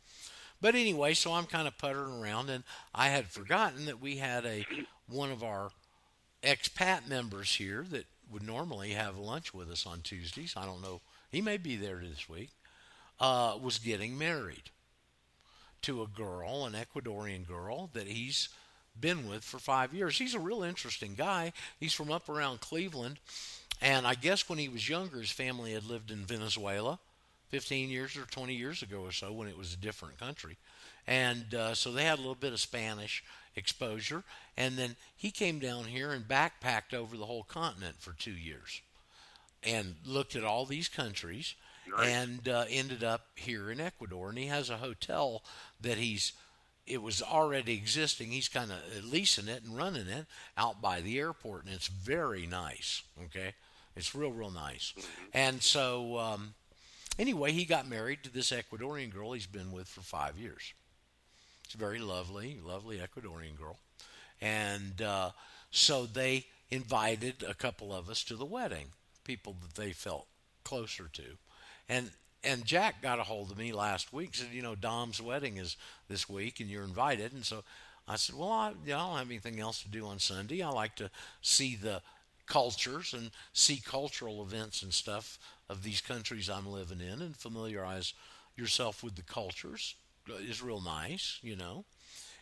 But 0.61 0.77
anyway, 0.77 1.15
so 1.15 1.33
I'm 1.33 1.47
kind 1.47 1.67
of 1.67 1.77
puttering 1.77 2.23
around, 2.23 2.49
and 2.49 2.63
I 2.95 3.09
had 3.09 3.27
forgotten 3.27 3.87
that 3.87 4.01
we 4.01 4.19
had 4.19 4.47
a 4.47 4.65
one 5.09 5.33
of 5.33 5.43
our 5.43 5.73
expat 6.43 7.09
members 7.09 7.57
here 7.57 7.85
that 7.91 8.07
would 8.31 8.45
normally 8.45 8.91
have 8.91 9.19
lunch 9.19 9.53
with 9.53 9.71
us 9.71 9.87
on 9.87 10.01
Tuesdays. 10.03 10.55
I 10.57 10.65
don't 10.65 10.81
know; 10.81 11.01
he 11.33 11.41
may 11.41 11.57
be 11.57 11.75
there 11.75 12.01
this 12.01 12.29
week. 12.29 12.51
Uh, 13.19 13.57
was 13.61 13.79
getting 13.79 14.17
married 14.17 14.71
to 15.83 16.03
a 16.03 16.07
girl, 16.07 16.65
an 16.65 16.75
Ecuadorian 16.75 17.47
girl 17.47 17.91
that 17.93 18.07
he's 18.07 18.49
been 18.99 19.29
with 19.29 19.43
for 19.45 19.59
five 19.59 19.93
years. 19.95 20.19
He's 20.19 20.35
a 20.35 20.41
real 20.41 20.63
interesting 20.63 21.15
guy. 21.15 21.53
He's 21.81 21.93
from 21.95 22.11
up 22.13 22.29
around 22.29 22.61
Cleveland. 22.61 23.19
And 23.81 24.07
I 24.07 24.15
guess 24.15 24.49
when 24.49 24.59
he 24.59 24.69
was 24.69 24.89
younger, 24.89 25.19
his 25.21 25.31
family 25.33 25.73
had 25.73 25.85
lived 25.85 26.11
in 26.11 26.25
Venezuela 26.25 26.99
15 27.49 27.91
years 27.91 28.17
or 28.17 28.23
20 28.23 28.55
years 28.55 28.83
ago 28.83 29.01
or 29.01 29.13
so 29.13 29.33
when 29.33 29.49
it 29.49 29.59
was 29.59 29.73
a 29.75 29.77
different 29.77 30.19
country. 30.19 30.57
And 31.07 31.53
uh, 31.55 31.75
so 31.75 31.91
they 31.91 32.05
had 32.05 32.19
a 32.19 32.23
little 32.23 32.37
bit 32.37 32.53
of 32.53 32.61
Spanish 32.61 33.25
exposure. 33.57 34.23
And 34.57 34.77
then 34.77 34.95
he 35.17 35.31
came 35.31 35.59
down 35.59 35.85
here 35.85 36.13
and 36.13 36.27
backpacked 36.29 36.95
over 36.95 37.17
the 37.17 37.27
whole 37.27 37.43
continent 37.43 37.97
for 37.99 38.13
two 38.13 38.31
years 38.33 38.81
and 39.65 39.95
looked 40.07 40.37
at 40.37 40.45
all 40.45 40.65
these 40.65 40.89
countries 40.89 41.55
Nice. 41.91 42.09
and 42.09 42.49
uh, 42.49 42.65
ended 42.71 43.03
up 43.03 43.27
here 43.35 43.71
in 43.71 43.81
Ecuador. 43.81 44.29
And 44.29 44.39
he 44.39 44.47
has 44.47 44.71
a 44.71 44.77
hotel 44.77 45.43
that 45.81 45.99
he's 45.99 46.33
it 46.87 47.03
was 47.03 47.23
already 47.23 47.75
existing. 47.75 48.31
He's 48.31 48.49
kind 48.49 48.71
of 48.71 49.05
leasing 49.05 49.49
it 49.49 49.63
and 49.65 49.77
running 49.77 50.09
it 50.09 50.27
out 50.57 50.83
by 50.83 51.01
the 51.01 51.19
airport, 51.19 51.65
and 51.65 51.75
it's 51.75 51.87
very 51.87 52.47
nice. 52.47 53.03
Okay, 53.25 53.55
it's 53.97 54.15
real, 54.15 54.33
real 54.33 54.51
nice. 54.51 54.93
And 55.33 55.63
so, 55.63 56.19
um, 56.19 56.55
anyway, 57.19 57.53
he 57.53 57.65
got 57.65 57.89
married 57.89 58.25
to 58.25 58.33
this 58.33 58.51
Ecuadorian 58.51 59.13
girl 59.13 59.33
he's 59.33 59.47
been 59.47 59.73
with 59.73 59.89
for 59.89 60.01
five 60.01 60.37
years. 60.37 60.73
It's 61.65 61.75
a 61.75 61.79
very 61.79 62.01
lovely, 62.01 62.59
lovely 62.65 62.99
Ecuadorian 62.99 63.57
girl, 63.57 63.79
and 64.41 65.01
uh, 65.01 65.31
so 65.71 66.07
they 66.07 66.47
invited 66.71 67.45
a 67.47 67.55
couple 67.55 67.95
of 67.95 68.11
us 68.11 68.25
to 68.25 68.37
the 68.37 68.45
wedding, 68.45 68.87
people 69.25 69.57
that 69.63 69.81
they 69.81 69.93
felt 69.93 70.27
closer 70.65 71.09
to, 71.13 71.37
and 71.89 72.11
and 72.45 72.65
Jack 72.65 73.03
got 73.03 73.21
a 73.21 73.23
hold 73.23 73.51
of 73.51 73.59
me 73.59 73.73
last 73.73 74.13
week. 74.13 74.35
Said, 74.35 74.49
you 74.53 74.63
know, 74.63 74.75
Dom's 74.75 75.21
wedding 75.21 75.59
is 75.59 75.77
this 76.09 76.29
week, 76.29 76.61
and 76.61 76.69
you're 76.69 76.85
invited. 76.85 77.33
And 77.33 77.45
so 77.45 77.63
I 78.09 78.17
said, 78.17 78.37
well, 78.37 78.51
I, 78.51 78.73
you 78.85 78.93
know, 78.93 78.99
I 78.99 79.09
don't 79.09 79.19
have 79.19 79.31
anything 79.31 79.61
else 79.61 79.83
to 79.83 79.89
do 79.89 80.07
on 80.07 80.19
Sunday. 80.19 80.63
I 80.63 80.71
like 80.71 80.97
to 80.97 81.11
see 81.41 81.77
the 81.77 82.03
cultures 82.47 83.15
and 83.15 83.31
see 83.53 83.81
cultural 83.85 84.43
events 84.43 84.83
and 84.83 84.93
stuff 84.93 85.39
of 85.69 85.83
these 85.83 86.01
countries 86.01 86.51
I'm 86.51 86.67
living 86.67 87.01
in, 87.01 87.23
and 87.23 87.37
familiarize 87.37 88.15
yourself 88.57 89.03
with 89.03 89.15
the 89.15 89.23
cultures 89.23 89.95
is 90.41 90.63
real 90.63 90.81
nice, 90.81 91.39
you 91.43 91.57
know. 91.57 91.85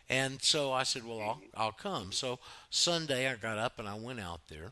And 0.09 0.41
so 0.41 0.73
I 0.73 0.83
said, 0.83 1.05
well, 1.05 1.21
I'll, 1.21 1.41
I'll 1.55 1.71
come. 1.71 2.11
So 2.11 2.39
Sunday 2.69 3.29
I 3.29 3.35
got 3.35 3.57
up 3.57 3.79
and 3.79 3.87
I 3.87 3.95
went 3.95 4.19
out 4.19 4.41
there, 4.49 4.71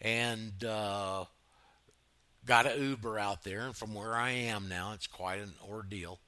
and. 0.00 0.62
Uh, 0.64 1.24
got 2.46 2.66
an 2.66 2.80
Uber 2.80 3.18
out 3.18 3.42
there, 3.42 3.60
and 3.60 3.76
from 3.76 3.94
where 3.94 4.14
I 4.14 4.30
am 4.30 4.68
now, 4.68 4.92
it's 4.92 5.06
quite 5.06 5.40
an 5.40 5.54
ordeal. 5.68 6.20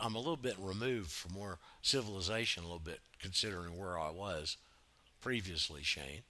I'm 0.00 0.14
a 0.14 0.18
little 0.18 0.36
bit 0.36 0.56
removed 0.58 1.10
from 1.10 1.38
where 1.38 1.58
civilization, 1.82 2.62
a 2.62 2.66
little 2.66 2.78
bit 2.78 3.00
considering 3.20 3.78
where 3.78 3.98
I 3.98 4.10
was 4.10 4.56
previously, 5.20 5.82
Shane. 5.82 6.22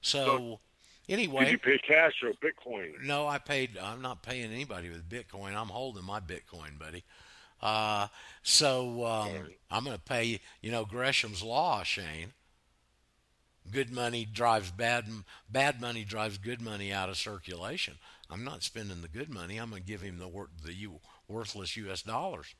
So, 0.00 0.24
So, 0.24 0.60
anyway, 1.08 1.44
Did 1.44 1.52
you 1.52 1.58
pay 1.58 1.78
cash 1.78 2.22
or 2.22 2.32
Bitcoin? 2.34 3.02
no, 3.02 3.26
I 3.26 3.38
paid. 3.38 3.76
I'm 3.78 4.02
not 4.02 4.22
paying 4.22 4.52
anybody 4.52 4.88
with 4.88 5.08
Bitcoin. 5.08 5.54
I'm 5.54 5.68
holding 5.68 6.04
my 6.04 6.20
Bitcoin, 6.20 6.78
buddy. 6.78 7.04
Uh, 7.60 8.08
so 8.42 9.06
um, 9.06 9.48
I'm 9.70 9.84
going 9.84 9.96
to 9.96 10.02
pay. 10.02 10.24
You, 10.24 10.38
you 10.60 10.70
know 10.70 10.84
Gresham's 10.84 11.42
law, 11.42 11.82
Shane. 11.82 12.32
Good 13.70 13.92
money 13.92 14.24
drives 14.24 14.70
bad. 14.70 15.06
Bad 15.48 15.80
money 15.80 16.04
drives 16.04 16.38
good 16.38 16.60
money 16.60 16.92
out 16.92 17.08
of 17.08 17.16
circulation. 17.16 17.94
I'm 18.30 18.44
not 18.44 18.62
spending 18.62 19.00
the 19.00 19.08
good 19.08 19.30
money. 19.30 19.58
I'm 19.58 19.70
going 19.70 19.82
to 19.82 19.88
give 19.88 20.02
him 20.02 20.18
the 20.18 20.28
the 20.64 20.88
worthless 21.28 21.76
U.S. 21.76 22.02
dollars 22.02 22.54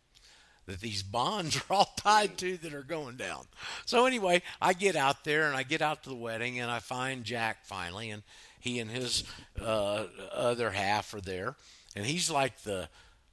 that 0.66 0.80
these 0.80 1.02
bonds 1.02 1.56
are 1.70 1.74
all 1.74 1.92
tied 1.96 2.38
to 2.38 2.56
that 2.58 2.74
are 2.74 2.82
going 2.82 3.16
down. 3.16 3.44
So 3.86 4.06
anyway, 4.06 4.42
I 4.60 4.72
get 4.72 4.96
out 4.96 5.24
there 5.24 5.46
and 5.46 5.56
I 5.56 5.62
get 5.62 5.82
out 5.82 6.02
to 6.04 6.08
the 6.08 6.14
wedding 6.14 6.60
and 6.60 6.70
I 6.70 6.78
find 6.78 7.24
Jack 7.24 7.64
finally, 7.64 8.10
and 8.10 8.22
he 8.58 8.78
and 8.78 8.90
his 8.90 9.24
uh, 9.60 10.06
other 10.32 10.70
half 10.70 11.12
are 11.14 11.20
there, 11.20 11.56
and 11.94 12.06
he's 12.06 12.30
like 12.30 12.62
the 12.62 12.88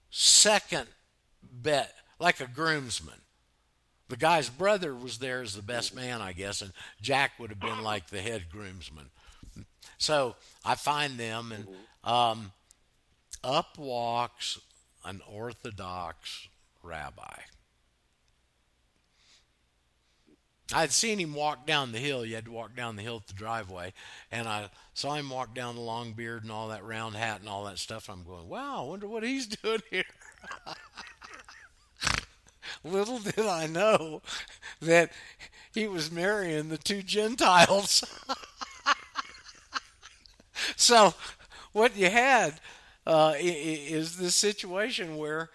second 0.09 0.87
bet, 1.41 1.93
like 2.19 2.39
a 2.41 2.47
groomsman. 2.47 3.15
The 4.11 4.17
guy's 4.17 4.49
brother 4.49 4.93
was 4.93 5.19
there 5.19 5.41
as 5.41 5.55
the 5.55 5.61
best 5.61 5.95
man, 5.95 6.19
I 6.19 6.33
guess, 6.33 6.61
and 6.61 6.73
Jack 7.01 7.31
would 7.39 7.49
have 7.49 7.61
been 7.61 7.81
like 7.81 8.07
the 8.07 8.19
head 8.19 8.47
groomsman. 8.51 9.05
So 9.97 10.35
I 10.65 10.75
find 10.75 11.17
them, 11.17 11.53
and 11.53 11.65
um, 12.03 12.51
up 13.41 13.77
walks 13.77 14.59
an 15.05 15.21
Orthodox 15.31 16.49
rabbi. 16.83 17.37
I'd 20.73 20.91
seen 20.91 21.17
him 21.17 21.33
walk 21.33 21.65
down 21.65 21.93
the 21.93 21.99
hill. 21.99 22.25
You 22.25 22.35
had 22.35 22.45
to 22.45 22.51
walk 22.51 22.75
down 22.75 22.97
the 22.97 23.03
hill 23.03 23.15
at 23.15 23.27
the 23.27 23.33
driveway, 23.33 23.93
and 24.29 24.45
I 24.45 24.71
saw 24.93 25.13
him 25.13 25.29
walk 25.29 25.55
down 25.55 25.75
the 25.75 25.81
long 25.81 26.11
beard 26.11 26.43
and 26.43 26.51
all 26.51 26.67
that 26.67 26.83
round 26.83 27.15
hat 27.15 27.39
and 27.39 27.47
all 27.47 27.63
that 27.63 27.79
stuff. 27.79 28.09
I'm 28.09 28.23
going, 28.23 28.49
wow, 28.49 28.83
I 28.83 28.89
wonder 28.89 29.07
what 29.07 29.23
he's 29.23 29.47
doing 29.63 29.81
here. 29.89 30.03
Little 32.83 33.19
did 33.19 33.39
I 33.39 33.67
know 33.67 34.21
that 34.81 35.11
he 35.73 35.87
was 35.87 36.11
marrying 36.11 36.69
the 36.69 36.77
two 36.77 37.03
Gentiles. 37.03 38.03
so, 40.75 41.13
what 41.73 41.95
you 41.95 42.09
had 42.09 42.59
uh, 43.05 43.33
is 43.37 44.17
this 44.17 44.35
situation 44.35 45.17
where 45.17 45.49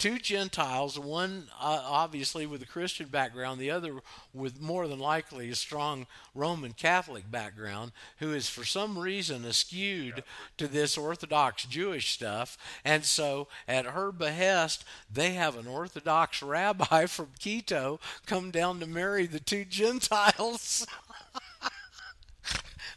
two 0.00 0.18
Gentiles, 0.18 0.98
one 0.98 1.48
uh, 1.60 1.82
obviously 1.84 2.46
with 2.46 2.62
a 2.62 2.66
Christian 2.66 3.08
background, 3.08 3.60
the 3.60 3.70
other 3.70 4.00
with 4.32 4.58
more 4.58 4.88
than 4.88 4.98
likely 4.98 5.50
a 5.50 5.54
strong 5.54 6.06
Roman 6.34 6.72
Catholic 6.72 7.30
background, 7.30 7.92
who 8.18 8.32
is 8.32 8.48
for 8.48 8.64
some 8.64 8.98
reason 8.98 9.44
eschewed 9.44 10.24
to 10.56 10.66
this 10.66 10.96
Orthodox 10.96 11.64
Jewish 11.64 12.14
stuff. 12.14 12.56
And 12.82 13.04
so, 13.04 13.48
at 13.68 13.84
her 13.84 14.10
behest, 14.10 14.84
they 15.12 15.32
have 15.32 15.56
an 15.58 15.66
Orthodox 15.66 16.42
rabbi 16.42 17.04
from 17.04 17.28
Quito 17.38 18.00
come 18.24 18.50
down 18.50 18.80
to 18.80 18.86
marry 18.86 19.26
the 19.26 19.38
two 19.38 19.66
Gentiles. 19.66 20.86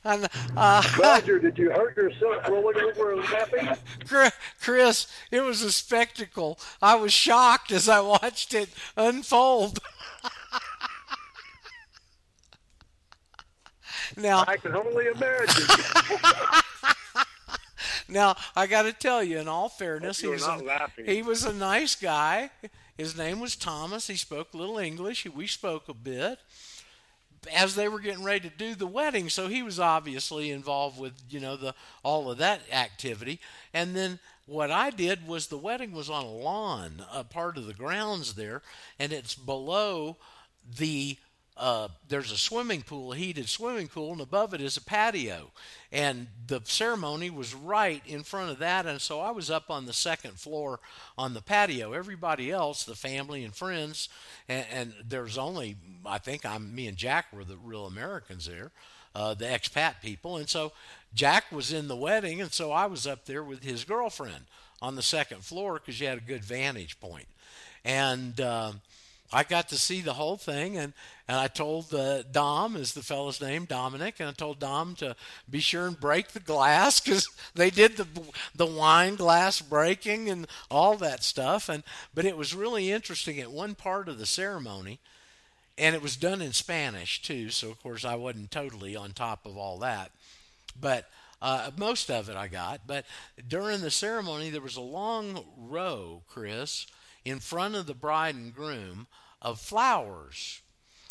and, 0.05 0.27
uh, 0.57 0.83
Roger, 0.99 1.39
did 1.39 1.57
you 1.57 1.71
hurt 1.71 1.95
yourself 1.95 2.47
rolling 2.49 2.77
over 2.77 3.13
and 3.13 3.21
laughing? 3.21 3.69
Chris, 4.61 5.07
it 5.31 5.41
was 5.41 5.61
a 5.61 5.71
spectacle. 5.71 6.59
I 6.81 6.95
was 6.95 7.13
shocked 7.13 7.71
as 7.71 7.87
I 7.87 8.01
watched 8.01 8.53
it 8.53 8.69
unfold. 8.97 9.79
now, 14.17 14.43
I 14.47 14.57
can 14.57 14.75
only 14.75 15.05
imagine. 15.07 15.67
now 18.09 18.35
I 18.55 18.67
got 18.67 18.83
to 18.83 18.93
tell 18.93 19.23
you, 19.23 19.39
in 19.39 19.47
all 19.47 19.69
fairness, 19.69 20.19
he 20.19 20.27
was 20.27 20.43
a, 20.43 20.89
he 21.05 21.21
was 21.21 21.45
a 21.45 21.53
nice 21.53 21.95
guy. 21.95 22.49
His 22.97 23.17
name 23.17 23.39
was 23.39 23.55
Thomas. 23.55 24.07
He 24.07 24.15
spoke 24.15 24.53
a 24.53 24.57
little 24.57 24.77
English. 24.77 25.25
We 25.25 25.47
spoke 25.47 25.87
a 25.87 25.93
bit 25.93 26.39
as 27.53 27.75
they 27.75 27.87
were 27.87 27.99
getting 27.99 28.23
ready 28.23 28.49
to 28.49 28.55
do 28.55 28.75
the 28.75 28.87
wedding. 28.87 29.29
So 29.29 29.47
he 29.47 29.63
was 29.63 29.79
obviously 29.79 30.51
involved 30.51 30.99
with 30.99 31.13
you 31.29 31.39
know 31.39 31.55
the 31.55 31.73
all 32.03 32.31
of 32.31 32.37
that 32.37 32.61
activity. 32.71 33.39
And 33.73 33.95
then 33.95 34.19
what 34.45 34.71
I 34.71 34.89
did 34.89 35.27
was 35.27 35.47
the 35.47 35.57
wedding 35.57 35.93
was 35.93 36.09
on 36.09 36.25
a 36.25 36.31
lawn, 36.31 37.05
a 37.11 37.23
part 37.23 37.57
of 37.57 37.65
the 37.65 37.73
grounds 37.73 38.33
there, 38.33 38.61
and 38.99 39.11
it's 39.11 39.35
below 39.35 40.17
the. 40.77 41.17
Uh, 41.55 41.87
there's 42.07 42.31
a 42.31 42.37
swimming 42.37 42.81
pool, 42.81 43.13
a 43.13 43.15
heated 43.15 43.47
swimming 43.47 43.87
pool, 43.87 44.11
and 44.11 44.21
above 44.21 44.55
it 44.55 44.61
is 44.61 44.75
a 44.75 44.81
patio. 44.81 45.51
And 45.91 46.25
the 46.47 46.61
ceremony 46.63 47.29
was 47.29 47.53
right 47.53 48.01
in 48.07 48.23
front 48.23 48.49
of 48.49 48.57
that, 48.59 48.87
and 48.87 48.99
so 48.99 49.19
I 49.19 49.29
was 49.29 49.51
up 49.51 49.69
on 49.69 49.85
the 49.85 49.93
second 49.93 50.39
floor 50.39 50.79
on 51.15 51.35
the 51.35 51.41
patio. 51.41 51.93
Everybody 51.93 52.49
else, 52.49 52.83
the 52.83 52.95
family 52.95 53.43
and 53.43 53.53
friends, 53.53 54.09
and, 54.49 54.65
and 54.71 54.93
there's 55.07 55.37
only 55.37 55.75
I 56.05 56.17
think 56.17 56.43
I'm 56.43 56.73
me 56.73 56.87
and 56.87 56.97
Jack 56.97 57.31
were 57.31 57.43
the 57.45 57.57
real 57.57 57.85
Americans 57.85 58.47
there, 58.47 58.71
uh, 59.13 59.35
the 59.35 59.45
expat 59.45 60.01
people, 60.01 60.37
and 60.37 60.49
so 60.49 60.71
Jack 61.13 61.51
was 61.51 61.71
in 61.71 61.87
the 61.87 61.95
wedding, 61.95 62.41
and 62.41 62.51
so 62.51 62.71
I 62.71 62.87
was 62.87 63.05
up 63.05 63.25
there 63.25 63.43
with 63.43 63.63
his 63.63 63.83
girlfriend 63.83 64.45
on 64.81 64.95
the 64.95 65.03
second 65.03 65.43
floor 65.43 65.73
because 65.75 65.99
you 66.01 66.07
had 66.07 66.17
a 66.17 66.21
good 66.21 66.43
vantage 66.43 66.99
point, 66.99 67.27
and. 67.85 68.41
um 68.41 68.81
I 69.33 69.43
got 69.43 69.69
to 69.69 69.79
see 69.79 70.01
the 70.01 70.13
whole 70.13 70.37
thing, 70.37 70.77
and, 70.77 70.93
and 71.27 71.37
I 71.37 71.47
told 71.47 71.91
uh, 71.91 72.21
Dom, 72.21 72.75
is 72.75 72.93
the 72.93 73.01
fellow's 73.01 73.41
name, 73.41 73.65
Dominic, 73.65 74.19
and 74.19 74.29
I 74.29 74.31
told 74.31 74.59
Dom 74.59 74.93
to 74.97 75.15
be 75.49 75.59
sure 75.59 75.87
and 75.87 75.99
break 75.99 76.29
the 76.29 76.39
glass 76.39 76.99
because 76.99 77.27
they 77.55 77.71
did 77.71 77.97
the 77.97 78.07
the 78.55 78.67
wine 78.67 79.15
glass 79.15 79.59
breaking 79.59 80.29
and 80.29 80.45
all 80.69 80.95
that 80.97 81.23
stuff. 81.23 81.67
And 81.67 81.83
but 82.13 82.25
it 82.25 82.37
was 82.37 82.53
really 82.53 82.91
interesting 82.91 83.39
at 83.39 83.51
one 83.51 83.73
part 83.73 84.07
of 84.07 84.19
the 84.19 84.27
ceremony, 84.27 84.99
and 85.79 85.95
it 85.95 86.01
was 86.03 86.15
done 86.15 86.41
in 86.41 86.53
Spanish 86.53 87.19
too. 87.19 87.49
So 87.49 87.71
of 87.71 87.81
course 87.81 88.05
I 88.05 88.13
wasn't 88.13 88.51
totally 88.51 88.95
on 88.95 89.11
top 89.11 89.45
of 89.45 89.57
all 89.57 89.79
that, 89.79 90.11
but. 90.79 91.09
Uh, 91.45 91.69
most 91.75 92.09
of 92.09 92.29
it 92.29 92.37
I 92.37 92.47
got, 92.47 92.87
but 92.87 93.03
during 93.49 93.81
the 93.81 93.91
ceremony 93.91 94.49
there 94.49 94.61
was 94.61 94.77
a 94.77 94.81
long 94.81 95.43
row, 95.57 96.21
Chris, 96.29 96.87
in 97.25 97.41
front 97.41 97.75
of 97.75 97.85
the 97.85 97.93
bride 97.93 98.35
and 98.35 98.55
groom 98.55 99.07
of 99.43 99.59
flowers. 99.59 100.61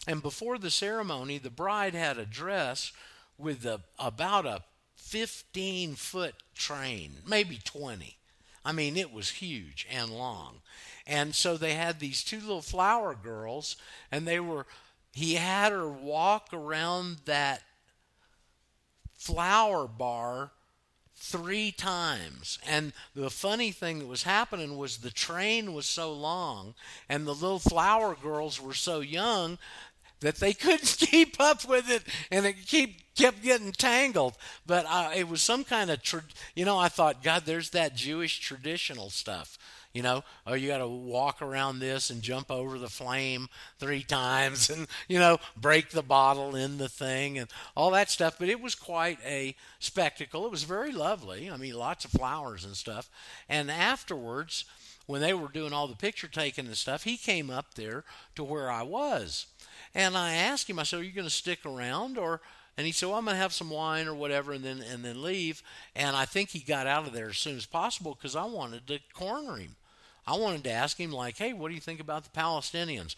And 0.07 0.23
before 0.23 0.59
the 0.59 0.71
ceremony, 0.71 1.39
the 1.39 1.51
bride 1.51 1.95
had 1.95 2.19
a 2.19 2.27
dress 2.27 2.93
with 3.39 3.65
a, 3.65 3.83
about 3.99 4.47
a 4.47 4.63
15 4.97 5.95
foot 5.95 6.35
train, 6.55 7.19
maybe 7.27 7.61
20. 7.63 8.17
I 8.65 8.73
mean, 8.73 8.97
it 8.97 9.13
was 9.13 9.31
huge 9.31 9.87
and 9.91 10.11
long. 10.11 10.61
And 11.07 11.35
so 11.35 11.57
they 11.57 11.75
had 11.75 11.99
these 11.99 12.23
two 12.23 12.41
little 12.41 12.63
flower 12.63 13.15
girls, 13.15 13.77
and 14.11 14.27
they 14.27 14.41
were, 14.41 14.67
he 15.13 15.35
had 15.35 15.73
her 15.73 15.89
walk 15.89 16.49
around 16.53 17.19
that 17.25 17.63
flower 19.15 19.87
bar 19.87 20.53
three 21.25 21.71
times. 21.71 22.59
And 22.69 22.93
the 23.15 23.31
funny 23.31 23.71
thing 23.71 24.01
that 24.01 24.09
was 24.09 24.25
happening 24.25 24.77
was 24.77 24.99
the 24.99 25.11
train 25.11 25.73
was 25.73 25.87
so 25.87 26.13
long 26.13 26.75
and 27.09 27.25
the 27.25 27.33
little 27.33 27.61
flower 27.61 28.17
girls 28.21 28.61
were 28.61 28.75
so 28.75 28.99
young 28.99 29.57
that 30.19 30.37
they 30.37 30.53
couldn't 30.53 30.97
keep 30.99 31.41
up 31.41 31.65
with 31.65 31.89
it 31.89 32.03
and 32.33 32.45
it 32.45 32.67
keep 32.67 33.15
kept 33.15 33.43
getting 33.43 33.73
tangled 33.73 34.35
but 34.67 34.85
uh, 34.89 35.11
it 35.15 35.29
was 35.29 35.43
some 35.43 35.65
kind 35.65 35.91
of 35.91 36.03
tra- 36.03 36.25
you 36.57 36.65
know 36.65 36.79
i 36.79 36.89
thought 36.89 37.23
god 37.23 37.43
there's 37.45 37.69
that 37.71 37.95
jewish 37.95 38.41
traditional 38.41 39.11
stuff 39.11 39.59
you 39.93 40.03
know 40.03 40.23
oh 40.47 40.55
you 40.55 40.69
got 40.69 40.79
to 40.79 40.89
walk 40.89 41.43
around 41.43 41.79
this 41.79 42.11
and 42.11 42.23
jump 42.23 42.51
over 42.51 42.79
the 42.79 42.89
flame 42.89 43.49
three 43.79 44.03
times 44.09 44.71
and 44.71 44.87
you 45.09 45.19
know 45.19 45.39
break 45.57 45.91
the 45.91 46.03
bottle 46.03 46.55
in 46.55 46.79
the 46.79 46.89
thing 46.89 47.39
and 47.39 47.49
all 47.77 47.91
that 47.91 48.11
stuff 48.11 48.37
but 48.39 48.49
it 48.49 48.61
was 48.61 48.75
quite 48.75 49.19
a 49.25 49.55
spectacle 49.79 50.45
it 50.45 50.51
was 50.51 50.65
very 50.65 50.93
lovely 50.93 51.51
i 51.51 51.57
mean 51.57 51.75
lots 51.75 52.05
of 52.05 52.11
flowers 52.11 52.65
and 52.65 52.77
stuff 52.77 53.11
and 53.49 53.71
afterwards 53.71 54.65
when 55.07 55.21
they 55.21 55.35
were 55.35 55.49
doing 55.49 55.73
all 55.73 55.89
the 55.89 55.97
picture 55.97 56.29
taking 56.29 56.67
and 56.67 56.77
stuff 56.77 57.05
he 57.05 57.17
came 57.17 57.51
up 57.51 57.75
there 57.75 58.05
to 58.35 58.45
where 58.45 58.71
i 58.71 58.83
was 58.83 59.47
and 59.95 60.17
I 60.17 60.33
asked 60.33 60.71
him, 60.71 60.79
I 60.79 60.85
said, 60.85 61.01
Are 61.01 61.05
you 61.05 61.13
going 61.13 61.27
to 61.27 61.31
stick 61.31 61.67
around? 61.67 62.17
Or 62.17 62.41
and 62.77 62.87
he 62.87 62.93
said, 62.93 63.09
well, 63.09 63.19
I'm 63.19 63.27
going 63.27 63.35
to 63.35 63.41
have 63.41 63.53
some 63.53 63.69
wine 63.69 64.09
or 64.09 64.15
whatever 64.15 64.53
and 64.53 64.65
then 64.65 64.81
and 64.81 65.05
then 65.05 65.23
leave. 65.23 65.63
And 65.95 66.17
I 66.17 66.25
think 66.25 66.51
he 66.51 66.61
got 66.61 66.87
out 66.87 67.07
of 67.07 67.13
there 67.13 67.29
as 67.29 67.37
soon 67.37 67.57
as 67.57 67.67
possible 67.67 68.15
because 68.15 68.35
I 68.35 68.45
wanted 68.45 68.87
to 68.87 68.99
corner 69.13 69.57
him. 69.57 69.77
I 70.27 70.37
wanted 70.37 70.65
to 70.65 70.71
ask 70.71 70.99
him, 70.99 71.11
like, 71.11 71.37
hey, 71.37 71.53
what 71.53 71.69
do 71.69 71.75
you 71.75 71.81
think 71.81 72.01
about 72.01 72.25
the 72.25 72.31
Palestinians? 72.31 73.17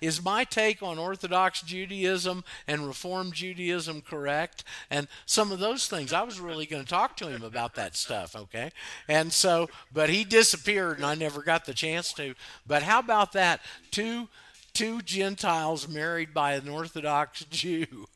is 0.00 0.22
my 0.22 0.44
take 0.44 0.82
on 0.82 0.98
Orthodox 0.98 1.62
Judaism 1.62 2.44
and 2.66 2.86
Reform 2.86 3.32
Judaism 3.32 4.02
correct? 4.02 4.64
And 4.90 5.08
some 5.24 5.50
of 5.50 5.58
those 5.60 5.88
things, 5.88 6.12
I 6.12 6.22
was 6.22 6.40
really 6.40 6.66
going 6.66 6.84
to 6.84 6.88
talk 6.88 7.16
to 7.18 7.28
him 7.28 7.42
about 7.42 7.74
that 7.76 7.96
stuff, 7.96 8.36
okay? 8.36 8.70
And 9.08 9.32
so, 9.32 9.68
but 9.92 10.10
he 10.10 10.24
disappeared 10.24 10.98
and 10.98 11.06
I 11.06 11.14
never 11.14 11.42
got 11.42 11.64
the 11.64 11.74
chance 11.74 12.12
to. 12.14 12.34
But 12.66 12.82
how 12.82 12.98
about 12.98 13.32
that? 13.32 13.60
Two 13.90 14.28
two 14.74 15.02
Gentiles 15.02 15.86
married 15.88 16.32
by 16.32 16.54
an 16.54 16.68
Orthodox 16.68 17.44
Jew. 17.44 18.06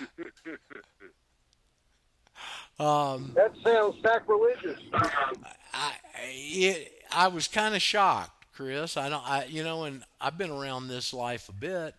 um, 2.78 3.32
that 3.34 3.52
sounds 3.64 3.96
sacrilegious. 4.02 4.80
I 5.78 5.92
it, 6.24 6.92
I 7.12 7.28
was 7.28 7.48
kind 7.48 7.74
of 7.74 7.82
shocked, 7.82 8.46
Chris. 8.54 8.96
I 8.96 9.08
don't, 9.08 9.28
I 9.28 9.44
you 9.44 9.62
know, 9.62 9.84
and 9.84 10.02
I've 10.20 10.36
been 10.36 10.50
around 10.50 10.88
this 10.88 11.14
life 11.14 11.48
a 11.48 11.52
bit, 11.52 11.94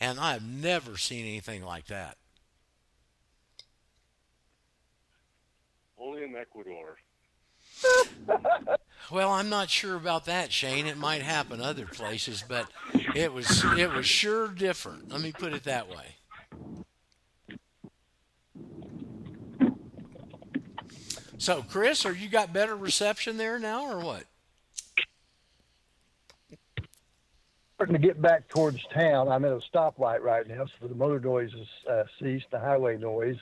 and 0.00 0.20
I 0.20 0.34
have 0.34 0.44
never 0.44 0.96
seen 0.96 1.24
anything 1.26 1.64
like 1.64 1.86
that. 1.86 2.16
Only 5.98 6.24
in 6.24 6.36
Ecuador. 6.36 6.96
Well, 9.10 9.32
I'm 9.32 9.50
not 9.50 9.68
sure 9.68 9.96
about 9.96 10.24
that, 10.26 10.50
Shane. 10.50 10.86
It 10.86 10.96
might 10.96 11.22
happen 11.22 11.60
other 11.60 11.86
places, 11.86 12.42
but 12.46 12.68
it 13.14 13.32
was 13.32 13.62
it 13.76 13.92
was 13.92 14.06
sure 14.06 14.48
different. 14.48 15.12
Let 15.12 15.20
me 15.20 15.30
put 15.30 15.52
it 15.52 15.64
that 15.64 15.88
way. 15.88 16.16
So, 21.38 21.64
Chris, 21.68 22.06
are 22.06 22.12
you 22.12 22.28
got 22.28 22.52
better 22.52 22.76
reception 22.76 23.36
there 23.36 23.58
now, 23.58 23.90
or 23.90 23.98
what? 23.98 24.24
Starting 27.74 27.94
to 27.94 28.06
get 28.06 28.22
back 28.22 28.48
towards 28.48 28.80
town. 28.94 29.28
I'm 29.28 29.44
at 29.44 29.52
a 29.52 29.60
stoplight 29.72 30.20
right 30.20 30.46
now, 30.46 30.64
so 30.66 30.86
the 30.86 30.94
motor 30.94 31.20
noise 31.20 31.50
has 31.52 31.92
uh, 31.92 32.04
ceased, 32.20 32.46
the 32.50 32.60
highway 32.60 32.96
noise. 32.96 33.36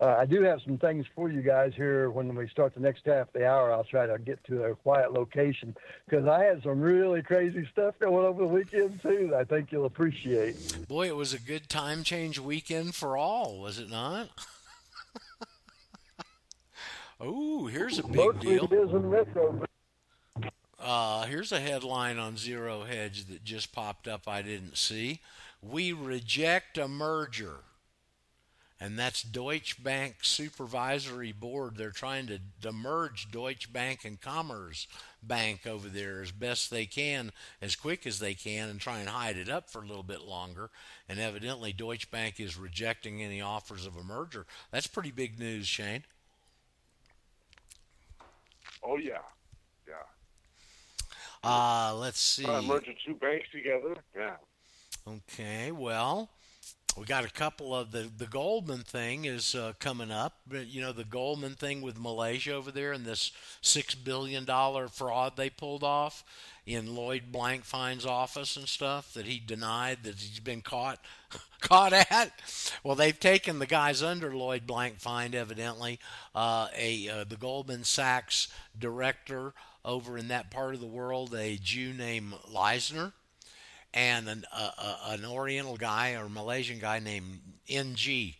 Uh, 0.00 0.16
I 0.18 0.26
do 0.26 0.42
have 0.42 0.60
some 0.64 0.78
things 0.78 1.06
for 1.14 1.30
you 1.30 1.42
guys 1.42 1.72
here 1.76 2.10
when 2.10 2.34
we 2.34 2.48
start 2.48 2.74
the 2.74 2.80
next 2.80 3.04
half 3.06 3.28
of 3.28 3.32
the 3.34 3.46
hour. 3.46 3.72
I'll 3.72 3.84
try 3.84 4.06
to 4.06 4.18
get 4.18 4.42
to 4.44 4.64
a 4.64 4.74
quiet 4.74 5.12
location 5.12 5.76
because 6.08 6.26
I 6.26 6.42
had 6.42 6.62
some 6.62 6.80
really 6.80 7.22
crazy 7.22 7.68
stuff 7.70 7.94
going 8.00 8.24
over 8.24 8.42
the 8.42 8.48
weekend 8.48 9.00
too 9.00 9.28
that 9.30 9.36
I 9.36 9.44
think 9.44 9.70
you'll 9.70 9.84
appreciate. 9.84 10.88
Boy, 10.88 11.06
it 11.06 11.14
was 11.14 11.32
a 11.32 11.38
good 11.38 11.68
time 11.68 12.02
change 12.02 12.40
weekend 12.40 12.96
for 12.96 13.16
all, 13.16 13.60
was 13.60 13.78
it 13.78 13.90
not? 13.90 14.30
oh, 17.22 17.66
here's 17.66 17.98
a 17.98 18.02
big 18.02 18.16
Mostly 18.16 18.56
deal. 18.56 18.64
It 18.64 18.72
is 18.72 18.90
in 18.90 19.10
Metro. 19.10 19.62
Uh, 20.78 21.26
here's 21.26 21.52
a 21.52 21.60
headline 21.60 22.18
on 22.18 22.36
Zero 22.36 22.82
Hedge 22.82 23.26
that 23.26 23.44
just 23.44 23.72
popped 23.72 24.08
up 24.08 24.26
I 24.26 24.42
didn't 24.42 24.76
see. 24.76 25.20
We 25.62 25.92
reject 25.92 26.76
a 26.76 26.88
merger 26.88 27.60
and 28.82 28.98
that's 28.98 29.22
Deutsche 29.22 29.80
Bank 29.80 30.16
Supervisory 30.22 31.30
Board. 31.30 31.76
They're 31.76 31.90
trying 31.92 32.26
to, 32.26 32.40
to 32.62 32.72
merge 32.72 33.30
Deutsche 33.30 33.72
Bank 33.72 34.04
and 34.04 34.20
Commerce 34.20 34.88
Bank 35.22 35.68
over 35.68 35.88
there 35.88 36.20
as 36.20 36.32
best 36.32 36.68
they 36.68 36.86
can, 36.86 37.30
as 37.60 37.76
quick 37.76 38.08
as 38.08 38.18
they 38.18 38.34
can, 38.34 38.68
and 38.68 38.80
try 38.80 38.98
and 38.98 39.08
hide 39.08 39.36
it 39.36 39.48
up 39.48 39.70
for 39.70 39.82
a 39.82 39.86
little 39.86 40.02
bit 40.02 40.22
longer. 40.22 40.68
And 41.08 41.20
evidently, 41.20 41.72
Deutsche 41.72 42.10
Bank 42.10 42.40
is 42.40 42.58
rejecting 42.58 43.22
any 43.22 43.40
offers 43.40 43.86
of 43.86 43.96
a 43.96 44.02
merger. 44.02 44.46
That's 44.72 44.88
pretty 44.88 45.12
big 45.12 45.38
news, 45.38 45.68
Shane. 45.68 46.02
Oh 48.84 48.96
yeah, 48.96 49.18
yeah. 49.88 49.94
Uh, 51.44 51.94
let's 51.96 52.20
see. 52.20 52.44
Uh, 52.44 52.62
merging 52.62 52.96
two 53.04 53.14
banks 53.14 53.46
together. 53.50 53.96
Yeah. 54.16 54.36
Okay, 55.06 55.72
well, 55.72 56.30
we 56.96 57.04
got 57.06 57.24
a 57.24 57.30
couple 57.30 57.74
of 57.74 57.90
the 57.90 58.10
the 58.16 58.26
Goldman 58.26 58.80
thing 58.80 59.24
is 59.24 59.54
uh, 59.54 59.72
coming 59.78 60.10
up, 60.10 60.34
but 60.46 60.66
you 60.66 60.80
know 60.80 60.92
the 60.92 61.04
Goldman 61.04 61.54
thing 61.54 61.80
with 61.80 61.98
Malaysia 61.98 62.52
over 62.52 62.70
there 62.70 62.92
and 62.92 63.04
this 63.04 63.32
six 63.60 63.94
billion 63.94 64.44
dollar 64.44 64.88
fraud 64.88 65.36
they 65.36 65.48
pulled 65.48 65.82
off 65.82 66.22
in 66.66 66.94
Lloyd 66.94 67.32
Blankfein's 67.32 68.04
office 68.04 68.56
and 68.56 68.68
stuff 68.68 69.12
that 69.14 69.26
he 69.26 69.38
denied 69.38 70.04
that 70.04 70.16
he's 70.16 70.40
been 70.40 70.60
caught 70.60 70.98
caught 71.60 71.92
at. 71.92 72.32
Well, 72.84 72.94
they've 72.94 73.18
taken 73.18 73.58
the 73.58 73.66
guys 73.66 74.02
under 74.02 74.36
Lloyd 74.36 74.66
Blankfein 74.66 75.34
evidently, 75.34 75.98
uh, 76.34 76.68
a 76.76 77.08
uh, 77.08 77.24
the 77.24 77.36
Goldman 77.36 77.84
Sachs 77.84 78.48
director 78.78 79.54
over 79.84 80.18
in 80.18 80.28
that 80.28 80.50
part 80.50 80.74
of 80.74 80.80
the 80.80 80.86
world, 80.86 81.34
a 81.34 81.56
Jew 81.56 81.92
named 81.94 82.34
Leissner 82.52 83.12
and 83.94 84.28
an, 84.28 84.44
uh, 84.52 84.70
uh, 84.78 84.96
an 85.08 85.24
Oriental 85.24 85.76
guy 85.76 86.12
or 86.12 86.28
Malaysian 86.28 86.78
guy 86.78 86.98
named 86.98 87.40
NG. 87.68 88.34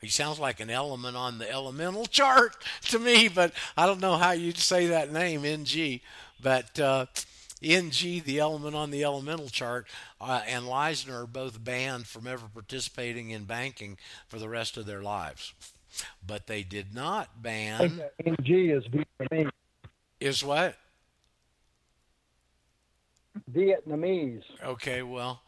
He 0.00 0.10
sounds 0.10 0.38
like 0.38 0.60
an 0.60 0.70
element 0.70 1.16
on 1.16 1.38
the 1.38 1.50
elemental 1.50 2.06
chart 2.06 2.56
to 2.88 2.98
me, 2.98 3.28
but 3.28 3.52
I 3.76 3.86
don't 3.86 4.00
know 4.00 4.16
how 4.16 4.32
you'd 4.32 4.58
say 4.58 4.86
that 4.88 5.12
name, 5.12 5.44
NG. 5.44 6.00
But 6.42 6.78
uh, 6.78 7.06
NG, 7.62 8.22
the 8.24 8.38
element 8.38 8.74
on 8.74 8.90
the 8.90 9.04
elemental 9.04 9.48
chart, 9.48 9.86
uh, 10.20 10.42
and 10.46 10.66
Leissner 10.66 11.22
are 11.22 11.26
both 11.26 11.62
banned 11.64 12.06
from 12.06 12.26
ever 12.26 12.46
participating 12.52 13.30
in 13.30 13.44
banking 13.44 13.96
for 14.28 14.38
the 14.38 14.48
rest 14.48 14.76
of 14.76 14.86
their 14.86 15.02
lives. 15.02 15.54
But 16.26 16.48
they 16.48 16.62
did 16.62 16.94
not 16.94 17.42
ban. 17.42 18.02
NG 18.26 18.70
is 18.70 18.84
Vietnamese. 18.88 19.50
Is 20.20 20.44
what? 20.44 20.76
Vietnamese. 23.50 24.44
Okay, 24.62 25.02
well, 25.02 25.42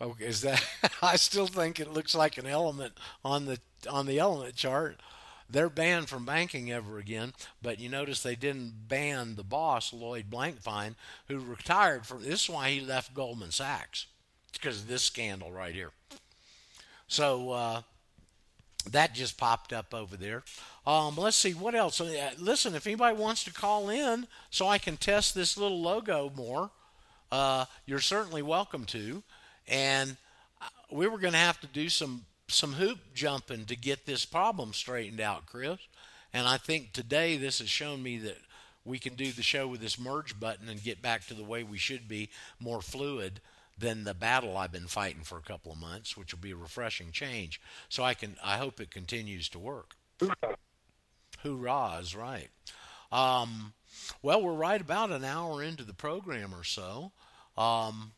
okay, 0.00 0.24
is 0.24 0.40
that? 0.42 0.64
I 1.02 1.16
still 1.16 1.46
think 1.46 1.78
it 1.78 1.92
looks 1.92 2.14
like 2.14 2.38
an 2.38 2.46
element 2.46 2.94
on 3.24 3.46
the 3.46 3.58
on 3.88 4.06
the 4.06 4.18
element 4.18 4.54
chart. 4.54 5.00
They're 5.48 5.68
banned 5.68 6.08
from 6.08 6.24
banking 6.24 6.72
ever 6.72 6.98
again, 6.98 7.34
but 7.60 7.78
you 7.78 7.90
notice 7.90 8.22
they 8.22 8.36
didn't 8.36 8.88
ban 8.88 9.36
the 9.36 9.44
boss 9.44 9.92
Lloyd 9.92 10.30
Blankfein, 10.30 10.94
who 11.28 11.38
retired 11.38 12.06
from. 12.06 12.22
This 12.22 12.44
is 12.44 12.50
why 12.50 12.70
he 12.70 12.80
left 12.80 13.14
Goldman 13.14 13.50
Sachs, 13.50 14.06
because 14.52 14.80
of 14.80 14.88
this 14.88 15.02
scandal 15.02 15.52
right 15.52 15.74
here. 15.74 15.90
So 17.06 17.50
uh, 17.50 17.82
that 18.90 19.12
just 19.12 19.36
popped 19.36 19.72
up 19.74 19.92
over 19.92 20.16
there. 20.16 20.42
Um, 20.86 21.16
let's 21.16 21.36
see 21.36 21.52
what 21.52 21.74
else. 21.74 22.00
Uh, 22.00 22.30
listen, 22.38 22.74
if 22.74 22.86
anybody 22.86 23.14
wants 23.16 23.44
to 23.44 23.52
call 23.52 23.90
in, 23.90 24.26
so 24.48 24.66
I 24.66 24.78
can 24.78 24.96
test 24.96 25.34
this 25.34 25.58
little 25.58 25.82
logo 25.82 26.32
more 26.34 26.70
uh, 27.32 27.64
you're 27.86 27.98
certainly 27.98 28.42
welcome 28.42 28.84
to. 28.84 29.22
And 29.66 30.16
uh, 30.60 30.66
we 30.92 31.08
were 31.08 31.18
going 31.18 31.32
to 31.32 31.38
have 31.38 31.60
to 31.62 31.66
do 31.66 31.88
some 31.88 32.26
some 32.48 32.74
hoop 32.74 32.98
jumping 33.14 33.64
to 33.64 33.74
get 33.74 34.04
this 34.04 34.26
problem 34.26 34.74
straightened 34.74 35.20
out, 35.20 35.46
Chris. 35.46 35.78
And 36.34 36.46
I 36.46 36.58
think 36.58 36.92
today 36.92 37.38
this 37.38 37.60
has 37.60 37.70
shown 37.70 38.02
me 38.02 38.18
that 38.18 38.36
we 38.84 38.98
can 38.98 39.14
do 39.14 39.32
the 39.32 39.42
show 39.42 39.66
with 39.66 39.80
this 39.80 39.98
merge 39.98 40.38
button 40.38 40.68
and 40.68 40.82
get 40.82 41.00
back 41.00 41.26
to 41.26 41.34
the 41.34 41.44
way 41.44 41.62
we 41.62 41.78
should 41.78 42.08
be, 42.08 42.28
more 42.60 42.82
fluid 42.82 43.40
than 43.78 44.04
the 44.04 44.12
battle 44.12 44.58
I've 44.58 44.72
been 44.72 44.86
fighting 44.86 45.22
for 45.22 45.38
a 45.38 45.42
couple 45.42 45.72
of 45.72 45.78
months, 45.78 46.14
which 46.14 46.34
will 46.34 46.40
be 46.40 46.50
a 46.50 46.56
refreshing 46.56 47.10
change. 47.10 47.58
So 47.88 48.04
I 48.04 48.12
can 48.12 48.36
I 48.44 48.58
hope 48.58 48.80
it 48.80 48.90
continues 48.90 49.48
to 49.50 49.58
work. 49.58 49.94
Hoorah 51.42 52.00
is 52.02 52.14
right. 52.14 52.50
Um, 53.10 53.72
well, 54.22 54.42
we're 54.42 54.52
right 54.52 54.80
about 54.80 55.10
an 55.10 55.24
hour 55.24 55.62
into 55.62 55.84
the 55.84 55.94
program 55.94 56.54
or 56.54 56.64
so. 56.64 57.12
Um, 57.56 58.12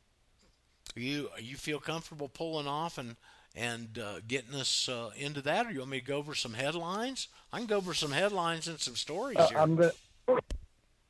you 0.95 1.29
you 1.41 1.57
feel 1.57 1.81
comfortable 1.81 2.29
pulling 2.29 2.67
off 2.69 2.99
and 2.99 3.17
and 3.57 3.99
uh, 3.99 4.21
getting 4.27 4.55
us 4.55 4.89
uh, 4.89 5.11
into 5.17 5.41
that, 5.43 5.67
or 5.67 5.71
you 5.71 5.79
want 5.81 5.91
me 5.93 6.01
to 6.01 6.07
go 6.07 6.17
over 6.17 6.35
some 6.35 6.55
headlines? 6.55 7.29
I 7.53 7.59
can 7.59 7.67
go 7.67 7.77
over 7.77 7.95
some 7.95 8.11
headlines 8.13 8.67
and 8.69 8.81
some 8.81 8.97
stories 8.97 9.39
Uh, 9.39 9.49
here. 9.49 9.59
I'm 9.59 9.77
going 9.77 9.91
to 10.27 10.41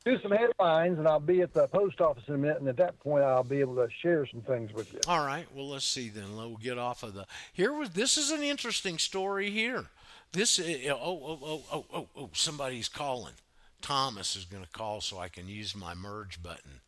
do 0.05 0.19
some 0.21 0.31
headlines, 0.31 0.99
and 0.99 1.07
I'll 1.07 1.19
be 1.19 1.41
at 1.41 1.53
the 1.53 1.67
post 1.67 1.99
office 2.01 2.23
in 2.27 2.35
a 2.35 2.37
minute. 2.37 2.59
And 2.59 2.67
at 2.69 2.77
that 2.77 2.99
point, 2.99 3.23
I'll 3.23 3.43
be 3.43 3.59
able 3.61 3.75
to 3.77 3.87
share 4.01 4.27
some 4.27 4.41
things 4.41 4.71
with 4.73 4.93
you. 4.93 4.99
All 5.07 5.25
right. 5.25 5.47
Well, 5.55 5.69
let's 5.69 5.85
see 5.85 6.09
then. 6.09 6.35
We'll 6.35 6.57
get 6.57 6.77
off 6.77 7.01
of 7.01 7.15
the. 7.15 7.25
Here 7.51 7.73
was. 7.73 7.91
This 7.91 8.15
is 8.17 8.29
an 8.29 8.43
interesting 8.43 8.99
story 8.99 9.49
here. 9.49 9.85
This. 10.31 10.59
uh, 10.59 10.63
Oh 10.89 10.97
oh 10.99 11.39
oh 11.43 11.63
oh 11.71 11.85
oh 11.93 12.07
oh. 12.15 12.29
Somebody's 12.33 12.89
calling. 12.89 13.33
Thomas 13.81 14.35
is 14.35 14.45
going 14.45 14.63
to 14.63 14.69
call 14.69 15.01
so 15.01 15.17
I 15.19 15.27
can 15.29 15.47
use 15.47 15.75
my 15.75 15.93
merge 15.93 16.41
button. 16.41 16.81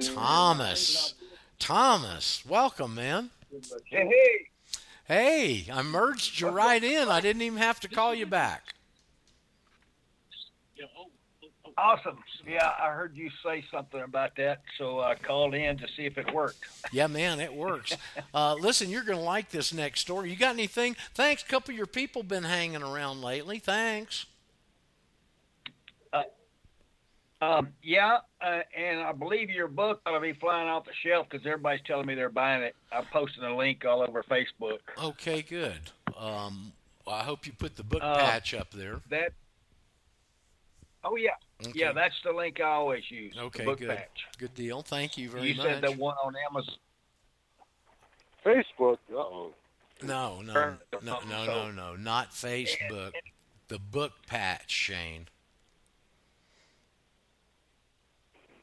Thomas. 0.00 1.14
Thomas, 1.58 2.44
welcome, 2.46 2.94
man. 2.94 3.30
Hey, 3.90 4.06
hey. 4.06 4.48
Hey, 5.04 5.66
I 5.72 5.82
merged 5.82 6.38
you 6.38 6.48
right 6.48 6.84
in. 6.84 7.08
I 7.08 7.20
didn't 7.20 7.42
even 7.42 7.58
have 7.58 7.80
to 7.80 7.88
call 7.88 8.14
you 8.14 8.26
back. 8.26 8.74
Awesome. 11.78 12.18
Yeah, 12.46 12.72
I 12.80 12.92
heard 12.92 13.16
you 13.16 13.30
say 13.44 13.64
something 13.70 14.00
about 14.00 14.34
that, 14.36 14.62
so 14.78 15.00
I 15.00 15.14
called 15.14 15.54
in 15.54 15.78
to 15.78 15.86
see 15.96 16.06
if 16.06 16.18
it 16.18 16.34
worked. 16.34 16.64
Yeah, 16.92 17.06
man, 17.06 17.38
it 17.38 17.54
works. 17.54 17.96
Uh, 18.34 18.54
listen, 18.54 18.90
you're 18.90 19.04
going 19.04 19.18
to 19.18 19.24
like 19.24 19.50
this 19.50 19.72
next 19.72 20.00
story. 20.00 20.30
You 20.30 20.36
got 20.36 20.54
anything? 20.54 20.96
Thanks. 21.14 21.42
A 21.42 21.46
couple 21.46 21.70
of 21.70 21.76
your 21.76 21.86
people 21.86 22.22
been 22.24 22.42
hanging 22.42 22.82
around 22.82 23.22
lately. 23.22 23.60
Thanks. 23.60 24.26
Um, 27.40 27.68
yeah, 27.82 28.18
uh, 28.40 28.60
and 28.76 29.00
I 29.00 29.12
believe 29.12 29.48
your 29.48 29.68
book 29.68 30.00
ought 30.04 30.14
to 30.14 30.20
be 30.20 30.32
flying 30.32 30.68
off 30.68 30.84
the 30.84 30.90
shelf 31.04 31.28
because 31.30 31.46
everybody's 31.46 31.82
telling 31.86 32.06
me 32.06 32.14
they're 32.16 32.28
buying 32.30 32.62
it. 32.62 32.74
I'm 32.90 33.04
posting 33.12 33.44
a 33.44 33.56
link 33.56 33.84
all 33.84 34.02
over 34.02 34.24
Facebook. 34.24 34.78
Okay, 35.00 35.42
good. 35.42 35.78
Um, 36.18 36.72
well, 37.06 37.14
I 37.14 37.22
hope 37.22 37.46
you 37.46 37.52
put 37.52 37.76
the 37.76 37.84
book 37.84 38.00
Uh, 38.02 38.16
patch 38.18 38.54
up 38.54 38.70
there. 38.72 39.00
That. 39.10 39.32
Oh 41.04 41.14
yeah, 41.14 41.30
Okay. 41.64 41.72
yeah. 41.76 41.92
That's 41.92 42.14
the 42.24 42.32
link 42.32 42.60
I 42.60 42.64
always 42.70 43.08
use. 43.08 43.36
Okay, 43.38 43.60
the 43.60 43.64
book 43.70 43.78
good. 43.78 43.88
patch. 43.96 44.26
Good 44.36 44.54
deal. 44.54 44.82
Thank 44.82 45.16
you 45.16 45.30
very 45.30 45.48
You 45.50 45.54
much. 45.54 45.66
You 45.66 45.72
said 45.74 45.82
the 45.84 45.92
one 45.92 46.16
on 46.22 46.34
Amazon. 46.50 46.74
Facebook. 48.44 48.98
Uh 49.12 49.16
oh. 49.16 49.54
no, 50.02 50.40
no, 50.42 50.74
no, 51.02 51.18
no, 51.28 51.44
no, 51.46 51.70
no, 51.70 51.94
not 51.96 52.32
Facebook. 52.32 53.12
The 53.68 53.78
book 53.78 54.12
patch, 54.26 54.70
Shane. 54.70 55.28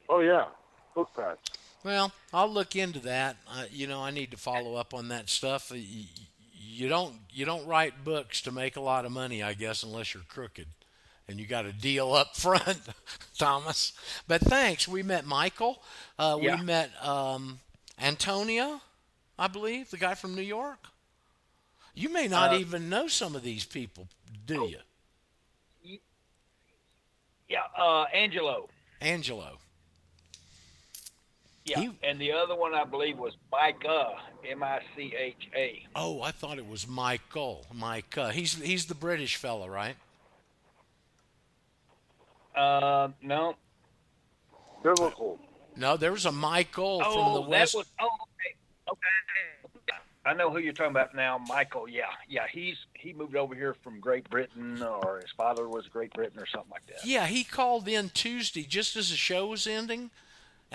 Oh 0.10 0.20
yeah. 0.20 0.45
Book 0.93 1.10
patch. 1.16 1.39
Well, 1.84 2.12
I'll 2.34 2.49
look 2.51 2.76
into 2.76 2.99
that. 3.01 3.38
Uh, 3.47 3.66
you 3.72 3.86
know, 3.88 4.01
I 4.01 4.12
need 4.12 4.32
to 4.32 4.38
follow 4.38 4.76
up 4.76 4.93
on 4.93 5.10
that 5.10 5.30
stuff. 5.30 5.72
You, 5.74 6.06
you 6.58 6.89
don't 6.89 7.14
you 7.32 7.45
don't 7.45 7.66
write 7.68 8.03
books 8.03 8.41
to 8.41 8.51
make 8.51 8.76
a 8.76 8.82
lot 8.82 9.06
of 9.06 9.12
money, 9.12 9.43
I 9.43 9.53
guess, 9.53 9.84
unless 9.84 10.14
you're 10.14 10.24
crooked, 10.28 10.68
and 11.28 11.39
you 11.39 11.45
got 11.45 11.66
a 11.66 11.72
deal 11.72 12.14
up 12.14 12.36
front, 12.38 12.80
Thomas. 13.38 13.93
But 14.28 14.41
thanks. 14.41 14.88
We 14.88 15.03
met 15.03 15.26
Michael. 15.26 15.82
Uh, 16.18 16.38
Yeah. 16.41 16.56
We 16.60 16.64
met 16.64 16.89
um, 17.06 17.60
Antonia, 18.01 18.82
I 19.38 19.47
believe, 19.47 19.91
the 19.91 19.97
guy 19.97 20.16
from 20.16 20.34
New 20.36 20.41
York. 20.41 20.80
You 21.93 22.10
may 22.10 22.28
not 22.28 22.51
Uh, 22.53 22.58
even 22.58 22.89
know 22.89 23.08
some 23.08 23.36
of 23.38 23.43
these 23.43 23.64
people, 23.64 24.08
do 24.45 24.68
you, 25.84 25.97
Yeah, 27.47 27.60
uh, 27.78 28.03
Angelo. 28.14 28.68
Angelo? 28.99 29.60
Yeah, 31.66 31.80
He- 31.80 31.97
and 32.03 32.20
the 32.22 32.32
other 32.32 32.55
one 32.55 32.76
I 32.76 32.84
believe 32.84 33.18
was 33.18 33.36
Micah, 33.51 34.13
M-I-C-H-A. 34.47 35.88
Oh, 35.95 36.22
I 36.22 36.30
thought 36.32 36.59
it 36.59 36.68
was 36.68 36.88
Michael. 36.88 37.66
Mike. 37.74 38.16
Uh, 38.18 38.30
he's 38.30 38.53
he's 38.61 38.86
the 38.86 38.93
British 38.95 39.36
fella, 39.38 39.68
right? 39.68 39.95
Uh, 42.55 43.09
no. 43.22 43.55
Biblical. 44.84 45.39
No, 45.76 45.97
there 45.97 46.11
was 46.11 46.26
a 46.26 46.32
Michael 46.32 47.01
Oh, 47.03 47.13
from 47.13 47.34
the 47.34 47.41
that 47.41 47.49
West. 47.49 47.76
was. 47.76 47.86
Oh, 47.99 48.05
okay. 48.05 48.55
Okay. 48.91 49.97
I 50.28 50.34
know 50.34 50.49
who 50.49 50.57
you're 50.59 50.74
talking 50.74 50.91
about 50.91 51.13
now, 51.13 51.38
Michael. 51.38 51.88
Yeah, 51.89 52.03
yeah. 52.30 52.45
He's 52.51 52.78
he 52.93 53.13
moved 53.13 53.36
over 53.36 53.53
here 53.53 53.76
from 53.84 53.99
Great 53.99 54.30
Britain, 54.30 54.82
or 54.82 55.20
his 55.22 55.32
father 55.36 55.68
was 55.68 55.88
Great 55.88 56.13
Britain, 56.13 56.39
or 56.39 56.45
something 56.47 56.72
like 56.72 56.86
that. 56.88 57.05
Yeah, 57.05 57.26
he 57.28 57.43
called 57.43 57.88
in 57.88 58.09
Tuesday 58.09 58.63
just 58.63 58.95
as 58.95 59.09
the 59.11 59.18
show 59.18 59.47
was 59.47 59.68
ending, 59.68 60.09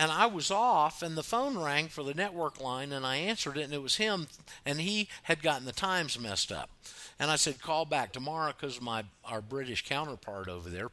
and 0.01 0.11
I 0.11 0.25
was 0.25 0.51
off, 0.51 1.03
and 1.03 1.15
the 1.15 1.23
phone 1.23 1.59
rang 1.59 1.89
for 1.89 2.03
the 2.03 2.15
network 2.15 2.59
line, 2.59 2.91
and 2.91 3.05
I 3.05 3.17
answered 3.17 3.59
it, 3.59 3.65
and 3.65 3.75
it 3.75 3.83
was 3.83 3.97
him, 3.97 4.29
and 4.65 4.81
he 4.81 5.11
had 5.25 5.43
gotten 5.43 5.67
the 5.67 5.73
times 5.73 6.19
messed 6.19 6.51
up, 6.51 6.71
and 7.19 7.31
I 7.31 7.37
said 7.37 7.61
call 7.61 7.85
back 7.85 8.11
tomorrow 8.11 8.55
because 8.59 8.81
my 8.81 9.05
our 9.27 9.43
British 9.43 9.87
counterpart 9.87 10.49
over 10.49 10.71
there, 10.71 10.89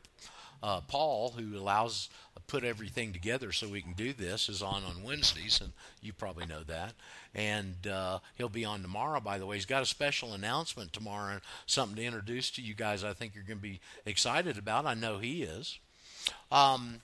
uh, 0.61 0.81
Paul, 0.81 1.35
who 1.37 1.57
allows 1.57 2.09
put 2.47 2.65
everything 2.65 3.13
together 3.13 3.51
so 3.53 3.69
we 3.69 3.81
can 3.81 3.93
do 3.93 4.11
this, 4.11 4.49
is 4.49 4.61
on 4.61 4.83
on 4.83 5.03
Wednesdays, 5.03 5.61
and 5.61 5.71
you 6.01 6.11
probably 6.11 6.45
know 6.45 6.63
that, 6.63 6.93
and 7.33 7.87
uh, 7.87 8.19
he'll 8.35 8.49
be 8.49 8.65
on 8.65 8.81
tomorrow. 8.81 9.21
By 9.21 9.37
the 9.37 9.45
way, 9.45 9.55
he's 9.55 9.65
got 9.65 9.83
a 9.83 9.85
special 9.85 10.33
announcement 10.33 10.91
tomorrow, 10.91 11.31
and 11.31 11.41
something 11.65 11.95
to 11.95 12.03
introduce 12.03 12.51
to 12.51 12.61
you 12.61 12.73
guys. 12.73 13.05
I 13.05 13.13
think 13.13 13.35
you're 13.35 13.45
going 13.45 13.59
to 13.59 13.63
be 13.63 13.79
excited 14.05 14.57
about. 14.57 14.85
I 14.85 14.95
know 14.95 15.17
he 15.19 15.43
is. 15.43 15.79
Um, 16.51 16.99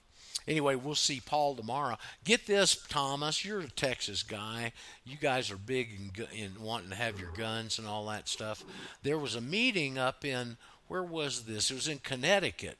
anyway, 0.47 0.75
we'll 0.75 0.95
see 0.95 1.21
Paul 1.23 1.55
tomorrow. 1.55 1.97
Get 2.23 2.45
this, 2.45 2.75
Thomas. 2.75 3.43
You're 3.43 3.61
a 3.61 3.67
Texas 3.67 4.23
guy. 4.23 4.73
You 5.05 5.17
guys 5.17 5.51
are 5.51 5.57
big 5.57 5.89
in, 6.17 6.25
in 6.37 6.61
wanting 6.61 6.89
to 6.89 6.95
have 6.95 7.19
your 7.19 7.31
guns 7.31 7.79
and 7.79 7.87
all 7.87 8.05
that 8.07 8.27
stuff. 8.27 8.63
There 9.03 9.17
was 9.17 9.35
a 9.35 9.41
meeting 9.41 9.97
up 9.97 10.25
in 10.25 10.57
where 10.87 11.03
was 11.03 11.43
this? 11.43 11.71
It 11.71 11.75
was 11.75 11.87
in 11.87 11.99
Connecticut, 11.99 12.77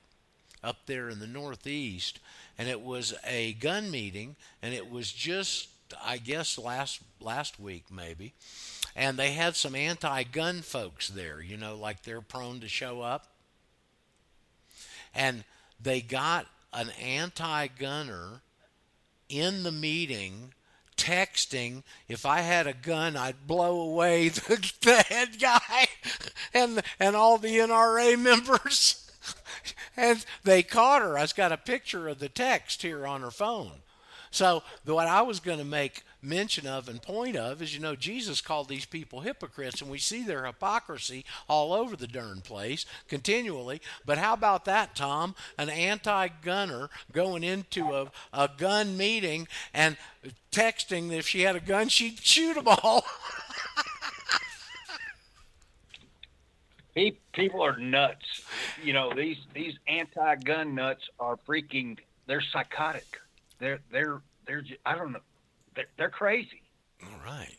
up 0.64 0.86
there 0.86 1.10
in 1.10 1.20
the 1.20 1.28
Northeast, 1.28 2.20
and 2.58 2.68
it 2.68 2.82
was 2.82 3.14
a 3.26 3.54
gun 3.54 3.90
meeting, 3.90 4.36
and 4.62 4.74
it 4.74 4.90
was 4.90 5.12
just 5.12 5.70
I 6.04 6.18
guess 6.18 6.58
last 6.58 7.02
last 7.20 7.60
week 7.60 7.86
maybe. 7.92 8.34
And 8.96 9.18
they 9.18 9.32
had 9.32 9.56
some 9.56 9.74
anti-gun 9.74 10.62
folks 10.62 11.08
there, 11.08 11.42
you 11.42 11.58
know, 11.58 11.76
like 11.76 12.04
they're 12.04 12.22
prone 12.22 12.60
to 12.60 12.68
show 12.68 13.02
up 13.02 13.28
and 15.14 15.44
they 15.82 16.02
got 16.02 16.48
an 16.74 16.90
anti-gunner 17.02 18.42
in 19.30 19.64
the 19.64 19.72
meeting 19.72 20.54
texting 20.96 21.82
if 22.08 22.26
i 22.26 22.42
had 22.42 22.68
a 22.68 22.74
gun 22.74 23.18
i'd 23.18 23.48
blow 23.48 23.82
away 23.82 24.30
the, 24.30 24.72
the 24.82 25.04
head 25.10 25.40
guy 25.40 25.88
and 26.54 26.82
and 27.00 27.16
all 27.16 27.38
the 27.38 27.58
nra 27.58 28.18
members. 28.20 29.00
And 29.96 30.26
they 30.44 30.64
caught 30.64 31.02
her. 31.02 31.18
I've 31.18 31.36
got 31.36 31.52
a 31.52 31.58
picture 31.58 32.08
of 32.08 32.20
the 32.20 32.30
text 32.30 32.82
here 32.82 33.06
on 33.06 33.22
her 33.22 33.32
phone. 33.32 33.82
So 34.32 34.64
what 34.86 35.08
I 35.08 35.22
was 35.22 35.40
going 35.40 35.60
to 35.60 35.66
make 35.66 36.04
mention 36.24 36.66
of 36.66 36.88
and 36.88 37.02
point 37.02 37.36
of 37.36 37.62
is, 37.62 37.74
you 37.74 37.80
know, 37.80 37.96
Jesus 37.96 38.42
called 38.42 38.70
these 38.70 38.86
people 38.86 39.22
hypocrites, 39.22 39.82
and 39.82 39.90
we 39.90 39.98
see 39.98 40.24
their 40.24 40.46
hypocrisy 40.46 41.26
all 41.48 41.74
over 41.74 41.96
the 41.96 42.08
darn 42.08 42.42
place 42.42 42.86
continually. 43.08 43.82
But 44.06 44.18
how 44.18 44.34
about 44.34 44.66
that, 44.66 44.96
Tom? 44.96 45.36
An 45.58 45.70
anti-gunner 45.70 46.90
going 47.12 47.44
into 47.44 47.94
a, 47.94 48.12
a 48.32 48.50
gun 48.58 48.98
meeting 48.98 49.48
and 49.74 49.98
texting 50.52 51.10
that 51.10 51.18
if 51.18 51.28
she 51.28 51.42
had 51.42 51.56
a 51.56 51.60
gun, 51.60 51.90
she'd 51.90 52.20
shoot 52.20 52.56
them 52.56 52.68
all. 52.68 53.04
People 57.34 57.62
are 57.64 57.78
nuts. 57.78 58.44
You 58.84 58.94
know 58.94 59.12
these 59.16 59.38
these 59.54 59.74
anti-gun 59.88 60.76
nuts 60.76 61.02
are 61.20 61.38
freaking. 61.48 61.98
They're 62.28 62.44
psychotic. 62.54 63.20
They're 63.60 63.80
they're 63.92 64.22
they're. 64.46 64.64
I 64.86 64.96
don't 64.96 65.12
know. 65.12 65.20
They're, 65.76 65.86
they're 65.98 66.10
crazy. 66.10 66.62
all 67.04 67.20
right. 67.26 67.58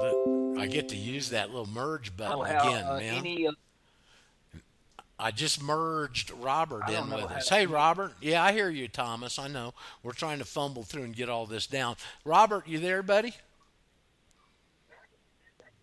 Look, 0.00 0.16
I 0.56 0.66
get 0.66 0.88
to 0.88 0.96
use 0.96 1.30
that 1.30 1.50
little 1.50 1.68
merge 1.68 2.16
button 2.16 2.44
again, 2.44 2.84
uh, 2.86 2.98
man. 2.98 3.14
Any, 3.14 3.46
uh, 3.46 3.52
I 5.20 5.32
just 5.32 5.60
merged 5.60 6.30
Robert 6.30 6.88
in 6.88 7.10
with 7.10 7.24
us. 7.24 7.48
Hey, 7.48 7.66
Robert. 7.66 8.12
Yeah, 8.20 8.44
I 8.44 8.52
hear 8.52 8.70
you, 8.70 8.86
Thomas. 8.86 9.38
I 9.38 9.48
know. 9.48 9.74
We're 10.04 10.12
trying 10.12 10.38
to 10.38 10.44
fumble 10.44 10.84
through 10.84 11.02
and 11.02 11.16
get 11.16 11.28
all 11.28 11.44
this 11.44 11.66
down. 11.66 11.96
Robert, 12.24 12.68
you 12.68 12.78
there, 12.78 13.02
buddy? 13.02 13.34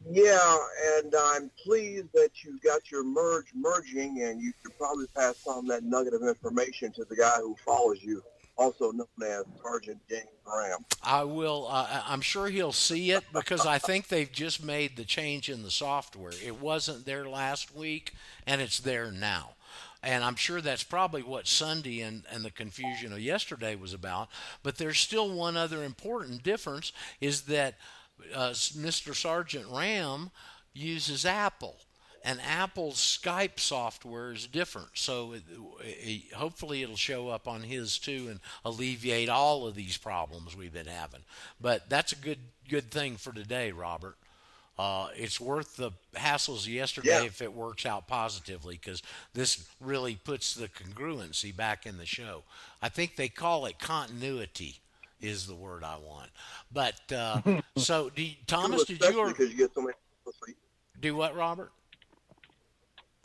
Yeah, 0.09 0.57
and 0.97 1.13
I'm 1.17 1.51
pleased 1.61 2.07
that 2.13 2.43
you 2.43 2.59
got 2.63 2.91
your 2.91 3.03
merge 3.03 3.47
merging, 3.55 4.21
and 4.21 4.39
you 4.39 4.53
should 4.61 4.77
probably 4.77 5.07
pass 5.15 5.45
on 5.47 5.65
that 5.67 5.83
nugget 5.83 6.13
of 6.13 6.21
information 6.21 6.91
to 6.93 7.05
the 7.05 7.15
guy 7.15 7.37
who 7.39 7.55
follows 7.65 7.97
you. 8.01 8.21
Also 8.57 8.91
known 8.91 9.07
as 9.21 9.43
Sergeant 9.61 9.99
James 10.09 10.27
Ram. 10.45 10.79
I 11.03 11.23
will. 11.23 11.67
Uh, 11.69 12.03
I'm 12.07 12.21
sure 12.21 12.47
he'll 12.47 12.71
see 12.71 13.11
it 13.11 13.23
because 13.33 13.65
I 13.65 13.77
think 13.77 14.07
they've 14.07 14.31
just 14.31 14.63
made 14.63 14.95
the 14.95 15.03
change 15.03 15.49
in 15.49 15.63
the 15.63 15.71
software. 15.71 16.33
It 16.43 16.61
wasn't 16.61 17.05
there 17.05 17.27
last 17.27 17.75
week, 17.75 18.13
and 18.45 18.61
it's 18.61 18.79
there 18.79 19.11
now. 19.11 19.51
And 20.01 20.23
I'm 20.23 20.35
sure 20.35 20.61
that's 20.61 20.83
probably 20.83 21.23
what 21.23 21.47
Sunday 21.47 22.01
and, 22.01 22.23
and 22.31 22.45
the 22.45 22.51
confusion 22.51 23.11
of 23.11 23.19
yesterday 23.19 23.75
was 23.75 23.93
about. 23.93 24.29
But 24.61 24.77
there's 24.77 24.99
still 24.99 25.33
one 25.33 25.57
other 25.57 25.83
important 25.83 26.43
difference 26.43 26.91
is 27.19 27.43
that 27.43 27.75
uh, 28.33 28.49
Mr. 28.49 29.15
Sergeant 29.15 29.65
Ram 29.69 30.29
uses 30.73 31.25
Apple. 31.25 31.77
And 32.27 32.41
Apple's 32.41 32.95
Skype 32.95 33.59
software 33.59 34.31
is 34.31 34.47
different, 34.47 34.89
so 34.95 35.33
it, 35.33 35.43
it, 35.83 36.33
hopefully 36.33 36.81
it'll 36.81 36.95
show 36.95 37.29
up 37.29 37.47
on 37.47 37.61
his 37.61 37.99
too 37.99 38.25
and 38.31 38.39
alleviate 38.65 39.29
all 39.29 39.67
of 39.67 39.75
these 39.75 39.95
problems 39.95 40.57
we've 40.57 40.73
been 40.73 40.87
having. 40.87 41.21
But 41.61 41.87
that's 41.87 42.13
a 42.13 42.15
good 42.15 42.39
good 42.67 42.89
thing 42.89 43.17
for 43.17 43.31
today, 43.31 43.71
Robert. 43.71 44.17
Uh, 44.77 45.09
it's 45.15 45.39
worth 45.39 45.77
the 45.77 45.91
hassles 46.15 46.67
yesterday 46.67 47.09
Yeah. 47.09 47.23
if 47.25 47.43
it 47.43 47.53
works 47.53 47.85
out 47.85 48.07
positively 48.07 48.79
because 48.81 49.03
this 49.33 49.63
really 49.79 50.15
puts 50.15 50.55
the 50.55 50.67
congruency 50.67 51.55
back 51.55 51.85
in 51.85 51.97
the 51.97 52.07
show. 52.07 52.43
I 52.81 52.89
think 52.89 53.17
they 53.17 53.29
call 53.29 53.67
it 53.67 53.77
continuity 53.79 54.79
is 55.21 55.47
the 55.47 55.55
word 55.55 55.83
I 55.83 55.97
want. 55.97 56.31
But 56.73 56.99
uh, 57.13 57.61
so, 57.77 58.09
do 58.09 58.23
you, 58.23 58.33
Thomas, 58.47 58.83
did 58.83 58.99
you 58.99 59.19
or, 59.19 59.27
because 59.27 59.51
you 59.51 59.57
get 59.57 59.73
so 59.75 59.81
many. 59.81 59.93
do 60.99 61.15
what, 61.15 61.35
Robert? 61.35 61.71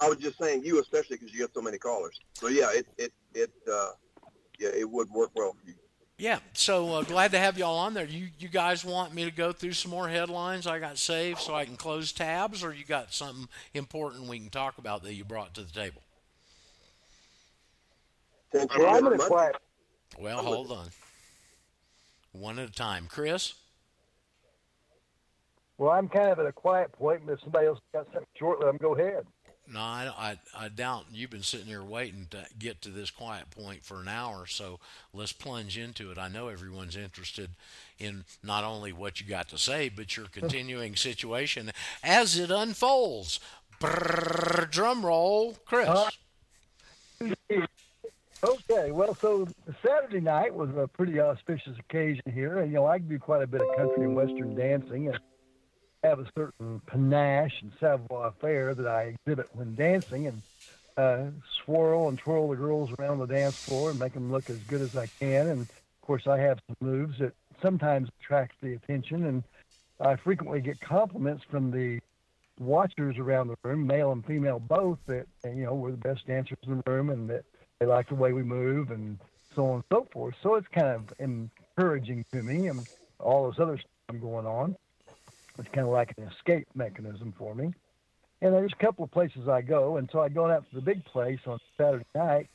I 0.01 0.09
was 0.09 0.19
just 0.19 0.39
saying 0.39 0.65
you 0.65 0.81
especially 0.81 1.17
because 1.17 1.33
you 1.33 1.41
get 1.41 1.55
so 1.55 1.61
many 1.61 1.79
callers. 1.79 2.19
So 2.35 2.49
yeah, 2.49 2.71
it 2.73 2.87
it 2.97 3.13
it 3.35 3.51
uh, 3.71 3.91
yeah 4.59 4.71
it 4.71 4.89
would 4.89 5.11
work 5.11 5.31
well 5.35 5.53
for 5.53 5.69
you. 5.69 5.75
Yeah, 6.17 6.39
so 6.53 6.97
uh, 6.97 7.03
glad 7.03 7.31
to 7.31 7.39
have 7.39 7.57
y'all 7.57 7.79
on 7.79 7.95
there. 7.95 8.05
You 8.05 8.29
you 8.39 8.49
guys 8.49 8.85
want 8.85 9.15
me 9.15 9.25
to 9.25 9.31
go 9.31 9.53
through 9.53 9.73
some 9.73 9.91
more 9.91 10.09
headlines 10.09 10.67
I 10.67 10.79
got 10.79 10.99
saved 10.99 11.39
so 11.39 11.55
I 11.55 11.65
can 11.65 11.77
close 11.77 12.13
tabs, 12.13 12.63
or 12.63 12.75
you 12.75 12.85
got 12.85 13.13
something 13.15 13.49
important 13.73 14.29
we 14.29 14.39
can 14.39 14.51
talk 14.51 14.77
about 14.77 15.03
that 15.05 15.15
you 15.15 15.25
brought 15.25 15.55
to 15.55 15.63
the 15.63 15.73
table? 15.73 16.03
Since 18.53 18.77
Well, 18.77 18.89
I'm 18.89 19.05
you're 19.05 19.15
in 19.15 19.21
a 19.21 19.25
quiet. 19.25 19.57
Well, 20.19 20.39
I'm 20.39 20.45
with 20.45 20.55
hold 20.55 20.73
on, 20.73 20.89
one 22.33 22.59
at 22.59 22.69
a 22.69 22.73
time. 22.73 23.07
Chris, 23.09 23.55
Well, 25.79 25.91
I'm 25.91 26.09
kind 26.09 26.31
of 26.31 26.39
at 26.39 26.47
a 26.47 26.53
quiet 26.53 26.93
point, 26.93 27.23
but 27.25 27.33
if 27.33 27.41
somebody 27.41 27.67
else 27.67 27.79
got 27.95 28.05
something 28.07 28.27
short, 28.39 28.61
let 28.61 28.67
them 28.67 28.77
go 28.77 28.95
ahead. 28.95 29.25
No, 29.73 29.81
I, 29.81 30.11
I 30.19 30.39
I 30.57 30.69
doubt 30.69 31.07
you've 31.13 31.31
been 31.31 31.43
sitting 31.43 31.67
here 31.67 31.83
waiting 31.83 32.27
to 32.31 32.47
get 32.59 32.83
to 32.83 32.91
this 32.91 33.11
quiet 33.11 33.51
point 33.51 33.85
for 33.85 34.01
an 34.01 34.09
hour, 34.09 34.47
so 34.47 34.81
let's 35.15 35.33
plunge 35.33 35.79
into 35.79 36.11
it. 36.11 36.19
I 36.19 36.29
know 36.29 36.49
everyone's 36.49 36.97
interested 36.97 37.51
in 37.99 38.25
not 38.43 38.65
only 38.65 38.93
what 38.93 39.21
you 39.21 39.27
got 39.27 39.49
to 39.51 39.59
say, 39.59 39.89
but 39.89 40.17
your 40.17 40.27
continuing 40.33 40.97
situation 40.97 41.71
as 42.03 42.39
it 42.39 42.51
unfolds. 42.51 43.41
Brrr, 43.81 44.71
drum 44.71 45.07
roll, 45.07 45.57
Chris. 45.65 45.89
Uh, 45.89 46.11
Okay, 48.43 48.91
well, 48.91 49.15
so 49.15 49.47
Saturday 49.85 50.21
night 50.21 50.55
was 50.55 50.71
a 50.75 50.89
pretty 50.89 51.21
auspicious 51.21 51.79
occasion 51.79 52.23
here, 52.33 52.61
and 52.61 52.71
you 52.71 52.77
know 52.77 52.87
I 52.87 52.97
do 52.97 53.19
quite 53.19 53.43
a 53.43 53.47
bit 53.47 53.61
of 53.61 53.77
country 53.77 54.05
and 54.05 54.17
western 54.17 54.55
dancing, 54.55 55.09
and 55.09 55.19
have 56.03 56.19
a 56.19 56.27
certain 56.37 56.81
panache 56.87 57.61
and 57.63 57.73
savoir-faire 57.79 58.75
that 58.75 58.87
I 58.87 59.15
exhibit 59.15 59.49
when 59.53 59.75
dancing, 59.75 60.27
and 60.27 60.43
uh, 60.97 61.31
swirl 61.65 62.09
and 62.09 62.19
twirl 62.19 62.49
the 62.49 62.57
girls 62.57 62.91
around 62.99 63.19
the 63.19 63.27
dance 63.27 63.57
floor 63.57 63.91
and 63.91 63.99
make 63.99 64.15
them 64.15 64.31
look 64.31 64.49
as 64.51 64.59
good 64.69 64.83
as 64.83 64.97
I 64.97 65.09
can. 65.21 65.49
And 65.49 65.63
of 65.63 66.07
course, 66.07 66.27
I 66.27 66.39
have 66.39 66.59
some 66.67 66.77
moves 66.81 67.19
that 67.19 67.33
sometimes 67.63 68.09
attract 68.21 68.55
the 68.63 68.75
attention, 68.75 69.27
and 69.27 69.45
I 70.01 70.17
frequently 70.17 70.61
get 70.61 70.81
compliments 70.81 71.45
from 71.51 71.71
the 71.71 72.01
watchers 72.59 73.17
around 73.19 73.49
the 73.49 73.57
room, 73.63 73.87
male 73.87 74.13
and 74.13 74.25
female 74.25 74.59
both, 74.59 74.99
that 75.07 75.27
you 75.45 75.65
know 75.65 75.75
we're 75.75 75.93
the 75.93 75.97
best 75.97 76.27
dancers 76.27 76.59
in 76.67 76.83
the 76.85 76.91
room, 76.91 77.11
and 77.11 77.29
that 77.31 77.45
they 77.79 77.87
like 77.87 78.09
the 78.09 78.15
way 78.15 78.33
we 78.33 78.43
move, 78.43 78.91
and 78.91 79.19
so 79.55 79.67
on 79.67 79.75
and 79.77 79.85
so 79.93 80.09
forth. 80.13 80.35
So 80.43 80.55
it's 80.55 80.69
kind 80.69 80.89
of 80.89 81.13
encouraging 81.19 82.25
to 82.33 82.43
me, 82.43 82.69
and 82.69 82.87
all 83.19 83.51
this 83.51 83.61
other 83.61 83.79
stuff 83.79 84.21
going 84.21 84.47
on. 84.47 84.77
It's 85.61 85.69
kind 85.69 85.87
of 85.87 85.93
like 85.93 86.15
an 86.17 86.25
escape 86.25 86.67
mechanism 86.75 87.33
for 87.37 87.55
me. 87.55 87.73
And 88.43 88.55
there's 88.55 88.73
a 88.73 88.83
couple 88.83 89.05
of 89.05 89.11
places 89.11 89.49
I 89.49 89.61
go, 89.61 89.99
and 89.99 90.09
so 90.11 90.21
I 90.21 90.31
go 90.31 90.51
out 90.51 90.69
to 90.71 90.75
the 90.75 90.81
big 90.81 91.05
place 91.05 91.41
on 91.47 91.59
Saturday 91.77 92.07
night. 92.15 92.49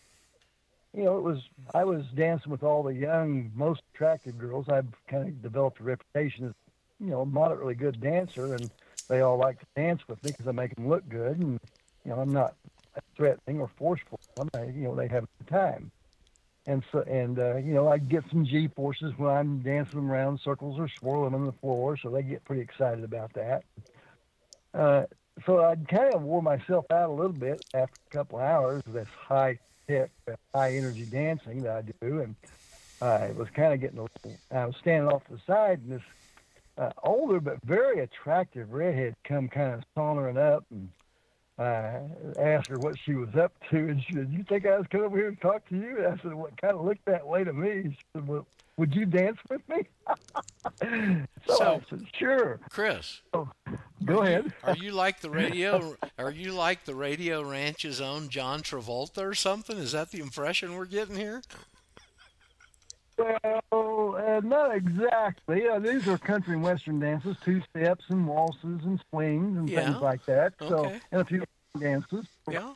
You 0.93 1.03
know, 1.03 1.17
it 1.17 1.23
was 1.23 1.43
I 1.73 1.83
was 1.83 2.03
dancing 2.15 2.51
with 2.51 2.63
all 2.63 2.81
the 2.81 2.93
young, 2.93 3.51
most 3.53 3.81
attractive 3.93 4.37
girls. 4.37 4.67
I've 4.67 4.87
kind 5.07 5.27
of 5.27 5.41
developed 5.43 5.79
a 5.79 5.83
reputation 5.83 6.47
as, 6.47 6.53
you 6.99 7.11
know, 7.11 7.21
a 7.21 7.25
moderately 7.25 7.75
good 7.75 8.01
dancer, 8.01 8.55
and 8.55 8.69
they 9.07 9.21
all 9.21 9.37
like 9.37 9.59
to 9.59 9.65
dance 9.75 10.01
with 10.07 10.23
me 10.23 10.31
because 10.31 10.47
I 10.47 10.51
make 10.51 10.73
them 10.73 10.87
look 10.87 11.07
good, 11.07 11.37
and 11.37 11.59
you 12.03 12.11
know, 12.11 12.19
I'm 12.19 12.33
not 12.33 12.55
threatening 13.15 13.59
or 13.59 13.69
forceful. 13.77 14.19
I'm, 14.39 14.49
you 14.75 14.85
know, 14.85 14.95
they 14.95 15.07
have 15.09 15.27
good 15.37 15.47
time. 15.47 15.91
And 16.67 16.83
so, 16.91 17.01
and 17.01 17.37
uh, 17.37 17.57
you 17.57 17.73
know, 17.73 17.87
I 17.87 17.99
get 17.99 18.23
some 18.31 18.45
G 18.45 18.67
forces 18.75 19.13
when 19.17 19.29
I'm 19.31 19.59
dancing 19.59 19.99
them 19.99 20.11
around 20.11 20.39
circles 20.43 20.79
or 20.79 20.89
swirling 20.99 21.35
on 21.35 21.45
the 21.45 21.51
floor, 21.53 21.95
so 21.97 22.09
they 22.09 22.23
get 22.23 22.43
pretty 22.43 22.61
excited 22.61 23.03
about 23.03 23.33
that. 23.33 23.63
Uh, 24.73 25.03
so 25.45 25.63
I 25.63 25.75
kind 25.75 26.13
of 26.13 26.23
wore 26.23 26.41
myself 26.41 26.85
out 26.91 27.09
a 27.09 27.13
little 27.13 27.33
bit 27.33 27.63
after 27.73 27.93
a 28.11 28.13
couple 28.13 28.39
hours 28.39 28.81
of 28.87 28.93
this 28.93 29.07
high 29.27 29.59
tech, 29.87 30.09
high 30.53 30.75
energy 30.75 31.05
dancing 31.05 31.61
that 31.63 31.77
I 31.77 31.81
do, 32.05 32.21
and 32.21 32.35
I 33.01 33.31
was 33.37 33.47
kind 33.55 33.73
of 33.73 33.79
getting 33.79 33.99
a 33.99 34.03
little. 34.03 34.39
I 34.51 34.65
was 34.65 34.75
standing 34.81 35.07
off 35.07 35.23
to 35.25 35.33
the 35.33 35.41
side, 35.45 35.81
and 35.83 35.91
this 35.91 36.03
uh, 36.77 36.91
older 37.03 37.39
but 37.39 37.57
very 37.63 37.99
attractive 37.99 38.71
redhead 38.71 39.15
come 39.23 39.47
kind 39.49 39.73
of 39.73 39.83
sauntering 39.93 40.37
up 40.37 40.65
and 40.71 40.89
I 41.57 42.01
asked 42.37 42.67
her 42.67 42.77
what 42.79 42.95
she 43.05 43.13
was 43.13 43.33
up 43.35 43.53
to, 43.69 43.77
and 43.77 44.03
she 44.03 44.13
said, 44.13 44.29
"You 44.31 44.43
think 44.43 44.65
I 44.65 44.77
was 44.77 44.87
coming 44.91 45.05
over 45.05 45.17
here 45.17 45.31
to 45.31 45.37
talk 45.37 45.67
to 45.69 45.75
you?" 45.75 45.97
And 45.97 46.07
I 46.07 46.21
said, 46.21 46.33
"What 46.33 46.59
kind 46.59 46.73
of 46.75 46.83
looked 46.83 47.05
that 47.05 47.25
way 47.25 47.43
to 47.43 47.53
me?" 47.53 47.83
She 47.91 47.97
said, 48.13 48.27
"Well, 48.27 48.45
would 48.77 48.93
you 48.93 49.05
dance 49.05 49.37
with 49.49 49.61
me?" 49.69 49.83
so, 50.81 51.25
So- 51.57 51.75
I 51.75 51.89
said, 51.89 52.05
"Sure, 52.13 52.59
Chris, 52.69 53.21
oh, 53.33 53.49
go 54.03 54.21
ahead." 54.23 54.53
are 54.65 54.75
you 54.75 54.91
like 54.91 55.21
the 55.21 55.29
radio? 55.41 55.95
Are 56.19 56.31
you 56.31 56.51
like 56.53 56.83
the 56.83 56.95
Radio 56.95 57.41
Ranch's 57.41 58.01
own 58.01 58.27
John 58.29 58.61
Travolta 58.61 59.23
or 59.23 59.33
something? 59.33 59.77
Is 59.77 59.93
that 59.93 60.11
the 60.11 60.19
impression 60.19 60.75
we're 60.75 60.85
getting 60.85 61.15
here? 61.15 61.41
Well, 63.17 64.15
uh, 64.17 64.41
not 64.41 64.75
exactly. 64.75 65.67
Uh, 65.67 65.79
these 65.79 66.07
are 66.07 66.17
country 66.17 66.53
and 66.53 66.63
western 66.63 66.99
dances, 66.99 67.35
two 67.43 67.61
steps 67.69 68.05
and 68.09 68.27
waltzes 68.27 68.81
and 68.83 69.01
swings 69.09 69.57
and 69.57 69.69
Yeah. 69.71 69.85
things 69.85 70.01
like 70.01 70.25
that. 70.25 70.53
So, 70.59 70.85
Okay. 70.85 70.99
and 71.11 71.21
a 71.21 71.25
few 71.25 71.43
dances. 71.79 72.25
Yeah. 72.49 72.73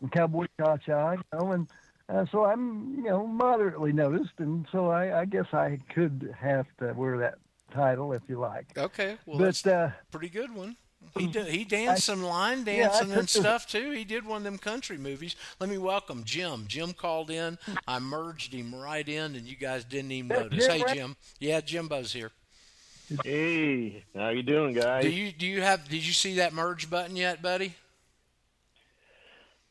and 0.00 0.10
cowboy 0.10 0.46
cha-cha, 0.58 1.12
you 1.12 1.22
know, 1.32 1.52
and 1.52 1.68
uh, 2.08 2.24
so 2.32 2.44
I'm, 2.44 2.94
you 2.96 3.02
know, 3.04 3.26
moderately 3.26 3.92
noticed, 3.92 4.32
and 4.38 4.66
so 4.72 4.88
I, 4.88 5.20
I 5.20 5.24
guess 5.26 5.52
I 5.52 5.78
could 5.94 6.34
have 6.40 6.66
to 6.78 6.92
wear 6.94 7.18
that 7.18 7.34
title 7.72 8.12
if 8.14 8.22
you 8.26 8.38
like. 8.40 8.66
Okay. 8.76 9.16
Well, 9.26 9.38
but 9.38 9.44
that's 9.44 9.66
uh, 9.66 9.92
a 9.92 10.10
pretty 10.10 10.28
good 10.30 10.52
one. 10.54 10.76
He 11.18 11.26
did, 11.26 11.48
he 11.48 11.64
danced 11.64 12.04
some 12.04 12.22
line 12.22 12.64
Yeah, 12.66 12.88
dancing 12.88 13.12
and 13.12 13.28
stuff 13.28 13.66
too. 13.66 13.90
He 13.90 14.04
did 14.04 14.24
one 14.24 14.38
of 14.38 14.44
them 14.44 14.58
country 14.58 14.96
movies. 14.96 15.34
Let 15.58 15.68
me 15.70 15.78
welcome 15.78 16.24
Jim. 16.24 16.64
Jim 16.68 16.92
called 16.92 17.30
in. 17.30 17.58
I 17.88 17.98
merged 17.98 18.52
him 18.52 18.74
right 18.74 19.06
in, 19.08 19.34
and 19.34 19.46
you 19.46 19.56
guys 19.56 19.84
didn't 19.84 20.12
even 20.12 20.28
notice. 20.28 20.66
Jim, 20.66 20.70
Hey, 20.70 20.82
right? 20.82 20.96
Jim. 20.96 21.16
Yeah, 21.38 21.60
Jimbo's 21.60 22.12
here. 22.12 22.30
Hey, 23.24 24.04
how 24.14 24.28
you 24.28 24.42
doing, 24.44 24.74
guys? 24.74 25.02
Do 25.02 25.10
you 25.10 25.32
do 25.32 25.46
you 25.46 25.62
have? 25.62 25.88
Did 25.88 26.06
you 26.06 26.12
see 26.12 26.36
that 26.36 26.52
merge 26.52 26.88
button 26.88 27.16
yet, 27.16 27.42
buddy? 27.42 27.74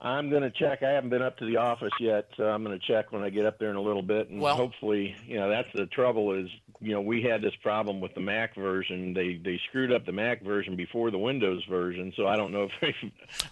I'm 0.02 0.30
going 0.30 0.44
to 0.44 0.50
check. 0.52 0.82
I 0.82 0.92
haven't 0.92 1.10
been 1.10 1.22
up 1.22 1.38
to 1.40 1.46
the 1.46 1.58
office 1.58 1.92
yet, 2.00 2.30
so 2.38 2.46
I'm 2.46 2.64
going 2.64 2.78
to 2.80 2.86
check 2.86 3.12
when 3.12 3.22
I 3.22 3.30
get 3.30 3.46
up 3.46 3.60
there 3.60 3.70
in 3.70 3.76
a 3.76 3.82
little 3.82 4.02
bit, 4.02 4.30
and 4.30 4.40
Well- 4.40 4.56
hopefully, 4.56 5.14
you 5.28 5.36
know, 5.38 5.50
that's 5.50 5.68
the 5.74 5.88
trouble 5.88 6.34
is, 6.34 6.48
you 6.80 6.94
know, 6.94 7.02
we 7.02 7.22
had 7.22 7.42
this 7.42 7.54
problem 7.62 8.00
with 8.00 8.14
the 8.14 8.22
Mac 8.22 8.56
version. 8.56 9.14
They 9.14 9.34
they 9.44 9.60
screwed 9.68 9.92
up 9.92 10.06
the 10.06 10.14
Mac 10.14 10.42
version 10.42 10.78
before 10.78 11.12
the 11.12 11.18
Windows 11.18 11.62
version, 11.70 12.14
so 12.16 12.26
I 12.28 12.38
don't 12.38 12.54
know 12.54 12.64
if 12.64 12.72
they, 12.80 12.96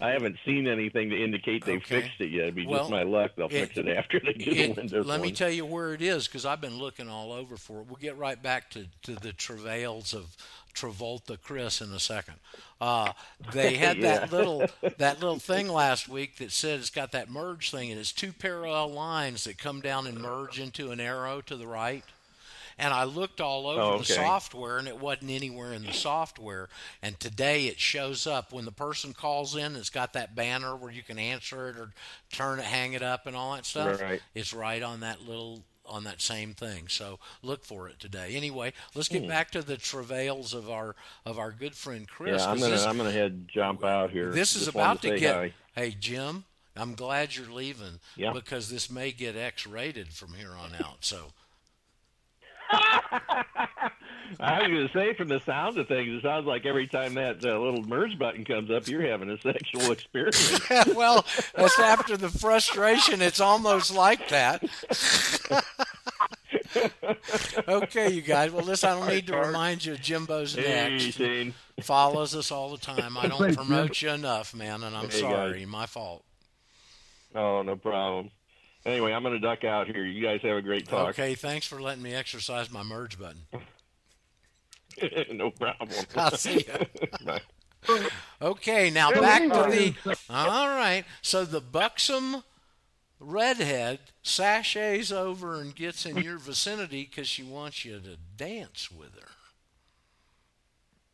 I 0.00 0.08
haven't 0.12 0.36
seen 0.46 0.66
anything 0.66 1.10
to 1.10 1.22
indicate 1.22 1.66
they 1.66 1.76
Okay. 1.76 2.00
fixed 2.00 2.18
it 2.20 2.30
yet. 2.30 2.44
It'd 2.44 2.54
be 2.54 2.66
Well, 2.66 2.78
just 2.80 2.90
my 2.90 3.02
luck. 3.02 3.32
They'll 3.36 3.48
it- 3.48 3.52
fix 3.74 3.76
it 3.76 3.86
after 3.88 4.18
they 4.18 4.32
do 4.32 4.50
It- 4.50 4.54
the 4.54 4.68
Windows 4.68 4.90
version. 4.92 5.06
let 5.08 5.20
me 5.20 5.32
tell 5.32 5.50
you 5.50 5.66
where 5.66 5.92
it 5.92 6.00
is 6.00 6.26
because 6.26 6.46
I've 6.46 6.62
been 6.62 6.78
looking 6.78 7.10
all 7.10 7.30
over 7.32 7.58
for 7.58 7.80
it. 7.82 7.88
We'll 7.88 7.96
get 7.96 8.16
right 8.16 8.42
back 8.42 8.70
to, 8.70 8.86
to 9.02 9.14
the 9.16 9.34
travails 9.34 10.14
of 10.14 10.34
Travolta 10.74 11.36
Chris 11.42 11.80
in 11.80 11.92
a 11.92 12.00
second. 12.00 12.34
Uh, 12.80 13.12
they 13.52 13.74
had 13.74 14.00
that 14.02 14.32
little 14.32 14.66
that 14.98 15.20
little 15.20 15.38
thing 15.38 15.68
last 15.68 16.08
week 16.08 16.36
that 16.36 16.52
said 16.52 16.78
it's 16.80 16.90
got 16.90 17.12
that 17.12 17.30
merge 17.30 17.70
thing 17.70 17.90
and 17.90 17.98
it's 18.00 18.12
two 18.12 18.32
parallel 18.32 18.88
lines 18.90 19.44
that 19.44 19.58
come 19.58 19.80
down 19.80 20.06
and 20.06 20.18
merge 20.18 20.60
into 20.60 20.90
an 20.90 21.00
arrow 21.00 21.40
to 21.42 21.56
the 21.56 21.66
right. 21.66 22.04
And 22.80 22.94
I 22.94 23.02
looked 23.02 23.40
all 23.40 23.66
over 23.66 23.80
Oh, 23.80 23.98
the 23.98 24.04
software 24.04 24.78
and 24.78 24.86
it 24.86 25.00
wasn't 25.00 25.32
anywhere 25.32 25.72
in 25.72 25.84
the 25.84 25.92
software. 25.92 26.68
And 27.02 27.18
today 27.18 27.66
it 27.66 27.80
shows 27.80 28.24
up 28.24 28.52
when 28.52 28.66
the 28.66 28.70
person 28.70 29.12
calls 29.12 29.56
in. 29.56 29.74
It's 29.74 29.90
got 29.90 30.12
that 30.12 30.36
banner 30.36 30.76
where 30.76 30.92
you 30.92 31.02
can 31.02 31.18
answer 31.18 31.68
it 31.70 31.76
or 31.76 31.90
turn 32.30 32.60
it, 32.60 32.64
hang 32.64 32.92
it 32.92 33.02
up, 33.02 33.26
and 33.26 33.34
all 33.34 33.54
that 33.56 33.66
stuff. 33.66 34.00
Right. 34.00 34.22
It's 34.32 34.54
right 34.54 34.80
on 34.80 35.00
that 35.00 35.26
little 35.26 35.64
on 35.88 36.04
that 36.04 36.20
same 36.20 36.54
thing. 36.54 36.88
So 36.88 37.18
look 37.42 37.64
for 37.64 37.88
it 37.88 37.98
today. 37.98 38.34
Anyway, 38.34 38.72
let's 38.94 39.08
get 39.08 39.22
Hmm. 39.22 39.28
back 39.28 39.50
to 39.52 39.62
the 39.62 39.76
travails 39.76 40.54
of 40.54 40.68
our 40.70 40.94
of 41.26 41.38
our 41.38 41.50
good 41.52 41.74
friend 41.74 42.06
Chris. 42.08 42.40
Yeah, 42.42 42.50
I'm 42.50 42.58
gonna 42.58 42.72
this, 42.72 42.84
I'm 42.84 42.96
gonna 42.96 43.10
head 43.12 43.48
jump 43.52 43.84
out 43.84 44.10
here. 44.10 44.30
this 44.30 44.54
is 44.54 44.62
Just 44.66 44.70
about 44.74 44.86
wanted 45.04 45.10
to, 45.12 45.18
get. 45.20 45.34
hi. 45.34 45.52
Hey 45.74 45.90
Jim, 45.98 46.44
I'm 46.76 46.94
glad 46.94 47.34
you're 47.36 47.50
leaving 47.50 48.00
Yeah. 48.16 48.32
because 48.32 48.68
this 48.70 48.90
may 48.90 49.10
get 49.12 49.36
X-rated 49.36 50.08
from 50.12 50.34
here 50.34 50.52
on 50.52 50.74
out. 50.84 50.98
So 51.04 51.32
I 54.40 54.60
was 54.60 54.68
gonna 54.68 54.90
say 54.92 55.14
from 55.14 55.28
the 55.28 55.40
sound 55.40 55.78
of 55.78 55.88
things, 55.88 56.10
it 56.12 56.22
sounds 56.22 56.44
like 56.46 56.66
every 56.66 56.86
time 56.86 57.14
that 57.14 57.42
uh, 57.42 57.58
little 57.58 57.82
merge 57.82 58.18
button 58.18 58.44
comes 58.44 58.70
up, 58.70 58.86
you're 58.86 59.00
having 59.06 59.30
a 59.30 59.40
sexual 59.40 59.90
experience. 59.92 60.60
well, 60.94 61.24
that's 61.54 61.78
after 61.78 62.16
the 62.18 62.28
frustration. 62.28 63.22
It's 63.22 63.40
almost 63.40 63.94
like 63.94 64.28
that. 64.28 64.62
okay, 67.68 68.10
you 68.10 68.22
guys. 68.22 68.50
Well, 68.50 68.64
listen, 68.64 68.90
I 68.90 68.98
don't 68.98 69.08
need 69.08 69.26
to 69.28 69.36
remind 69.36 69.84
you, 69.84 69.94
Jimbo's 69.94 70.54
hey, 70.54 70.62
next. 70.62 71.16
Shane. 71.16 71.54
Follows 71.80 72.34
us 72.34 72.50
all 72.50 72.70
the 72.70 72.78
time. 72.78 73.16
I 73.16 73.28
don't 73.28 73.54
promote 73.54 74.02
you 74.02 74.10
enough, 74.10 74.54
man, 74.54 74.82
and 74.82 74.96
I'm 74.96 75.08
Hey, 75.10 75.20
sorry. 75.20 75.66
My 75.66 75.86
fault. 75.86 76.24
Oh, 77.34 77.62
no 77.62 77.76
problem. 77.76 78.30
Anyway, 78.84 79.12
I'm 79.12 79.22
gonna 79.22 79.38
duck 79.38 79.64
out 79.64 79.86
here. 79.86 80.04
You 80.04 80.22
guys 80.22 80.40
have 80.42 80.56
a 80.56 80.62
great 80.62 80.88
talk. 80.88 81.10
Okay, 81.10 81.34
thanks 81.34 81.66
for 81.66 81.80
letting 81.80 82.02
me 82.02 82.14
exercise 82.14 82.70
my 82.70 82.82
merge 82.82 83.18
button. 83.18 83.42
no 85.36 85.50
problem. 85.50 85.90
I'll 86.16 86.30
see 86.32 86.64
you. 86.66 87.98
Okay, 88.40 88.90
now 88.90 89.10
back 89.10 89.42
to 89.42 89.48
the. 89.48 90.16
All 90.30 90.68
right, 90.68 91.04
so 91.22 91.44
the 91.44 91.60
buxom 91.60 92.42
redhead 93.20 93.98
sashays 94.28 95.10
over 95.10 95.60
and 95.60 95.74
gets 95.74 96.06
in 96.06 96.18
your 96.18 96.38
vicinity 96.38 97.08
because 97.10 97.28
she 97.28 97.42
wants 97.42 97.84
you 97.84 97.98
to 97.98 98.16
dance 98.36 98.90
with 98.90 99.14
her. 99.14 99.28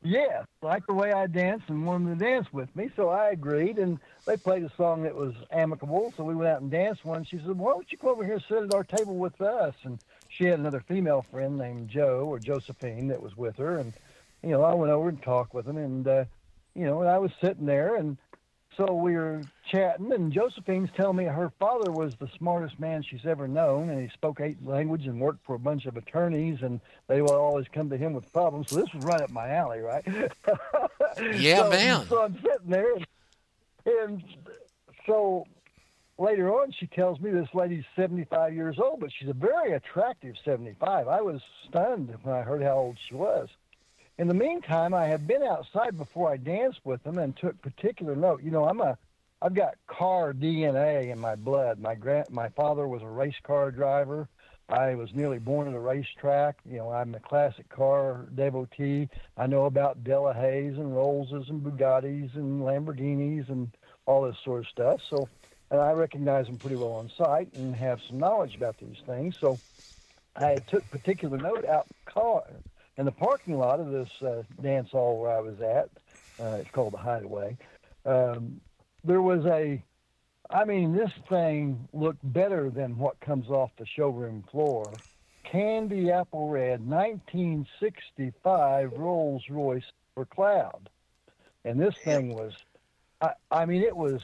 Yeah, 0.02 0.42
liked 0.60 0.86
the 0.86 0.92
way 0.92 1.14
I 1.14 1.26
danced 1.26 1.70
and 1.70 1.86
wanted 1.86 2.18
to 2.18 2.24
dance 2.24 2.52
with 2.52 2.74
me, 2.76 2.90
so 2.94 3.08
I 3.08 3.30
agreed. 3.30 3.78
And 3.78 3.98
they 4.26 4.36
played 4.36 4.62
a 4.62 4.70
song 4.76 5.02
that 5.04 5.14
was 5.14 5.32
amicable, 5.50 6.12
so 6.14 6.24
we 6.24 6.34
went 6.34 6.50
out 6.50 6.60
and 6.60 6.70
danced 6.70 7.06
one. 7.06 7.24
She 7.24 7.38
said, 7.38 7.56
"Why 7.56 7.72
don't 7.72 7.90
you 7.90 7.96
come 7.96 8.10
over 8.10 8.22
here 8.22 8.34
and 8.34 8.44
sit 8.46 8.62
at 8.62 8.74
our 8.74 8.84
table 8.84 9.16
with 9.16 9.40
us?" 9.40 9.74
And 9.84 9.98
she 10.28 10.44
had 10.44 10.58
another 10.58 10.80
female 10.80 11.24
friend 11.30 11.56
named 11.56 11.88
Joe 11.88 12.24
or 12.26 12.38
Josephine 12.38 13.08
that 13.08 13.22
was 13.22 13.34
with 13.34 13.56
her, 13.56 13.78
and 13.78 13.94
you 14.42 14.50
know, 14.50 14.62
I 14.62 14.74
went 14.74 14.92
over 14.92 15.08
and 15.08 15.22
talked 15.22 15.54
with 15.54 15.64
them, 15.64 15.78
and 15.78 16.06
uh, 16.06 16.24
you 16.74 16.84
know, 16.84 17.00
and 17.00 17.08
I 17.08 17.16
was 17.16 17.30
sitting 17.40 17.64
there, 17.64 17.96
and 17.96 18.18
so 18.76 18.92
we 18.92 19.14
were 19.14 19.42
chatting, 19.70 20.12
and 20.12 20.32
Josephine's 20.32 20.90
telling 20.96 21.16
me 21.16 21.24
her 21.24 21.52
father 21.58 21.90
was 21.90 22.14
the 22.16 22.28
smartest 22.38 22.78
man 22.80 23.02
she's 23.02 23.26
ever 23.26 23.46
known, 23.46 23.90
and 23.90 24.00
he 24.00 24.08
spoke 24.08 24.40
eight 24.40 24.64
languages 24.64 25.08
and 25.08 25.20
worked 25.20 25.44
for 25.44 25.54
a 25.54 25.58
bunch 25.58 25.86
of 25.86 25.96
attorneys, 25.96 26.62
and 26.62 26.80
they 27.06 27.22
would 27.22 27.30
always 27.30 27.66
come 27.72 27.90
to 27.90 27.96
him 27.96 28.12
with 28.12 28.30
problems. 28.32 28.70
So 28.70 28.76
this 28.76 28.92
was 28.92 29.04
right 29.04 29.20
up 29.20 29.30
my 29.30 29.50
alley, 29.50 29.80
right? 29.80 30.04
Yeah, 31.36 31.62
so, 31.62 31.70
man. 31.70 32.06
So 32.08 32.24
I'm 32.24 32.34
sitting 32.34 32.70
there, 32.70 32.92
and, 32.94 33.06
and 33.86 34.24
so 35.06 35.46
later 36.18 36.52
on, 36.52 36.72
she 36.72 36.88
tells 36.88 37.20
me 37.20 37.30
this 37.30 37.48
lady's 37.54 37.84
75 37.94 38.52
years 38.52 38.78
old, 38.80 38.98
but 39.00 39.10
she's 39.16 39.28
a 39.28 39.34
very 39.34 39.72
attractive 39.72 40.34
75. 40.44 41.06
I 41.06 41.20
was 41.20 41.40
stunned 41.68 42.12
when 42.22 42.34
I 42.34 42.42
heard 42.42 42.62
how 42.62 42.74
old 42.74 42.98
she 43.08 43.14
was. 43.14 43.48
In 44.16 44.28
the 44.28 44.34
meantime, 44.34 44.94
I 44.94 45.06
had 45.06 45.26
been 45.26 45.42
outside 45.42 45.98
before 45.98 46.30
I 46.30 46.36
danced 46.36 46.80
with 46.84 47.02
them 47.02 47.18
and 47.18 47.36
took 47.36 47.60
particular 47.60 48.14
note. 48.14 48.44
You 48.44 48.52
know, 48.52 48.64
I'm 48.64 48.80
a, 48.80 48.96
I've 49.42 49.54
got 49.54 49.74
car 49.88 50.32
DNA 50.32 51.10
in 51.10 51.18
my 51.18 51.34
blood. 51.34 51.80
My 51.80 51.96
grand, 51.96 52.30
my 52.30 52.48
father 52.50 52.86
was 52.86 53.02
a 53.02 53.08
race 53.08 53.34
car 53.42 53.72
driver. 53.72 54.28
I 54.68 54.94
was 54.94 55.12
nearly 55.14 55.40
born 55.40 55.66
at 55.66 55.74
a 55.74 55.80
racetrack. 55.80 56.58
You 56.64 56.78
know, 56.78 56.90
I'm 56.90 57.12
a 57.16 57.20
classic 57.20 57.68
car 57.68 58.26
devotee. 58.36 59.08
I 59.36 59.48
know 59.48 59.64
about 59.64 60.04
Delahayes 60.04 60.78
and 60.78 60.94
Rollses 60.94 61.50
and 61.50 61.60
Bugattis 61.60 62.36
and 62.36 62.62
Lamborghinis 62.62 63.48
and 63.48 63.68
all 64.06 64.22
this 64.22 64.36
sort 64.44 64.60
of 64.60 64.68
stuff. 64.68 65.00
So, 65.10 65.28
and 65.72 65.80
I 65.80 65.90
recognize 65.90 66.46
them 66.46 66.56
pretty 66.56 66.76
well 66.76 66.92
on 66.92 67.10
sight 67.18 67.52
and 67.54 67.74
have 67.74 68.00
some 68.08 68.18
knowledge 68.18 68.54
about 68.54 68.78
these 68.78 69.02
things. 69.06 69.36
So, 69.40 69.58
I 70.36 70.54
took 70.54 70.88
particular 70.90 71.36
note 71.36 71.64
out 71.64 71.88
car 72.06 72.44
in 72.96 73.04
the 73.04 73.12
parking 73.12 73.58
lot 73.58 73.80
of 73.80 73.90
this 73.90 74.08
uh, 74.22 74.42
dance 74.62 74.90
hall 74.90 75.20
where 75.20 75.36
I 75.36 75.40
was 75.40 75.60
at. 75.60 75.90
Uh, 76.38 76.58
it's 76.60 76.70
called 76.70 76.92
the 76.92 76.98
Hideaway. 76.98 77.56
Um, 78.04 78.60
there 79.04 79.22
was 79.22 79.44
a, 79.46 79.82
I 80.50 80.64
mean, 80.64 80.96
this 80.96 81.10
thing 81.28 81.88
looked 81.92 82.32
better 82.32 82.70
than 82.70 82.98
what 82.98 83.20
comes 83.20 83.48
off 83.48 83.70
the 83.78 83.86
showroom 83.86 84.42
floor. 84.50 84.84
Candy 85.44 86.10
apple 86.10 86.48
red, 86.48 86.84
1965 86.86 88.92
Rolls 88.96 89.44
Royce 89.48 89.84
for 90.14 90.24
Cloud, 90.24 90.88
and 91.64 91.78
this 91.78 91.94
thing 92.04 92.34
was, 92.34 92.52
I, 93.20 93.32
I 93.50 93.66
mean, 93.66 93.82
it 93.82 93.96
was 93.96 94.20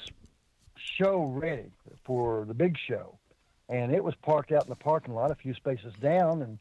show 0.76 1.24
ready 1.24 1.70
for 2.04 2.44
the 2.46 2.54
big 2.54 2.76
show, 2.88 3.18
and 3.68 3.94
it 3.94 4.02
was 4.02 4.14
parked 4.22 4.50
out 4.50 4.64
in 4.64 4.70
the 4.70 4.76
parking 4.76 5.14
lot, 5.14 5.30
a 5.30 5.34
few 5.34 5.52
spaces 5.54 5.92
down, 6.00 6.42
and 6.42 6.58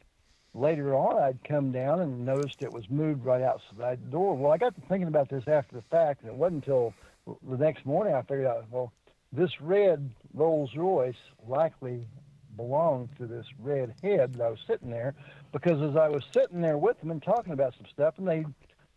later 0.54 0.94
on 0.94 1.22
I'd 1.22 1.42
come 1.44 1.72
down 1.72 2.00
and 2.00 2.24
noticed 2.24 2.62
it 2.62 2.72
was 2.72 2.88
moved 2.90 3.24
right 3.24 3.42
outside 3.42 4.04
the 4.04 4.10
door. 4.10 4.36
Well, 4.36 4.52
I 4.52 4.58
got 4.58 4.74
to 4.74 4.80
thinking 4.88 5.08
about 5.08 5.28
this 5.28 5.44
after 5.46 5.76
the 5.76 5.82
fact, 5.82 6.22
and 6.22 6.30
it 6.30 6.36
wasn't 6.36 6.66
until 6.66 6.94
the 7.48 7.56
next 7.56 7.86
morning 7.86 8.14
I 8.14 8.22
figured 8.22 8.46
out, 8.46 8.64
well, 8.70 8.92
this 9.32 9.60
red 9.60 10.10
Rolls 10.34 10.74
Royce 10.74 11.14
likely 11.46 12.06
belonged 12.56 13.10
to 13.18 13.26
this 13.26 13.46
red 13.60 13.94
head 14.02 14.34
that 14.34 14.44
I 14.44 14.50
was 14.50 14.58
sitting 14.66 14.90
there, 14.90 15.14
because 15.52 15.80
as 15.82 15.96
I 15.96 16.08
was 16.08 16.24
sitting 16.32 16.60
there 16.60 16.78
with 16.78 16.98
them 17.00 17.10
and 17.10 17.22
talking 17.22 17.52
about 17.52 17.74
some 17.76 17.86
stuff, 17.92 18.18
and 18.18 18.26
they 18.26 18.44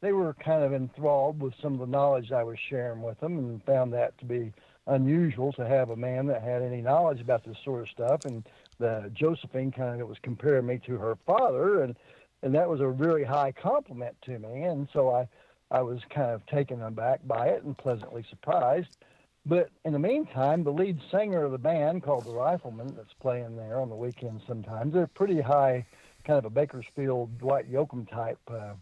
they 0.02 0.12
were 0.12 0.34
kind 0.34 0.64
of 0.64 0.74
enthralled 0.74 1.42
with 1.42 1.54
some 1.62 1.74
of 1.74 1.80
the 1.80 1.88
knowledge 1.88 2.34
I 2.34 2.44
was 2.44 2.58
sharing 2.60 3.02
with 3.02 3.20
them, 3.20 3.38
and 3.38 3.64
found 3.64 3.94
that 3.94 4.18
to 4.18 4.26
be 4.26 4.52
unusual 4.86 5.54
to 5.54 5.66
have 5.66 5.92
a 5.92 5.96
man 5.96 6.26
that 6.28 6.42
had 6.42 6.62
any 6.62 6.82
knowledge 6.82 7.22
about 7.22 7.46
this 7.46 7.58
sort 7.64 7.84
of 7.84 7.90
stuff. 7.90 8.26
And 8.26 8.44
the 8.84 9.10
Josephine 9.14 9.72
kind 9.72 10.01
of 10.01 10.10
was 10.10 10.18
comparing 10.22 10.65
me 10.65 10.77
to 10.85 10.97
her 10.97 11.15
father, 11.26 11.84
and 11.84 11.95
and 12.41 12.53
that 12.53 12.69
was 12.69 12.81
a 12.81 12.88
really 12.88 13.23
high 13.23 13.53
compliment 13.53 14.15
to 14.23 14.38
me. 14.38 14.64
And 14.64 14.89
so 14.91 15.10
I 15.10 15.27
I 15.72 15.81
was 15.81 16.01
kind 16.10 16.31
of 16.31 16.45
taken 16.47 16.81
aback 16.81 17.22
by 17.26 17.47
it 17.47 17.64
and 17.64 17.77
pleasantly 17.77 18.26
surprised. 18.30 18.97
But 19.45 19.69
in 19.85 19.93
the 19.93 19.99
meantime, 19.99 20.64
the 20.64 20.72
lead 20.72 20.99
singer 21.11 21.43
of 21.45 21.51
the 21.53 21.57
band, 21.57 22.03
called 22.03 22.26
the 22.26 22.34
Rifleman, 22.34 22.93
that's 22.95 23.14
playing 23.22 23.55
there 23.55 23.80
on 23.80 23.89
the 23.89 23.95
weekends 23.95 24.43
sometimes, 24.47 24.93
they're 24.93 25.07
pretty 25.07 25.41
high, 25.41 25.85
kind 26.26 26.38
of 26.38 26.45
a 26.45 26.49
Bakersfield 26.49 27.38
Dwight 27.39 27.72
Yoakam 27.72 28.10
type 28.10 28.39
uh, 28.49 28.73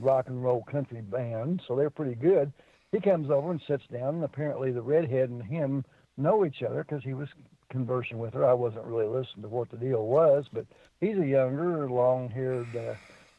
rock 0.00 0.28
and 0.28 0.42
roll 0.42 0.62
country 0.64 1.00
band, 1.00 1.62
so 1.66 1.74
they're 1.74 1.90
pretty 1.90 2.14
good. 2.14 2.52
He 2.92 3.00
comes 3.00 3.30
over 3.30 3.50
and 3.50 3.60
sits 3.66 3.84
down, 3.92 4.16
and 4.16 4.24
apparently 4.24 4.70
the 4.70 4.82
redhead 4.82 5.30
and 5.30 5.42
him 5.42 5.84
know 6.16 6.44
each 6.44 6.62
other 6.62 6.84
because 6.84 7.02
he 7.02 7.14
was 7.14 7.28
conversing 7.74 8.18
with 8.18 8.32
her. 8.34 8.46
I 8.46 8.52
wasn't 8.52 8.84
really 8.84 9.06
listening 9.06 9.42
to 9.42 9.48
what 9.48 9.68
the 9.68 9.76
deal 9.76 10.06
was, 10.06 10.44
but 10.52 10.64
he's 11.00 11.18
a 11.18 11.26
younger, 11.26 11.90
long-haired 11.90 12.76
uh, 12.76 12.94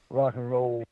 rock 0.10 0.36
and 0.36 0.52
roll 0.52 0.84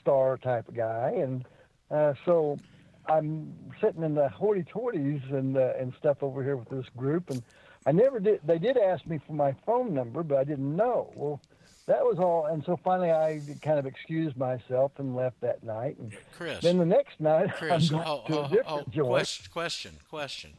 star 0.00 0.36
type 0.36 0.66
of 0.66 0.74
guy, 0.74 1.12
and 1.16 1.44
uh, 1.92 2.14
so 2.24 2.58
I'm 3.06 3.54
sitting 3.80 4.02
in 4.02 4.16
the 4.16 4.28
hoity-toities 4.28 5.32
and 5.32 5.56
uh, 5.56 5.74
and 5.78 5.92
stuff 5.96 6.22
over 6.22 6.42
here 6.42 6.56
with 6.56 6.68
this 6.70 6.86
group, 6.96 7.30
and 7.30 7.40
I 7.86 7.92
never 7.92 8.18
did. 8.18 8.40
They 8.44 8.58
did 8.58 8.76
ask 8.76 9.06
me 9.06 9.20
for 9.24 9.34
my 9.34 9.54
phone 9.64 9.94
number, 9.94 10.24
but 10.24 10.38
I 10.38 10.44
didn't 10.44 10.74
know. 10.74 11.12
Well, 11.14 11.40
that 11.86 12.02
was 12.02 12.18
all, 12.18 12.46
and 12.46 12.64
so 12.64 12.76
finally 12.82 13.12
I 13.12 13.40
kind 13.62 13.78
of 13.78 13.86
excused 13.86 14.36
myself 14.36 14.90
and 14.98 15.14
left 15.14 15.40
that 15.40 15.62
night. 15.62 15.98
And 16.00 16.12
Chris. 16.36 16.60
then 16.62 16.78
the 16.78 16.86
next 16.86 17.20
night, 17.20 17.52
Chris, 17.56 17.90
going 17.90 18.02
oh, 18.04 18.24
to 18.26 18.38
a 18.38 18.40
oh, 18.40 18.48
different 18.48 18.66
oh, 18.88 18.90
joint. 18.90 19.08
question, 19.08 19.46
question, 19.52 19.92
question. 20.10 20.52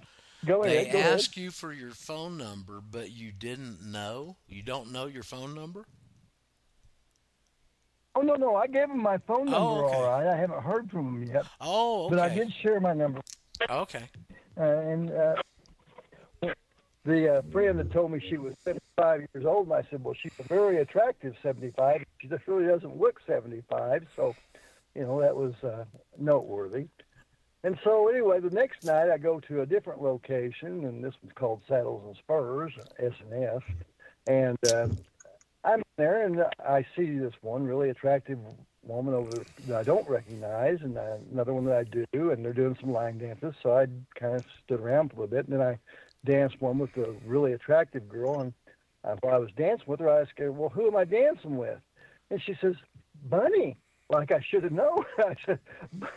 Go 0.46 0.64
They 0.64 0.78
ahead. 0.78 0.92
Go 0.94 1.00
ahead. 1.00 1.14
ask 1.14 1.38
you 1.38 1.52
for 1.52 1.72
your 1.72 1.92
phone 1.92 2.38
number, 2.38 2.82
but 2.82 3.12
you 3.12 3.32
didn't 3.32 3.82
know. 3.82 4.36
You 4.48 4.62
don't 4.62 4.92
know 4.92 5.06
your 5.06 5.24
phone 5.24 5.54
number. 5.56 5.86
Oh 8.16 8.22
no, 8.22 8.36
no, 8.36 8.56
I 8.56 8.68
gave 8.68 8.90
him 8.90 9.02
my 9.02 9.18
phone 9.20 9.46
number. 9.46 9.58
Oh, 9.58 9.86
okay. 9.88 9.96
All 9.96 10.04
right, 10.08 10.28
I 10.28 10.36
haven't 10.36 10.62
heard 10.62 10.92
from 10.92 11.24
him 11.24 11.34
yet, 11.34 11.46
Oh, 11.60 12.06
okay. 12.06 12.16
but 12.16 12.20
I 12.32 12.34
did 12.34 12.54
share 12.62 12.80
my 12.80 12.94
number. 12.94 13.22
Okay. 13.70 14.04
Uh, 14.56 14.62
and 14.64 15.12
uh, 15.12 15.36
the 17.06 17.38
uh, 17.38 17.42
friend 17.52 17.80
that 17.80 17.92
told 17.92 18.12
me 18.12 18.20
she 18.30 18.38
was 18.38 18.54
75 18.64 19.22
years 19.34 19.46
old, 19.46 19.66
and 19.68 19.74
I 19.74 19.84
said, 19.90 20.04
"Well, 20.04 20.14
she's 20.14 20.32
a 20.40 20.44
very 20.44 20.78
attractive 20.78 21.34
75. 21.42 22.04
She 22.20 22.28
just 22.28 22.46
really 22.48 22.68
doesn't 22.68 22.96
look 23.00 23.20
75." 23.26 24.06
So, 24.16 24.36
you 24.96 25.02
know, 25.04 25.20
that 25.22 25.36
was 25.36 25.54
uh, 25.64 25.86
noteworthy. 26.20 26.86
And 27.64 27.80
so, 27.84 28.10
anyway, 28.10 28.42
the 28.42 28.50
next 28.50 28.84
night 28.84 29.10
I 29.10 29.18
go 29.18 29.40
to 29.42 29.62
a 29.62 29.66
different 29.66 30.02
location, 30.02 30.84
and 30.84 31.04
this 31.04 31.14
one's 31.22 31.34
called 31.34 31.62
Saddles 31.68 32.04
and 32.06 32.16
Spurs, 32.18 32.74
S 33.00 33.14
and 33.22 33.44
S, 33.44 33.62
and 34.28 34.58
uh, 34.70 34.88
I'm 35.64 35.82
there, 35.98 36.26
and 36.26 36.44
I 36.60 36.86
see 36.96 37.18
this 37.18 37.34
one 37.42 37.64
really 37.66 37.90
attractive 37.90 38.38
woman 38.84 39.14
over 39.14 39.44
that 39.68 39.78
I 39.78 39.84
don't 39.84 40.08
recognize, 40.10 40.80
and 40.82 40.98
uh, 40.98 41.16
another 41.32 41.54
one 41.54 41.64
that 41.66 41.78
I 41.78 41.84
do, 42.12 42.32
and 42.32 42.44
they're 42.44 42.52
doing 42.52 42.76
some 42.82 42.92
line 42.92 43.18
dances. 43.18 43.56
So 43.64 43.78
I 43.78 43.88
kind 44.20 44.36
of 44.36 44.46
stood 44.66 44.82
around 44.82 45.10
for 45.10 45.16
a 45.16 45.20
little 45.22 45.38
bit, 45.38 45.48
and 45.48 45.58
then 45.58 45.66
I 45.66 45.80
danced 46.26 46.62
one 46.62 46.80
with 46.80 46.96
a 46.98 47.16
really 47.26 47.54
attractive 47.54 48.10
girl, 48.10 48.42
and 48.42 48.54
uh, 49.06 49.16
while 49.22 49.36
I 49.36 49.40
was 49.40 49.52
dancing 49.56 49.88
with 49.88 50.02
her, 50.02 50.10
I 50.10 50.22
asked 50.22 50.38
her, 50.38 50.52
"Well, 50.52 50.70
who 50.70 50.88
am 50.88 50.98
I 50.98 51.06
dancing 51.06 51.56
with?" 51.56 51.80
And 52.30 52.42
she 52.42 52.58
says, 52.60 52.76
"Bunny." 53.30 53.78
Like 54.14 54.32
I 54.32 54.42
should 54.42 54.64
have 54.64 54.72
known. 54.72 55.04
I 55.18 55.36
said, 55.46 55.60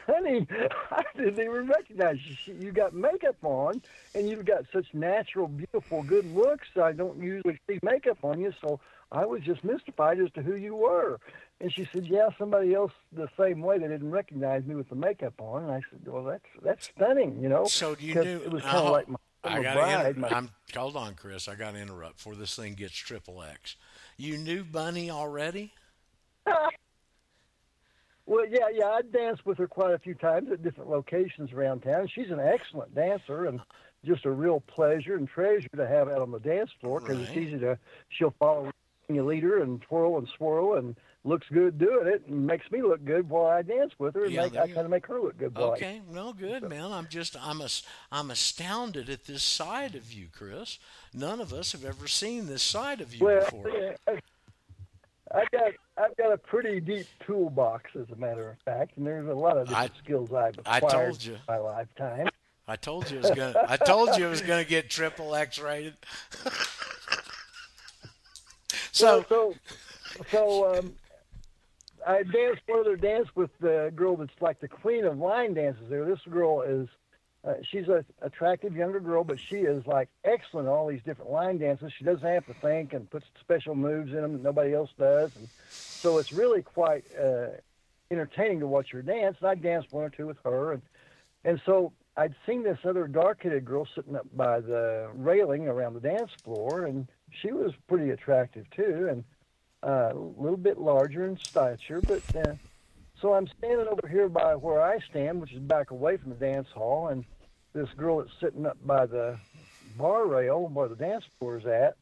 "Bunny, 0.06 0.46
I 0.90 1.02
didn't 1.16 1.40
even 1.40 1.66
recognize 1.66 2.18
you. 2.46 2.54
You 2.54 2.72
got 2.72 2.94
makeup 2.94 3.36
on, 3.42 3.82
and 4.14 4.28
you've 4.28 4.44
got 4.44 4.64
such 4.72 4.86
natural, 4.94 5.48
beautiful, 5.48 6.02
good 6.02 6.32
looks. 6.34 6.68
I 6.80 6.92
don't 6.92 7.20
usually 7.22 7.58
see 7.68 7.78
makeup 7.82 8.18
on 8.22 8.40
you, 8.40 8.52
so 8.60 8.80
I 9.12 9.24
was 9.24 9.42
just 9.42 9.64
mystified 9.64 10.20
as 10.20 10.30
to 10.32 10.42
who 10.42 10.56
you 10.56 10.74
were." 10.76 11.18
And 11.60 11.72
she 11.72 11.88
said, 11.92 12.06
"Yeah, 12.06 12.28
somebody 12.38 12.74
else 12.74 12.92
the 13.12 13.28
same 13.38 13.60
way. 13.60 13.78
They 13.78 13.88
didn't 13.88 14.10
recognize 14.10 14.64
me 14.64 14.74
with 14.74 14.88
the 14.88 14.96
makeup 14.96 15.40
on." 15.40 15.64
And 15.64 15.72
I 15.72 15.80
said, 15.90 16.00
"Well, 16.06 16.24
that's 16.24 16.44
that's 16.62 16.90
stunning, 16.94 17.40
you 17.40 17.48
know." 17.48 17.64
So 17.64 17.94
do 17.94 18.04
you 18.04 18.14
knew? 18.14 18.42
it 18.44 18.50
was 18.50 18.62
kind 18.62 18.76
of 18.78 18.92
like 18.92 19.08
my, 19.08 19.16
I 19.44 19.62
got 19.62 20.16
my- 20.16 20.28
I'm 20.28 20.50
hold 20.74 20.96
on, 20.96 21.14
Chris. 21.14 21.48
I 21.48 21.54
got 21.54 21.72
to 21.72 21.78
interrupt 21.78 22.16
before 22.16 22.34
this 22.34 22.54
thing 22.54 22.74
gets 22.74 22.94
triple 22.94 23.42
X. 23.42 23.76
You 24.16 24.38
knew 24.38 24.64
Bunny 24.64 25.10
already? 25.10 25.72
Well, 28.26 28.44
yeah, 28.48 28.68
yeah, 28.72 28.86
I 28.86 29.02
danced 29.02 29.46
with 29.46 29.56
her 29.58 29.68
quite 29.68 29.94
a 29.94 29.98
few 29.98 30.14
times 30.14 30.50
at 30.50 30.62
different 30.62 30.90
locations 30.90 31.52
around 31.52 31.80
town. 31.82 32.08
She's 32.12 32.30
an 32.30 32.40
excellent 32.40 32.94
dancer 32.94 33.46
and 33.46 33.60
just 34.04 34.24
a 34.24 34.30
real 34.30 34.60
pleasure 34.60 35.14
and 35.16 35.28
treasure 35.28 35.68
to 35.76 35.86
have 35.86 36.08
out 36.08 36.20
on 36.20 36.32
the 36.32 36.40
dance 36.40 36.70
floor 36.80 37.00
because 37.00 37.20
it's 37.20 37.36
easy 37.36 37.58
to. 37.60 37.78
She'll 38.08 38.34
follow 38.38 38.70
you 39.08 39.24
lead 39.24 39.44
her 39.44 39.62
and 39.62 39.80
twirl 39.82 40.18
and 40.18 40.28
swirl 40.36 40.74
and 40.74 40.96
looks 41.22 41.46
good 41.52 41.78
doing 41.78 42.08
it 42.08 42.26
and 42.26 42.44
makes 42.44 42.68
me 42.72 42.82
look 42.82 43.04
good 43.04 43.28
while 43.30 43.46
I 43.46 43.62
dance 43.62 43.92
with 44.00 44.14
her 44.16 44.24
and 44.24 44.32
Yeah, 44.32 44.42
make, 44.48 44.56
I 44.56 44.66
kind 44.66 44.78
of 44.80 44.90
make 44.90 45.06
her 45.06 45.20
look 45.20 45.38
good. 45.38 45.52
I- 45.56 45.60
Okay, 45.60 46.02
no 46.10 46.32
good, 46.32 46.64
man. 46.64 46.90
I'm 46.90 47.06
just 47.08 47.36
I'm 47.40 47.60
as, 47.60 47.84
I'm 48.10 48.32
astounded 48.32 49.08
at 49.08 49.24
this 49.26 49.44
side 49.44 49.94
of 49.94 50.12
you, 50.12 50.26
Chris. 50.32 50.80
None 51.14 51.40
of 51.40 51.52
us 51.52 51.70
have 51.70 51.84
ever 51.84 52.08
seen 52.08 52.46
this 52.46 52.62
side 52.64 53.00
of 53.00 53.14
you 53.14 53.24
Well, 53.24 53.44
before. 53.44 53.70
yeah, 53.70 53.94
I- 54.08 54.18
I've 55.36 55.50
got 55.50 55.72
I've 55.98 56.16
got 56.16 56.32
a 56.32 56.38
pretty 56.38 56.80
deep 56.80 57.06
toolbox, 57.26 57.90
as 57.94 58.06
a 58.10 58.16
matter 58.16 58.48
of 58.50 58.56
fact, 58.64 58.96
and 58.96 59.06
there's 59.06 59.28
a 59.28 59.34
lot 59.34 59.58
of 59.58 59.68
different 59.68 59.92
I- 59.94 59.98
skills 60.02 60.32
I've 60.32 60.58
I 60.64 60.78
acquired 60.78 60.92
told 61.10 61.24
you. 61.24 61.34
in 61.34 61.40
my 61.48 61.58
lifetime. 61.58 62.28
I 62.68 62.76
told 62.76 63.10
you 63.10 63.18
it 63.18 63.22
was 63.22 63.30
gonna. 63.32 63.64
I 63.68 63.76
told 63.76 64.16
you 64.16 64.26
it 64.26 64.30
was 64.30 64.40
gonna 64.40 64.64
get 64.64 64.90
triple 64.90 65.34
X 65.34 65.58
rated. 65.58 65.94
so 68.92 69.24
so 69.28 69.54
so 70.30 70.74
um, 70.78 70.94
I 72.06 72.22
danced 72.22 72.62
further 72.66 72.96
dance 72.96 73.28
with 73.34 73.50
the 73.60 73.92
girl 73.94 74.16
that's 74.16 74.32
like 74.40 74.60
the 74.60 74.68
queen 74.68 75.04
of 75.04 75.18
line 75.18 75.54
dances 75.54 75.84
there. 75.88 76.04
This 76.04 76.20
girl 76.30 76.62
is 76.62 76.88
uh, 77.46 77.54
she's 77.62 77.88
a 77.88 78.04
attractive 78.22 78.74
younger 78.74 78.98
girl, 78.98 79.22
but 79.22 79.38
she 79.38 79.56
is 79.56 79.86
like 79.86 80.08
excellent 80.24 80.66
at 80.66 80.70
all 80.70 80.88
these 80.88 81.02
different 81.04 81.30
line 81.30 81.58
dances. 81.58 81.92
She 81.96 82.04
doesn't 82.04 82.26
have 82.26 82.46
to 82.46 82.54
think 82.54 82.92
and 82.92 83.08
puts 83.08 83.26
special 83.40 83.74
moves 83.76 84.12
in 84.12 84.20
them 84.20 84.32
that 84.32 84.42
nobody 84.42 84.74
else 84.74 84.90
does, 84.98 85.34
and 85.36 85.48
so 85.70 86.18
it's 86.18 86.32
really 86.32 86.62
quite 86.62 87.04
uh, 87.16 87.48
entertaining 88.10 88.60
to 88.60 88.66
watch 88.66 88.90
her 88.90 89.02
dance. 89.02 89.36
And 89.40 89.48
I 89.48 89.54
danced 89.54 89.92
one 89.92 90.04
or 90.04 90.10
two 90.10 90.26
with 90.26 90.38
her, 90.44 90.72
and 90.72 90.82
and 91.44 91.60
so 91.64 91.92
I'd 92.16 92.34
seen 92.46 92.64
this 92.64 92.78
other 92.84 93.06
dark-headed 93.06 93.64
girl 93.64 93.86
sitting 93.94 94.16
up 94.16 94.26
by 94.34 94.60
the 94.60 95.08
railing 95.14 95.68
around 95.68 95.94
the 95.94 96.00
dance 96.00 96.32
floor, 96.42 96.86
and 96.86 97.06
she 97.30 97.52
was 97.52 97.72
pretty 97.86 98.10
attractive 98.10 98.68
too, 98.70 99.08
and 99.08 99.24
uh, 99.86 100.12
a 100.12 100.18
little 100.40 100.56
bit 100.56 100.78
larger 100.78 101.24
in 101.26 101.38
stature. 101.38 102.00
But 102.00 102.22
uh, 102.34 102.54
so 103.20 103.34
I'm 103.34 103.46
standing 103.46 103.86
over 103.86 104.08
here 104.08 104.28
by 104.28 104.56
where 104.56 104.82
I 104.82 104.98
stand, 104.98 105.40
which 105.40 105.52
is 105.52 105.60
back 105.60 105.92
away 105.92 106.16
from 106.16 106.30
the 106.30 106.36
dance 106.36 106.68
hall, 106.74 107.08
and 107.08 107.24
this 107.76 107.88
girl 107.96 108.18
that's 108.18 108.30
sitting 108.40 108.66
up 108.66 108.78
by 108.84 109.06
the 109.06 109.38
bar 109.98 110.26
rail 110.26 110.66
where 110.66 110.88
the 110.88 110.96
dance 110.96 111.24
floor 111.38 111.58
is 111.58 111.66
at, 111.66 111.96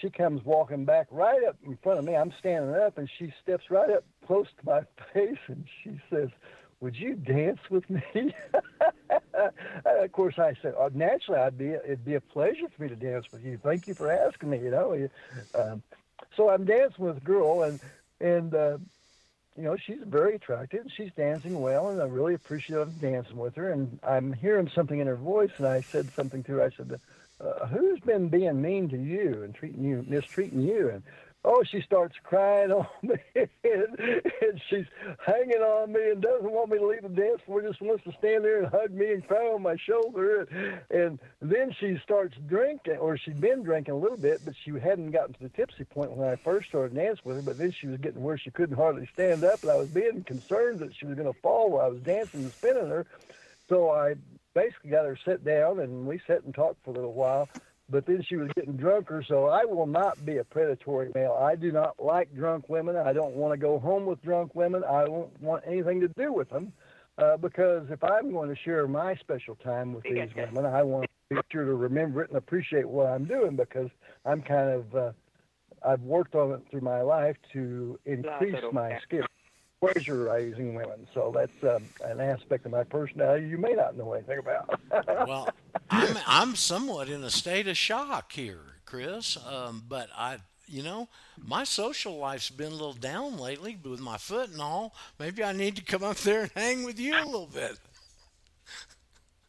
she 0.00 0.10
comes 0.10 0.44
walking 0.44 0.84
back 0.84 1.08
right 1.10 1.42
up 1.48 1.56
in 1.64 1.76
front 1.82 1.98
of 1.98 2.04
me. 2.04 2.14
I'm 2.14 2.32
standing 2.38 2.74
up, 2.74 2.98
and 2.98 3.08
she 3.18 3.32
steps 3.42 3.64
right 3.70 3.90
up 3.90 4.04
close 4.26 4.46
to 4.60 4.66
my 4.66 4.80
face, 5.14 5.38
and 5.48 5.64
she 5.82 5.98
says, 6.10 6.28
"Would 6.80 6.96
you 6.96 7.14
dance 7.14 7.58
with 7.70 7.88
me?" 7.90 8.02
of 9.84 10.12
course, 10.12 10.38
I 10.38 10.54
said, 10.62 10.74
oh, 10.78 10.90
"Naturally, 10.94 11.40
I'd 11.40 11.58
be. 11.58 11.70
It'd 11.70 12.04
be 12.04 12.14
a 12.14 12.20
pleasure 12.20 12.68
for 12.76 12.82
me 12.82 12.88
to 12.88 12.96
dance 12.96 13.26
with 13.32 13.42
you. 13.42 13.58
Thank 13.62 13.88
you 13.88 13.94
for 13.94 14.12
asking 14.12 14.50
me." 14.50 14.58
You 14.58 14.70
know, 14.70 15.08
um, 15.54 15.82
so 16.36 16.50
I'm 16.50 16.64
dancing 16.64 17.04
with 17.04 17.16
a 17.16 17.20
girl, 17.20 17.62
and 17.62 17.80
and 18.20 18.54
uh, 18.54 18.78
you 19.56 19.64
know 19.64 19.76
she's 19.76 20.00
very 20.06 20.34
attractive. 20.36 20.80
and 20.80 20.92
She's 20.96 21.12
dancing 21.16 21.60
well, 21.60 21.88
and 21.88 22.00
I'm 22.00 22.10
really 22.10 22.34
appreciate 22.34 23.00
dancing 23.00 23.36
with 23.36 23.54
her. 23.56 23.70
And 23.72 23.98
I'm 24.02 24.32
hearing 24.32 24.70
something 24.74 24.98
in 24.98 25.06
her 25.06 25.16
voice, 25.16 25.50
and 25.58 25.66
I 25.66 25.80
said 25.80 26.10
something 26.14 26.42
to 26.44 26.52
her. 26.52 26.62
I 26.62 26.70
said, 26.76 27.00
uh, 27.40 27.66
"Who's 27.66 28.00
been 28.00 28.28
being 28.28 28.60
mean 28.60 28.88
to 28.90 28.98
you 28.98 29.42
and 29.42 29.54
treating 29.54 29.84
you, 29.84 30.04
mistreating 30.08 30.60
you?" 30.60 30.90
And 30.90 31.02
oh, 31.44 31.62
she 31.70 31.80
starts 31.82 32.14
crying 32.22 32.70
on 32.72 32.86
me, 33.02 33.16
and, 33.34 33.98
and 34.42 34.60
she's 34.68 34.86
hanging 35.24 35.62
on 35.62 35.92
me 35.92 36.10
and 36.10 36.22
doesn't 36.22 36.50
want 36.50 36.70
me 36.70 36.78
to 36.78 36.86
leave 36.86 37.02
the 37.02 37.08
dance 37.08 37.40
floor. 37.46 37.62
Just 37.62 37.80
wants 37.80 38.04
to 38.04 38.12
stand 38.18 38.44
there 38.44 38.62
and 38.62 38.68
hug 38.70 38.90
me 38.90 39.12
and 39.12 39.26
cry 39.26 39.46
on 39.46 39.62
my 39.62 39.76
shoulder. 39.76 40.46
And, 40.90 41.18
and 41.40 41.50
then 41.50 41.74
she 41.78 41.98
starts 42.02 42.34
drinking, 42.46 42.96
or 42.96 43.16
she'd 43.16 43.40
been 43.40 43.62
drinking 43.62 43.94
a 43.94 43.98
little 43.98 44.16
bit, 44.16 44.44
but 44.44 44.54
she 44.64 44.72
hadn't 44.72 45.10
gotten 45.10 45.34
to 45.34 45.42
the 45.42 45.48
tipsy 45.50 45.84
point 45.84 46.12
when 46.12 46.28
I 46.28 46.36
first 46.36 46.68
started 46.68 46.94
dancing 46.94 47.22
with 47.24 47.36
her. 47.36 47.42
But 47.42 47.58
then 47.58 47.72
she 47.80 47.86
was 47.86 47.98
getting 47.98 48.22
where 48.22 48.38
she 48.38 48.50
couldn't 48.50 48.76
hardly 48.76 49.08
stand 49.12 49.44
up, 49.44 49.62
and 49.62 49.70
I 49.70 49.76
was 49.76 49.88
being 49.88 50.24
concerned 50.24 50.80
that 50.80 50.94
she 50.98 51.06
was 51.06 51.16
going 51.16 51.32
to 51.32 51.40
fall 51.40 51.70
while 51.70 51.86
I 51.86 51.88
was 51.88 52.02
dancing 52.02 52.44
and 52.44 52.52
spinning 52.52 52.88
her. 52.88 53.06
So 53.68 53.90
I 53.90 54.14
basically 54.54 54.90
got 54.90 55.06
her 55.06 55.18
sit 55.24 55.44
down, 55.44 55.78
and 55.78 56.06
we 56.06 56.20
sat 56.26 56.42
and 56.42 56.54
talked 56.54 56.84
for 56.84 56.90
a 56.90 56.94
little 56.94 57.14
while 57.14 57.48
but 57.90 58.06
then 58.06 58.22
she 58.26 58.36
was 58.36 58.48
getting 58.54 58.76
drunker. 58.76 59.24
So 59.26 59.46
I 59.46 59.64
will 59.64 59.86
not 59.86 60.24
be 60.24 60.38
a 60.38 60.44
predatory 60.44 61.10
male. 61.14 61.36
I 61.40 61.56
do 61.56 61.72
not 61.72 62.02
like 62.02 62.34
drunk 62.34 62.68
women. 62.68 62.96
I 62.96 63.12
don't 63.12 63.34
want 63.34 63.52
to 63.52 63.58
go 63.58 63.78
home 63.78 64.06
with 64.06 64.22
drunk 64.22 64.54
women. 64.54 64.82
I 64.84 65.04
don't 65.04 65.40
want 65.40 65.64
anything 65.66 66.00
to 66.00 66.08
do 66.08 66.32
with 66.32 66.48
them 66.50 66.72
uh, 67.18 67.36
because 67.36 67.86
if 67.90 68.02
I'm 68.02 68.32
going 68.32 68.48
to 68.48 68.56
share 68.56 68.86
my 68.86 69.14
special 69.16 69.56
time 69.56 69.92
with 69.94 70.04
these 70.04 70.28
women, 70.36 70.66
I 70.66 70.82
want 70.82 71.04
to 71.04 71.36
be 71.36 71.40
sure 71.50 71.64
to 71.64 71.74
remember 71.74 72.22
it 72.22 72.30
and 72.30 72.38
appreciate 72.38 72.88
what 72.88 73.06
I'm 73.06 73.24
doing 73.24 73.56
because 73.56 73.90
I'm 74.24 74.42
kind 74.42 74.70
of 74.70 74.94
uh, 74.94 75.12
I've 75.86 76.02
worked 76.02 76.34
on 76.34 76.52
it 76.52 76.62
through 76.70 76.82
my 76.82 77.00
life 77.00 77.36
to 77.52 77.98
increase 78.04 78.56
my 78.72 78.98
skill. 79.02 79.24
Pleasure 79.80 80.24
raising 80.24 80.74
women, 80.74 81.06
so 81.14 81.32
that's 81.34 81.74
um, 81.74 81.84
an 82.04 82.20
aspect 82.20 82.66
of 82.66 82.72
my 82.72 82.84
personality 82.84 83.46
you 83.46 83.56
may 83.56 83.72
not 83.72 83.96
know 83.96 84.12
anything 84.12 84.38
about. 84.38 84.78
well, 85.26 85.48
I'm 85.88 86.18
I'm 86.26 86.54
somewhat 86.54 87.08
in 87.08 87.24
a 87.24 87.30
state 87.30 87.66
of 87.66 87.78
shock 87.78 88.32
here, 88.32 88.60
Chris. 88.84 89.38
Um, 89.38 89.82
but 89.88 90.10
I, 90.14 90.38
you 90.66 90.82
know, 90.82 91.08
my 91.42 91.64
social 91.64 92.18
life's 92.18 92.50
been 92.50 92.72
a 92.72 92.74
little 92.74 92.92
down 92.92 93.38
lately 93.38 93.78
with 93.82 94.00
my 94.00 94.18
foot 94.18 94.50
and 94.50 94.60
all. 94.60 94.94
Maybe 95.18 95.42
I 95.42 95.52
need 95.52 95.76
to 95.76 95.82
come 95.82 96.04
up 96.04 96.18
there 96.18 96.42
and 96.42 96.50
hang 96.54 96.84
with 96.84 97.00
you 97.00 97.14
a 97.14 97.24
little 97.24 97.46
bit. 97.52 97.78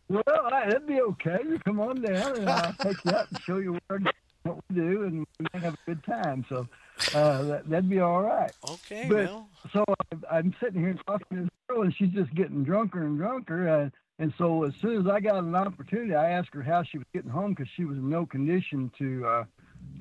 Well, 0.07 0.23
I, 0.27 0.67
that'd 0.67 0.87
be 0.87 1.01
okay. 1.01 1.39
You 1.47 1.59
come 1.59 1.79
on 1.79 2.01
down, 2.01 2.37
and 2.37 2.49
I'll 2.49 2.73
take 2.73 3.03
you 3.03 3.11
out 3.11 3.29
and 3.29 3.41
show 3.41 3.57
you 3.57 3.77
where, 3.87 3.99
what 4.43 4.57
we 4.69 4.75
do, 4.75 5.03
and 5.03 5.27
we 5.39 5.59
have 5.59 5.73
a 5.73 5.77
good 5.85 6.03
time. 6.03 6.45
So 6.49 6.67
uh, 7.13 7.43
that, 7.43 7.69
that'd 7.69 7.89
be 7.89 7.99
all 7.99 8.21
right. 8.21 8.53
Okay, 8.63 9.05
But- 9.07 9.25
well, 9.25 9.47
So 9.73 9.83
I, 9.87 10.37
I'm 10.37 10.53
sitting 10.61 10.81
here 10.81 10.95
talking 11.07 11.37
to 11.37 11.43
this 11.43 11.49
girl, 11.69 11.81
and 11.83 11.93
she's 11.95 12.09
just 12.09 12.33
getting 12.33 12.63
drunker 12.63 13.03
and 13.05 13.17
drunker. 13.17 13.67
Uh, 13.69 13.89
and 14.19 14.33
so 14.37 14.63
as 14.63 14.73
soon 14.81 15.01
as 15.01 15.07
I 15.11 15.19
got 15.19 15.35
an 15.43 15.55
opportunity, 15.55 16.13
I 16.13 16.31
asked 16.31 16.49
her 16.53 16.61
how 16.61 16.83
she 16.83 16.97
was 16.97 17.07
getting 17.13 17.29
home 17.31 17.51
because 17.53 17.69
she 17.75 17.85
was 17.85 17.97
in 17.97 18.09
no 18.09 18.25
condition 18.25 18.91
to 18.99 19.25
uh, 19.25 19.43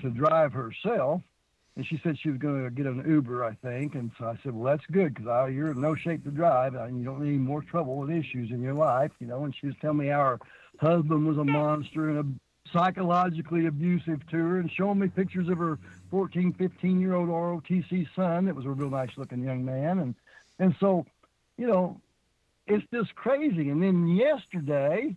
to 0.03 0.11
drive 0.11 0.53
herself. 0.53 1.23
And 1.77 1.87
she 1.87 1.99
said 2.03 2.19
she 2.19 2.29
was 2.29 2.39
going 2.39 2.65
to 2.65 2.71
get 2.71 2.85
an 2.85 3.03
Uber, 3.09 3.45
I 3.45 3.55
think. 3.67 3.95
And 3.95 4.11
so 4.19 4.27
I 4.27 4.39
said, 4.43 4.53
well, 4.55 4.77
that's 4.77 4.85
good 4.91 5.15
because 5.15 5.53
you're 5.53 5.71
in 5.71 5.81
no 5.81 5.95
shape 5.95 6.25
to 6.25 6.31
drive, 6.31 6.75
and 6.75 6.99
you 6.99 7.05
don't 7.05 7.23
need 7.23 7.29
any 7.29 7.39
more 7.39 7.63
trouble 7.63 8.03
and 8.03 8.13
issues 8.13 8.51
in 8.51 8.61
your 8.61 8.75
life, 8.75 9.13
you 9.21 9.27
know. 9.27 9.45
And 9.45 9.55
she 9.59 9.67
was 9.69 9.77
telling 9.81 9.99
me 9.99 10.09
how 10.09 10.19
her 10.21 10.41
husband 10.81 11.27
was 11.27 11.39
a 11.39 11.45
monster 11.45 12.11
and 12.11 12.19
a 12.19 12.25
psychologically 12.73 13.67
abusive 13.67 14.27
to 14.29 14.37
her, 14.37 14.59
and 14.59 14.71
showing 14.71 14.99
me 14.99 15.09
pictures 15.09 15.49
of 15.49 15.59
her 15.59 15.79
14, 16.11 16.53
15 16.53 17.01
year 17.01 17.15
old 17.15 17.29
ROTC 17.29 18.07
son 18.15 18.47
that 18.47 18.55
was 18.55 18.67
a 18.67 18.71
real 18.71 18.91
nice 18.91 19.11
looking 19.17 19.43
young 19.43 19.65
man. 19.65 19.99
And 19.99 20.15
and 20.59 20.75
so, 20.79 21.07
you 21.57 21.67
know, 21.67 22.01
it's 22.67 22.85
just 22.93 23.15
crazy. 23.15 23.71
And 23.71 23.83
then 23.83 24.09
yesterday, 24.09 25.17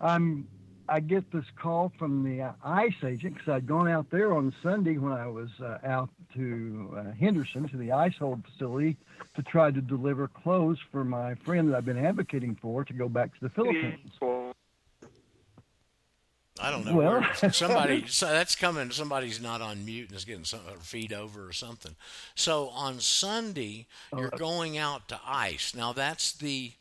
I'm 0.00 0.48
I 0.90 0.98
get 0.98 1.30
this 1.30 1.44
call 1.54 1.92
from 1.96 2.24
the 2.24 2.52
ICE 2.64 3.04
agent 3.04 3.34
because 3.34 3.48
I'd 3.48 3.66
gone 3.66 3.86
out 3.86 4.10
there 4.10 4.34
on 4.34 4.52
Sunday 4.60 4.98
when 4.98 5.12
I 5.12 5.28
was 5.28 5.48
uh, 5.62 5.78
out 5.84 6.10
to 6.34 6.96
uh, 6.96 7.12
Henderson 7.12 7.68
to 7.68 7.76
the 7.76 7.92
ICE 7.92 8.16
hold 8.18 8.44
facility 8.44 8.96
to 9.36 9.42
try 9.42 9.70
to 9.70 9.80
deliver 9.80 10.26
clothes 10.26 10.78
for 10.90 11.04
my 11.04 11.36
friend 11.36 11.68
that 11.68 11.76
I've 11.76 11.84
been 11.84 12.04
advocating 12.04 12.56
for 12.56 12.84
to 12.84 12.92
go 12.92 13.08
back 13.08 13.32
to 13.34 13.40
the 13.40 13.50
Philippines. 13.50 14.00
I 16.60 16.70
don't 16.70 16.84
know. 16.84 16.94
Well- 16.94 17.26
somebody, 17.52 18.06
so 18.06 18.26
that's 18.26 18.54
coming. 18.54 18.90
Somebody's 18.90 19.40
not 19.40 19.60
on 19.60 19.84
mute 19.84 20.08
and 20.08 20.16
is 20.16 20.24
getting 20.24 20.44
some 20.44 20.60
feed 20.80 21.12
over 21.12 21.46
or 21.46 21.52
something. 21.52 21.96
So 22.34 22.68
on 22.68 23.00
Sunday, 23.00 23.86
you're 24.16 24.30
oh. 24.32 24.38
going 24.38 24.76
out 24.76 25.08
to 25.08 25.20
ICE. 25.26 25.74
Now 25.74 25.92
that's 25.92 26.32
the 26.32 26.72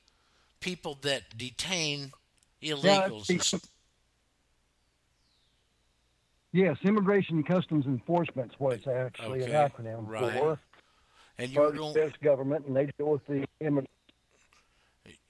people 0.60 0.98
that 1.02 1.38
detain 1.38 2.12
illegals. 2.62 3.28
the- 3.28 3.62
Yes, 6.52 6.78
Immigration 6.84 7.38
and 7.38 7.48
Customs 7.48 7.86
Enforcement 7.86 8.52
is 8.52 8.60
what 8.60 8.74
it's 8.74 8.88
actually 8.88 9.44
Okay, 9.44 9.52
an 9.52 9.70
acronym 9.70 10.08
right. 10.08 10.34
for. 10.34 10.60
And 11.38 11.52
you're 11.52 11.72
going, 11.72 11.94
the 11.94 12.12
government, 12.24 12.66
and 12.66 12.76
they 12.76 12.88
deal 12.98 13.12
with 13.12 13.26
the 13.28 13.46
immig- 13.62 13.86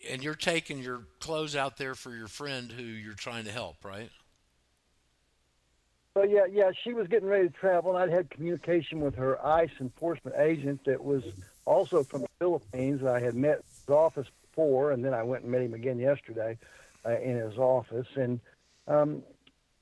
and 0.09 0.23
you're 0.23 0.33
taking 0.33 0.79
your 0.79 1.03
clothes 1.19 1.55
out 1.55 1.77
there 1.77 1.93
for 1.93 2.15
your 2.15 2.27
friend 2.27 2.71
who 2.71 2.83
you're 2.83 3.13
trying 3.13 3.43
to 3.45 3.51
help, 3.51 3.83
right? 3.83 4.09
So 6.15 6.23
yeah, 6.23 6.45
yeah, 6.51 6.71
she 6.83 6.93
was 6.93 7.07
getting 7.07 7.29
ready 7.29 7.47
to 7.47 7.53
travel, 7.53 7.95
and 7.95 8.03
I'd 8.03 8.13
had 8.13 8.29
communication 8.29 8.99
with 8.99 9.15
her 9.15 9.43
ICE 9.45 9.69
enforcement 9.79 10.37
agent 10.37 10.81
that 10.85 11.03
was 11.03 11.23
also 11.65 12.03
from 12.03 12.23
the 12.23 12.27
Philippines. 12.39 13.03
I 13.03 13.19
had 13.19 13.35
met 13.35 13.63
his 13.87 13.93
office 13.93 14.27
before, 14.41 14.91
and 14.91 15.05
then 15.05 15.13
I 15.13 15.23
went 15.23 15.43
and 15.43 15.51
met 15.51 15.61
him 15.61 15.73
again 15.73 15.99
yesterday 15.99 16.57
uh, 17.05 17.19
in 17.19 17.37
his 17.37 17.57
office. 17.57 18.07
And 18.15 18.39
um, 18.87 19.21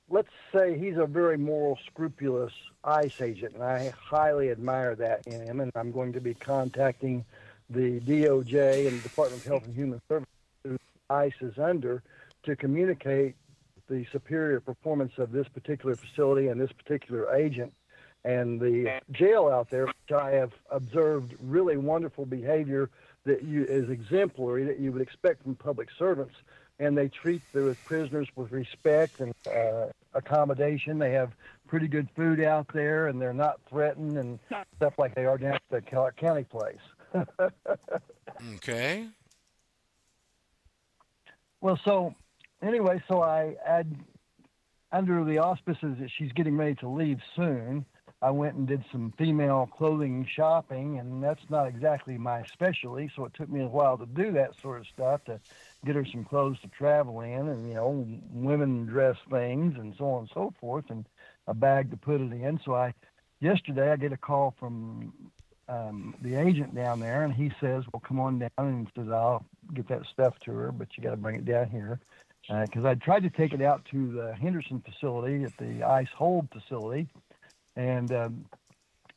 let's 0.09 0.29
say 0.53 0.77
he's 0.77 0.97
a 0.97 1.05
very 1.05 1.37
moral, 1.37 1.79
scrupulous 1.87 2.53
ICE 2.83 3.21
agent, 3.21 3.53
and 3.55 3.63
I 3.63 3.93
highly 3.97 4.51
admire 4.51 4.95
that 4.95 5.25
in 5.27 5.41
him. 5.41 5.61
And 5.61 5.71
I'm 5.75 5.91
going 5.91 6.13
to 6.13 6.21
be 6.21 6.33
contacting 6.33 7.25
the 7.69 7.99
DOJ 8.01 8.87
and 8.87 8.99
the 8.99 9.03
Department 9.03 9.41
of 9.43 9.47
Health 9.47 9.65
and 9.65 9.75
Human 9.75 10.01
Services, 10.09 10.79
ICE 11.09 11.33
is 11.41 11.57
under, 11.57 12.03
to 12.43 12.55
communicate 12.55 13.35
the 13.89 14.05
superior 14.11 14.59
performance 14.59 15.13
of 15.17 15.31
this 15.31 15.47
particular 15.47 15.95
facility 15.95 16.47
and 16.47 16.59
this 16.59 16.71
particular 16.71 17.33
agent 17.35 17.73
and 18.23 18.59
the 18.59 18.99
jail 19.11 19.47
out 19.47 19.69
there, 19.69 19.85
which 19.85 20.11
I 20.13 20.31
have 20.31 20.51
observed 20.69 21.35
really 21.41 21.77
wonderful 21.77 22.25
behavior 22.25 22.89
that 23.25 23.43
you 23.43 23.63
is 23.63 23.89
exemplary 23.89 24.65
that 24.65 24.79
you 24.79 24.91
would 24.91 25.01
expect 25.01 25.43
from 25.43 25.55
public 25.55 25.89
servants. 25.97 26.35
And 26.79 26.95
they 26.95 27.07
treat 27.07 27.41
the 27.53 27.75
prisoners 27.85 28.27
with 28.35 28.51
respect 28.51 29.19
and 29.19 29.33
uh, 29.47 29.87
accommodation. 30.13 30.99
They 30.99 31.11
have 31.11 31.31
pretty 31.67 31.87
good 31.87 32.07
food 32.15 32.39
out 32.39 32.67
there, 32.71 33.07
and 33.07 33.19
they're 33.19 33.33
not 33.33 33.59
threatened 33.67 34.17
and 34.17 34.37
stuff 34.75 34.93
like 34.99 35.15
they 35.15 35.25
are 35.25 35.39
down 35.39 35.55
at 35.55 35.61
the 35.71 35.81
county 35.81 36.43
place. 36.43 36.75
Okay. 38.55 39.07
Well, 41.59 41.79
so 41.83 42.13
anyway, 42.61 43.01
so 43.07 43.21
I 43.21 43.55
had 43.65 43.95
under 44.91 45.23
the 45.23 45.39
auspices 45.39 45.97
that 45.99 46.09
she's 46.17 46.31
getting 46.31 46.57
ready 46.57 46.75
to 46.75 46.87
leave 46.87 47.19
soon. 47.35 47.85
I 48.21 48.31
went 48.31 48.55
and 48.55 48.67
did 48.67 48.83
some 48.91 49.13
female 49.17 49.69
clothing 49.77 50.27
shopping, 50.35 50.97
and 50.97 51.21
that's 51.21 51.43
not 51.49 51.67
exactly 51.67 52.17
my 52.17 52.43
specialty. 52.53 53.11
So 53.15 53.25
it 53.25 53.33
took 53.35 53.49
me 53.49 53.61
a 53.61 53.67
while 53.67 53.97
to 53.97 54.07
do 54.07 54.31
that 54.31 54.51
sort 54.61 54.79
of 54.79 54.87
stuff 54.87 55.23
to 55.25 55.39
get 55.85 55.95
her 55.95 56.05
some 56.11 56.25
clothes 56.25 56.57
to 56.61 56.67
travel 56.69 57.21
in, 57.21 57.47
and 57.47 57.67
you 57.67 57.75
know, 57.75 58.07
women 58.31 58.85
dress 58.85 59.17
things, 59.29 59.75
and 59.77 59.93
so 59.97 60.05
on 60.05 60.19
and 60.21 60.29
so 60.33 60.53
forth, 60.59 60.85
and 60.89 61.05
a 61.47 61.53
bag 61.53 61.91
to 61.91 61.97
put 61.97 62.19
it 62.19 62.31
in. 62.31 62.59
So 62.65 62.73
I 62.73 62.93
yesterday 63.39 63.91
I 63.91 63.97
get 63.97 64.13
a 64.13 64.17
call 64.17 64.55
from 64.59 65.13
um, 65.69 66.15
the 66.21 66.35
agent 66.35 66.73
down 66.73 66.99
there, 66.99 67.23
and 67.23 67.33
he 67.33 67.51
says, 67.61 67.83
"Well, 67.93 68.01
come 68.05 68.19
on 68.19 68.39
down," 68.39 68.49
and 68.57 68.87
says, 68.95 69.09
"I'll 69.09 69.45
get 69.75 69.87
that 69.89 70.03
stuff 70.11 70.33
to 70.45 70.51
her, 70.53 70.71
but 70.71 70.87
you 70.97 71.03
got 71.03 71.11
to 71.11 71.17
bring 71.17 71.35
it 71.35 71.45
down 71.45 71.69
here." 71.69 71.99
Because 72.49 72.85
I 72.85 72.95
tried 72.95 73.23
to 73.23 73.29
take 73.29 73.53
it 73.53 73.61
out 73.61 73.83
to 73.91 74.11
the 74.11 74.33
Henderson 74.33 74.81
facility 74.81 75.43
at 75.43 75.57
the 75.57 75.83
ice 75.83 76.07
hold 76.15 76.47
facility, 76.49 77.07
and 77.75 78.11
um, 78.13 78.45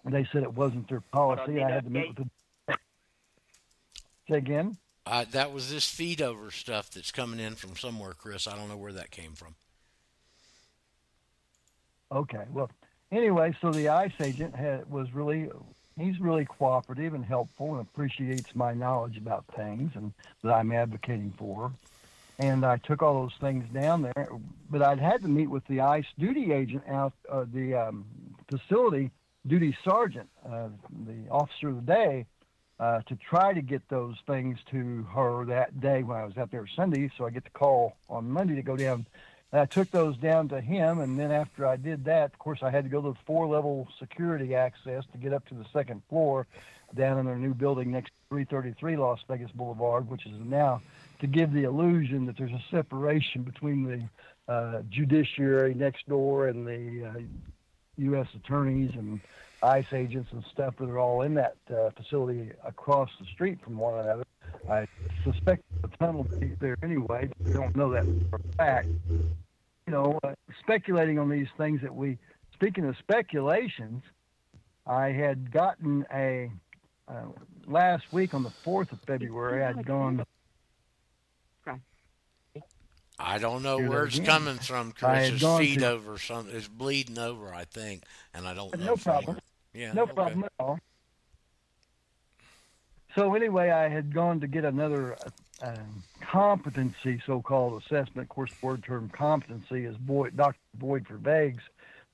they 0.04 0.26
said 0.32 0.42
it 0.42 0.52
wasn't 0.52 0.88
their 0.88 1.00
policy. 1.00 1.62
I 1.62 1.70
had 1.70 1.84
to 1.84 1.90
meet 1.90 2.08
with 2.08 2.28
the. 2.66 2.74
Say 4.28 4.38
again. 4.38 4.76
Uh, 5.06 5.24
that 5.32 5.52
was 5.52 5.70
this 5.70 5.88
feed 5.88 6.20
over 6.20 6.50
stuff 6.50 6.90
that's 6.90 7.10
coming 7.10 7.40
in 7.40 7.54
from 7.54 7.76
somewhere, 7.76 8.12
Chris. 8.12 8.46
I 8.46 8.56
don't 8.56 8.68
know 8.68 8.76
where 8.76 8.92
that 8.92 9.10
came 9.10 9.32
from. 9.32 9.54
Okay. 12.12 12.44
Well, 12.52 12.70
anyway, 13.10 13.54
so 13.60 13.70
the 13.70 13.88
ICE 13.88 14.12
agent 14.20 14.54
had, 14.54 14.90
was 14.90 15.12
really, 15.12 15.48
he's 15.98 16.20
really 16.20 16.44
cooperative 16.44 17.14
and 17.14 17.24
helpful 17.24 17.72
and 17.72 17.80
appreciates 17.80 18.54
my 18.54 18.74
knowledge 18.74 19.16
about 19.16 19.44
things 19.56 19.92
and 19.94 20.12
that 20.42 20.52
I'm 20.52 20.72
advocating 20.72 21.32
for. 21.38 21.72
And 22.40 22.64
I 22.64 22.78
took 22.78 23.02
all 23.02 23.22
those 23.22 23.34
things 23.38 23.66
down 23.72 24.00
there, 24.00 24.28
but 24.70 24.80
I'd 24.80 24.98
had 24.98 25.20
to 25.22 25.28
meet 25.28 25.48
with 25.50 25.62
the 25.66 25.82
ICE 25.82 26.06
duty 26.18 26.52
agent 26.52 26.84
out, 26.88 27.12
uh, 27.30 27.44
the 27.52 27.74
um, 27.74 28.06
facility 28.48 29.10
duty 29.46 29.76
sergeant, 29.84 30.28
uh, 30.50 30.68
the 31.06 31.30
officer 31.30 31.68
of 31.68 31.76
the 31.76 31.82
day, 31.82 32.26
uh, 32.78 33.02
to 33.08 33.16
try 33.16 33.52
to 33.52 33.60
get 33.60 33.86
those 33.90 34.16
things 34.26 34.58
to 34.70 35.06
her 35.14 35.44
that 35.44 35.80
day 35.82 36.02
when 36.02 36.16
I 36.16 36.24
was 36.24 36.38
out 36.38 36.50
there 36.50 36.66
Sunday. 36.66 37.10
So 37.18 37.26
I 37.26 37.30
get 37.30 37.44
the 37.44 37.50
call 37.50 37.96
on 38.08 38.30
Monday 38.30 38.54
to 38.54 38.62
go 38.62 38.74
down 38.74 39.04
and 39.52 39.60
I 39.60 39.66
took 39.66 39.90
those 39.90 40.16
down 40.16 40.48
to 40.48 40.60
him, 40.60 41.00
and 41.00 41.18
then 41.18 41.32
after 41.32 41.66
I 41.66 41.76
did 41.76 42.04
that, 42.04 42.26
of 42.32 42.38
course, 42.38 42.60
I 42.62 42.70
had 42.70 42.84
to 42.84 42.90
go 42.90 43.02
to 43.02 43.08
the 43.08 43.18
four-level 43.26 43.88
security 43.98 44.54
access 44.54 45.04
to 45.10 45.18
get 45.18 45.32
up 45.32 45.46
to 45.48 45.54
the 45.54 45.64
second 45.72 46.02
floor 46.08 46.46
down 46.94 47.18
in 47.18 47.26
their 47.26 47.36
new 47.36 47.54
building 47.54 47.90
next 47.90 48.10
to 48.10 48.36
333 48.36 48.96
Las 48.96 49.18
Vegas 49.28 49.50
Boulevard, 49.50 50.08
which 50.08 50.24
is 50.24 50.32
now 50.38 50.80
to 51.20 51.26
give 51.26 51.52
the 51.52 51.64
illusion 51.64 52.26
that 52.26 52.36
there's 52.36 52.52
a 52.52 52.64
separation 52.70 53.42
between 53.42 53.84
the 53.84 54.52
uh, 54.52 54.82
judiciary 54.90 55.74
next 55.74 56.08
door 56.08 56.48
and 56.48 56.66
the 56.66 57.08
uh, 57.08 57.20
U.S. 57.98 58.26
attorneys 58.34 58.90
and 58.94 59.20
ICE 59.62 59.92
agents 59.92 60.30
and 60.32 60.42
stuff 60.52 60.74
that 60.78 60.88
are 60.88 60.98
all 60.98 61.22
in 61.22 61.34
that 61.34 61.56
uh, 61.70 61.90
facility 61.90 62.50
across 62.64 63.10
the 63.20 63.26
street 63.26 63.58
from 63.62 63.76
one 63.76 63.98
another. 63.98 64.24
I 64.68 64.86
suspect 65.24 65.62
the 65.82 65.88
tunnel 65.98 66.26
is 66.40 66.58
there 66.60 66.76
anyway. 66.82 67.28
but 67.38 67.50
I 67.50 67.52
don't 67.52 67.76
know 67.76 67.92
that 67.92 68.04
for 68.30 68.36
a 68.36 68.56
fact. 68.56 68.88
You 69.08 69.92
know, 69.92 70.18
uh, 70.24 70.34
speculating 70.60 71.18
on 71.18 71.28
these 71.28 71.48
things 71.58 71.80
that 71.82 71.94
we, 71.94 72.18
speaking 72.54 72.84
of 72.86 72.96
speculations, 72.98 74.02
I 74.86 75.08
had 75.08 75.52
gotten 75.52 76.06
a, 76.12 76.50
uh, 77.08 77.26
last 77.66 78.04
week 78.12 78.34
on 78.34 78.42
the 78.42 78.52
4th 78.64 78.92
of 78.92 79.00
February, 79.06 79.64
I'd 79.64 79.84
gone, 79.84 80.24
I 83.22 83.38
don't 83.38 83.62
know 83.62 83.78
where 83.78 84.04
it's 84.04 84.18
coming 84.18 84.56
from, 84.56 84.92
Chris. 84.92 85.30
It's 85.30 85.42
gone 85.42 85.62
to- 85.62 85.86
over 85.86 86.18
something. 86.18 86.54
It's 86.54 86.68
bleeding 86.68 87.18
over, 87.18 87.52
I 87.52 87.64
think, 87.64 88.04
and 88.34 88.46
I 88.46 88.54
don't 88.54 88.76
no 88.78 88.96
problem. 88.96 89.38
Yeah. 89.72 89.92
No 89.92 90.02
okay. 90.02 90.12
problem 90.12 90.44
at 90.44 90.52
all. 90.58 90.78
So 93.14 93.34
anyway, 93.34 93.70
I 93.70 93.88
had 93.88 94.14
gone 94.14 94.40
to 94.40 94.46
get 94.46 94.64
another 94.64 95.14
uh, 95.14 95.66
um, 95.66 96.02
competency, 96.20 97.20
so-called 97.26 97.82
assessment. 97.82 98.26
Of 98.26 98.28
course, 98.28 98.50
the 98.60 98.66
word 98.66 98.84
term 98.84 99.10
competency 99.12 99.84
is 99.84 99.96
void, 99.96 100.36
Dr. 100.36 100.58
void 100.78 101.06
for 101.06 101.16
vagueness 101.16 101.64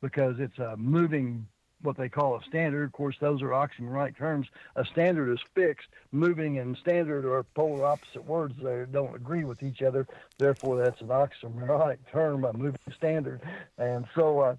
because 0.01 0.39
it's 0.39 0.59
a 0.59 0.77
moving, 0.77 1.47
what 1.83 1.97
they 1.97 2.09
call 2.09 2.37
a 2.37 2.43
standard. 2.45 2.85
Of 2.85 2.93
course, 2.93 3.17
those 3.21 3.43
are 3.43 3.49
oxymoronic 3.49 4.17
terms. 4.17 4.49
A 4.77 4.85
standard 4.85 5.33
is 5.33 5.41
fixed. 5.55 5.89
Moving 6.13 6.59
and 6.59 6.77
standard 6.77 7.25
are 7.25 7.43
polar 7.43 7.85
opposite 7.85 8.25
words. 8.25 8.55
They 8.63 8.85
don't 8.91 9.15
agree 9.15 9.45
with 9.45 9.63
each 9.63 9.83
other. 9.83 10.07
Therefore, 10.39 10.83
that's 10.83 11.01
an 11.01 11.09
oxymoronic 11.09 11.99
term, 12.11 12.45
a 12.45 12.53
moving 12.53 12.81
standard. 12.97 13.41
And 13.79 14.07
so 14.15 14.41
uh, 14.41 14.57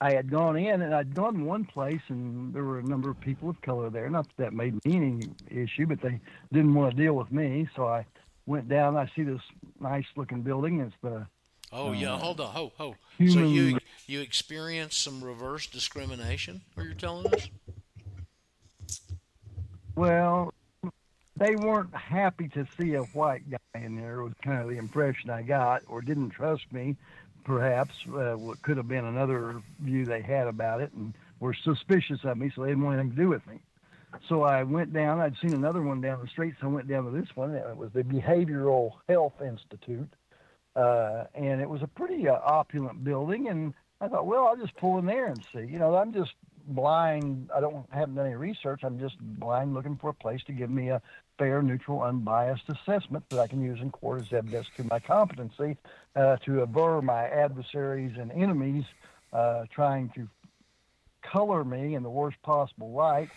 I 0.00 0.12
had 0.12 0.30
gone 0.30 0.56
in 0.56 0.82
and 0.82 0.94
I'd 0.94 1.14
gone 1.14 1.44
one 1.44 1.64
place 1.64 2.02
and 2.08 2.52
there 2.52 2.64
were 2.64 2.80
a 2.80 2.82
number 2.82 3.08
of 3.08 3.20
people 3.20 3.48
of 3.48 3.60
color 3.62 3.88
there. 3.88 4.10
Not 4.10 4.26
that 4.36 4.36
that 4.38 4.52
made 4.52 4.84
me 4.84 4.96
any 4.96 5.20
issue, 5.48 5.86
but 5.86 6.00
they 6.00 6.20
didn't 6.52 6.74
want 6.74 6.90
to 6.90 7.02
deal 7.02 7.14
with 7.14 7.30
me. 7.30 7.68
So 7.76 7.86
I 7.86 8.04
went 8.46 8.68
down. 8.68 8.96
I 8.96 9.08
see 9.14 9.22
this 9.22 9.40
nice 9.80 10.06
looking 10.16 10.42
building. 10.42 10.80
It's 10.80 10.94
the 11.02 11.26
Oh 11.72 11.92
yeah. 11.92 12.18
Hold 12.18 12.40
on. 12.40 12.52
Ho 12.52 12.72
ho. 12.76 12.96
So 13.18 13.40
you 13.40 13.78
you 14.06 14.20
experienced 14.20 15.02
some 15.02 15.22
reverse 15.22 15.66
discrimination? 15.66 16.62
Are 16.76 16.84
you 16.84 16.94
telling 16.94 17.32
us? 17.32 17.48
well, 19.94 20.52
they 21.36 21.56
weren't 21.56 21.94
happy 21.94 22.48
to 22.48 22.66
see 22.78 22.94
a 22.94 23.02
white 23.02 23.48
guy 23.50 23.80
in 23.80 23.96
there. 23.96 24.22
Was 24.22 24.34
kind 24.42 24.60
of 24.60 24.68
the 24.68 24.76
impression 24.76 25.30
I 25.30 25.42
got, 25.42 25.82
or 25.88 26.02
didn't 26.02 26.30
trust 26.30 26.70
me. 26.72 26.96
Perhaps 27.44 27.94
uh, 28.08 28.34
what 28.34 28.62
could 28.62 28.76
have 28.76 28.86
been 28.86 29.04
another 29.04 29.62
view 29.80 30.04
they 30.04 30.22
had 30.22 30.46
about 30.46 30.80
it, 30.80 30.92
and 30.92 31.14
were 31.40 31.54
suspicious 31.54 32.20
of 32.24 32.38
me, 32.38 32.52
so 32.54 32.62
they 32.62 32.68
didn't 32.68 32.84
want 32.84 32.98
anything 32.98 33.16
to 33.16 33.22
do 33.22 33.28
with 33.28 33.44
me. 33.46 33.58
So 34.28 34.42
I 34.42 34.62
went 34.62 34.92
down. 34.92 35.20
I'd 35.20 35.36
seen 35.40 35.54
another 35.54 35.82
one 35.82 36.00
down 36.00 36.20
the 36.20 36.28
street, 36.28 36.54
so 36.60 36.66
I 36.68 36.70
went 36.70 36.86
down 36.88 37.04
to 37.04 37.10
this 37.10 37.34
one. 37.34 37.54
It 37.54 37.76
was 37.76 37.90
the 37.92 38.04
Behavioral 38.04 38.92
Health 39.08 39.40
Institute, 39.40 40.12
uh, 40.76 41.24
and 41.34 41.60
it 41.60 41.68
was 41.68 41.82
a 41.82 41.86
pretty 41.86 42.28
uh, 42.28 42.38
opulent 42.44 43.04
building. 43.04 43.48
And 43.48 43.74
I 44.00 44.08
thought, 44.08 44.26
well, 44.26 44.46
I'll 44.46 44.56
just 44.56 44.76
pull 44.76 44.98
in 44.98 45.06
there 45.06 45.26
and 45.26 45.42
see. 45.52 45.60
You 45.60 45.78
know, 45.78 45.94
I'm 45.94 46.12
just 46.12 46.32
blind. 46.66 47.50
I 47.54 47.60
don't 47.60 47.86
haven't 47.92 48.14
done 48.14 48.26
any 48.26 48.34
research. 48.34 48.82
I'm 48.84 48.98
just 48.98 49.18
blind 49.20 49.74
looking 49.74 49.96
for 49.96 50.10
a 50.10 50.14
place 50.14 50.42
to 50.44 50.52
give 50.52 50.70
me 50.70 50.88
a 50.88 51.02
fair, 51.38 51.62
neutral, 51.62 52.02
unbiased 52.02 52.64
assessment 52.68 53.24
that 53.30 53.38
I 53.38 53.46
can 53.46 53.62
use 53.62 53.80
in 53.80 53.90
court 53.90 54.22
as 54.22 54.32
evidence 54.32 54.68
to 54.76 54.84
my 54.84 55.00
competency 55.00 55.76
uh, 56.14 56.36
to 56.44 56.62
aver 56.62 57.02
my 57.02 57.26
adversaries 57.28 58.12
and 58.18 58.30
enemies 58.32 58.84
uh, 59.32 59.64
trying 59.74 60.10
to 60.10 60.28
color 61.22 61.64
me 61.64 61.94
in 61.94 62.02
the 62.02 62.10
worst 62.10 62.40
possible 62.42 62.92
light 62.92 63.28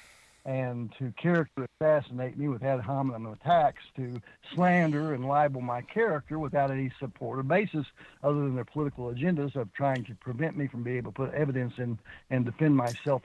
and 0.45 0.93
to 0.99 1.11
character 1.22 1.67
assassinate 1.81 2.38
me 2.38 2.47
with 2.47 2.63
ad 2.63 2.80
hominem 2.80 3.26
attacks, 3.34 3.81
to 3.95 4.22
slander 4.53 5.13
and 5.15 5.26
libel 5.26 5.59
my 5.59 5.81
character 5.81 6.38
without 6.38 6.69
any 6.69 6.91
support 6.99 7.39
or 7.39 7.43
basis 7.43 7.85
other 8.23 8.35
than 8.35 8.53
their 8.55 8.65
political 8.65 9.07
agendas 9.11 9.55
of 9.55 9.73
trying 9.73 10.03
to 10.05 10.13
prevent 10.15 10.55
me 10.55 10.67
from 10.67 10.84
being 10.84 10.97
able 10.97 11.11
to 11.11 11.15
put 11.15 11.34
evidence 11.34 11.73
in 11.77 11.97
and 12.30 12.45
defend 12.45 12.76
myself 12.76 13.23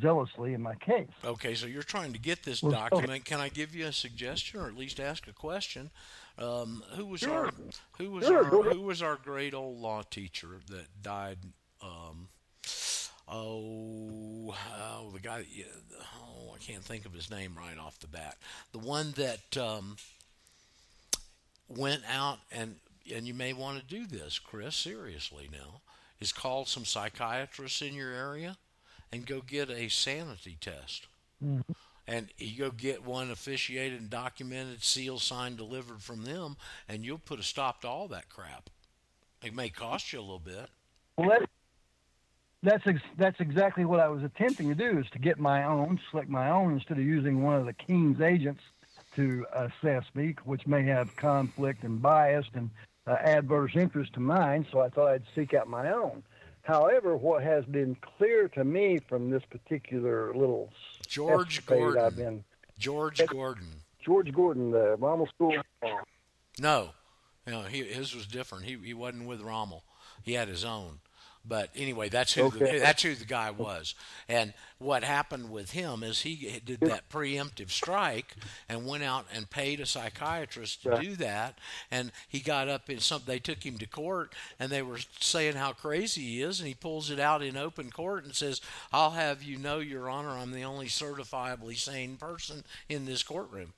zealously 0.00 0.54
in 0.54 0.62
my 0.62 0.76
case. 0.76 1.08
Okay, 1.24 1.54
so 1.54 1.66
you're 1.66 1.82
trying 1.82 2.12
to 2.12 2.20
get 2.20 2.44
this 2.44 2.62
Well, 2.62 2.72
document. 2.72 3.24
Can 3.24 3.40
I 3.40 3.48
give 3.48 3.74
you 3.74 3.86
a 3.86 3.92
suggestion, 3.92 4.60
or 4.60 4.68
at 4.68 4.76
least 4.76 5.00
ask 5.00 5.26
a 5.26 5.32
question? 5.32 5.90
Um, 6.38 6.84
who 6.94 7.06
was 7.06 7.20
Sure. 7.20 7.46
our 7.46 7.52
who 7.98 8.10
was 8.12 8.26
Sure, 8.26 8.44
our 8.44 8.72
who 8.72 8.80
was 8.82 9.02
our 9.02 9.16
great 9.16 9.54
old 9.54 9.78
law 9.80 10.02
teacher 10.02 10.60
that 10.68 11.02
died? 11.02 11.38
Um, 11.82 12.28
oh, 13.30 14.54
oh, 14.54 15.10
the 15.12 15.20
guy. 15.20 15.44
Oh, 16.22 16.54
I 16.54 16.58
can't 16.58 16.84
think 16.84 17.06
of 17.06 17.12
his 17.12 17.30
name 17.30 17.54
right 17.56 17.78
off 17.78 17.98
the 18.00 18.06
bat. 18.06 18.36
The 18.72 18.78
one 18.78 19.12
that 19.12 19.56
um, 19.56 19.96
went 21.68 22.02
out 22.10 22.38
and 22.50 22.76
and 23.14 23.26
you 23.26 23.34
may 23.34 23.52
want 23.52 23.78
to 23.78 23.84
do 23.84 24.06
this, 24.06 24.38
Chris. 24.38 24.76
Seriously 24.76 25.48
now, 25.50 25.80
is 26.20 26.32
call 26.32 26.64
some 26.64 26.84
psychiatrists 26.84 27.82
in 27.82 27.94
your 27.94 28.12
area 28.12 28.56
and 29.12 29.26
go 29.26 29.40
get 29.40 29.70
a 29.70 29.88
sanity 29.88 30.56
test. 30.60 31.06
And 32.06 32.28
you 32.38 32.58
go 32.58 32.70
get 32.70 33.04
one 33.04 33.30
officiated 33.30 34.00
and 34.00 34.10
documented, 34.10 34.82
sealed, 34.82 35.22
signed, 35.22 35.56
delivered 35.56 36.02
from 36.02 36.24
them, 36.24 36.56
and 36.88 37.04
you'll 37.04 37.18
put 37.18 37.38
a 37.38 37.44
stop 37.44 37.82
to 37.82 37.88
all 37.88 38.08
that 38.08 38.28
crap. 38.28 38.68
It 39.42 39.54
may 39.54 39.68
cost 39.70 40.12
you 40.12 40.18
a 40.18 40.22
little 40.22 40.40
bit. 40.40 40.68
Well, 41.16 41.38
that's 42.62 42.86
ex- 42.86 43.00
that's 43.16 43.40
exactly 43.40 43.84
what 43.84 44.00
I 44.00 44.08
was 44.08 44.22
attempting 44.22 44.68
to 44.68 44.74
do 44.74 44.98
is 44.98 45.06
to 45.12 45.18
get 45.18 45.38
my 45.38 45.64
own, 45.64 45.98
select 46.10 46.28
my 46.28 46.50
own, 46.50 46.72
instead 46.74 46.98
of 46.98 47.04
using 47.04 47.42
one 47.42 47.56
of 47.56 47.66
the 47.66 47.72
king's 47.72 48.20
agents 48.20 48.62
to 49.16 49.46
assess 49.52 50.04
me, 50.14 50.36
which 50.44 50.66
may 50.66 50.84
have 50.84 51.14
conflict 51.16 51.84
and 51.84 52.00
bias 52.00 52.46
and 52.54 52.70
uh, 53.06 53.12
adverse 53.12 53.72
interest 53.74 54.12
to 54.14 54.20
mine. 54.20 54.66
So 54.70 54.80
I 54.80 54.88
thought 54.88 55.08
I'd 55.08 55.24
seek 55.34 55.54
out 55.54 55.68
my 55.68 55.90
own. 55.90 56.22
However, 56.62 57.16
what 57.16 57.42
has 57.42 57.64
been 57.64 57.96
clear 58.18 58.48
to 58.48 58.64
me 58.64 58.98
from 59.08 59.30
this 59.30 59.42
particular 59.50 60.34
little 60.34 60.70
George 61.08 61.64
Gordon. 61.66 62.04
I've 62.04 62.16
been 62.16 62.44
George 62.78 63.24
Gordon. 63.26 63.66
George 64.04 64.32
Gordon, 64.32 64.70
the 64.70 64.96
Rommel 64.96 65.26
School. 65.26 65.56
No, 66.58 66.90
no, 67.46 67.62
he, 67.62 67.82
his 67.82 68.14
was 68.14 68.26
different. 68.26 68.64
He 68.64 68.76
he 68.84 68.94
wasn't 68.94 69.26
with 69.26 69.40
Rommel. 69.40 69.84
He 70.22 70.34
had 70.34 70.48
his 70.48 70.64
own. 70.64 71.00
But 71.42 71.70
anyway, 71.74 72.10
that's 72.10 72.34
who 72.34 72.42
Okay. 72.44 72.72
the, 72.72 72.78
that's 72.80 73.02
who 73.02 73.14
the 73.14 73.24
guy 73.24 73.50
was. 73.50 73.94
And 74.28 74.52
what 74.78 75.02
happened 75.02 75.50
with 75.50 75.70
him 75.70 76.02
is 76.02 76.20
he 76.20 76.60
did 76.64 76.80
that 76.80 77.08
preemptive 77.08 77.70
strike 77.70 78.36
and 78.68 78.86
went 78.86 79.02
out 79.02 79.26
and 79.34 79.48
paid 79.48 79.80
a 79.80 79.86
psychiatrist 79.86 80.82
to 80.82 80.90
Right. 80.90 81.00
do 81.00 81.16
that. 81.16 81.58
And 81.90 82.12
he 82.28 82.40
got 82.40 82.68
up 82.68 82.90
in 82.90 83.00
some. 83.00 83.22
They 83.24 83.38
took 83.38 83.64
him 83.64 83.78
to 83.78 83.86
court 83.86 84.34
and 84.58 84.70
they 84.70 84.82
were 84.82 84.98
saying 85.18 85.54
how 85.56 85.72
crazy 85.72 86.20
he 86.22 86.42
is. 86.42 86.60
And 86.60 86.68
he 86.68 86.74
pulls 86.74 87.10
it 87.10 87.18
out 87.18 87.42
in 87.42 87.56
open 87.56 87.90
court 87.90 88.24
and 88.24 88.34
says, 88.34 88.60
"I'll 88.92 89.12
have 89.12 89.42
you 89.42 89.56
know, 89.56 89.78
Your 89.78 90.10
Honor, 90.10 90.36
I'm 90.38 90.52
the 90.52 90.64
only 90.64 90.86
certifiably 90.86 91.76
sane 91.76 92.16
person 92.18 92.64
in 92.88 93.06
this 93.06 93.22
courtroom." 93.22 93.72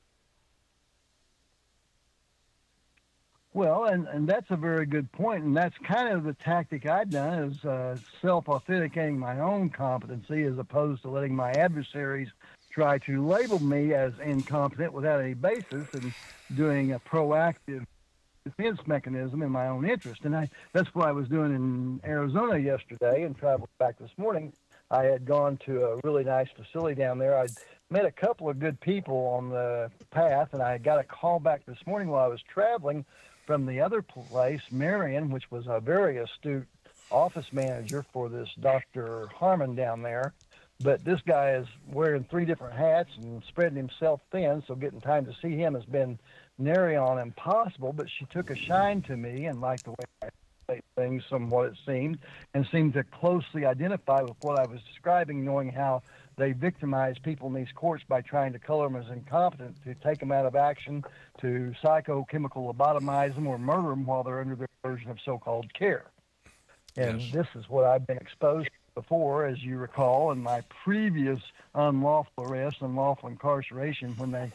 Well, 3.55 3.85
and, 3.85 4.09
and 4.09 4.27
that's 4.27 4.51
a 4.51 4.57
very 4.57 4.87
good 4.87 5.13
point, 5.13 5.45
and 5.45 5.55
that's 5.55 5.77
kind 5.79 6.09
of 6.09 6.25
the 6.25 6.33
tactic 6.33 6.87
I've 6.87 7.11
done 7.11 7.51
is 7.51 7.65
uh, 7.67 7.97
self-authenticating 8.23 9.19
my 9.19 9.41
own 9.41 9.69
competency 9.69 10.45
as 10.45 10.57
opposed 10.57 11.03
to 11.03 11.11
letting 11.11 11.37
my 11.37 11.51
adversaries 11.51 12.29
try 12.71 12.97
to 13.01 13.27
label 13.27 13.59
me 13.59 13.93
as 13.93 14.15
incompetent 14.25 14.95
without 14.95 15.21
any 15.21 15.35
basis 15.35 15.87
and 15.93 16.15
doing 16.57 16.93
a 16.93 16.99
proactive 17.01 17.85
defense 18.47 18.81
mechanism 18.87 19.43
in 19.43 19.51
my 19.51 19.69
own 19.69 19.89
interest. 19.89 20.23
And 20.25 20.35
I, 20.35 20.49
that's 20.73 20.95
what 20.95 21.07
I 21.07 21.13
was 21.13 21.29
doing 21.29 21.55
in 21.55 22.01
Arizona 22.05 22.57
yesterday 22.57 23.25
and 23.25 23.37
traveled 23.37 23.69
back 23.79 23.99
this 23.99 24.11
morning. 24.17 24.55
I 24.91 25.05
had 25.05 25.27
gone 25.27 25.59
to 25.67 25.85
a 25.85 26.01
really 26.05 26.25
nice 26.25 26.49
facility 26.57 26.95
down 26.95 27.19
there. 27.19 27.37
I'd 27.37 27.51
met 27.91 28.07
a 28.07 28.11
couple 28.11 28.49
of 28.49 28.59
good 28.59 28.81
people 28.81 29.27
on 29.27 29.51
the 29.51 29.91
path, 30.11 30.55
and 30.55 30.63
I 30.63 30.79
got 30.79 30.99
a 30.99 31.05
call 31.05 31.39
back 31.39 31.67
this 31.67 31.79
morning 31.87 32.09
while 32.09 32.25
I 32.25 32.29
was 32.29 32.41
traveling 32.43 33.05
from 33.47 33.67
the 33.67 33.81
other 33.81 34.03
place, 34.03 34.61
Marion, 34.71 35.31
which 35.31 35.51
was 35.51 35.67
a 35.67 35.81
very 35.81 36.19
astute 36.19 36.67
office 37.11 37.53
manager 37.53 38.05
for 38.13 38.29
this 38.29 38.49
Dr. 38.61 39.29
Harmon 39.35 39.75
down 39.75 40.03
there. 40.03 40.33
But 40.81 41.05
this 41.05 41.21
guy 41.23 41.53
is 41.53 41.67
wearing 41.93 42.25
three 42.25 42.45
different 42.45 42.75
hats 42.75 43.11
and 43.17 43.43
spreading 43.47 43.77
himself 43.77 44.21
thin, 44.33 44.63
so 44.67 44.75
getting 44.75 45.01
time 45.01 45.27
to 45.27 45.35
see 45.41 45.57
him 45.57 45.75
has 45.75 45.85
been 45.85 46.19
nary 46.59 46.97
on 46.97 47.19
impossible. 47.19 47.93
But 47.93 48.09
she 48.11 48.25
took 48.27 48.51
a 48.51 48.57
shine 48.57 49.03
to 49.03 49.17
me 49.17 49.47
and 49.47 49.61
liked 49.61 49.85
the 49.85 49.91
way 49.93 50.05
I 50.23 50.29
things, 50.97 51.23
from 51.29 51.51
what 51.51 51.67
it 51.67 51.77
seemed, 51.87 52.19
and 52.55 52.67
seemed 52.71 52.95
to 52.95 53.05
closely 53.05 53.67
identify 53.67 54.23
with 54.23 54.37
what 54.43 54.59
I 54.59 54.67
was 54.67 54.81
describing, 54.83 55.45
knowing 55.45 55.71
how 55.71 56.03
they 56.43 56.51
victimize 56.51 57.15
people 57.23 57.47
in 57.47 57.55
these 57.55 57.71
courts 57.73 58.03
by 58.09 58.21
trying 58.21 58.53
to 58.53 58.59
color 58.59 58.89
them 58.89 58.97
as 58.97 59.09
incompetent, 59.13 59.77
to 59.85 59.95
take 59.95 60.19
them 60.19 60.33
out 60.33 60.45
of 60.45 60.57
action, 60.57 61.05
to 61.41 61.73
psychochemical 61.81 62.75
lobotomize 62.75 63.33
them 63.37 63.47
or 63.47 63.59
murder 63.59 63.91
them 63.91 64.05
while 64.05 64.25
they're 64.25 64.41
under 64.41 64.57
their 64.57 64.67
version 64.85 65.09
of 65.09 65.19
so-called 65.25 65.73
care. 65.73 66.07
And 66.97 67.21
Yes. 67.21 67.33
this 67.33 67.47
is 67.55 67.71
what 67.71 67.85
I've 67.85 68.09
been 68.09 68.19
exposed 68.19 68.67
to 68.67 69.01
before, 69.01 69.47
as 69.47 69.63
you 69.63 69.79
recall, 69.79 70.33
in 70.33 70.43
my 70.43 70.63
previous 70.85 71.41
unlawful 71.77 72.45
arrest, 72.45 72.79
unlawful 72.81 73.29
incarceration, 73.29 74.17
when 74.17 74.33
they 74.33 74.51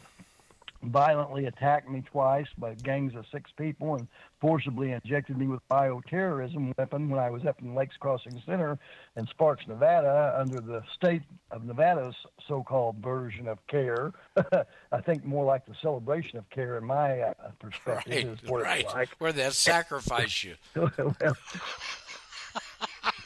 violently 0.82 1.46
attacked 1.46 1.88
me 1.88 2.02
twice 2.10 2.46
by 2.56 2.74
gangs 2.74 3.14
of 3.14 3.24
six 3.32 3.50
people 3.56 3.96
and 3.96 4.06
forcibly 4.40 4.92
injected 4.92 5.36
me 5.36 5.46
with 5.46 5.60
bioterrorism 5.68 6.76
weapon 6.78 7.08
when 7.08 7.18
I 7.18 7.30
was 7.30 7.44
up 7.44 7.60
in 7.60 7.74
Lakes 7.74 7.96
Crossing 7.98 8.40
Center 8.46 8.78
in 9.16 9.26
Sparks, 9.26 9.66
Nevada, 9.66 10.36
under 10.38 10.60
the 10.60 10.82
state 10.94 11.22
of 11.50 11.64
Nevada's 11.64 12.14
so-called 12.46 12.96
version 12.96 13.48
of 13.48 13.58
care. 13.66 14.12
I 14.92 15.00
think 15.00 15.24
more 15.24 15.44
like 15.44 15.66
the 15.66 15.74
celebration 15.82 16.38
of 16.38 16.48
care 16.50 16.78
in 16.78 16.84
my 16.84 17.20
uh, 17.20 17.32
perspective 17.58 18.38
Right, 18.48 18.62
right. 18.62 18.86
like. 18.94 19.08
Where 19.18 19.32
they 19.32 19.50
sacrifice 19.50 20.44
you. 20.44 20.54
well, 20.76 21.16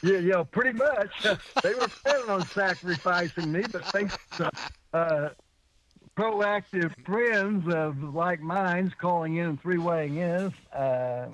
yeah, 0.03 0.17
yeah, 0.17 0.43
pretty 0.43 0.77
much. 0.77 1.11
they 1.63 1.73
were 1.73 1.87
planning 1.87 2.29
on 2.29 2.45
sacrificing 2.47 3.51
me, 3.51 3.63
but 3.71 3.85
thanks 3.85 4.17
to 4.37 4.51
uh, 4.93 5.29
proactive 6.15 6.93
friends 7.05 7.71
of 7.73 8.13
like 8.13 8.39
minds 8.41 8.93
calling 8.99 9.37
in 9.37 9.47
and 9.49 9.61
three-weighing 9.61 10.17
in, 10.17 10.53
uh, 10.73 10.75
uh, 10.77 11.29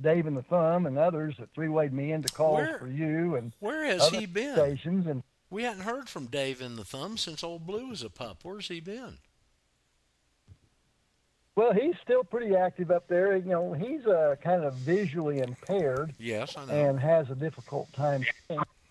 Dave 0.00 0.26
and 0.26 0.36
the 0.36 0.42
Thumb 0.42 0.86
and 0.86 0.98
others 0.98 1.36
that 1.38 1.52
three-wayed 1.54 1.92
me 1.92 2.10
into 2.12 2.32
calls 2.32 2.56
Where- 2.58 2.78
for 2.78 2.88
you 2.88 3.36
and 3.36 3.52
Where 3.60 3.84
has 3.84 4.02
other 4.02 4.18
he 4.20 4.26
been? 4.26 4.54
stations. 4.56 5.06
And 5.06 5.22
We 5.50 5.62
hadn't 5.62 5.82
heard 5.84 6.08
from 6.08 6.26
Dave 6.26 6.60
in 6.60 6.76
the 6.76 6.84
Thumb 6.84 7.16
since 7.16 7.42
Old 7.44 7.66
Blue 7.66 7.88
was 7.88 8.02
a 8.02 8.10
pup. 8.10 8.38
Where's 8.42 8.68
he 8.68 8.80
been? 8.80 9.18
well, 11.56 11.72
he's 11.72 11.94
still 12.02 12.22
pretty 12.22 12.54
active 12.54 12.90
up 12.90 13.08
there. 13.08 13.36
You 13.36 13.50
know, 13.50 13.72
he's 13.72 14.06
uh, 14.06 14.36
kind 14.42 14.62
of 14.64 14.74
visually 14.74 15.38
impaired. 15.40 16.14
Yes, 16.18 16.56
I 16.56 16.64
know. 16.66 16.72
and 16.72 17.00
has 17.00 17.30
a 17.30 17.34
difficult 17.34 17.92
time. 17.92 18.24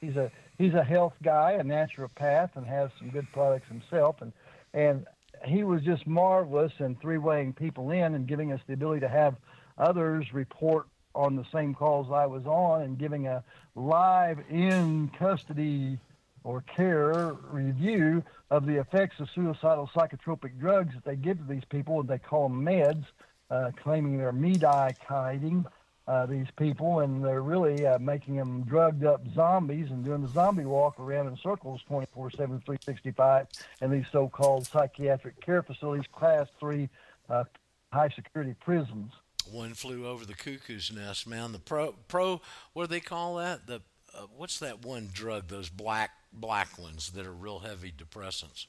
He's 0.01 0.15
a 0.17 0.29
he's 0.57 0.73
a 0.73 0.83
health 0.83 1.13
guy, 1.23 1.53
a 1.53 1.63
naturopath, 1.63 2.55
and 2.55 2.65
has 2.65 2.89
some 2.99 3.09
good 3.09 3.27
products 3.31 3.67
himself. 3.69 4.21
And 4.21 4.33
and 4.73 5.05
he 5.47 5.63
was 5.63 5.81
just 5.81 6.05
marvelous 6.07 6.71
in 6.79 6.95
three 6.95 7.17
weighing 7.17 7.53
people 7.53 7.91
in 7.91 8.15
and 8.15 8.27
giving 8.27 8.51
us 8.51 8.61
the 8.67 8.73
ability 8.73 9.01
to 9.01 9.09
have 9.09 9.35
others 9.77 10.33
report 10.33 10.87
on 11.15 11.35
the 11.35 11.45
same 11.51 11.73
calls 11.73 12.11
I 12.11 12.25
was 12.25 12.45
on 12.45 12.83
and 12.83 12.97
giving 12.97 13.27
a 13.27 13.43
live 13.75 14.39
in 14.49 15.09
custody 15.17 15.99
or 16.43 16.61
care 16.61 17.33
review 17.51 18.23
of 18.51 18.65
the 18.65 18.79
effects 18.79 19.19
of 19.19 19.27
suicidal 19.35 19.89
psychotropic 19.93 20.59
drugs 20.59 20.93
that 20.93 21.03
they 21.03 21.15
give 21.15 21.37
to 21.39 21.43
these 21.43 21.65
people, 21.69 21.99
and 21.99 22.07
they 22.07 22.19
call 22.19 22.47
them 22.47 22.63
meds, 22.63 23.03
uh, 23.49 23.71
claiming 23.83 24.17
they're 24.17 24.31
medicating 24.31 25.65
uh, 26.07 26.25
these 26.25 26.47
people, 26.57 27.01
and 27.01 27.23
they're 27.23 27.41
really 27.41 27.85
uh, 27.85 27.99
making 27.99 28.37
them 28.37 28.63
drugged 28.63 29.03
up 29.03 29.21
zombies 29.35 29.89
and 29.89 30.05
doing 30.05 30.21
the 30.21 30.27
zombie 30.29 30.65
walk 30.65 30.99
around 30.99 31.27
in 31.27 31.37
circles 31.37 31.81
24 31.87 32.31
7, 32.31 32.47
365 32.65 33.47
in 33.81 33.91
these 33.91 34.05
so 34.11 34.29
called 34.29 34.65
psychiatric 34.65 35.39
care 35.41 35.61
facilities, 35.61 36.05
class 36.13 36.47
three 36.59 36.89
uh, 37.29 37.43
high 37.91 38.09
security 38.09 38.55
prisons. 38.61 39.11
One 39.51 39.73
flew 39.73 40.05
over 40.05 40.25
the 40.25 40.33
cuckoo's 40.33 40.91
nest, 40.93 41.27
man. 41.27 41.51
The 41.51 41.59
pro 41.59 41.93
pro 42.07 42.41
what 42.73 42.83
do 42.83 42.87
they 42.87 42.99
call 42.99 43.35
that? 43.35 43.67
The 43.67 43.81
uh, 44.15 44.27
what's 44.35 44.59
that 44.59 44.83
one 44.83 45.09
drug? 45.11 45.47
Those 45.47 45.69
black 45.69 46.11
black 46.33 46.77
ones 46.77 47.11
that 47.11 47.25
are 47.25 47.33
real 47.33 47.59
heavy 47.59 47.91
depressants. 47.95 48.65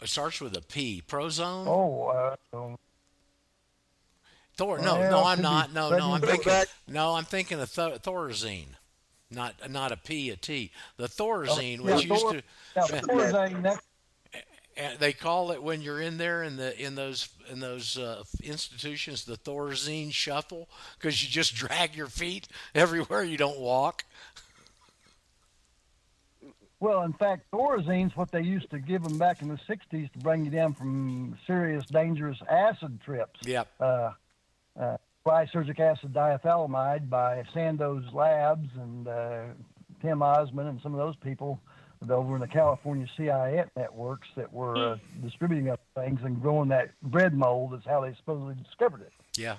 It 0.00 0.08
starts 0.08 0.40
with 0.40 0.56
a 0.56 0.60
P. 0.60 1.02
Prozone. 1.06 1.66
Oh, 1.66 2.06
uh, 2.08 2.36
um, 2.52 2.76
Thor. 4.56 4.78
No, 4.78 4.94
well, 4.98 5.10
no, 5.10 5.24
I'm 5.24 5.42
not. 5.42 5.72
No, 5.72 5.90
no, 5.90 6.14
I'm 6.14 6.20
thinking. 6.20 6.52
No, 6.88 7.14
I'm 7.14 7.24
thinking 7.24 7.60
of 7.60 7.72
th- 7.72 8.02
Thorazine. 8.02 8.68
Not 9.30 9.70
not 9.70 9.90
a 9.90 9.96
P, 9.96 10.30
a 10.30 10.36
T. 10.36 10.70
The 10.96 11.08
Thorazine, 11.08 11.80
Oh, 11.82 11.88
yeah, 11.88 11.94
which 11.96 12.06
used 12.06 12.22
Thor- 12.22 12.32
to. 12.34 12.42
now, 12.76 12.82
Thorazine, 12.86 13.78
And 14.76 14.98
they 14.98 15.12
call 15.12 15.50
it 15.50 15.62
when 15.62 15.82
you're 15.82 16.00
in 16.00 16.18
there 16.18 16.42
in 16.44 16.56
the 16.56 16.80
in 16.80 16.94
those 16.94 17.28
in 17.50 17.58
those 17.60 17.98
uh, 17.98 18.22
institutions 18.42 19.24
the 19.24 19.36
Thorazine 19.36 20.12
shuffle 20.12 20.68
because 20.98 21.22
you 21.24 21.28
just 21.30 21.54
drag 21.56 21.96
your 21.96 22.06
feet 22.06 22.46
everywhere 22.74 23.24
you 23.24 23.36
don't 23.36 23.58
walk. 23.58 24.04
Well, 26.80 27.02
in 27.02 27.14
fact, 27.14 27.50
Thorazine's 27.50 28.14
what 28.16 28.30
they 28.30 28.42
used 28.42 28.68
to 28.70 28.78
give 28.78 29.02
them 29.02 29.16
back 29.16 29.40
in 29.42 29.48
the 29.48 29.58
'60s 29.68 30.12
to 30.12 30.18
bring 30.18 30.44
you 30.44 30.50
down 30.50 30.74
from 30.74 31.36
serious, 31.46 31.86
dangerous 31.86 32.38
acid 32.50 33.00
trips. 33.00 33.40
Yep. 33.44 33.68
Uh, 33.80 34.10
uh, 34.78 34.96
lysergic 35.26 35.80
acid 35.80 36.12
diethylamide 36.12 37.08
by 37.08 37.42
Sandoz 37.52 38.04
Labs 38.12 38.68
and 38.76 39.08
uh, 39.08 39.42
Tim 40.02 40.22
Osmond 40.22 40.68
and 40.68 40.80
some 40.82 40.92
of 40.92 40.98
those 40.98 41.16
people 41.16 41.60
over 42.10 42.34
in 42.34 42.40
the 42.40 42.46
California 42.48 43.06
CIS 43.16 43.66
networks 43.76 44.28
that 44.36 44.52
were 44.52 44.76
uh, 44.76 44.96
distributing 45.22 45.70
up 45.70 45.80
things 45.94 46.20
and 46.22 46.40
growing 46.40 46.68
that 46.68 46.90
bread 47.02 47.32
mold. 47.32 47.74
Is 47.74 47.80
how 47.86 48.02
they 48.02 48.14
supposedly 48.16 48.54
discovered 48.62 49.00
it. 49.00 49.12
Yeah. 49.36 49.56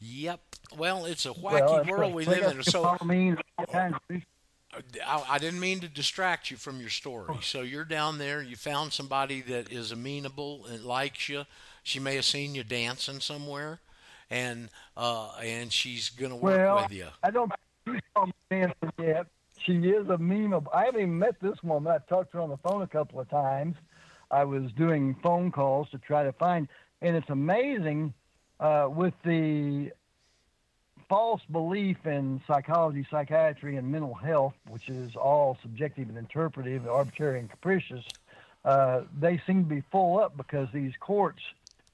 Yep. 0.00 0.40
Well, 0.76 1.04
it's 1.04 1.26
a 1.26 1.30
wacky 1.30 1.60
well, 1.60 1.84
world 1.86 2.14
we 2.14 2.24
live 2.24 2.56
in. 2.56 2.62
So 2.62 2.84
scopolamine, 2.84 3.38
all 3.58 3.66
kinds 3.66 3.96
of- 4.10 4.22
I, 5.06 5.24
I 5.32 5.38
didn't 5.38 5.60
mean 5.60 5.80
to 5.80 5.88
distract 5.88 6.50
you 6.50 6.56
from 6.56 6.80
your 6.80 6.88
story. 6.88 7.34
So 7.42 7.60
you're 7.60 7.84
down 7.84 8.16
there. 8.16 8.40
You 8.42 8.56
found 8.56 8.94
somebody 8.94 9.42
that 9.42 9.70
is 9.70 9.92
amenable 9.92 10.64
and 10.64 10.82
likes 10.82 11.28
you. 11.28 11.44
She 11.82 11.98
may 11.98 12.14
have 12.16 12.24
seen 12.24 12.54
you 12.54 12.62
dancing 12.62 13.20
somewhere, 13.20 13.80
and 14.30 14.68
uh, 14.96 15.32
and 15.42 15.72
she's 15.72 16.10
gonna 16.10 16.36
work 16.36 16.56
Well, 16.56 16.82
with 16.82 16.92
you. 16.92 17.08
I 17.22 17.30
don't 17.30 17.52
think 17.84 17.96
she's 17.96 18.02
on 18.16 18.32
dancing 18.50 18.92
yet. 18.98 19.26
She 19.58 19.72
is 19.88 20.08
a 20.08 20.18
meme. 20.18 20.52
Of 20.52 20.68
I 20.72 20.86
haven't 20.86 21.00
even 21.00 21.18
met 21.18 21.40
this 21.40 21.62
woman. 21.62 21.92
I've 21.92 22.06
talked 22.06 22.32
to 22.32 22.38
her 22.38 22.42
on 22.42 22.50
the 22.50 22.56
phone 22.58 22.82
a 22.82 22.86
couple 22.86 23.20
of 23.20 23.28
times. 23.28 23.76
I 24.30 24.44
was 24.44 24.72
doing 24.72 25.16
phone 25.22 25.50
calls 25.50 25.90
to 25.90 25.98
try 25.98 26.24
to 26.24 26.32
find, 26.32 26.68
and 27.02 27.16
it's 27.16 27.30
amazing 27.30 28.14
uh, 28.60 28.88
with 28.90 29.14
the 29.24 29.92
false 31.08 31.42
belief 31.50 32.06
in 32.06 32.40
psychology, 32.46 33.06
psychiatry, 33.10 33.76
and 33.76 33.90
mental 33.90 34.14
health, 34.14 34.54
which 34.68 34.88
is 34.88 35.14
all 35.16 35.58
subjective 35.60 36.08
and 36.08 36.16
interpretive, 36.16 36.86
arbitrary 36.86 37.40
and 37.40 37.50
capricious. 37.50 38.04
Uh, 38.64 39.02
they 39.18 39.38
seem 39.46 39.64
to 39.64 39.68
be 39.68 39.82
full 39.90 40.18
up 40.18 40.36
because 40.36 40.68
these 40.72 40.92
courts 41.00 41.42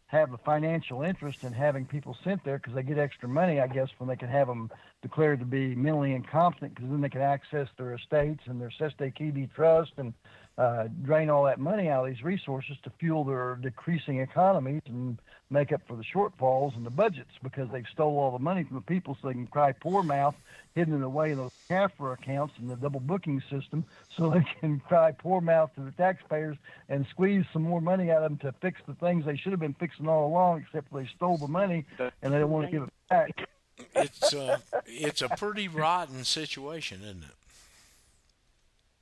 have 0.09 0.33
a 0.33 0.39
financial 0.39 1.03
interest 1.03 1.39
in 1.43 1.53
having 1.53 1.85
people 1.85 2.17
sent 2.25 2.43
there 2.43 2.59
because 2.59 2.75
they 2.75 2.83
get 2.83 2.99
extra 2.99 3.29
money, 3.29 3.61
I 3.61 3.67
guess, 3.67 3.89
when 3.99 4.09
they 4.09 4.17
can 4.17 4.29
have 4.29 4.47
them 4.47 4.71
declared 5.03 5.39
to 5.41 5.45
be 5.45 5.75
mentally 5.75 6.15
incompetent 6.15 6.75
because 6.75 6.91
then 6.91 7.03
they 7.03 7.11
can 7.11 7.21
access 7.21 7.69
their 7.77 7.95
estates 7.95 8.41
and 8.47 8.61
their 8.61 8.73
cestui 8.81 9.15
que 9.15 9.47
trust 9.55 9.93
and 9.99 10.15
uh, 10.57 10.85
drain 11.03 11.29
all 11.29 11.45
that 11.45 11.61
money 11.61 11.89
out 11.89 12.07
of 12.07 12.13
these 12.13 12.25
resources 12.25 12.77
to 12.83 12.91
fuel 12.99 13.23
their 13.23 13.57
decreasing 13.63 14.21
economies 14.21 14.83
and 14.87 15.19
make 15.51 15.73
up 15.73 15.81
for 15.87 15.97
the 15.97 16.05
shortfalls 16.05 16.77
in 16.77 16.85
the 16.85 16.91
budgets 16.91 17.31
because 17.43 17.69
they've 17.71 17.87
stole 17.93 18.19
all 18.19 18.31
the 18.33 18.39
money 18.39 18.65
from 18.65 18.77
the 18.77 18.83
people 18.83 19.17
so 19.21 19.29
they 19.29 19.35
can 19.35 19.47
cry 19.47 19.73
poor 19.73 20.03
mouth 20.03 20.35
hidden 20.75 21.03
away 21.03 21.31
in 21.33 21.39
those 21.39 21.53
CAFR 21.71 22.13
accounts 22.15 22.55
and 22.59 22.71
the 22.71 22.77
double 22.77 23.01
booking 23.01 23.43
system 23.51 23.85
so 24.17 24.31
they 24.31 24.45
can 24.61 24.81
cry 24.81 25.11
poor 25.13 25.41
mouth 25.41 25.71
to 25.75 25.81
the 25.81 25.91
taxpayers 25.93 26.57
and 26.89 27.07
squeeze 27.11 27.45
some 27.53 27.63
more 27.63 27.81
money 27.81 28.11
out 28.11 28.23
of 28.23 28.31
them 28.31 28.39
to 28.39 28.53
fix 28.61 28.81
the 28.87 28.95
things 28.95 29.25
they 29.25 29.37
should 29.37 29.53
have 29.53 29.61
been 29.61 29.75
fixing 29.75 30.07
all 30.07 30.27
along 30.27 30.61
except 30.61 30.93
they 30.93 31.07
stole 31.17 31.39
the 31.39 31.49
money 31.49 31.85
and 31.99 32.33
they 32.33 32.39
don't 32.39 32.51
want 32.51 32.67
to 32.67 32.71
give 32.73 32.83
it 32.83 32.93
back. 33.09 33.49
It's 33.95 34.35
uh, 34.35 34.59
it's 34.87 35.23
a 35.23 35.29
pretty 35.29 35.69
rotten 35.69 36.25
situation, 36.25 37.01
isn't 37.03 37.23
it? 37.23 37.37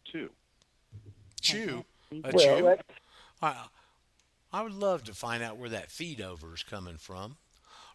Two. 0.04 0.30
Chew, 1.40 1.84
a 2.12 2.30
Well, 2.32 2.58
chew. 2.58 2.76
I, 3.42 3.54
I 4.56 4.62
would 4.62 4.72
love 4.72 5.04
to 5.04 5.12
find 5.12 5.42
out 5.42 5.58
where 5.58 5.68
that 5.68 5.90
feed 5.90 6.18
over 6.18 6.54
is 6.54 6.62
coming 6.62 6.96
from. 6.96 7.36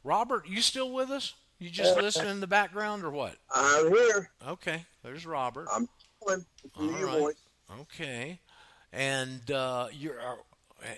Robert, 0.03 0.47
you 0.47 0.61
still 0.61 0.91
with 0.91 1.09
us? 1.09 1.33
You 1.57 1.71
just 1.71 1.97
listening 1.97 2.29
in 2.29 2.39
the 2.39 2.45
background 2.45 3.03
or 3.03 3.09
what? 3.09 3.33
I'm 3.49 3.91
here. 3.91 4.29
Okay, 4.47 4.85
there's 5.03 5.25
Robert. 5.25 5.67
I'm 5.73 5.89
calling. 6.19 6.45
All 6.77 6.99
Your 6.99 7.07
right. 7.07 7.19
voice. 7.19 7.35
Okay, 7.79 8.41
and 8.93 9.49
uh, 9.49 9.87
you're 9.91 10.21
uh, 10.21 10.35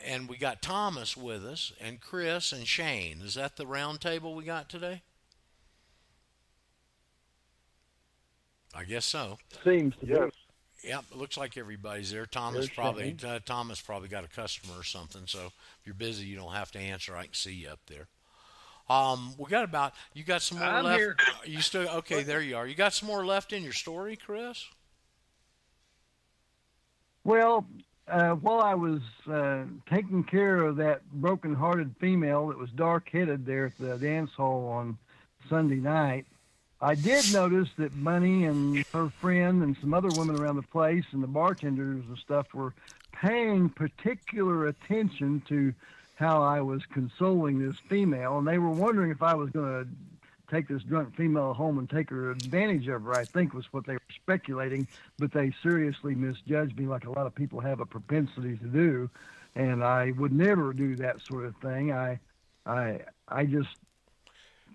and 0.05 0.27
we 0.27 0.35
got 0.35 0.61
Thomas 0.61 1.15
with 1.15 1.45
us 1.45 1.71
and 1.79 2.01
Chris 2.01 2.51
and 2.51 2.67
Shane. 2.67 3.21
Is 3.21 3.35
that 3.35 3.55
the 3.55 3.65
round 3.65 4.01
table 4.01 4.35
we 4.35 4.43
got 4.43 4.69
today? 4.69 5.01
I 8.75 8.83
guess 8.83 9.05
so. 9.05 9.37
seems 9.63 9.95
to 10.01 10.05
be. 10.05 10.13
Yes. 10.83 10.93
Yep, 10.93 11.05
it 11.11 11.17
looks 11.17 11.37
like 11.37 11.57
everybody's 11.57 12.11
there. 12.11 12.25
Thomas 12.25 12.59
There's 12.59 12.69
probably 12.69 13.15
uh, 13.25 13.39
Thomas 13.45 13.81
probably 13.81 14.09
got 14.09 14.23
a 14.23 14.27
customer 14.27 14.73
or 14.77 14.83
something. 14.83 15.23
So 15.25 15.39
if 15.47 15.85
you're 15.85 15.95
busy, 15.95 16.25
you 16.25 16.35
don't 16.35 16.53
have 16.53 16.71
to 16.71 16.79
answer. 16.79 17.15
I 17.15 17.23
can 17.23 17.33
see 17.33 17.53
you 17.53 17.69
up 17.69 17.79
there. 17.87 18.07
Um, 18.89 19.33
we 19.37 19.49
got 19.49 19.63
about 19.63 19.93
you 20.13 20.23
got 20.23 20.41
some 20.41 20.59
more 20.59 20.67
I'm 20.67 20.83
left. 20.83 20.99
here. 20.99 21.15
You 21.45 21.61
still 21.61 21.87
okay? 21.87 22.23
There 22.23 22.41
you 22.41 22.57
are. 22.57 22.67
You 22.67 22.75
got 22.75 22.93
some 22.93 23.07
more 23.07 23.25
left 23.25 23.53
in 23.53 23.63
your 23.63 23.73
story, 23.73 24.17
Chris? 24.17 24.65
Well, 27.23 27.65
uh, 28.09 28.31
while 28.31 28.59
I 28.59 28.73
was 28.73 28.99
uh, 29.31 29.63
taking 29.89 30.25
care 30.25 30.57
of 30.57 30.75
that 30.75 31.09
broken-hearted 31.13 31.95
female 32.01 32.47
that 32.47 32.57
was 32.57 32.69
dark-headed 32.71 33.45
there 33.45 33.67
at 33.67 33.77
the 33.77 33.97
dance 33.97 34.31
hall 34.35 34.67
on 34.67 34.97
Sunday 35.49 35.77
night, 35.77 36.25
I 36.83 36.95
did 36.95 37.31
notice 37.31 37.69
that 37.77 38.03
Bunny 38.03 38.43
and 38.43 38.83
her 38.91 39.09
friend 39.21 39.63
and 39.63 39.77
some 39.79 39.93
other 39.93 40.09
women 40.17 40.37
around 40.37 40.57
the 40.57 40.63
place 40.63 41.05
and 41.13 41.23
the 41.23 41.27
bartenders 41.27 42.03
and 42.09 42.17
stuff 42.17 42.53
were 42.53 42.73
paying 43.13 43.69
particular 43.69 44.67
attention 44.67 45.41
to 45.47 45.73
how 46.15 46.43
I 46.43 46.59
was 46.59 46.81
consoling 46.91 47.65
this 47.65 47.77
female, 47.87 48.37
and 48.37 48.45
they 48.45 48.57
were 48.57 48.69
wondering 48.69 49.11
if 49.11 49.23
I 49.23 49.33
was 49.33 49.49
going 49.51 49.85
to 49.85 49.89
take 50.53 50.67
this 50.67 50.83
drunk 50.83 51.15
female 51.15 51.53
home 51.53 51.79
and 51.79 51.89
take 51.89 52.09
her 52.09 52.31
advantage 52.31 52.89
of 52.89 53.03
her. 53.03 53.13
I 53.13 53.23
think 53.23 53.53
was 53.53 53.71
what 53.71 53.85
they 53.85 53.93
were 53.93 54.01
speculating, 54.13 54.85
but 55.17 55.31
they 55.31 55.53
seriously 55.63 56.15
misjudged 56.15 56.77
me, 56.77 56.85
like 56.85 57.05
a 57.05 57.11
lot 57.11 57.25
of 57.25 57.33
people 57.33 57.61
have 57.61 57.79
a 57.79 57.85
propensity 57.85 58.57
to 58.57 58.67
do, 58.67 59.09
and 59.55 59.85
I 59.85 60.11
would 60.11 60.33
never 60.33 60.73
do 60.73 60.97
that 60.97 61.21
sort 61.21 61.45
of 61.45 61.55
thing. 61.57 61.93
I, 61.93 62.19
I, 62.65 62.99
I 63.29 63.45
just 63.45 63.69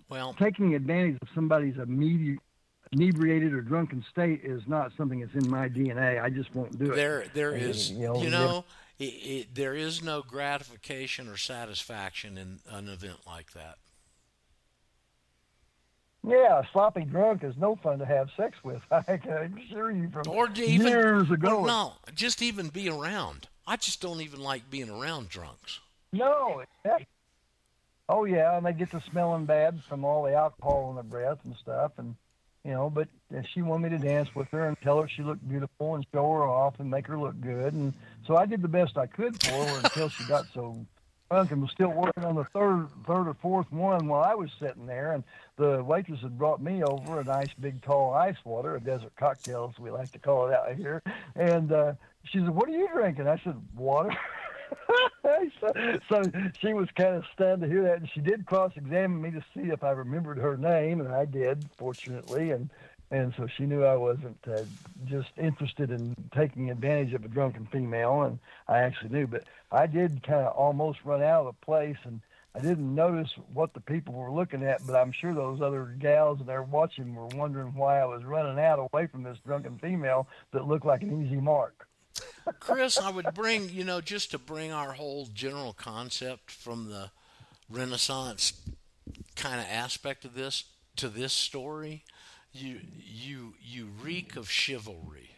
Well, 0.09 0.35
taking 0.39 0.75
advantage 0.75 1.19
of 1.23 1.29
somebody's 1.35 1.77
immediate 1.77 2.39
inebriated 2.93 3.53
or 3.53 3.61
drunken 3.61 4.03
state 4.11 4.41
is 4.43 4.63
not 4.67 4.93
something 4.97 5.21
that's 5.21 5.35
in 5.35 5.51
my 5.51 5.69
DNA. 5.69 6.23
I 6.23 6.31
just 6.31 6.55
won't 6.55 6.79
do 6.79 6.93
it. 6.93 6.97
there 6.97 7.25
there 7.35 7.51
And, 7.53 7.63
is 7.63 7.91
you 7.91 8.07
know, 8.07 8.23
you 8.23 8.31
know 8.31 8.65
it, 8.99 9.05
it, 9.05 9.55
there 9.55 9.75
is 9.75 10.03
no 10.03 10.23
gratification 10.23 11.29
or 11.29 11.37
satisfaction 11.37 12.39
in 12.39 12.61
an 12.71 12.89
event 12.89 13.19
like 13.27 13.53
that. 13.53 13.77
Yeah, 16.27 16.61
a 16.61 16.63
sloppy 16.73 17.03
drunk 17.05 17.45
is 17.45 17.55
no 17.59 17.77
fun 17.77 17.99
to 18.01 18.07
have 18.07 18.29
sex 18.37 18.57
with. 18.65 18.83
I 18.91 19.03
can 19.19 19.59
assure 19.67 19.91
you 19.91 20.11
from 20.11 20.23
Or 20.29 20.49
even 20.57 20.87
years 20.87 21.31
ago. 21.31 21.61
or 21.61 21.67
no, 21.67 21.93
just 22.15 22.43
even 22.43 22.69
be 22.69 22.89
around. 22.89 23.49
I 23.67 23.77
just 23.77 24.01
don't 24.01 24.21
even 24.21 24.41
like 24.41 24.69
being 24.71 24.91
around 24.91 25.29
drunks. 25.29 25.81
No. 26.13 26.63
exactly. 26.85 27.07
Oh 28.09 28.25
yeah, 28.25 28.57
and 28.57 28.65
they 28.65 28.73
get 28.73 28.91
to 28.93 29.03
smelling 29.11 29.45
bad 29.45 29.81
from 29.89 30.05
all 30.05 30.23
the 30.23 30.35
alcohol 30.35 30.89
in 30.91 30.97
their 30.97 31.05
breath 31.05 31.39
and 31.45 31.55
stuff, 31.63 31.93
and 31.99 32.15
you 32.65 32.73
know. 32.73 32.89
But 32.89 33.09
she 33.53 33.61
wanted 33.61 33.91
me 33.91 33.99
to 33.99 34.05
dance 34.05 34.29
with 34.35 34.49
her 34.49 34.67
and 34.67 34.81
tell 34.81 35.03
her 35.03 35.09
she 35.09 35.23
looked 35.23 35.47
beautiful 35.47 35.95
and 35.95 36.07
show 36.13 36.33
her 36.33 36.45
off 36.45 36.81
and 36.81 36.91
make 36.91 37.07
her 37.07 37.19
look 37.19 37.39
good, 37.41 37.75
and 37.75 37.93
so 38.27 38.37
I 38.37 38.47
did 38.47 38.63
the 38.63 38.69
best 38.69 38.97
I 38.97 39.07
could 39.07 39.39
for 39.45 39.67
her 39.67 39.79
until 39.79 40.09
she 40.09 40.25
got 40.25 40.47
so 40.55 40.87
drunk 41.31 41.51
and 41.51 41.61
was 41.61 41.71
still 41.71 41.91
working 41.91 42.25
on 42.25 42.35
the 42.35 42.45
third, 42.55 42.89
third 43.07 43.29
or 43.29 43.37
fourth 43.43 43.71
one 43.71 44.09
while 44.09 44.23
I 44.23 44.35
was 44.35 44.51
sitting 44.59 44.87
there, 44.87 45.13
and 45.13 45.23
the 45.57 45.85
waitress 45.85 46.21
had 46.23 46.39
brought 46.39 46.63
me 46.63 46.83
over 46.83 47.21
a 47.21 47.25
nice 47.25 47.51
big 47.61 47.83
tall 47.83 48.15
ice 48.15 48.37
water, 48.45 48.77
a 48.77 48.81
desert 48.81 49.13
cocktail 49.19 49.71
as 49.75 49.79
we 49.79 49.91
like 49.91 50.13
to 50.13 50.19
call 50.19 50.49
it 50.49 50.55
out 50.55 50.75
here, 50.75 51.03
and 51.37 51.73
uh, 51.73 51.93
she 52.25 52.39
said, 52.39 52.49
"What 52.49 52.71
are 52.71 52.73
you 52.73 52.89
drinking?" 52.91 53.29
I 53.29 53.39
said, 53.45 53.61
"Water." 53.77 54.17
so, 55.61 55.73
so 56.09 56.23
she 56.61 56.73
was 56.73 56.89
kind 56.97 57.15
of 57.15 57.25
stunned 57.35 57.63
to 57.63 57.69
hear 57.69 57.83
that, 57.83 57.99
and 57.99 58.09
she 58.13 58.21
did 58.21 58.47
cross-examine 58.47 59.21
me 59.21 59.31
to 59.31 59.45
see 59.55 59.71
if 59.71 59.83
I 59.83 59.91
remembered 59.91 60.39
her 60.39 60.57
name, 60.57 61.01
and 61.01 61.13
I 61.13 61.25
did, 61.25 61.65
fortunately, 61.77 62.51
and 62.51 62.71
and 63.11 63.33
so 63.39 63.47
she 63.47 63.65
knew 63.65 63.85
I 63.85 63.97
wasn't 63.97 64.37
uh, 64.47 64.65
just 65.07 65.31
interested 65.39 65.91
in 65.91 66.15
taking 66.35 66.71
advantage 66.71 67.15
of 67.15 67.25
a 67.25 67.29
drunken 67.29 67.67
female, 67.73 68.23
and 68.23 68.39
I 68.69 68.81
actually 68.81 69.09
knew. 69.11 69.27
But 69.27 69.45
I 69.73 69.87
did 69.87 70.23
kind 70.23 70.47
of 70.47 70.55
almost 70.55 70.99
run 71.05 71.23
out 71.23 71.47
of 71.47 71.55
the 71.55 71.65
place, 71.65 71.97
and 72.05 72.21
I 72.55 72.61
didn't 72.61 72.95
notice 72.95 73.31
what 73.55 73.73
the 73.73 73.81
people 73.81 74.13
were 74.13 74.31
looking 74.31 74.63
at, 74.63 74.87
but 74.87 74.95
I'm 74.95 75.13
sure 75.13 75.33
those 75.33 75.63
other 75.63 75.97
gals 75.99 76.41
that 76.41 76.51
are 76.51 76.63
watching 76.63 77.15
were 77.15 77.29
wondering 77.29 77.73
why 77.75 77.99
I 77.99 78.05
was 78.05 78.25
running 78.25 78.63
out 78.63 78.79
away 78.79 79.07
from 79.07 79.23
this 79.23 79.39
drunken 79.47 79.79
female 79.79 80.29
that 80.53 80.69
looked 80.69 80.85
like 80.85 81.03
an 81.03 81.25
easy 81.25 81.41
mark. 81.41 81.88
Chris, 82.61 82.99
I 82.99 83.11
would 83.11 83.35
bring, 83.35 83.69
you 83.71 83.85
know, 83.85 84.01
just 84.01 84.31
to 84.33 84.39
bring 84.39 84.73
our 84.73 84.93
whole 84.93 85.29
general 85.33 85.73
concept 85.73 86.51
from 86.51 86.91
the 86.91 87.11
Renaissance 87.69 88.53
kind 89.37 89.61
of 89.61 89.67
aspect 89.71 90.25
of 90.25 90.35
this 90.35 90.65
to 90.97 91.09
this 91.09 91.33
story, 91.33 92.05
you 92.53 92.81
you 92.97 93.55
you 93.63 93.89
reek 94.03 94.37
of 94.37 94.51
chivalry. 94.51 95.31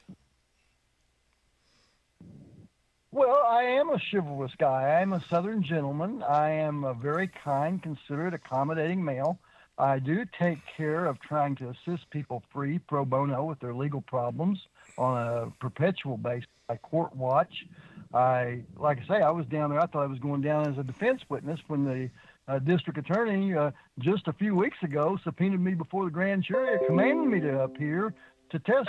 Well, 3.12 3.42
I 3.44 3.64
am 3.64 3.90
a 3.90 3.98
chivalrous 4.10 4.52
guy. 4.58 4.84
I 4.84 5.00
am 5.00 5.12
a 5.12 5.24
Southern 5.28 5.64
gentleman. 5.64 6.22
I 6.22 6.50
am 6.50 6.84
a 6.84 6.94
very 6.94 7.26
kind, 7.26 7.82
considerate, 7.82 8.34
accommodating 8.34 9.04
male. 9.04 9.38
I 9.78 9.98
do 9.98 10.24
take 10.38 10.58
care 10.76 11.06
of 11.06 11.20
trying 11.20 11.56
to 11.56 11.70
assist 11.70 12.08
people 12.10 12.44
free 12.52 12.78
pro 12.78 13.04
bono 13.04 13.44
with 13.44 13.58
their 13.58 13.74
legal 13.74 14.02
problems 14.02 14.60
on 14.96 15.26
a 15.26 15.50
perpetual 15.58 16.18
basis. 16.18 16.46
I 16.70 16.76
court 16.76 17.14
watch. 17.16 17.66
I, 18.14 18.62
like 18.76 18.98
I 18.98 19.06
say, 19.06 19.22
I 19.22 19.30
was 19.30 19.46
down 19.46 19.70
there. 19.70 19.80
I 19.80 19.86
thought 19.86 20.04
I 20.04 20.06
was 20.06 20.18
going 20.18 20.40
down 20.40 20.70
as 20.70 20.78
a 20.78 20.84
defense 20.84 21.20
witness 21.28 21.60
when 21.66 21.84
the 21.84 22.10
uh, 22.48 22.58
district 22.60 22.98
attorney 22.98 23.54
uh, 23.54 23.70
just 23.98 24.28
a 24.28 24.32
few 24.32 24.54
weeks 24.54 24.78
ago 24.82 25.18
subpoenaed 25.22 25.60
me 25.60 25.74
before 25.74 26.04
the 26.04 26.10
grand 26.10 26.44
jury, 26.44 26.78
commanding 26.86 27.30
me 27.30 27.40
to 27.40 27.62
appear 27.62 28.14
to 28.50 28.58
test. 28.60 28.88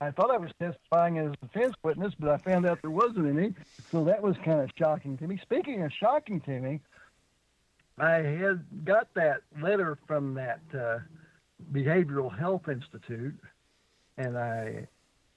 I 0.00 0.10
thought 0.10 0.30
I 0.30 0.36
was 0.36 0.50
testifying 0.60 1.18
as 1.18 1.32
a 1.32 1.46
defense 1.46 1.74
witness, 1.82 2.14
but 2.18 2.28
I 2.28 2.36
found 2.38 2.66
out 2.66 2.80
there 2.82 2.90
wasn't 2.90 3.26
any. 3.26 3.54
So 3.90 4.04
that 4.04 4.22
was 4.22 4.36
kind 4.44 4.60
of 4.60 4.70
shocking 4.78 5.18
to 5.18 5.26
me. 5.26 5.38
Speaking 5.42 5.82
of 5.82 5.92
shocking 5.92 6.40
to 6.42 6.60
me, 6.60 6.80
I 7.98 8.16
had 8.16 8.64
got 8.84 9.12
that 9.14 9.40
letter 9.60 9.98
from 10.06 10.34
that 10.34 10.60
uh, 10.72 10.98
Behavioral 11.72 12.36
Health 12.36 12.68
Institute, 12.68 13.34
and 14.16 14.38
I 14.38 14.86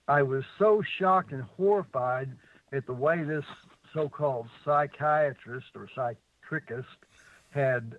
I 0.08 0.24
was 0.24 0.44
so 0.58 0.82
shocked 1.00 1.32
and 1.32 1.44
horrified 1.58 2.32
at 2.72 2.86
the 2.86 2.94
way 2.94 3.24
this 3.24 3.46
so-called 3.94 4.48
psychiatrist 4.66 5.68
or 5.76 5.88
psychiatrist 5.96 6.88
had 7.52 7.98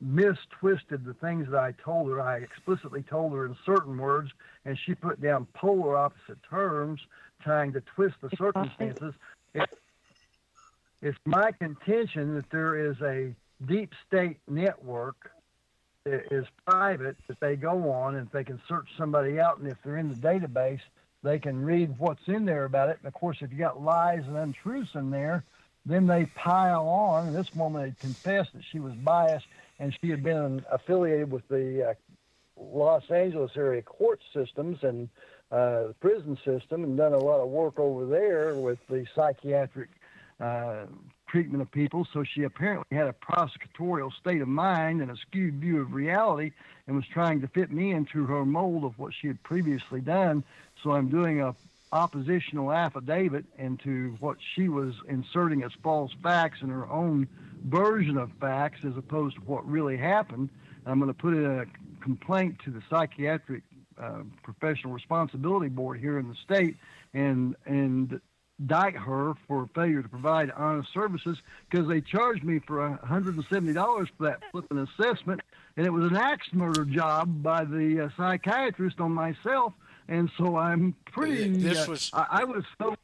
mistwisted 0.00 1.04
the 1.04 1.14
things 1.14 1.48
that 1.50 1.58
I 1.58 1.72
told 1.82 2.08
her. 2.08 2.20
I 2.20 2.38
explicitly 2.38 3.02
told 3.02 3.32
her 3.32 3.46
in 3.46 3.56
certain 3.64 3.96
words, 3.96 4.30
and 4.64 4.78
she 4.78 4.94
put 4.94 5.20
down 5.20 5.46
polar 5.54 5.96
opposite 5.96 6.38
terms, 6.48 7.00
trying 7.42 7.72
to 7.72 7.80
twist 7.80 8.16
the 8.20 8.30
circumstances. 8.36 9.14
It, 9.54 9.68
it's 11.02 11.18
my 11.24 11.52
contention 11.52 12.34
that 12.34 12.50
there 12.50 12.76
is 12.90 13.00
a 13.02 13.34
deep 13.66 13.92
state 14.06 14.38
network 14.48 15.32
that 16.04 16.32
is 16.32 16.46
private 16.66 17.16
that 17.26 17.40
they 17.40 17.56
go 17.56 17.90
on 17.90 18.14
and 18.16 18.28
they 18.32 18.44
can 18.44 18.60
search 18.68 18.88
somebody 18.96 19.40
out, 19.40 19.58
and 19.58 19.68
if 19.68 19.76
they're 19.84 19.96
in 19.96 20.08
the 20.08 20.14
database, 20.16 20.80
they 21.22 21.38
can 21.38 21.64
read 21.64 21.98
what's 21.98 22.26
in 22.26 22.44
there 22.44 22.64
about 22.64 22.88
it. 22.90 22.98
And 22.98 23.08
of 23.08 23.14
course, 23.14 23.38
if 23.40 23.52
you 23.52 23.58
got 23.58 23.82
lies 23.82 24.24
and 24.26 24.36
untruths 24.36 24.94
in 24.94 25.10
there, 25.10 25.44
then 25.84 26.06
they 26.06 26.26
pile 26.26 26.86
on. 26.86 27.32
This 27.32 27.54
woman 27.54 27.82
had 27.82 27.98
confessed 27.98 28.52
that 28.54 28.62
she 28.70 28.78
was 28.78 28.92
biased 28.94 29.46
and 29.78 29.96
she 30.00 30.10
had 30.10 30.22
been 30.22 30.64
affiliated 30.70 31.30
with 31.30 31.46
the 31.48 31.90
uh, 31.90 31.94
Los 32.56 33.10
Angeles 33.10 33.52
area 33.56 33.82
court 33.82 34.20
systems 34.34 34.78
and 34.82 35.08
uh, 35.50 35.92
prison 36.00 36.36
system 36.44 36.84
and 36.84 36.96
done 36.96 37.14
a 37.14 37.18
lot 37.18 37.40
of 37.40 37.48
work 37.48 37.78
over 37.78 38.04
there 38.06 38.54
with 38.54 38.78
the 38.88 39.06
psychiatric 39.14 39.88
uh, 40.40 40.84
treatment 41.28 41.62
of 41.62 41.70
people. 41.70 42.06
So 42.12 42.24
she 42.24 42.44
apparently 42.44 42.96
had 42.96 43.06
a 43.06 43.12
prosecutorial 43.12 44.12
state 44.20 44.40
of 44.40 44.48
mind 44.48 45.00
and 45.00 45.10
a 45.10 45.16
skewed 45.16 45.54
view 45.54 45.80
of 45.80 45.92
reality 45.92 46.52
and 46.86 46.96
was 46.96 47.06
trying 47.06 47.40
to 47.40 47.48
fit 47.48 47.70
me 47.70 47.92
into 47.92 48.24
her 48.26 48.44
mold 48.44 48.84
of 48.84 48.98
what 48.98 49.12
she 49.14 49.26
had 49.26 49.42
previously 49.42 50.00
done. 50.00 50.44
So 50.82 50.92
I'm 50.92 51.08
doing 51.08 51.40
a 51.40 51.54
oppositional 51.92 52.70
affidavit 52.70 53.44
into 53.56 54.16
what 54.20 54.36
she 54.54 54.68
was 54.68 54.94
inserting 55.08 55.62
as 55.62 55.72
false 55.82 56.12
facts 56.22 56.58
in 56.60 56.68
her 56.68 56.88
own 56.90 57.26
version 57.64 58.18
of 58.18 58.30
facts 58.40 58.80
as 58.84 58.96
opposed 58.96 59.36
to 59.36 59.42
what 59.42 59.66
really 59.66 59.96
happened. 59.96 60.50
I'm 60.86 60.98
going 60.98 61.12
to 61.12 61.18
put 61.18 61.34
in 61.34 61.44
a 61.44 61.64
complaint 62.02 62.58
to 62.64 62.70
the 62.70 62.82
psychiatric 62.90 63.62
uh, 64.00 64.22
professional 64.42 64.92
responsibility 64.92 65.68
board 65.68 65.98
here 65.98 66.18
in 66.18 66.28
the 66.28 66.36
state 66.44 66.76
and 67.14 67.56
and 67.66 68.20
indict 68.60 68.96
her 68.96 69.34
for 69.46 69.68
failure 69.74 70.02
to 70.02 70.08
provide 70.08 70.50
honest 70.50 70.92
services 70.92 71.38
because 71.70 71.88
they 71.88 72.00
charged 72.00 72.42
me 72.42 72.58
for 72.58 72.98
$170 73.04 74.08
for 74.16 74.24
that 74.24 74.42
flipping 74.50 74.78
assessment 74.78 75.40
and 75.76 75.86
it 75.86 75.90
was 75.90 76.10
an 76.10 76.16
axe 76.16 76.48
murder 76.52 76.84
job 76.84 77.42
by 77.42 77.64
the 77.64 78.04
uh, 78.04 78.08
psychiatrist 78.16 79.00
on 79.00 79.12
myself 79.12 79.72
and 80.08 80.30
so 80.36 80.56
I'm 80.56 80.94
pretty. 81.12 81.48
This 81.48 81.86
uh, 81.86 81.90
was- 81.90 82.10
I, 82.12 82.26
I 82.30 82.44
was 82.44 82.64
so. 82.80 82.96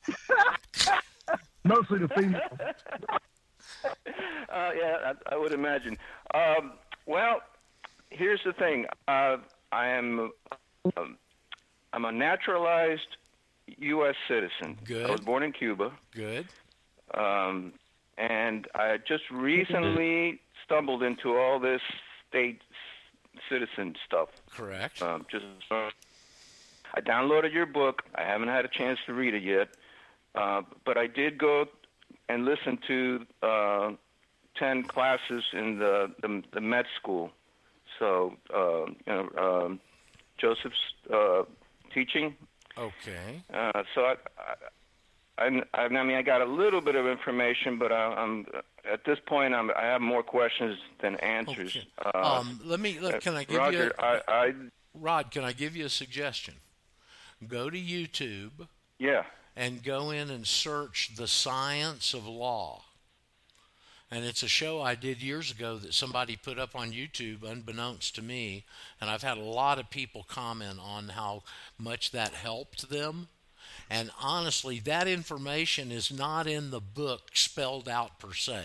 Mostly 1.65 1.99
the 1.99 2.09
females. 2.09 2.43
Uh, 4.49 4.71
yeah, 4.77 5.13
I, 5.31 5.35
I 5.35 5.37
would 5.37 5.53
imagine. 5.53 5.99
Um, 6.33 6.73
well, 7.05 7.41
here's 8.11 8.41
the 8.45 8.53
thing. 8.53 8.87
Uh, 9.07 9.37
I 9.71 9.89
am 9.89 10.31
um, 10.97 11.19
I'm 11.93 12.05
a 12.05 12.13
naturalized 12.13 13.17
U.S. 13.79 14.15
citizen. 14.29 14.79
Good. 14.85 15.07
I 15.07 15.11
was 15.11 15.21
born 15.21 15.43
in 15.43 15.53
Cuba, 15.53 15.93
Good. 16.15 16.47
um, 17.15 17.73
and 18.19 18.67
I 18.75 18.99
just 18.99 19.25
recently 19.31 20.41
stumbled 20.65 21.03
into 21.03 21.37
all 21.37 21.59
this 21.59 21.81
state 22.29 22.61
citizen 23.49 23.95
stuff. 24.07 24.29
Correct. 24.51 25.03
Um, 25.03 25.27
just 25.31 25.45
uh, 25.71 25.91
I 26.95 27.01
downloaded 27.01 27.53
your 27.53 27.67
book. 27.67 28.03
I 28.15 28.23
haven't 28.23 28.49
had 28.49 28.65
a 28.65 28.69
chance 28.69 28.99
to 29.07 29.13
read 29.13 29.35
it 29.35 29.43
yet, 29.43 29.69
uh, 30.35 30.63
but 30.85 30.97
I 30.97 31.07
did 31.07 31.39
go 31.39 31.67
and 32.29 32.45
listen 32.45 32.79
to 32.87 33.27
uh, 33.43 33.91
ten 34.59 34.83
classes 34.85 35.45
in 35.53 35.79
the 35.79 36.13
the, 36.23 36.43
the 36.53 36.61
med 36.61 36.87
school. 37.01 37.31
So 37.99 38.35
uh, 38.55 38.87
you 38.87 38.95
know 39.07 39.29
um, 39.39 39.81
Joseph's 40.39 40.77
uh, 41.13 41.43
teaching. 41.93 42.37
Okay. 42.79 43.43
Uh, 43.53 43.83
so 43.95 44.03
I, 44.03 44.17
I 44.39 44.55
I, 45.39 45.61
I 45.75 45.89
mean, 45.89 46.17
I 46.17 46.23
got 46.23 46.41
a 46.41 46.47
little 46.47 46.81
bit 46.81 46.95
of 46.95 47.07
information, 47.07 47.79
but 47.79 47.93
I, 47.93 48.15
I'm 48.15 48.47
at 48.91 49.05
this 49.05 49.19
point. 49.27 49.55
I'm, 49.55 49.71
I 49.77 49.83
have 49.83 50.01
more 50.01 50.23
questions 50.23 50.79
than 51.01 51.17
answers. 51.17 51.77
Okay. 51.77 52.11
Uh, 52.15 52.39
um, 52.41 52.61
let 52.65 52.81
me. 52.81 52.99
Let, 53.01 53.21
can 53.21 53.37
I 53.37 53.45
give 53.45 53.59
Roger, 53.59 53.85
you? 53.85 53.91
I, 53.99 54.21
I, 54.29 54.53
Rod, 54.95 55.31
can 55.31 55.45
I 55.45 55.53
give 55.53 55.77
you 55.77 55.85
a 55.85 55.91
suggestion? 55.91 56.55
Go 57.47 57.69
to 57.69 57.79
YouTube 57.79 58.67
yeah, 58.99 59.25
and 59.55 59.83
go 59.83 60.11
in 60.11 60.31
and 60.31 60.47
search 60.47 61.11
the 61.17 61.29
science 61.29 62.15
of 62.15 62.27
law. 62.27 62.83
And 64.11 64.25
it's 64.25 64.45
a 64.45 64.49
show 64.49 64.81
I 64.81 64.95
did 64.95 65.21
years 65.21 65.51
ago 65.51 65.79
that 65.79 65.93
somebody 65.93 66.37
put 66.37 66.59
up 66.59 66.77
on 66.77 66.93
YouTube, 66.93 67.43
unbeknownst 67.43 68.15
to 68.15 68.23
me. 68.23 68.65
And 69.01 69.11
I've 69.11 69.23
had 69.23 69.37
a 69.37 69.43
lot 69.43 69.81
of 69.81 69.91
people 69.91 70.25
comment 70.29 70.79
on 70.81 71.09
how 71.09 71.43
much 71.77 72.13
that 72.13 72.31
helped 72.31 72.89
them. 72.89 73.29
And 73.91 74.11
honestly, 74.21 74.79
that 74.81 75.09
information 75.09 75.91
is 75.91 76.13
not 76.13 76.47
in 76.47 76.71
the 76.71 76.81
book 76.81 77.31
spelled 77.35 77.89
out 77.89 78.19
per 78.21 78.33
se. 78.33 78.63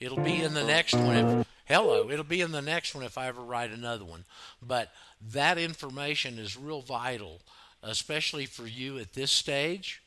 It'll 0.00 0.18
be 0.18 0.42
in 0.42 0.54
the 0.54 0.64
next 0.64 0.94
one. 0.94 1.16
If, 1.16 1.46
hello, 1.66 2.10
it'll 2.10 2.24
be 2.24 2.40
in 2.40 2.52
the 2.52 2.62
next 2.62 2.94
one 2.94 3.04
if 3.04 3.18
I 3.18 3.28
ever 3.28 3.42
write 3.42 3.70
another 3.70 4.04
one. 4.04 4.24
But 4.62 4.90
that 5.32 5.58
information 5.58 6.38
is 6.38 6.56
real 6.56 6.80
vital, 6.80 7.40
especially 7.82 8.46
for 8.46 8.66
you 8.66 8.98
at 8.98 9.12
this 9.12 9.30
stage 9.30 10.02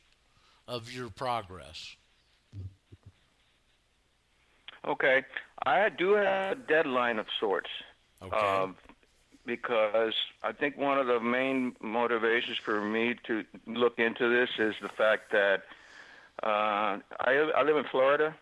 of 0.67 0.91
your 0.91 1.09
progress. 1.09 1.95
Okay. 4.87 5.23
I 5.65 5.89
do 5.89 6.13
have 6.13 6.51
a 6.51 6.55
deadline 6.55 7.19
of 7.19 7.27
sorts. 7.39 7.69
Okay. 8.21 8.35
Um, 8.35 8.75
because 9.45 10.13
I 10.41 10.51
think 10.53 10.77
one 10.77 10.97
of 10.97 11.07
the 11.07 11.19
main 11.19 11.75
motivations 11.81 12.57
for 12.57 12.81
me 12.81 13.15
to 13.27 13.43
look 13.67 13.99
into 13.99 14.29
this 14.29 14.49
is 14.57 14.75
the 14.81 14.89
fact 14.89 15.31
that 15.31 15.63
uh, 16.41 16.99
I, 17.19 17.51
I 17.55 17.63
live 17.63 17.77
in 17.77 17.83
Florida, 17.91 18.35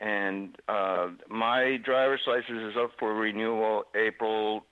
and 0.00 0.56
uh, 0.68 1.08
my 1.28 1.78
driver's 1.82 2.20
license 2.26 2.70
is 2.70 2.76
up 2.76 2.92
for 2.98 3.14
renewal 3.14 3.84
April 3.94 4.64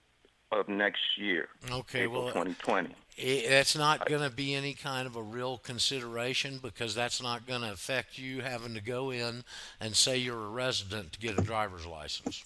of 0.52 0.68
next 0.68 1.02
year, 1.16 1.48
okay, 1.70 2.04
April 2.04 2.24
well, 2.24 2.32
2020. 2.32 2.94
I- 3.18 3.46
that's 3.48 3.74
not 3.76 4.06
going 4.06 4.22
to 4.22 4.30
be 4.34 4.54
any 4.54 4.74
kind 4.74 5.06
of 5.06 5.16
a 5.16 5.22
real 5.22 5.58
consideration 5.58 6.58
because 6.58 6.94
that's 6.94 7.22
not 7.22 7.46
going 7.46 7.62
to 7.62 7.72
affect 7.72 8.18
you 8.18 8.42
having 8.42 8.74
to 8.74 8.80
go 8.80 9.10
in 9.10 9.44
and 9.80 9.96
say 9.96 10.16
you're 10.16 10.44
a 10.44 10.48
resident 10.48 11.12
to 11.12 11.18
get 11.18 11.38
a 11.38 11.42
driver's 11.42 11.86
license. 11.86 12.44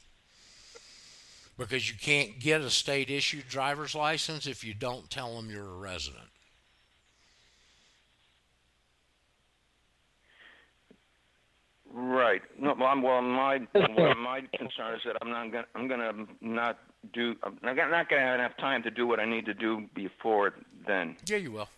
Because 1.58 1.90
you 1.90 1.96
can't 2.00 2.38
get 2.40 2.62
a 2.62 2.70
state 2.70 3.10
issued 3.10 3.48
driver's 3.48 3.94
license 3.94 4.46
if 4.46 4.64
you 4.64 4.72
don't 4.72 5.10
tell 5.10 5.36
them 5.36 5.50
you're 5.50 5.68
a 5.68 5.76
resident. 5.76 6.29
Right. 11.92 12.42
No, 12.58 12.74
well, 12.78 12.88
I'm, 12.88 13.02
well, 13.02 13.20
my 13.20 13.60
well, 13.74 14.14
my 14.14 14.42
concern 14.56 14.94
is 14.94 15.00
that 15.04 15.16
I'm 15.20 15.30
not 15.30 15.50
gonna 15.50 15.66
I'm 15.74 15.88
gonna 15.88 16.12
not 16.40 16.78
do 17.12 17.34
I'm 17.42 17.58
not 17.62 17.74
gonna 17.76 17.90
not 17.90 18.08
gonna 18.08 18.22
have 18.22 18.38
enough 18.38 18.56
time 18.58 18.82
to 18.84 18.90
do 18.90 19.06
what 19.06 19.18
I 19.18 19.24
need 19.24 19.46
to 19.46 19.54
do 19.54 19.88
before 19.94 20.54
then. 20.86 21.16
Yeah, 21.26 21.38
you 21.38 21.50
will. 21.52 21.68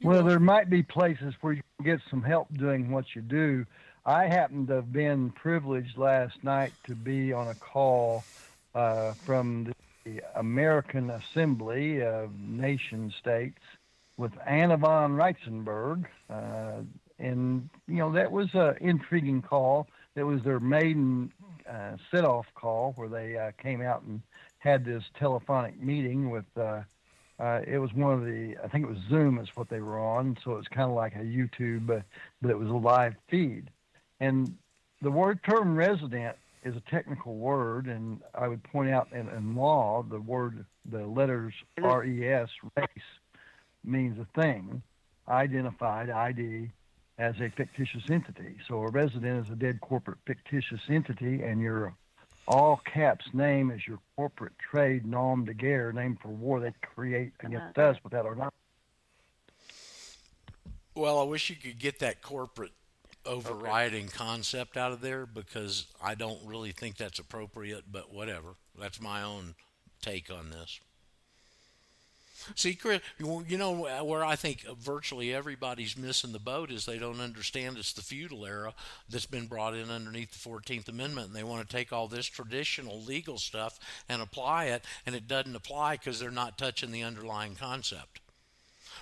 You 0.00 0.08
Well, 0.08 0.22
will. 0.22 0.28
there 0.30 0.40
might 0.40 0.70
be 0.70 0.82
places 0.82 1.34
where 1.42 1.52
you 1.52 1.62
can 1.78 1.84
get 1.84 2.00
some 2.08 2.22
help 2.22 2.48
doing 2.56 2.90
what 2.90 3.14
you 3.14 3.20
do. 3.20 3.66
I 4.06 4.26
happened 4.26 4.68
to 4.68 4.74
have 4.76 4.92
been 4.92 5.30
privileged 5.30 5.96
last 5.98 6.42
night 6.42 6.72
to 6.86 6.94
be 6.94 7.32
on 7.32 7.48
a 7.48 7.54
call 7.54 8.24
uh, 8.74 9.12
from 9.12 9.72
the 10.04 10.22
American 10.34 11.10
Assembly 11.10 12.02
of 12.02 12.38
Nation 12.38 13.12
States 13.18 13.58
with 14.16 14.32
Anna 14.46 14.76
von 14.76 15.12
Reitzenberg. 15.12 16.04
Uh, 16.28 16.82
and, 17.18 17.68
you 17.86 17.96
know, 17.96 18.12
that 18.12 18.32
was 18.32 18.48
an 18.54 18.76
intriguing 18.80 19.42
call. 19.42 19.86
It 20.16 20.24
was 20.24 20.42
their 20.42 20.60
maiden 20.60 21.32
uh, 21.68 21.96
sit 22.12 22.24
off 22.24 22.46
call 22.54 22.92
where 22.96 23.08
they 23.08 23.36
uh, 23.36 23.52
came 23.62 23.80
out 23.80 24.02
and 24.02 24.20
had 24.58 24.84
this 24.84 25.04
telephonic 25.18 25.80
meeting 25.80 26.30
with. 26.30 26.44
Uh, 26.56 26.82
uh, 27.40 27.60
it 27.66 27.78
was 27.78 27.92
one 27.92 28.14
of 28.14 28.24
the, 28.24 28.56
I 28.62 28.68
think 28.68 28.84
it 28.84 28.88
was 28.88 28.98
Zoom 29.08 29.38
is 29.38 29.48
what 29.56 29.68
they 29.68 29.80
were 29.80 29.98
on, 29.98 30.36
so 30.44 30.52
it 30.52 30.56
was 30.56 30.68
kind 30.68 30.88
of 30.88 30.94
like 30.94 31.16
a 31.16 31.18
YouTube, 31.18 31.90
uh, 31.90 32.02
but 32.40 32.50
it 32.50 32.58
was 32.58 32.68
a 32.68 32.72
live 32.72 33.14
feed. 33.28 33.70
And 34.20 34.56
the 35.02 35.10
word 35.10 35.40
term 35.42 35.74
resident 35.74 36.36
is 36.62 36.76
a 36.76 36.90
technical 36.90 37.34
word, 37.34 37.86
and 37.86 38.20
I 38.34 38.46
would 38.46 38.62
point 38.62 38.90
out 38.90 39.08
in, 39.12 39.28
in 39.28 39.56
law, 39.56 40.04
the 40.08 40.20
word, 40.20 40.64
the 40.90 41.06
letters 41.06 41.54
R 41.82 42.04
E 42.04 42.28
S, 42.28 42.48
race, 42.76 42.88
means 43.84 44.18
a 44.18 44.40
thing, 44.40 44.82
identified, 45.28 46.10
ID, 46.10 46.70
as 47.18 47.34
a 47.40 47.50
fictitious 47.50 48.02
entity. 48.10 48.56
So 48.68 48.82
a 48.82 48.90
resident 48.90 49.46
is 49.46 49.52
a 49.52 49.56
dead 49.56 49.80
corporate 49.80 50.18
fictitious 50.26 50.80
entity, 50.88 51.42
and 51.42 51.60
your 51.60 51.94
all 52.46 52.80
caps 52.84 53.24
name 53.32 53.70
is 53.70 53.86
your 53.86 53.98
corporate 54.16 54.52
trade 54.58 55.06
nom 55.06 55.44
de 55.44 55.54
guerre, 55.54 55.92
name 55.92 56.18
for 56.20 56.28
war 56.28 56.60
they 56.60 56.72
create 56.82 57.32
uh-huh. 57.40 57.48
against 57.48 57.78
us 57.78 57.96
without 58.04 58.26
our 58.26 58.34
knowledge. 58.34 58.52
Well, 60.94 61.18
I 61.18 61.24
wish 61.24 61.50
you 61.50 61.56
could 61.56 61.78
get 61.78 61.98
that 62.00 62.22
corporate 62.22 62.72
overriding 63.26 64.08
concept 64.08 64.76
out 64.76 64.92
of 64.92 65.00
there 65.00 65.26
because 65.26 65.86
I 66.02 66.14
don't 66.14 66.38
really 66.44 66.72
think 66.72 66.96
that's 66.96 67.18
appropriate, 67.18 67.84
but 67.90 68.12
whatever. 68.12 68.54
That's 68.78 69.00
my 69.00 69.22
own 69.22 69.54
take 70.02 70.30
on 70.30 70.50
this. 70.50 70.80
See, 72.56 72.74
Chris, 72.74 73.00
you 73.18 73.58
know 73.58 74.04
where 74.04 74.24
I 74.24 74.36
think 74.36 74.62
virtually 74.78 75.32
everybody's 75.32 75.96
missing 75.96 76.32
the 76.32 76.38
boat 76.38 76.70
is 76.70 76.84
they 76.84 76.98
don't 76.98 77.20
understand 77.20 77.78
it's 77.78 77.92
the 77.92 78.02
feudal 78.02 78.44
era 78.44 78.74
that's 79.08 79.26
been 79.26 79.46
brought 79.46 79.74
in 79.74 79.90
underneath 79.90 80.32
the 80.32 80.48
14th 80.48 80.88
Amendment, 80.88 81.28
and 81.28 81.36
they 81.36 81.44
want 81.44 81.66
to 81.66 81.76
take 81.76 81.92
all 81.92 82.08
this 82.08 82.26
traditional 82.26 83.00
legal 83.00 83.38
stuff 83.38 83.78
and 84.08 84.20
apply 84.20 84.66
it, 84.66 84.84
and 85.06 85.14
it 85.14 85.28
doesn't 85.28 85.56
apply 85.56 85.96
because 85.96 86.18
they're 86.18 86.30
not 86.30 86.58
touching 86.58 86.90
the 86.90 87.02
underlying 87.02 87.54
concept. 87.54 88.20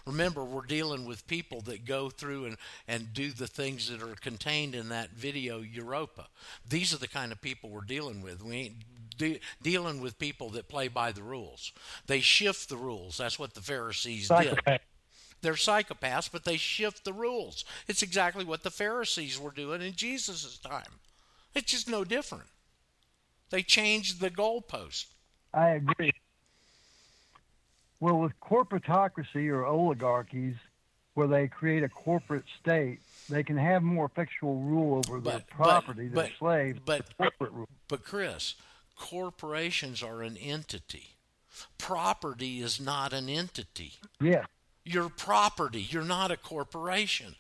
Remember, 0.07 0.43
we're 0.43 0.63
dealing 0.63 1.05
with 1.05 1.27
people 1.27 1.61
that 1.63 1.85
go 1.85 2.11
through 2.11 2.47
and, 2.47 2.57
and 2.89 3.13
do 3.13 3.31
the 3.31 3.47
things 3.47 3.89
that 3.89 4.03
are 4.03 4.15
contained 4.15 4.75
in 4.75 4.89
that 4.89 5.11
video 5.11 5.61
Europa. 5.61 6.27
These 6.69 6.93
are 6.93 6.99
the 6.99 7.09
kind 7.09 7.31
of 7.31 7.41
people 7.41 7.71
we're 7.71 7.83
dealing 7.83 8.23
with. 8.23 8.43
We 8.43 8.57
ain't 8.57 8.92
de- 9.15 9.41
dealing 9.63 10.01
with 10.01 10.19
people 10.19 10.51
that 10.51 10.69
play 10.69 10.89
by 10.89 11.13
the 11.13 11.23
rules. 11.23 11.73
They 12.07 12.21
shift 12.21 12.69
the 12.69 12.77
rules. 12.77 13.19
That's 13.19 13.39
what 13.39 13.55
the 13.55 13.61
Pharisees 13.61 14.29
did. 14.29 14.59
They're 15.41 15.55
psychopaths, 15.55 16.31
but 16.31 16.45
they 16.45 16.57
shift 16.57 17.05
the 17.05 17.13
rules. 17.13 17.65
It's 17.89 18.03
exactly 18.03 18.45
what 18.45 18.63
the 18.63 18.71
Pharisees 18.71 19.41
were 19.41 19.51
doing 19.51 19.83
in 19.83 19.95
Jesus' 19.95 20.57
time. 20.59 21.01
It's 21.55 21.71
just 21.73 21.89
no 21.89 22.05
different. 22.05 22.45
They 23.51 23.63
changed 23.63 24.21
the 24.21 24.31
goalpost. 24.31 25.07
I 25.53 25.71
agree. 25.71 26.13
Well, 28.01 28.19
with 28.19 28.33
corporatocracy 28.41 29.49
or 29.49 29.65
oligarchies, 29.65 30.57
where 31.15 31.27
they 31.29 31.47
create 31.47 31.83
a 31.83 31.89
corporate 31.89 32.45
state, 32.61 33.01
they 33.29 33.43
can 33.43 33.57
have 33.57 33.83
more 33.83 34.07
effectual 34.07 34.57
rule 34.61 34.99
over 35.07 35.21
their 35.21 35.35
But- 35.41 35.47
but- 35.49 35.57
property 35.57 36.05
than 36.07 36.15
but- 36.15 36.31
slaves. 36.39 36.79
but- 36.85 37.07
the 37.07 37.15
corporate 37.15 37.53
rule. 37.53 37.69
But 37.89 38.03
Chris, 38.05 38.55
corporations 39.03 40.01
are 40.01 40.23
an 40.23 40.37
entity. 40.37 41.17
Property 41.77 42.61
is 42.61 42.81
not 42.81 43.13
an 43.13 43.29
entity. 43.29 43.95
Yes. 44.21 44.47
You're 44.85 45.09
property. 45.09 45.85
You're 45.91 46.05
not 46.05 46.31
a 46.31 46.37
corporation. 46.37 47.35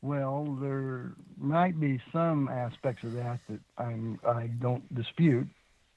Well, 0.00 0.56
there 0.60 1.10
might 1.36 1.80
be 1.80 2.00
some 2.12 2.48
aspects 2.48 3.02
of 3.02 3.14
that 3.14 3.40
that 3.50 3.58
I'm, 3.78 4.20
I 4.24 4.46
don't 4.46 4.94
dispute, 4.94 5.48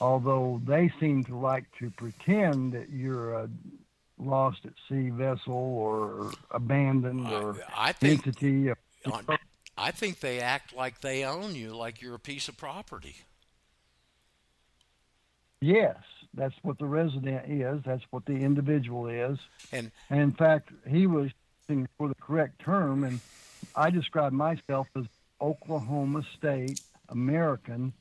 although 0.01 0.59
they 0.65 0.91
seem 0.99 1.23
to 1.25 1.37
like 1.37 1.65
to 1.77 1.91
pretend 1.91 2.73
that 2.73 2.89
you're 2.89 3.33
a 3.33 3.49
lost 4.17 4.61
at 4.65 4.73
sea 4.89 5.11
vessel 5.11 5.53
or 5.53 6.31
abandoned 6.49 7.27
or 7.27 7.57
I 7.77 7.91
think 7.91 8.25
entity. 8.25 8.71
I 9.79 9.91
think 9.91 10.19
they 10.19 10.41
act 10.41 10.75
like 10.75 10.99
they 10.99 11.23
own 11.23 11.55
you, 11.55 11.73
like 11.75 12.01
you're 12.01 12.15
a 12.15 12.19
piece 12.19 12.49
of 12.49 12.57
property. 12.57 13.15
Yes, 15.61 15.97
that's 16.33 16.55
what 16.63 16.77
the 16.79 16.85
resident 16.85 17.49
is. 17.49 17.81
That's 17.85 18.03
what 18.11 18.25
the 18.25 18.33
individual 18.33 19.07
is. 19.07 19.39
And 19.71 19.91
And 20.09 20.19
in 20.19 20.31
fact, 20.31 20.69
he 20.87 21.07
was 21.07 21.31
for 21.97 22.09
the 22.09 22.15
correct 22.15 22.59
term, 22.59 23.03
and 23.03 23.19
I 23.75 23.89
describe 23.89 24.33
myself 24.33 24.87
as 24.97 25.05
Oklahoma 25.39 26.23
State 26.35 26.81
American 27.09 27.93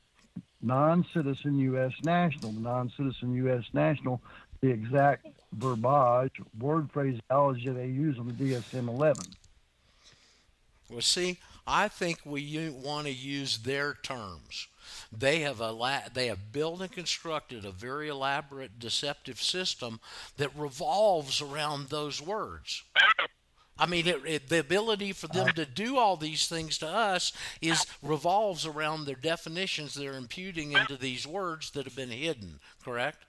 non-citizen 0.61 1.59
U.S. 1.59 1.93
national. 2.03 2.51
Non-citizen 2.53 3.33
U.S. 3.35 3.63
national, 3.73 4.21
the 4.61 4.69
exact 4.69 5.27
verbiage, 5.53 6.41
word 6.59 6.91
phraseology 6.91 7.69
they 7.69 7.87
use 7.87 8.17
on 8.19 8.27
the 8.27 8.33
DSM-11. 8.33 9.33
well, 10.89 11.01
see, 11.01 11.37
I 11.69 11.87
think 11.87 12.19
we 12.25 12.69
want 12.69 13.05
to 13.05 13.13
use 13.13 13.59
their 13.59 13.93
terms. 13.93 14.67
They 15.11 15.41
have 15.41 15.61
they 16.13 16.27
have 16.27 16.51
built 16.51 16.81
and 16.81 16.91
constructed 16.91 17.63
a 17.63 17.71
very 17.71 18.09
elaborate 18.09 18.79
deceptive 18.79 19.41
system 19.41 19.99
that 20.37 20.55
revolves 20.55 21.41
around 21.41 21.89
those 21.89 22.21
words. 22.21 22.83
I 23.77 23.85
mean, 23.85 24.07
it, 24.07 24.21
it, 24.25 24.49
the 24.49 24.59
ability 24.59 25.13
for 25.13 25.27
them 25.27 25.47
to 25.53 25.65
do 25.65 25.97
all 25.97 26.17
these 26.17 26.47
things 26.47 26.77
to 26.79 26.87
us 26.87 27.31
is 27.61 27.85
revolves 28.01 28.65
around 28.65 29.05
their 29.05 29.15
definitions 29.15 29.93
they're 29.93 30.15
imputing 30.17 30.73
into 30.73 30.97
these 30.97 31.25
words 31.25 31.71
that 31.71 31.85
have 31.85 31.95
been 31.95 32.09
hidden. 32.09 32.59
Correct? 32.83 33.23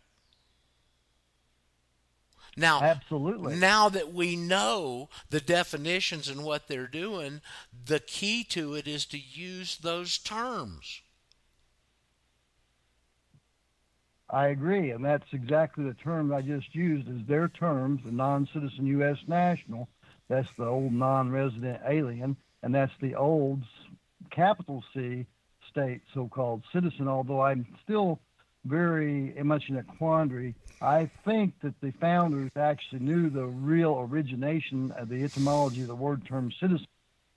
Now, 2.57 2.83
Absolutely. 2.83 3.57
now 3.57 3.89
that 3.89 4.13
we 4.13 4.37
know 4.37 5.09
the 5.31 5.41
definitions 5.41 6.29
and 6.29 6.45
what 6.45 6.69
they're 6.69 6.87
doing, 6.87 7.41
the 7.87 8.01
key 8.01 8.45
to 8.45 8.75
it 8.75 8.87
is 8.89 9.07
to 9.07 9.19
use 9.19 9.77
those 9.79 10.19
terms. 10.19 11.01
I 14.29 14.49
agree, 14.49 14.91
and 14.91 15.05
that's 15.05 15.33
exactly 15.33 15.85
the 15.85 15.95
term 15.95 16.33
I 16.33 16.41
just 16.41 16.73
used 16.75 17.09
is 17.09 17.27
their 17.27 17.49
terms, 17.49 18.01
the 18.05 18.13
non-citizen 18.13 18.87
U.S. 18.87 19.19
national. 19.27 19.89
That's 20.29 20.49
the 20.57 20.67
old 20.67 20.93
non-resident 20.93 21.81
alien, 21.89 22.37
and 22.63 22.73
that's 22.73 22.93
the 23.01 23.17
old 23.17 23.63
capital 24.31 24.85
C 24.95 25.27
state 25.69 26.03
so-called 26.15 26.63
citizen. 26.73 27.09
Although 27.09 27.43
I'm 27.43 27.67
still 27.83 28.21
very 28.65 29.35
much 29.43 29.69
in 29.69 29.77
a 29.77 29.83
quandary. 29.83 30.55
I 30.81 31.11
think 31.27 31.61
that 31.63 31.79
the 31.83 31.93
founders 32.01 32.51
actually 32.57 33.01
knew 33.01 33.29
the 33.29 33.45
real 33.45 34.09
origination 34.11 34.93
of 34.93 35.11
the 35.11 35.23
etymology 35.23 35.83
of 35.83 35.89
the 35.89 35.95
word 35.95 36.25
term 36.27 36.51
citizen, 36.59 36.87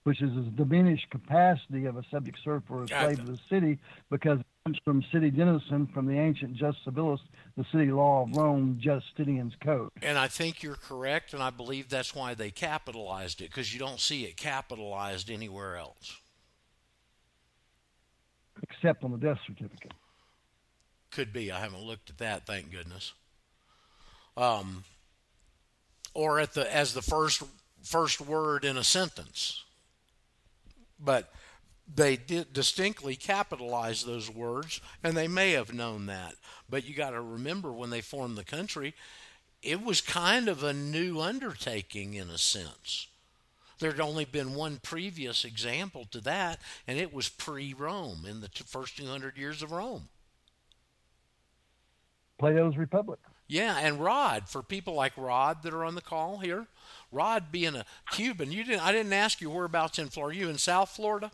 which 0.03 0.21
is 0.21 0.31
a 0.31 0.41
diminished 0.51 1.09
capacity 1.09 1.85
of 1.85 1.97
a 1.97 2.03
subject 2.09 2.37
serf 2.43 2.63
or 2.69 2.83
a 2.83 2.87
slave 2.87 3.19
of 3.19 3.27
the 3.27 3.39
city, 3.49 3.79
because 4.09 4.39
it 4.39 4.45
comes 4.63 4.77
from 4.85 5.03
city 5.11 5.29
denizen, 5.29 5.87
from 5.87 6.05
the 6.05 6.17
ancient 6.17 6.55
jus 6.55 6.75
civilis, 6.85 7.19
the 7.57 7.65
city 7.71 7.91
law 7.91 8.23
of 8.23 8.35
Rome, 8.35 8.79
Justinian's 8.81 9.55
code. 9.61 9.89
And 10.01 10.17
I 10.17 10.29
think 10.29 10.63
you're 10.63 10.75
correct, 10.75 11.33
and 11.33 11.43
I 11.43 11.49
believe 11.49 11.89
that's 11.89 12.15
why 12.15 12.33
they 12.33 12.49
capitalized 12.49 13.41
it, 13.41 13.49
because 13.49 13.73
you 13.73 13.79
don't 13.79 13.99
see 13.99 14.23
it 14.23 14.37
capitalized 14.37 15.29
anywhere 15.29 15.75
else. 15.75 16.17
Except 18.61 19.03
on 19.03 19.11
the 19.11 19.17
death 19.17 19.39
certificate. 19.45 19.93
Could 21.11 21.33
be. 21.33 21.51
I 21.51 21.59
haven't 21.59 21.81
looked 21.81 22.09
at 22.09 22.17
that, 22.19 22.45
thank 22.45 22.71
goodness. 22.71 23.13
Um, 24.35 24.83
or 26.13 26.39
at 26.39 26.53
the 26.53 26.73
as 26.73 26.93
the 26.93 27.01
first 27.01 27.43
first 27.83 28.21
word 28.21 28.65
in 28.65 28.77
a 28.77 28.83
sentence. 28.83 29.63
But 30.99 31.31
they 31.93 32.15
did 32.15 32.53
distinctly 32.53 33.15
capitalize 33.15 34.03
those 34.03 34.29
words, 34.29 34.79
and 35.03 35.15
they 35.15 35.27
may 35.27 35.51
have 35.51 35.73
known 35.73 36.05
that. 36.05 36.35
But 36.69 36.85
you 36.85 36.95
got 36.95 37.11
to 37.11 37.21
remember 37.21 37.71
when 37.71 37.89
they 37.89 38.01
formed 38.01 38.37
the 38.37 38.45
country, 38.45 38.93
it 39.61 39.83
was 39.83 40.01
kind 40.01 40.47
of 40.47 40.63
a 40.63 40.73
new 40.73 41.19
undertaking 41.19 42.13
in 42.13 42.29
a 42.29 42.37
sense. 42.37 43.07
There'd 43.79 43.99
only 43.99 44.25
been 44.25 44.53
one 44.53 44.79
previous 44.81 45.43
example 45.43 46.05
to 46.11 46.21
that, 46.21 46.59
and 46.87 46.97
it 46.97 47.13
was 47.13 47.27
pre 47.27 47.73
Rome 47.73 48.25
in 48.27 48.39
the 48.39 48.49
first 48.65 48.97
200 48.97 49.37
years 49.37 49.61
of 49.61 49.71
Rome. 49.71 50.07
Plato's 52.39 52.77
Republic. 52.77 53.19
Yeah, 53.53 53.77
and 53.77 53.99
Rod, 53.99 54.49
for 54.49 54.63
people 54.63 54.95
like 54.95 55.13
Rod 55.15 55.61
that 55.61 55.75
are 55.75 55.85
on 55.85 55.93
the 55.93 56.01
call 56.01 56.39
here, 56.39 56.65
Rod 57.11 57.51
being 57.51 57.75
a 57.75 57.85
Cuban, 58.09 58.51
you 58.51 58.63
didn't 58.63 58.83
I 58.83 58.91
didn't 58.91 59.13
ask 59.13 59.41
you 59.41 59.51
whereabouts 59.51 59.99
in 59.99 60.07
Florida. 60.09 60.39
You 60.39 60.49
in 60.49 60.57
South 60.57 60.89
Florida? 60.89 61.29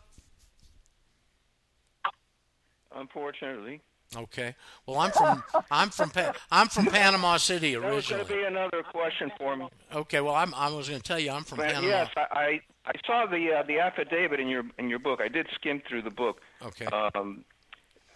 Unfortunately. 2.93 3.79
Okay. 4.17 4.53
Well, 4.85 4.99
I'm 4.99 5.11
from 5.11 5.43
I'm 5.71 5.89
from 5.91 6.09
pa- 6.09 6.33
I'm 6.51 6.67
from 6.67 6.87
Panama 6.87 7.37
City 7.37 7.77
originally. 7.77 7.89
That 7.89 7.95
was 7.95 8.09
going 8.09 8.25
to 8.25 8.33
be 8.33 8.43
another 8.43 8.83
question 8.83 9.31
for 9.37 9.55
me. 9.55 9.69
Okay. 9.95 10.19
Well, 10.19 10.35
I'm 10.35 10.53
I 10.55 10.69
was 10.69 10.89
going 10.89 10.99
to 10.99 11.07
tell 11.07 11.19
you 11.19 11.31
I'm 11.31 11.45
from 11.45 11.59
But 11.59 11.67
Panama. 11.67 11.87
yes, 11.87 12.09
I, 12.17 12.21
I 12.33 12.61
I 12.85 12.91
saw 13.07 13.27
the 13.27 13.59
uh, 13.59 13.63
the 13.63 13.79
affidavit 13.79 14.41
in 14.41 14.49
your 14.49 14.63
in 14.77 14.89
your 14.89 14.99
book. 14.99 15.21
I 15.23 15.29
did 15.29 15.47
skim 15.55 15.81
through 15.87 16.01
the 16.01 16.11
book. 16.11 16.41
Okay. 16.61 16.85
Um, 16.87 17.45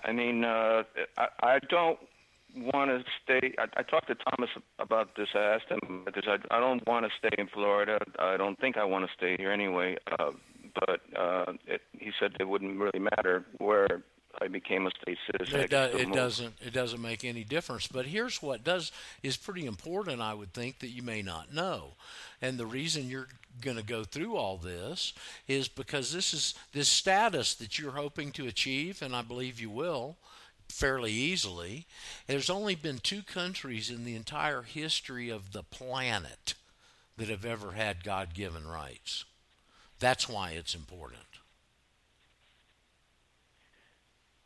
I 0.03 0.11
mean, 0.11 0.43
uh, 0.43 0.83
I, 1.17 1.27
I 1.41 1.59
don't 1.69 1.97
want 2.55 2.89
to 2.91 3.03
stay. 3.23 3.53
I, 3.57 3.65
I 3.77 3.83
talked 3.83 4.07
to 4.07 4.15
Thomas 4.15 4.49
about 4.79 5.15
this. 5.15 5.29
I 5.33 5.39
asked 5.39 5.69
him 5.69 6.03
because 6.05 6.23
I, 6.27 6.55
I 6.55 6.59
don't 6.59 6.85
want 6.87 7.05
to 7.05 7.11
stay 7.17 7.35
in 7.37 7.47
Florida. 7.47 7.99
I 8.19 8.37
don't 8.37 8.59
think 8.59 8.77
I 8.77 8.85
want 8.85 9.05
to 9.05 9.11
stay 9.15 9.35
here 9.37 9.51
anyway. 9.51 9.97
Uh, 10.19 10.31
but 10.75 11.01
uh, 11.15 11.53
it, 11.67 11.81
he 11.97 12.11
said 12.19 12.35
it 12.39 12.47
wouldn't 12.47 12.79
really 12.79 12.99
matter 12.99 13.45
where 13.57 14.03
I 14.41 14.47
became 14.47 14.87
a 14.87 14.91
state 15.01 15.17
citizen. 15.31 15.59
It, 15.59 15.69
do, 15.69 15.77
it 15.77 16.11
doesn't. 16.11 16.55
It 16.65 16.73
doesn't 16.73 17.01
make 17.01 17.23
any 17.23 17.43
difference. 17.43 17.87
But 17.87 18.07
here's 18.07 18.41
what 18.41 18.63
does 18.63 18.91
is 19.21 19.37
pretty 19.37 19.65
important. 19.65 20.21
I 20.21 20.33
would 20.33 20.53
think 20.53 20.79
that 20.79 20.89
you 20.89 21.03
may 21.03 21.21
not 21.21 21.53
know, 21.53 21.91
and 22.41 22.57
the 22.57 22.65
reason 22.65 23.09
you're 23.09 23.27
going 23.61 23.77
to 23.77 23.83
go 23.83 24.03
through 24.03 24.35
all 24.35 24.57
this 24.57 25.13
is 25.47 25.67
because 25.67 26.11
this 26.11 26.33
is 26.33 26.55
this 26.71 26.89
status 26.89 27.53
that 27.55 27.77
you're 27.77 27.91
hoping 27.91 28.31
to 28.31 28.47
achieve, 28.47 29.01
and 29.01 29.15
I 29.15 29.21
believe 29.21 29.59
you 29.59 29.69
will 29.69 30.17
fairly 30.73 31.11
easily. 31.11 31.85
There's 32.27 32.49
only 32.49 32.75
been 32.75 32.97
two 32.97 33.21
countries 33.21 33.89
in 33.89 34.05
the 34.05 34.15
entire 34.15 34.63
history 34.63 35.29
of 35.29 35.53
the 35.53 35.63
planet 35.63 36.55
that 37.17 37.29
have 37.29 37.45
ever 37.45 37.73
had 37.73 38.03
God-given 38.03 38.67
rights. 38.67 39.25
That's 39.99 40.27
why 40.27 40.51
it's 40.51 40.75
important. 40.75 41.21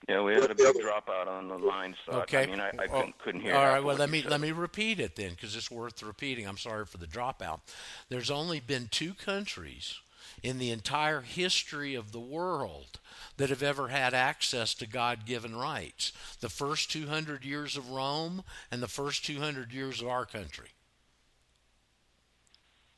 Yeah, 0.08 0.22
we 0.22 0.34
had 0.36 0.50
a 0.50 0.56
big 0.56 0.76
dropout 0.76 1.28
on 1.28 1.50
the 1.50 1.58
line, 1.58 1.94
so 2.06 2.22
Okay. 2.22 2.44
I 2.44 2.46
mean, 2.46 2.62
I, 2.62 2.70
I 2.80 2.88
couldn't, 2.88 3.18
couldn't 3.20 3.42
hear. 3.42 3.56
All 3.56 3.62
half 3.62 3.84
Well, 3.84 3.98
let 3.98 4.10
me 4.10 4.22
said. 4.22 4.32
let 4.32 4.40
me 4.40 4.52
repeat 4.54 5.00
it 5.02 5.18
then, 5.18 5.32
because 5.32 5.54
it's 5.56 5.70
worth 5.70 6.02
repeating. 6.02 6.48
I'm 6.48 6.58
sorry 6.58 6.86
for 6.86 6.98
the 6.98 7.08
dropout. 7.08 7.60
There's 8.08 8.32
only 8.32 8.62
been 8.62 8.88
two 8.90 9.14
countries 9.14 10.00
in 10.44 10.60
the 10.60 10.72
entire 10.72 11.22
history 11.22 11.96
of 11.96 12.12
the 12.12 12.20
world 12.20 13.00
that 13.38 13.50
have 13.50 13.64
ever 13.64 13.90
had 13.90 14.14
access 14.14 14.74
to 14.76 14.88
God-given 14.88 15.56
rights: 15.56 16.12
the 16.40 16.50
first 16.50 16.92
200 16.92 17.46
years 17.46 17.78
of 17.78 17.90
Rome 17.90 18.44
and 18.72 18.82
the 18.82 18.88
first 18.88 19.26
200 19.26 19.72
years 19.74 20.02
of 20.02 20.08
our 20.08 20.26
country. 20.26 20.70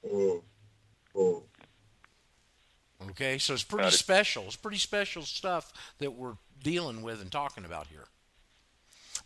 Mm. 0.05 0.41
Mm. 1.15 1.43
Okay, 3.11 3.37
so 3.37 3.53
it's 3.53 3.63
pretty 3.63 3.91
special. 3.91 4.43
It's 4.45 4.55
pretty 4.55 4.77
special 4.77 5.23
stuff 5.23 5.73
that 5.99 6.13
we're 6.13 6.35
dealing 6.61 7.01
with 7.01 7.21
and 7.21 7.31
talking 7.31 7.65
about 7.65 7.87
here. 7.87 8.05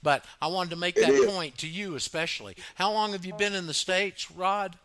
But 0.01 0.25
I 0.41 0.47
wanted 0.47 0.71
to 0.71 0.75
make 0.75 0.95
that 0.95 1.29
point 1.29 1.57
to 1.59 1.67
you 1.67 1.95
especially. 1.95 2.55
How 2.75 2.91
long 2.91 3.13
have 3.13 3.25
you 3.25 3.33
been 3.33 3.53
in 3.53 3.67
the 3.67 3.73
states, 3.73 4.29
Rod? 4.29 4.77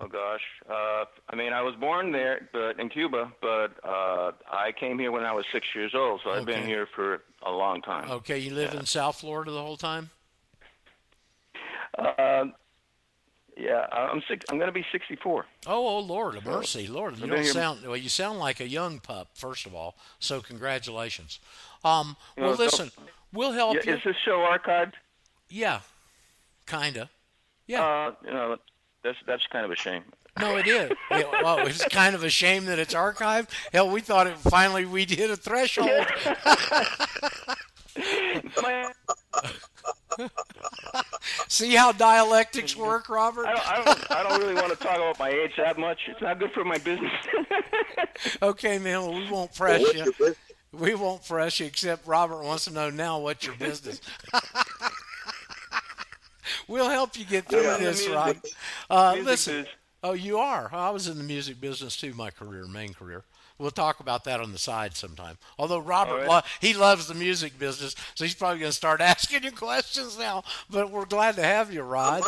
Oh 0.00 0.08
gosh, 0.08 0.40
uh, 0.68 1.04
I 1.30 1.36
mean, 1.36 1.52
I 1.52 1.62
was 1.62 1.76
born 1.76 2.10
there, 2.10 2.48
but 2.52 2.80
in 2.80 2.88
Cuba, 2.88 3.32
but 3.40 3.72
uh, 3.84 4.32
I 4.50 4.72
came 4.78 4.98
here 4.98 5.12
when 5.12 5.22
I 5.22 5.32
was 5.32 5.44
six 5.52 5.68
years 5.72 5.92
old, 5.94 6.20
so 6.24 6.30
I've 6.30 6.46
been 6.46 6.66
here 6.66 6.88
for 6.96 7.22
a 7.46 7.50
long 7.52 7.80
time. 7.80 8.10
Okay, 8.10 8.38
you 8.38 8.52
live 8.52 8.74
in 8.74 8.86
South 8.86 9.20
Florida 9.20 9.52
the 9.52 9.62
whole 9.62 9.76
time. 9.76 10.10
Uh, 11.96 12.46
yeah, 13.56 13.86
I'm 13.92 14.20
six. 14.26 14.44
I'm 14.50 14.58
going 14.58 14.68
to 14.68 14.72
be 14.72 14.84
64. 14.90 15.46
Oh, 15.66 15.86
oh, 15.86 16.00
Lord 16.00 16.34
of 16.36 16.44
mercy, 16.44 16.88
Lord! 16.88 17.16
You 17.18 17.28
don't 17.28 17.44
sound 17.44 17.86
well. 17.86 17.96
You 17.96 18.08
sound 18.08 18.40
like 18.40 18.58
a 18.58 18.68
young 18.68 18.98
pup. 18.98 19.28
First 19.34 19.64
of 19.64 19.76
all, 19.76 19.96
so 20.18 20.40
congratulations. 20.40 21.38
Um, 21.84 22.16
well, 22.36 22.50
know, 22.50 22.56
listen, 22.56 22.90
we'll 23.32 23.52
help 23.52 23.76
Yeah, 23.76 23.82
you. 23.92 23.94
is 23.94 24.00
this 24.04 24.16
show 24.24 24.38
archived? 24.38 24.94
Yeah, 25.48 25.80
kinda. 26.66 27.10
Yeah. 27.68 27.84
Uh, 27.84 28.14
you 28.24 28.32
know, 28.32 28.56
that's 29.04 29.18
that's 29.26 29.46
kind 29.46 29.64
of 29.64 29.70
a 29.70 29.76
shame. 29.76 30.02
No, 30.40 30.56
it 30.56 30.66
is. 30.66 30.90
It, 31.12 31.26
well, 31.44 31.64
it's 31.66 31.84
kind 31.86 32.16
of 32.16 32.24
a 32.24 32.30
shame 32.30 32.64
that 32.64 32.80
it's 32.80 32.94
archived. 32.94 33.50
Hell, 33.72 33.88
we 33.88 34.00
thought 34.00 34.26
it 34.26 34.36
finally 34.36 34.84
we 34.84 35.04
hit 35.04 35.30
a 35.30 35.36
threshold. 35.36 35.90
See 41.48 41.74
how 41.74 41.92
dialectics 41.92 42.76
work, 42.76 43.08
Robert? 43.08 43.46
I 43.46 43.54
don't, 43.54 43.70
I 43.70 43.84
don't, 43.84 44.10
I 44.10 44.22
don't 44.24 44.40
really 44.40 44.54
want 44.54 44.70
to 44.70 44.76
talk 44.76 44.96
about 44.96 45.18
my 45.18 45.30
age 45.30 45.52
that 45.56 45.78
much. 45.78 46.00
It's 46.08 46.20
not 46.20 46.38
good 46.40 46.52
for 46.52 46.64
my 46.64 46.78
business. 46.78 47.12
Okay, 48.42 48.78
man. 48.78 49.02
Well, 49.02 49.14
we 49.14 49.30
won't 49.30 49.54
press 49.54 49.80
What's 49.80 50.20
you. 50.20 50.34
We 50.72 50.94
won't 50.94 51.26
press 51.26 51.60
you, 51.60 51.66
except 51.66 52.06
Robert 52.06 52.42
wants 52.42 52.64
to 52.66 52.72
know 52.72 52.90
now 52.90 53.18
what's 53.18 53.44
your 53.44 53.56
business. 53.56 54.00
we'll 56.68 56.90
help 56.90 57.18
you 57.18 57.24
get 57.24 57.46
through 57.46 57.62
the 57.62 57.78
this, 57.78 58.08
Rod. 58.08 58.38
Uh, 58.90 59.16
listen. 59.22 59.62
biz. 59.62 59.72
Oh, 60.02 60.12
you 60.12 60.36
are. 60.36 60.68
I 60.70 60.90
was 60.90 61.08
in 61.08 61.16
the 61.16 61.24
music 61.24 61.60
business 61.60 61.96
too. 61.96 62.12
My 62.12 62.30
career, 62.30 62.66
main 62.66 62.92
career. 62.92 63.24
We'll 63.56 63.70
talk 63.70 64.00
about 64.00 64.24
that 64.24 64.40
on 64.40 64.52
the 64.52 64.58
side 64.58 64.96
sometime. 64.96 65.38
Although 65.58 65.78
Robert, 65.78 66.18
right. 66.18 66.28
lo- 66.28 66.40
he 66.60 66.74
loves 66.74 67.06
the 67.06 67.14
music 67.14 67.58
business, 67.58 67.94
so 68.14 68.24
he's 68.24 68.34
probably 68.34 68.58
going 68.58 68.70
to 68.70 68.76
start 68.76 69.00
asking 69.12 69.44
you 69.44 69.52
questions 69.52 70.18
now. 70.18 70.42
But 70.68 70.90
we're 70.90 71.06
glad 71.06 71.36
to 71.36 71.42
have 71.42 71.72
you, 71.72 71.82
Rod. 71.82 72.22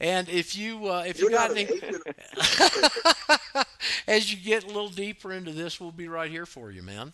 And 0.00 0.28
if 0.30 0.56
you 0.56 0.88
uh, 0.88 1.04
if 1.06 1.20
You're 1.20 1.30
you 1.30 1.36
got 1.36 1.50
any, 1.50 1.66
as 4.08 4.32
you 4.32 4.42
get 4.42 4.64
a 4.64 4.68
little 4.68 4.88
deeper 4.88 5.30
into 5.30 5.52
this, 5.52 5.78
we'll 5.78 5.92
be 5.92 6.08
right 6.08 6.30
here 6.30 6.46
for 6.46 6.70
you, 6.70 6.82
man. 6.82 7.12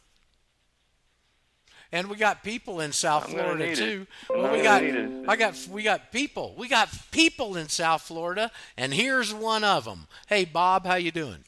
And 1.97 2.11
we 2.11 2.17
got 2.17 2.45
people 2.45 2.81
in 2.81 2.93
South 2.93 3.25
I'm 3.25 3.31
Florida 3.31 3.75
too. 3.75 4.07
I'm 4.31 4.43
Well, 4.43 4.53
we 4.53 4.63
got. 4.63 4.83
I 4.83 5.37
got 5.37 5.67
we 5.71 5.83
got 5.83 6.13
people. 6.13 6.55
We 6.59 6.69
got 6.69 6.91
people 7.11 7.57
in 7.57 7.71
South 7.71 8.03
Florida, 8.03 8.51
and 8.77 8.93
here's 8.93 9.33
one 9.33 9.65
of 9.65 9.87
them. 9.87 10.07
Hey, 10.27 10.45
Bob, 10.45 10.85
how 10.85 10.97
you 10.97 11.11
doing? 11.11 11.45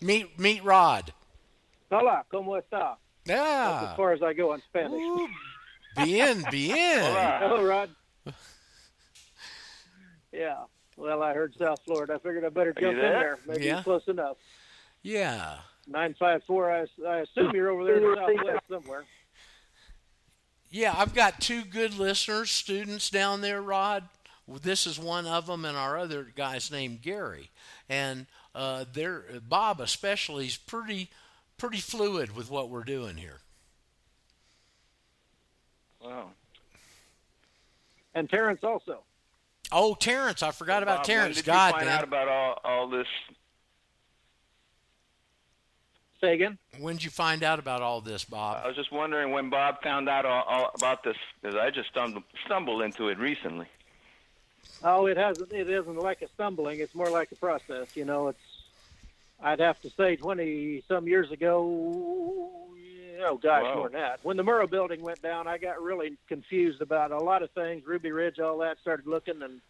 Meet 0.00 0.38
meet 0.38 0.64
Rod. 0.64 1.12
Hola, 1.92 2.24
¿cómo 2.32 2.58
está? 2.58 2.96
That's 3.26 3.90
as 3.90 3.96
far 3.96 4.12
as 4.14 4.22
I 4.22 4.32
go 4.32 4.54
in 4.54 4.62
Spanish. 4.62 4.92
Ooh, 4.94 5.28
Bien, 6.02 6.42
bien. 6.50 7.00
Hello, 7.40 7.62
Rod. 7.62 7.90
yeah. 10.32 10.64
Well, 10.96 11.22
I 11.22 11.34
heard 11.34 11.54
South 11.58 11.80
Florida. 11.84 12.14
I 12.14 12.18
figured 12.18 12.44
I 12.46 12.48
better 12.48 12.70
Are 12.70 12.80
you 12.80 12.86
jump 12.86 12.94
in 12.94 13.00
there? 13.00 13.12
there. 13.12 13.38
Maybe 13.46 13.66
Yeah. 13.66 13.76
it's 13.76 13.84
close 13.84 14.08
enough. 14.08 14.38
Yeah. 15.02 15.58
Nine 15.86 16.14
five 16.18 16.42
four. 16.46 16.72
I, 16.72 16.86
I 17.06 17.18
assume 17.18 17.52
you're 17.54 17.68
over 17.70 17.84
there 17.84 17.96
in 17.98 18.02
the 18.02 18.16
Southwest 18.16 18.64
somewhere. 18.70 19.04
Yeah, 20.74 20.92
I've 20.96 21.14
got 21.14 21.40
two 21.40 21.62
good 21.62 21.96
listeners, 21.96 22.50
students 22.50 23.08
down 23.08 23.42
there, 23.42 23.62
Rod. 23.62 24.08
This 24.48 24.88
is 24.88 24.98
one 24.98 25.24
of 25.24 25.46
them, 25.46 25.64
and 25.64 25.76
our 25.76 25.96
other 25.96 26.26
guy's 26.34 26.68
named 26.68 27.00
Gary. 27.00 27.50
And 27.88 28.26
uh, 28.56 28.84
they're, 28.92 29.22
Bob, 29.48 29.80
especially, 29.80 30.46
is 30.46 30.56
pretty, 30.56 31.10
pretty 31.58 31.76
fluid 31.76 32.34
with 32.34 32.50
what 32.50 32.70
we're 32.70 32.82
doing 32.82 33.16
here. 33.18 33.38
Wow. 36.02 36.30
And 38.16 38.28
Terrence 38.28 38.64
also. 38.64 39.04
Oh, 39.70 39.94
Terrence, 39.94 40.42
I 40.42 40.50
forgot 40.50 40.82
about 40.82 40.98
Bob, 40.98 41.06
Terrence. 41.06 41.36
When 41.36 41.44
did 41.44 41.46
God, 41.46 41.66
you 41.66 41.72
find 41.74 41.86
man. 41.86 41.98
out 41.98 42.04
about 42.04 42.28
all, 42.28 42.58
all 42.64 42.88
this? 42.88 43.06
Say 46.24 46.32
again. 46.32 46.56
When 46.80 46.94
did 46.94 47.04
you 47.04 47.10
find 47.10 47.42
out 47.42 47.58
about 47.58 47.82
all 47.82 48.00
this, 48.00 48.24
Bob? 48.24 48.62
I 48.64 48.66
was 48.66 48.74
just 48.76 48.90
wondering 48.90 49.30
when 49.32 49.50
Bob 49.50 49.82
found 49.82 50.08
out 50.08 50.24
all, 50.24 50.42
all 50.48 50.70
about 50.74 51.04
this, 51.04 51.18
because 51.42 51.54
I 51.54 51.68
just 51.68 51.90
stumbled, 51.90 52.22
stumbled 52.46 52.80
into 52.80 53.08
it 53.08 53.18
recently. 53.18 53.66
Oh, 54.82 55.04
it 55.04 55.18
hasn't. 55.18 55.52
It 55.52 55.68
isn't 55.68 55.96
like 55.98 56.22
a 56.22 56.28
stumbling. 56.28 56.80
It's 56.80 56.94
more 56.94 57.10
like 57.10 57.30
a 57.30 57.36
process. 57.36 57.94
You 57.94 58.06
know, 58.06 58.28
it's. 58.28 58.38
I'd 59.42 59.60
have 59.60 59.78
to 59.82 59.90
say, 59.90 60.16
twenty 60.16 60.82
some 60.88 61.06
years 61.06 61.30
ago. 61.30 62.50
Oh 63.22 63.36
gosh, 63.36 63.62
Wow. 63.64 63.74
more 63.74 63.88
than 63.90 64.00
that. 64.00 64.20
When 64.22 64.38
the 64.38 64.42
Murrah 64.42 64.70
building 64.70 65.02
went 65.02 65.20
down, 65.20 65.46
I 65.46 65.58
got 65.58 65.82
really 65.82 66.16
confused 66.26 66.80
about 66.80 67.12
a 67.12 67.18
lot 67.18 67.42
of 67.42 67.50
things. 67.50 67.86
Ruby 67.86 68.12
Ridge, 68.12 68.38
all 68.40 68.56
that. 68.58 68.78
Started 68.80 69.06
looking, 69.06 69.42
and 69.42 69.60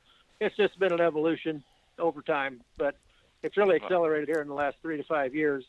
it's 0.40 0.56
just 0.56 0.78
been 0.78 0.92
an 0.92 1.00
evolution 1.00 1.64
over 1.98 2.22
time. 2.22 2.60
But 2.78 2.94
it's 3.42 3.56
really 3.56 3.74
accelerated 3.74 4.28
here 4.28 4.40
in 4.40 4.46
the 4.46 4.54
last 4.54 4.76
three 4.82 4.96
to 4.96 5.02
five 5.02 5.34
years, 5.34 5.64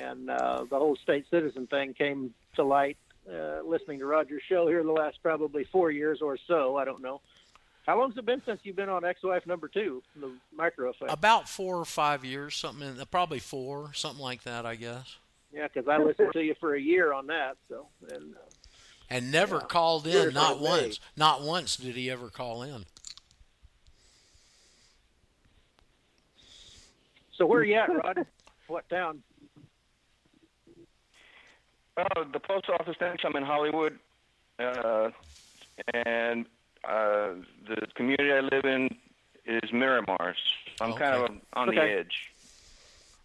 and 0.00 0.30
uh, 0.30 0.64
the 0.68 0.78
whole 0.78 0.96
state 0.96 1.26
citizen 1.30 1.66
thing 1.66 1.94
came 1.94 2.32
to 2.56 2.64
light. 2.64 2.96
Uh, 3.30 3.60
listening 3.64 3.98
to 4.00 4.06
Roger's 4.06 4.42
show 4.48 4.66
here 4.66 4.82
the 4.82 4.90
last 4.90 5.18
probably 5.22 5.64
four 5.70 5.90
years 5.90 6.20
or 6.20 6.36
so. 6.48 6.76
I 6.76 6.84
don't 6.84 7.02
know. 7.02 7.20
How 7.86 7.98
long's 7.98 8.16
it 8.16 8.24
been 8.26 8.42
since 8.46 8.60
you've 8.62 8.76
been 8.76 8.88
on 8.88 9.04
Ex-Wife 9.04 9.46
number 9.46 9.68
two, 9.68 10.02
the 10.20 10.32
micro 10.56 10.90
effect? 10.90 11.12
About 11.12 11.48
four 11.48 11.76
or 11.76 11.84
five 11.84 12.24
years, 12.24 12.54
something, 12.56 12.86
in, 12.96 13.02
probably 13.10 13.38
four, 13.40 13.92
something 13.94 14.22
like 14.22 14.42
that, 14.44 14.64
I 14.66 14.76
guess. 14.76 15.16
yeah, 15.52 15.66
because 15.72 15.88
I 15.88 15.98
listened 15.98 16.32
to 16.32 16.42
you 16.42 16.54
for 16.60 16.74
a 16.74 16.80
year 16.80 17.12
on 17.12 17.26
that. 17.28 17.56
So, 17.68 17.86
and 18.12 18.34
uh, 18.34 18.38
And 19.10 19.30
never 19.32 19.56
Yeah. 19.56 19.66
called 19.66 20.06
in, 20.06 20.32
not 20.32 20.58
once. 20.60 21.00
Not 21.16 21.42
once 21.42 21.76
did 21.76 21.94
he 21.96 22.08
ever 22.10 22.28
call 22.28 22.62
in. 22.62 22.84
so 27.36 27.46
where 27.46 27.60
are 27.60 27.64
you 27.64 27.74
at, 27.74 27.88
Rod? 27.88 28.26
what 28.68 28.88
town? 28.88 29.22
Oh, 31.96 32.24
the 32.32 32.40
post 32.40 32.68
office 32.70 32.96
thinks 32.98 33.22
I'm 33.24 33.36
in 33.36 33.42
Hollywood, 33.42 33.98
uh, 34.58 35.10
and 35.92 36.46
uh, 36.84 37.34
the 37.68 37.86
community 37.94 38.32
I 38.32 38.40
live 38.40 38.64
in 38.64 38.94
is 39.44 39.70
Miramar. 39.72 40.34
So 40.78 40.84
I'm 40.84 40.94
kind 40.94 41.14
of 41.22 41.30
on 41.52 41.68
Okay. 41.68 41.76
the 41.78 41.82
edge. 42.00 42.30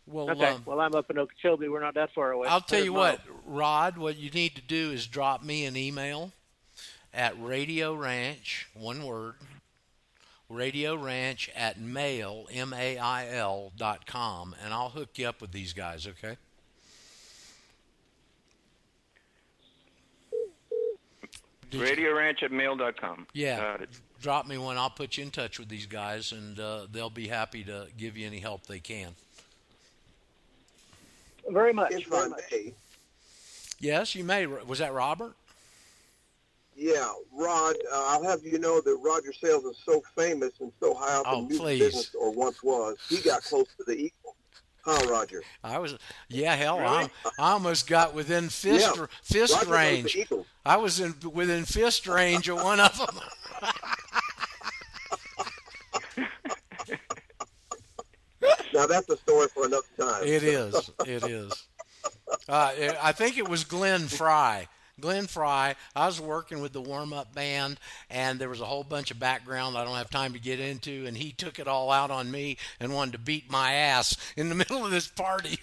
Well, 0.06 0.30
Okay, 0.32 0.48
um, 0.52 0.64
well 0.66 0.80
I'm 0.82 0.96
up 0.96 1.10
in 1.10 1.18
Okeechobee. 1.18 1.68
We're 1.70 1.82
not 1.82 1.94
that 1.96 2.14
far 2.14 2.32
away. 2.32 2.48
I'll 2.50 2.62
tell 2.62 2.84
you 2.84 2.94
100 2.94 3.20
what, 3.20 3.38
Rod, 3.46 3.98
what 3.98 4.18
you 4.18 4.30
need 4.32 4.56
to 4.56 4.62
do 4.62 4.92
is 4.92 5.08
drop 5.08 5.44
me 5.44 5.66
an 5.66 5.76
email 5.78 6.32
at 7.14 7.42
Radio 7.42 7.94
Ranch, 7.94 8.68
one 8.74 9.06
word, 9.06 9.36
Radio 10.50 10.96
Ranch 10.96 11.50
at 11.56 11.80
mail, 11.80 12.48
M 12.52 12.74
A 12.74 12.98
I 12.98 13.30
L 13.30 13.72
dot 13.78 14.06
com, 14.06 14.56
and 14.64 14.74
I'll 14.74 14.90
hook 14.90 15.10
you 15.18 15.28
up 15.28 15.42
with 15.42 15.52
these 15.52 15.74
guys, 15.74 16.06
okay? 16.08 16.38
Did 21.22 21.30
you- 21.34 21.40
Radio 21.74 22.16
Ranch 22.16 22.44
at 22.44 22.52
mail.com. 22.52 23.28
Yeah. 23.34 23.58
Got 23.60 23.82
it. 23.82 23.90
drop 24.22 24.48
me 24.48 24.58
one. 24.58 24.78
I'll 24.78 24.90
put 24.90 25.18
you 25.18 25.24
in 25.24 25.32
touch 25.32 25.60
with 25.60 25.70
these 25.70 25.86
guys, 25.86 26.32
and 26.32 26.60
uh, 26.60 26.88
they'll 26.92 27.10
be 27.10 27.28
happy 27.28 27.64
to 27.66 27.88
give 27.98 28.18
you 28.18 28.26
any 28.28 28.40
help 28.40 28.66
they 28.68 28.80
can. 28.80 29.16
Very 31.50 31.74
much. 31.74 31.92
If 31.92 32.08
Very 32.08 32.30
much. 32.30 32.42
may, 32.52 32.74
Yes, 33.80 34.16
you 34.16 34.24
may. 34.24 34.46
Was 34.48 34.80
that 34.80 34.94
Robert? 34.94 35.34
yeah, 36.80 37.12
Rod, 37.34 37.76
uh, 37.92 38.06
I'll 38.08 38.24
have 38.24 38.44
you 38.44 38.60
know 38.60 38.80
that 38.82 38.96
Roger 39.04 39.34
Sayles 39.34 39.64
is 39.66 39.78
so 39.84 40.02
famous 40.16 40.52
and 40.60 40.72
so 40.80 40.94
high 40.94 41.16
up 41.20 41.26
Oh, 41.28 41.40
in 41.40 41.48
music 41.48 41.62
please. 41.64 41.80
business, 41.80 42.16
or 42.20 42.32
once 42.32 42.62
was. 42.64 42.98
He 43.10 43.18
got 43.22 43.42
close 43.44 43.66
to 43.78 43.84
the 43.86 43.94
equal. 43.98 44.36
Huh, 44.88 45.06
Roger? 45.12 45.44
I 45.66 45.80
was. 45.80 45.98
Yeah, 46.30 46.56
hell, 46.56 46.80
Really? 46.80 46.88
I, 46.88 47.10
I 47.40 47.52
almost 47.52 47.88
got 47.88 48.14
within 48.14 48.48
fist 48.48 48.96
Yeah. 48.96 49.06
fist 49.22 49.54
Roger 49.54 49.70
range. 49.72 50.18
I 50.66 50.78
was 50.78 51.02
in 51.02 51.14
within 51.34 51.66
fist 51.66 52.08
range 52.08 52.48
of 52.48 52.64
one 52.64 52.80
of 52.80 52.98
them. 52.98 53.20
Now 58.74 58.86
that's 58.86 59.10
a 59.10 59.18
story 59.18 59.48
for 59.48 59.66
another 59.66 59.88
time. 60.00 60.24
It 60.24 60.44
is. 60.44 60.92
It 61.06 61.24
is. 61.24 61.68
Uh, 62.48 62.72
I 63.02 63.12
think 63.12 63.38
it 63.38 63.48
was 63.48 63.64
Glenn 63.64 64.08
Frey. 64.08 64.68
Glenn 65.00 65.28
Frey. 65.28 65.76
I 65.96 66.06
was 66.06 66.20
working 66.20 66.62
with 66.62 66.74
the 66.74 66.82
warm 66.82 67.14
up 67.14 67.34
band, 67.34 67.80
and 68.10 68.40
there 68.40 68.50
was 68.50 68.62
a 68.62 68.66
whole 68.66 68.84
bunch 68.84 69.12
of 69.12 69.20
background 69.20 69.78
I 69.78 69.84
don't 69.84 69.96
have 69.96 70.10
time 70.10 70.34
to 70.34 70.40
get 70.40 70.60
into, 70.60 71.06
and 71.06 71.16
he 71.16 71.32
took 71.32 71.60
it 71.60 71.68
all 71.68 71.92
out 71.92 72.12
on 72.12 72.32
me 72.32 72.58
and 72.80 72.94
wanted 72.94 73.14
to 73.14 73.20
beat 73.20 73.50
my 73.52 73.74
ass 73.74 74.18
in 74.36 74.50
the 74.50 74.56
middle 74.68 74.84
of 74.86 74.92
this 74.92 75.08
party. 75.08 75.60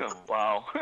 Oh, 0.00 0.16
wow. 0.28 0.64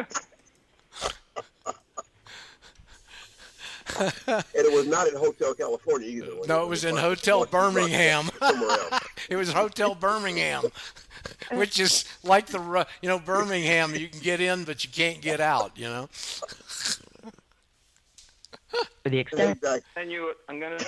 And 3.99 4.45
it 4.55 4.73
was 4.73 4.87
not 4.87 5.09
in 5.09 5.17
Hotel 5.17 5.53
California 5.53 6.09
either. 6.09 6.31
No, 6.47 6.63
it 6.63 6.69
was 6.69 6.85
in 6.85 6.97
Hotel 6.97 7.45
Birmingham. 7.45 8.31
Somewhere 8.39 8.71
else. 8.71 9.01
it 9.29 9.37
was 9.37 9.53
Hotel 9.53 9.95
Birmingham, 9.95 10.65
which 11.53 11.79
is 11.81 12.05
like 12.23 12.47
the 12.47 12.87
you 13.03 13.09
know 13.09 13.19
Birmingham. 13.19 13.95
You 13.95 14.09
can 14.09 14.21
get 14.21 14.41
in, 14.41 14.65
but 14.65 14.85
you 14.85 14.91
can't 14.91 15.21
get 15.21 15.41
out. 15.41 15.73
You 15.77 15.89
know. 15.89 16.09
For 19.03 19.09
the 19.09 19.19
extent 19.19 19.63
and 19.97 20.11
you, 20.11 20.35
I'm 20.49 20.61
gonna. 20.61 20.79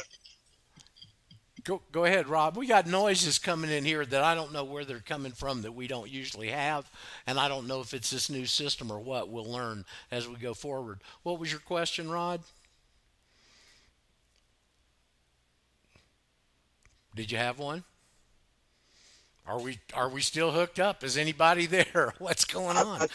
Go 1.64 1.80
go 1.92 2.04
ahead, 2.04 2.28
Rob. 2.28 2.56
We 2.56 2.66
got 2.66 2.86
noises 2.86 3.38
coming 3.38 3.70
in 3.70 3.84
here 3.84 4.04
that 4.04 4.22
I 4.22 4.34
don't 4.34 4.52
know 4.52 4.64
where 4.64 4.84
they're 4.84 4.98
coming 4.98 5.32
from 5.32 5.62
that 5.62 5.72
we 5.72 5.86
don't 5.86 6.10
usually 6.10 6.48
have, 6.48 6.90
and 7.26 7.38
I 7.38 7.48
don't 7.48 7.66
know 7.66 7.80
if 7.80 7.94
it's 7.94 8.10
this 8.10 8.28
new 8.28 8.46
system 8.46 8.90
or 8.90 8.98
what. 8.98 9.28
We'll 9.28 9.50
learn 9.50 9.84
as 10.10 10.28
we 10.28 10.36
go 10.36 10.54
forward. 10.54 11.00
What 11.22 11.38
was 11.38 11.50
your 11.50 11.60
question, 11.60 12.10
Rod? 12.10 12.40
Did 17.14 17.30
you 17.30 17.38
have 17.38 17.58
one? 17.58 17.84
Are 19.46 19.60
we 19.60 19.78
are 19.94 20.08
we 20.08 20.20
still 20.20 20.52
hooked 20.52 20.78
up? 20.78 21.02
Is 21.02 21.16
anybody 21.16 21.66
there? 21.66 22.14
What's 22.18 22.44
going 22.44 22.76
on? 22.76 23.02
I, 23.02 23.06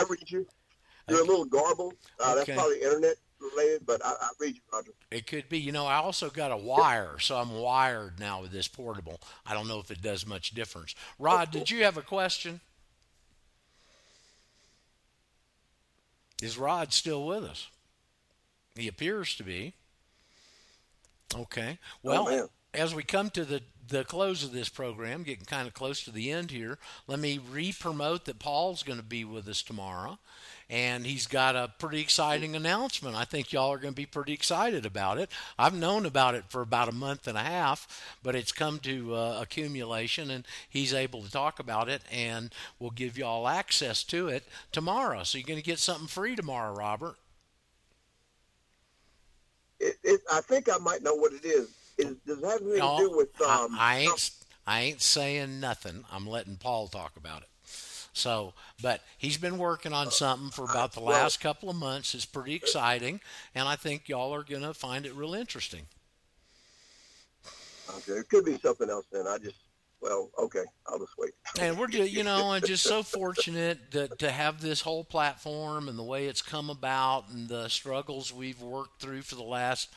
I 0.00 0.04
read 0.08 0.30
you. 0.30 0.46
You're 1.08 1.20
a 1.20 1.24
little 1.24 1.44
garbled. 1.44 1.94
Uh, 2.18 2.36
Okay. 2.38 2.52
That's 2.52 2.58
probably 2.58 2.80
internet 2.80 3.16
related, 3.40 3.84
but 3.84 4.04
I, 4.04 4.14
I 4.18 4.28
read 4.40 4.54
you, 4.54 4.60
Roger. 4.72 4.92
It 5.10 5.26
could 5.26 5.48
be. 5.50 5.58
You 5.58 5.70
know, 5.72 5.84
I 5.86 5.96
also 5.96 6.30
got 6.30 6.50
a 6.50 6.56
wire, 6.56 7.18
so 7.18 7.36
I'm 7.36 7.52
wired 7.52 8.18
now 8.18 8.40
with 8.40 8.52
this 8.52 8.68
portable. 8.68 9.20
I 9.44 9.52
don't 9.52 9.68
know 9.68 9.78
if 9.80 9.90
it 9.90 10.00
does 10.00 10.26
much 10.26 10.52
difference. 10.52 10.94
Rod, 11.18 11.50
did 11.50 11.70
you 11.70 11.84
have 11.84 11.98
a 11.98 12.02
question? 12.02 12.60
Is 16.42 16.58
Rod 16.58 16.92
still 16.92 17.26
with 17.26 17.44
us? 17.44 17.68
He 18.74 18.88
appears 18.88 19.34
to 19.36 19.42
be. 19.44 19.74
Okay. 21.34 21.78
Well, 22.02 22.26
man. 22.28 22.48
as 22.72 22.94
we 22.94 23.02
come 23.02 23.30
to 23.30 23.44
the 23.44 23.62
the 23.88 24.04
close 24.04 24.42
of 24.42 24.52
this 24.52 24.68
program, 24.68 25.22
getting 25.22 25.44
kind 25.44 25.66
of 25.66 25.74
close 25.74 26.02
to 26.04 26.10
the 26.10 26.30
end 26.30 26.50
here, 26.50 26.78
let 27.06 27.18
me 27.18 27.38
re-promote 27.38 28.24
that 28.24 28.38
Paul's 28.38 28.82
going 28.82 28.98
to 28.98 29.04
be 29.04 29.24
with 29.24 29.46
us 29.48 29.62
tomorrow, 29.62 30.18
and 30.70 31.04
he's 31.04 31.26
got 31.26 31.56
a 31.56 31.72
pretty 31.78 32.00
exciting 32.00 32.56
announcement. 32.56 33.16
I 33.16 33.24
think 33.24 33.52
y'all 33.52 33.72
are 33.72 33.78
going 33.78 33.92
to 33.92 34.00
be 34.00 34.06
pretty 34.06 34.32
excited 34.32 34.86
about 34.86 35.18
it. 35.18 35.30
I've 35.58 35.74
known 35.74 36.06
about 36.06 36.34
it 36.34 36.44
for 36.48 36.62
about 36.62 36.88
a 36.88 36.92
month 36.92 37.26
and 37.26 37.36
a 37.36 37.42
half, 37.42 38.16
but 38.22 38.34
it's 38.34 38.52
come 38.52 38.78
to 38.80 39.14
uh, 39.14 39.38
accumulation, 39.42 40.30
and 40.30 40.46
he's 40.68 40.94
able 40.94 41.22
to 41.22 41.30
talk 41.30 41.58
about 41.58 41.88
it, 41.88 42.02
and 42.10 42.54
we'll 42.78 42.90
give 42.90 43.18
y'all 43.18 43.46
access 43.48 44.02
to 44.04 44.28
it 44.28 44.44
tomorrow. 44.72 45.24
So 45.24 45.38
you're 45.38 45.46
going 45.46 45.58
to 45.58 45.64
get 45.64 45.78
something 45.78 46.08
free 46.08 46.36
tomorrow, 46.36 46.74
Robert. 46.74 47.16
It, 49.80 49.96
it, 50.02 50.20
I 50.32 50.40
think 50.40 50.68
I 50.70 50.78
might 50.78 51.02
know 51.02 51.14
what 51.14 51.32
it 51.32 51.44
is. 51.44 51.68
Is 51.98 52.16
does 52.26 52.38
it 52.38 52.44
have 52.44 52.60
anything 52.62 52.78
No, 52.78 52.98
to 52.98 53.08
do 53.08 53.16
with? 53.16 53.28
I- 53.40 53.64
Um, 53.64 53.76
I, 53.78 53.98
ain't 54.00 54.30
I 54.66 54.80
ain't 54.82 55.02
saying 55.02 55.60
nothing. 55.60 56.04
I'm 56.10 56.26
letting 56.26 56.56
Paul 56.56 56.88
talk 56.88 57.16
about 57.16 57.42
it. 57.42 57.48
So, 58.12 58.54
but 58.80 59.02
he's 59.18 59.36
been 59.36 59.58
working 59.58 59.92
on 59.92 60.12
something 60.12 60.50
for 60.50 60.64
about 60.64 60.92
the 60.92 61.00
last 61.00 61.40
couple 61.40 61.68
of 61.68 61.74
months. 61.74 62.14
It's 62.14 62.24
pretty 62.24 62.54
exciting, 62.54 63.20
and 63.56 63.66
I 63.66 63.74
think 63.74 64.08
y'all 64.08 64.32
are 64.32 64.44
gonna 64.44 64.72
find 64.72 65.04
it 65.04 65.14
real 65.14 65.34
interesting. 65.34 65.86
okay, 67.90 68.12
it 68.12 68.28
could 68.28 68.44
be 68.44 68.56
something 68.58 68.88
else. 68.88 69.04
Then 69.10 69.26
I 69.26 69.38
just 69.38 69.56
well, 70.00 70.30
okay, 70.38 70.62
I'll 70.86 70.98
just 70.98 71.16
wait. 71.18 71.32
And 71.58 71.78
we're 71.78 71.86
just, 71.86 72.12
you 72.12 72.24
know, 72.24 72.52
and 72.52 72.64
just 72.64 72.84
so 72.84 73.02
fortunate 73.02 73.90
that 73.92 74.18
to 74.18 74.30
have 74.30 74.60
this 74.60 74.82
whole 74.82 75.02
platform 75.02 75.88
and 75.88 75.98
the 75.98 76.02
way 76.02 76.26
it's 76.26 76.42
come 76.42 76.68
about 76.68 77.30
and 77.30 77.48
the 77.48 77.68
struggles 77.68 78.32
we've 78.32 78.60
worked 78.60 79.00
through 79.00 79.22
for 79.22 79.34
the 79.34 79.42
last 79.42 79.88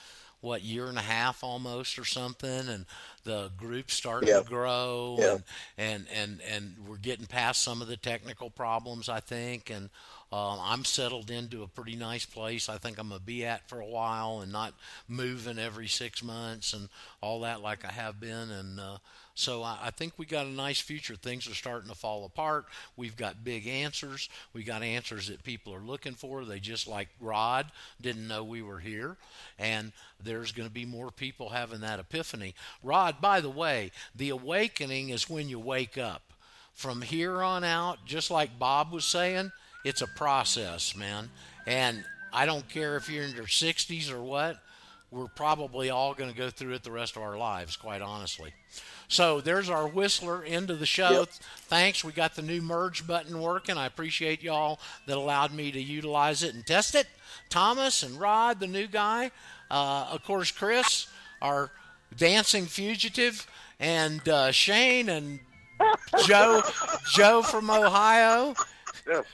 what 0.42 0.62
year 0.62 0.86
and 0.88 0.98
a 0.98 1.02
half 1.02 1.44
almost 1.44 1.98
or 1.98 2.06
something 2.06 2.68
and 2.70 2.86
the 3.24 3.50
group 3.58 3.90
starting 3.90 4.30
Yeah. 4.30 4.42
to 4.42 4.46
grow 4.46 5.16
Yeah. 5.20 5.32
and, 5.34 5.44
and 5.78 6.08
and 6.14 6.42
and 6.42 6.76
we're 6.88 6.98
getting 6.98 7.26
past 7.26 7.62
some 7.62 7.82
of 7.82 7.88
the 7.88 7.98
technical 7.98 8.50
problems 8.50 9.10
I 9.10 9.20
think 9.20 9.70
and 9.72 9.90
uh, 10.32 10.60
I'm 10.62 10.86
settled 10.86 11.32
into 11.32 11.64
a 11.64 11.68
pretty 11.68 11.96
nice 11.96 12.26
place 12.26 12.70
I 12.70 12.78
think 12.78 13.00
I'm 13.00 13.10
gonna 13.10 13.20
be 13.20 13.46
at 13.46 13.68
for 13.68 13.80
a 13.80 13.86
while 13.88 14.42
and 14.42 14.52
not 14.52 14.74
moving 15.08 15.58
every 15.58 15.88
six 15.88 16.24
months 16.24 16.74
and 16.74 16.88
all 17.22 17.42
that 17.42 17.62
like 17.62 17.84
I 17.84 17.92
have 17.92 18.20
been 18.20 18.52
and 18.52 18.80
uh, 18.80 18.98
so 19.38 19.62
I, 19.62 19.78
I 19.84 19.90
think 19.92 20.14
we 20.18 20.26
got 20.26 20.48
a 20.48 20.52
nice 20.52 20.80
future. 20.80 21.16
Things 21.16 21.48
are 21.48 21.54
starting 21.54 21.90
to 21.90 21.96
fall 21.96 22.26
apart. 22.26 22.66
We've 22.96 23.16
got 23.16 23.44
big 23.44 23.68
answers. 23.68 24.30
We 24.52 24.64
got 24.64 24.82
answers 24.82 25.28
that 25.28 25.44
people 25.44 25.76
are 25.76 25.80
looking 25.80 26.16
for. 26.16 26.44
They 26.44 26.60
just 26.60 26.88
like 26.88 27.08
Rod 27.22 27.68
didn't 28.02 28.28
know 28.28 28.44
we 28.44 28.64
were 28.64 28.80
here, 28.80 29.16
and 29.60 29.92
there's 30.24 30.52
going 30.52 30.68
to 30.68 30.74
be 30.74 30.86
more 30.86 31.12
people 31.12 31.50
having 31.50 31.82
that 31.82 32.00
epiphany. 32.00 32.56
Rod, 32.82 33.22
by 33.22 33.40
the 33.40 33.50
way, 33.52 33.92
the 34.16 34.30
awakening 34.30 35.10
is 35.10 35.30
when 35.30 35.48
you 35.50 35.60
wake 35.60 36.00
up. 36.00 36.24
From 36.74 37.04
here 37.04 37.44
on 37.44 37.64
out, 37.64 38.06
just 38.06 38.32
like 38.32 38.58
Bob 38.58 38.92
was 38.92 39.06
saying, 39.06 39.52
it's 39.84 40.02
a 40.02 40.08
process, 40.08 40.96
man. 40.96 41.30
And 41.68 42.04
I 42.34 42.48
don't 42.48 42.68
care 42.70 42.98
if 42.98 43.08
you're 43.08 43.24
in 43.24 43.36
your 43.36 43.46
60s 43.46 44.12
or 44.12 44.22
what 44.22 44.58
we're 45.12 45.28
probably 45.28 45.90
all 45.90 46.14
going 46.14 46.32
to 46.32 46.38
go 46.38 46.50
through 46.50 46.74
it 46.74 46.84
the 46.84 46.92
rest 46.92 47.16
of 47.16 47.22
our 47.22 47.38
lives, 47.38 47.78
quite 47.78 48.02
honestly. 48.02 48.54
So 49.08 49.40
there's 49.40 49.70
our 49.70 49.88
whistler 49.88 50.44
into 50.44 50.76
the 50.76 50.86
show. 50.86 51.12
Yep. 51.12 51.30
Thanks. 51.68 52.04
We 52.04 52.12
got 52.12 52.36
the 52.36 52.42
new 52.42 52.62
merge 52.62 53.08
button 53.08 53.40
working. 53.40 53.78
I 53.78 53.86
appreciate 53.86 54.44
y'all 54.44 54.80
that 55.06 55.18
allowed 55.18 55.54
me 55.54 55.72
to 55.72 55.82
utilize 55.82 56.44
it 56.44 56.54
and 56.54 56.66
test 56.66 56.94
it. 56.96 57.08
Thomas 57.50 58.04
and 58.04 58.20
Rod, 58.20 58.60
the 58.60 58.68
new 58.68 58.88
guy. 58.88 59.32
Uh, 59.72 60.08
of 60.12 60.24
course, 60.24 60.52
Chris, 60.52 61.08
our 61.42 61.72
dancing 62.16 62.66
fugitive, 62.66 63.48
and 63.80 64.28
uh, 64.28 64.52
Shane 64.52 65.10
and 65.10 65.40
Joe, 66.26 66.62
Joe 67.12 67.42
from 67.42 67.70
Ohio. 67.70 68.56
Yes. 69.08 69.26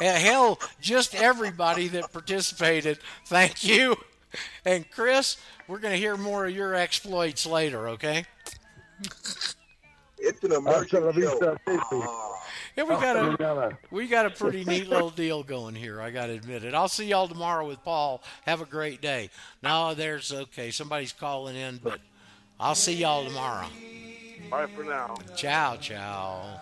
Hell, 0.00 0.58
just 0.80 1.14
everybody 1.14 1.88
that 1.88 2.12
participated. 2.12 2.98
Thank 3.26 3.64
you. 3.64 3.96
And 4.64 4.90
Chris, 4.90 5.36
we're 5.68 5.78
going 5.78 5.92
to 5.92 5.98
hear 5.98 6.16
more 6.16 6.46
of 6.46 6.54
your 6.54 6.74
exploits 6.74 7.46
later, 7.46 7.88
okay? 7.88 8.24
It's 10.18 10.42
an 10.44 10.52
show. 11.18 11.56
Yeah, 12.76 12.84
we 12.84 12.90
got 12.90 13.16
a 13.16 13.76
we 13.90 14.06
got 14.06 14.24
a 14.24 14.30
pretty 14.30 14.64
neat 14.64 14.88
little 14.88 15.10
deal 15.10 15.42
going 15.42 15.74
here. 15.74 16.00
I 16.00 16.10
got 16.10 16.26
to 16.26 16.32
admit 16.32 16.64
it. 16.64 16.74
I'll 16.74 16.88
see 16.88 17.06
y'all 17.06 17.28
tomorrow 17.28 17.66
with 17.66 17.82
Paul. 17.84 18.22
Have 18.46 18.62
a 18.62 18.64
great 18.64 19.02
day. 19.02 19.30
No, 19.62 19.94
there's 19.94 20.32
okay. 20.32 20.70
Somebody's 20.70 21.12
calling 21.12 21.56
in, 21.56 21.80
but 21.82 22.00
I'll 22.58 22.74
see 22.74 22.94
y'all 22.94 23.26
tomorrow. 23.26 23.66
Bye 24.50 24.66
for 24.66 24.84
now. 24.84 25.16
Ciao, 25.36 25.76
ciao. 25.76 26.60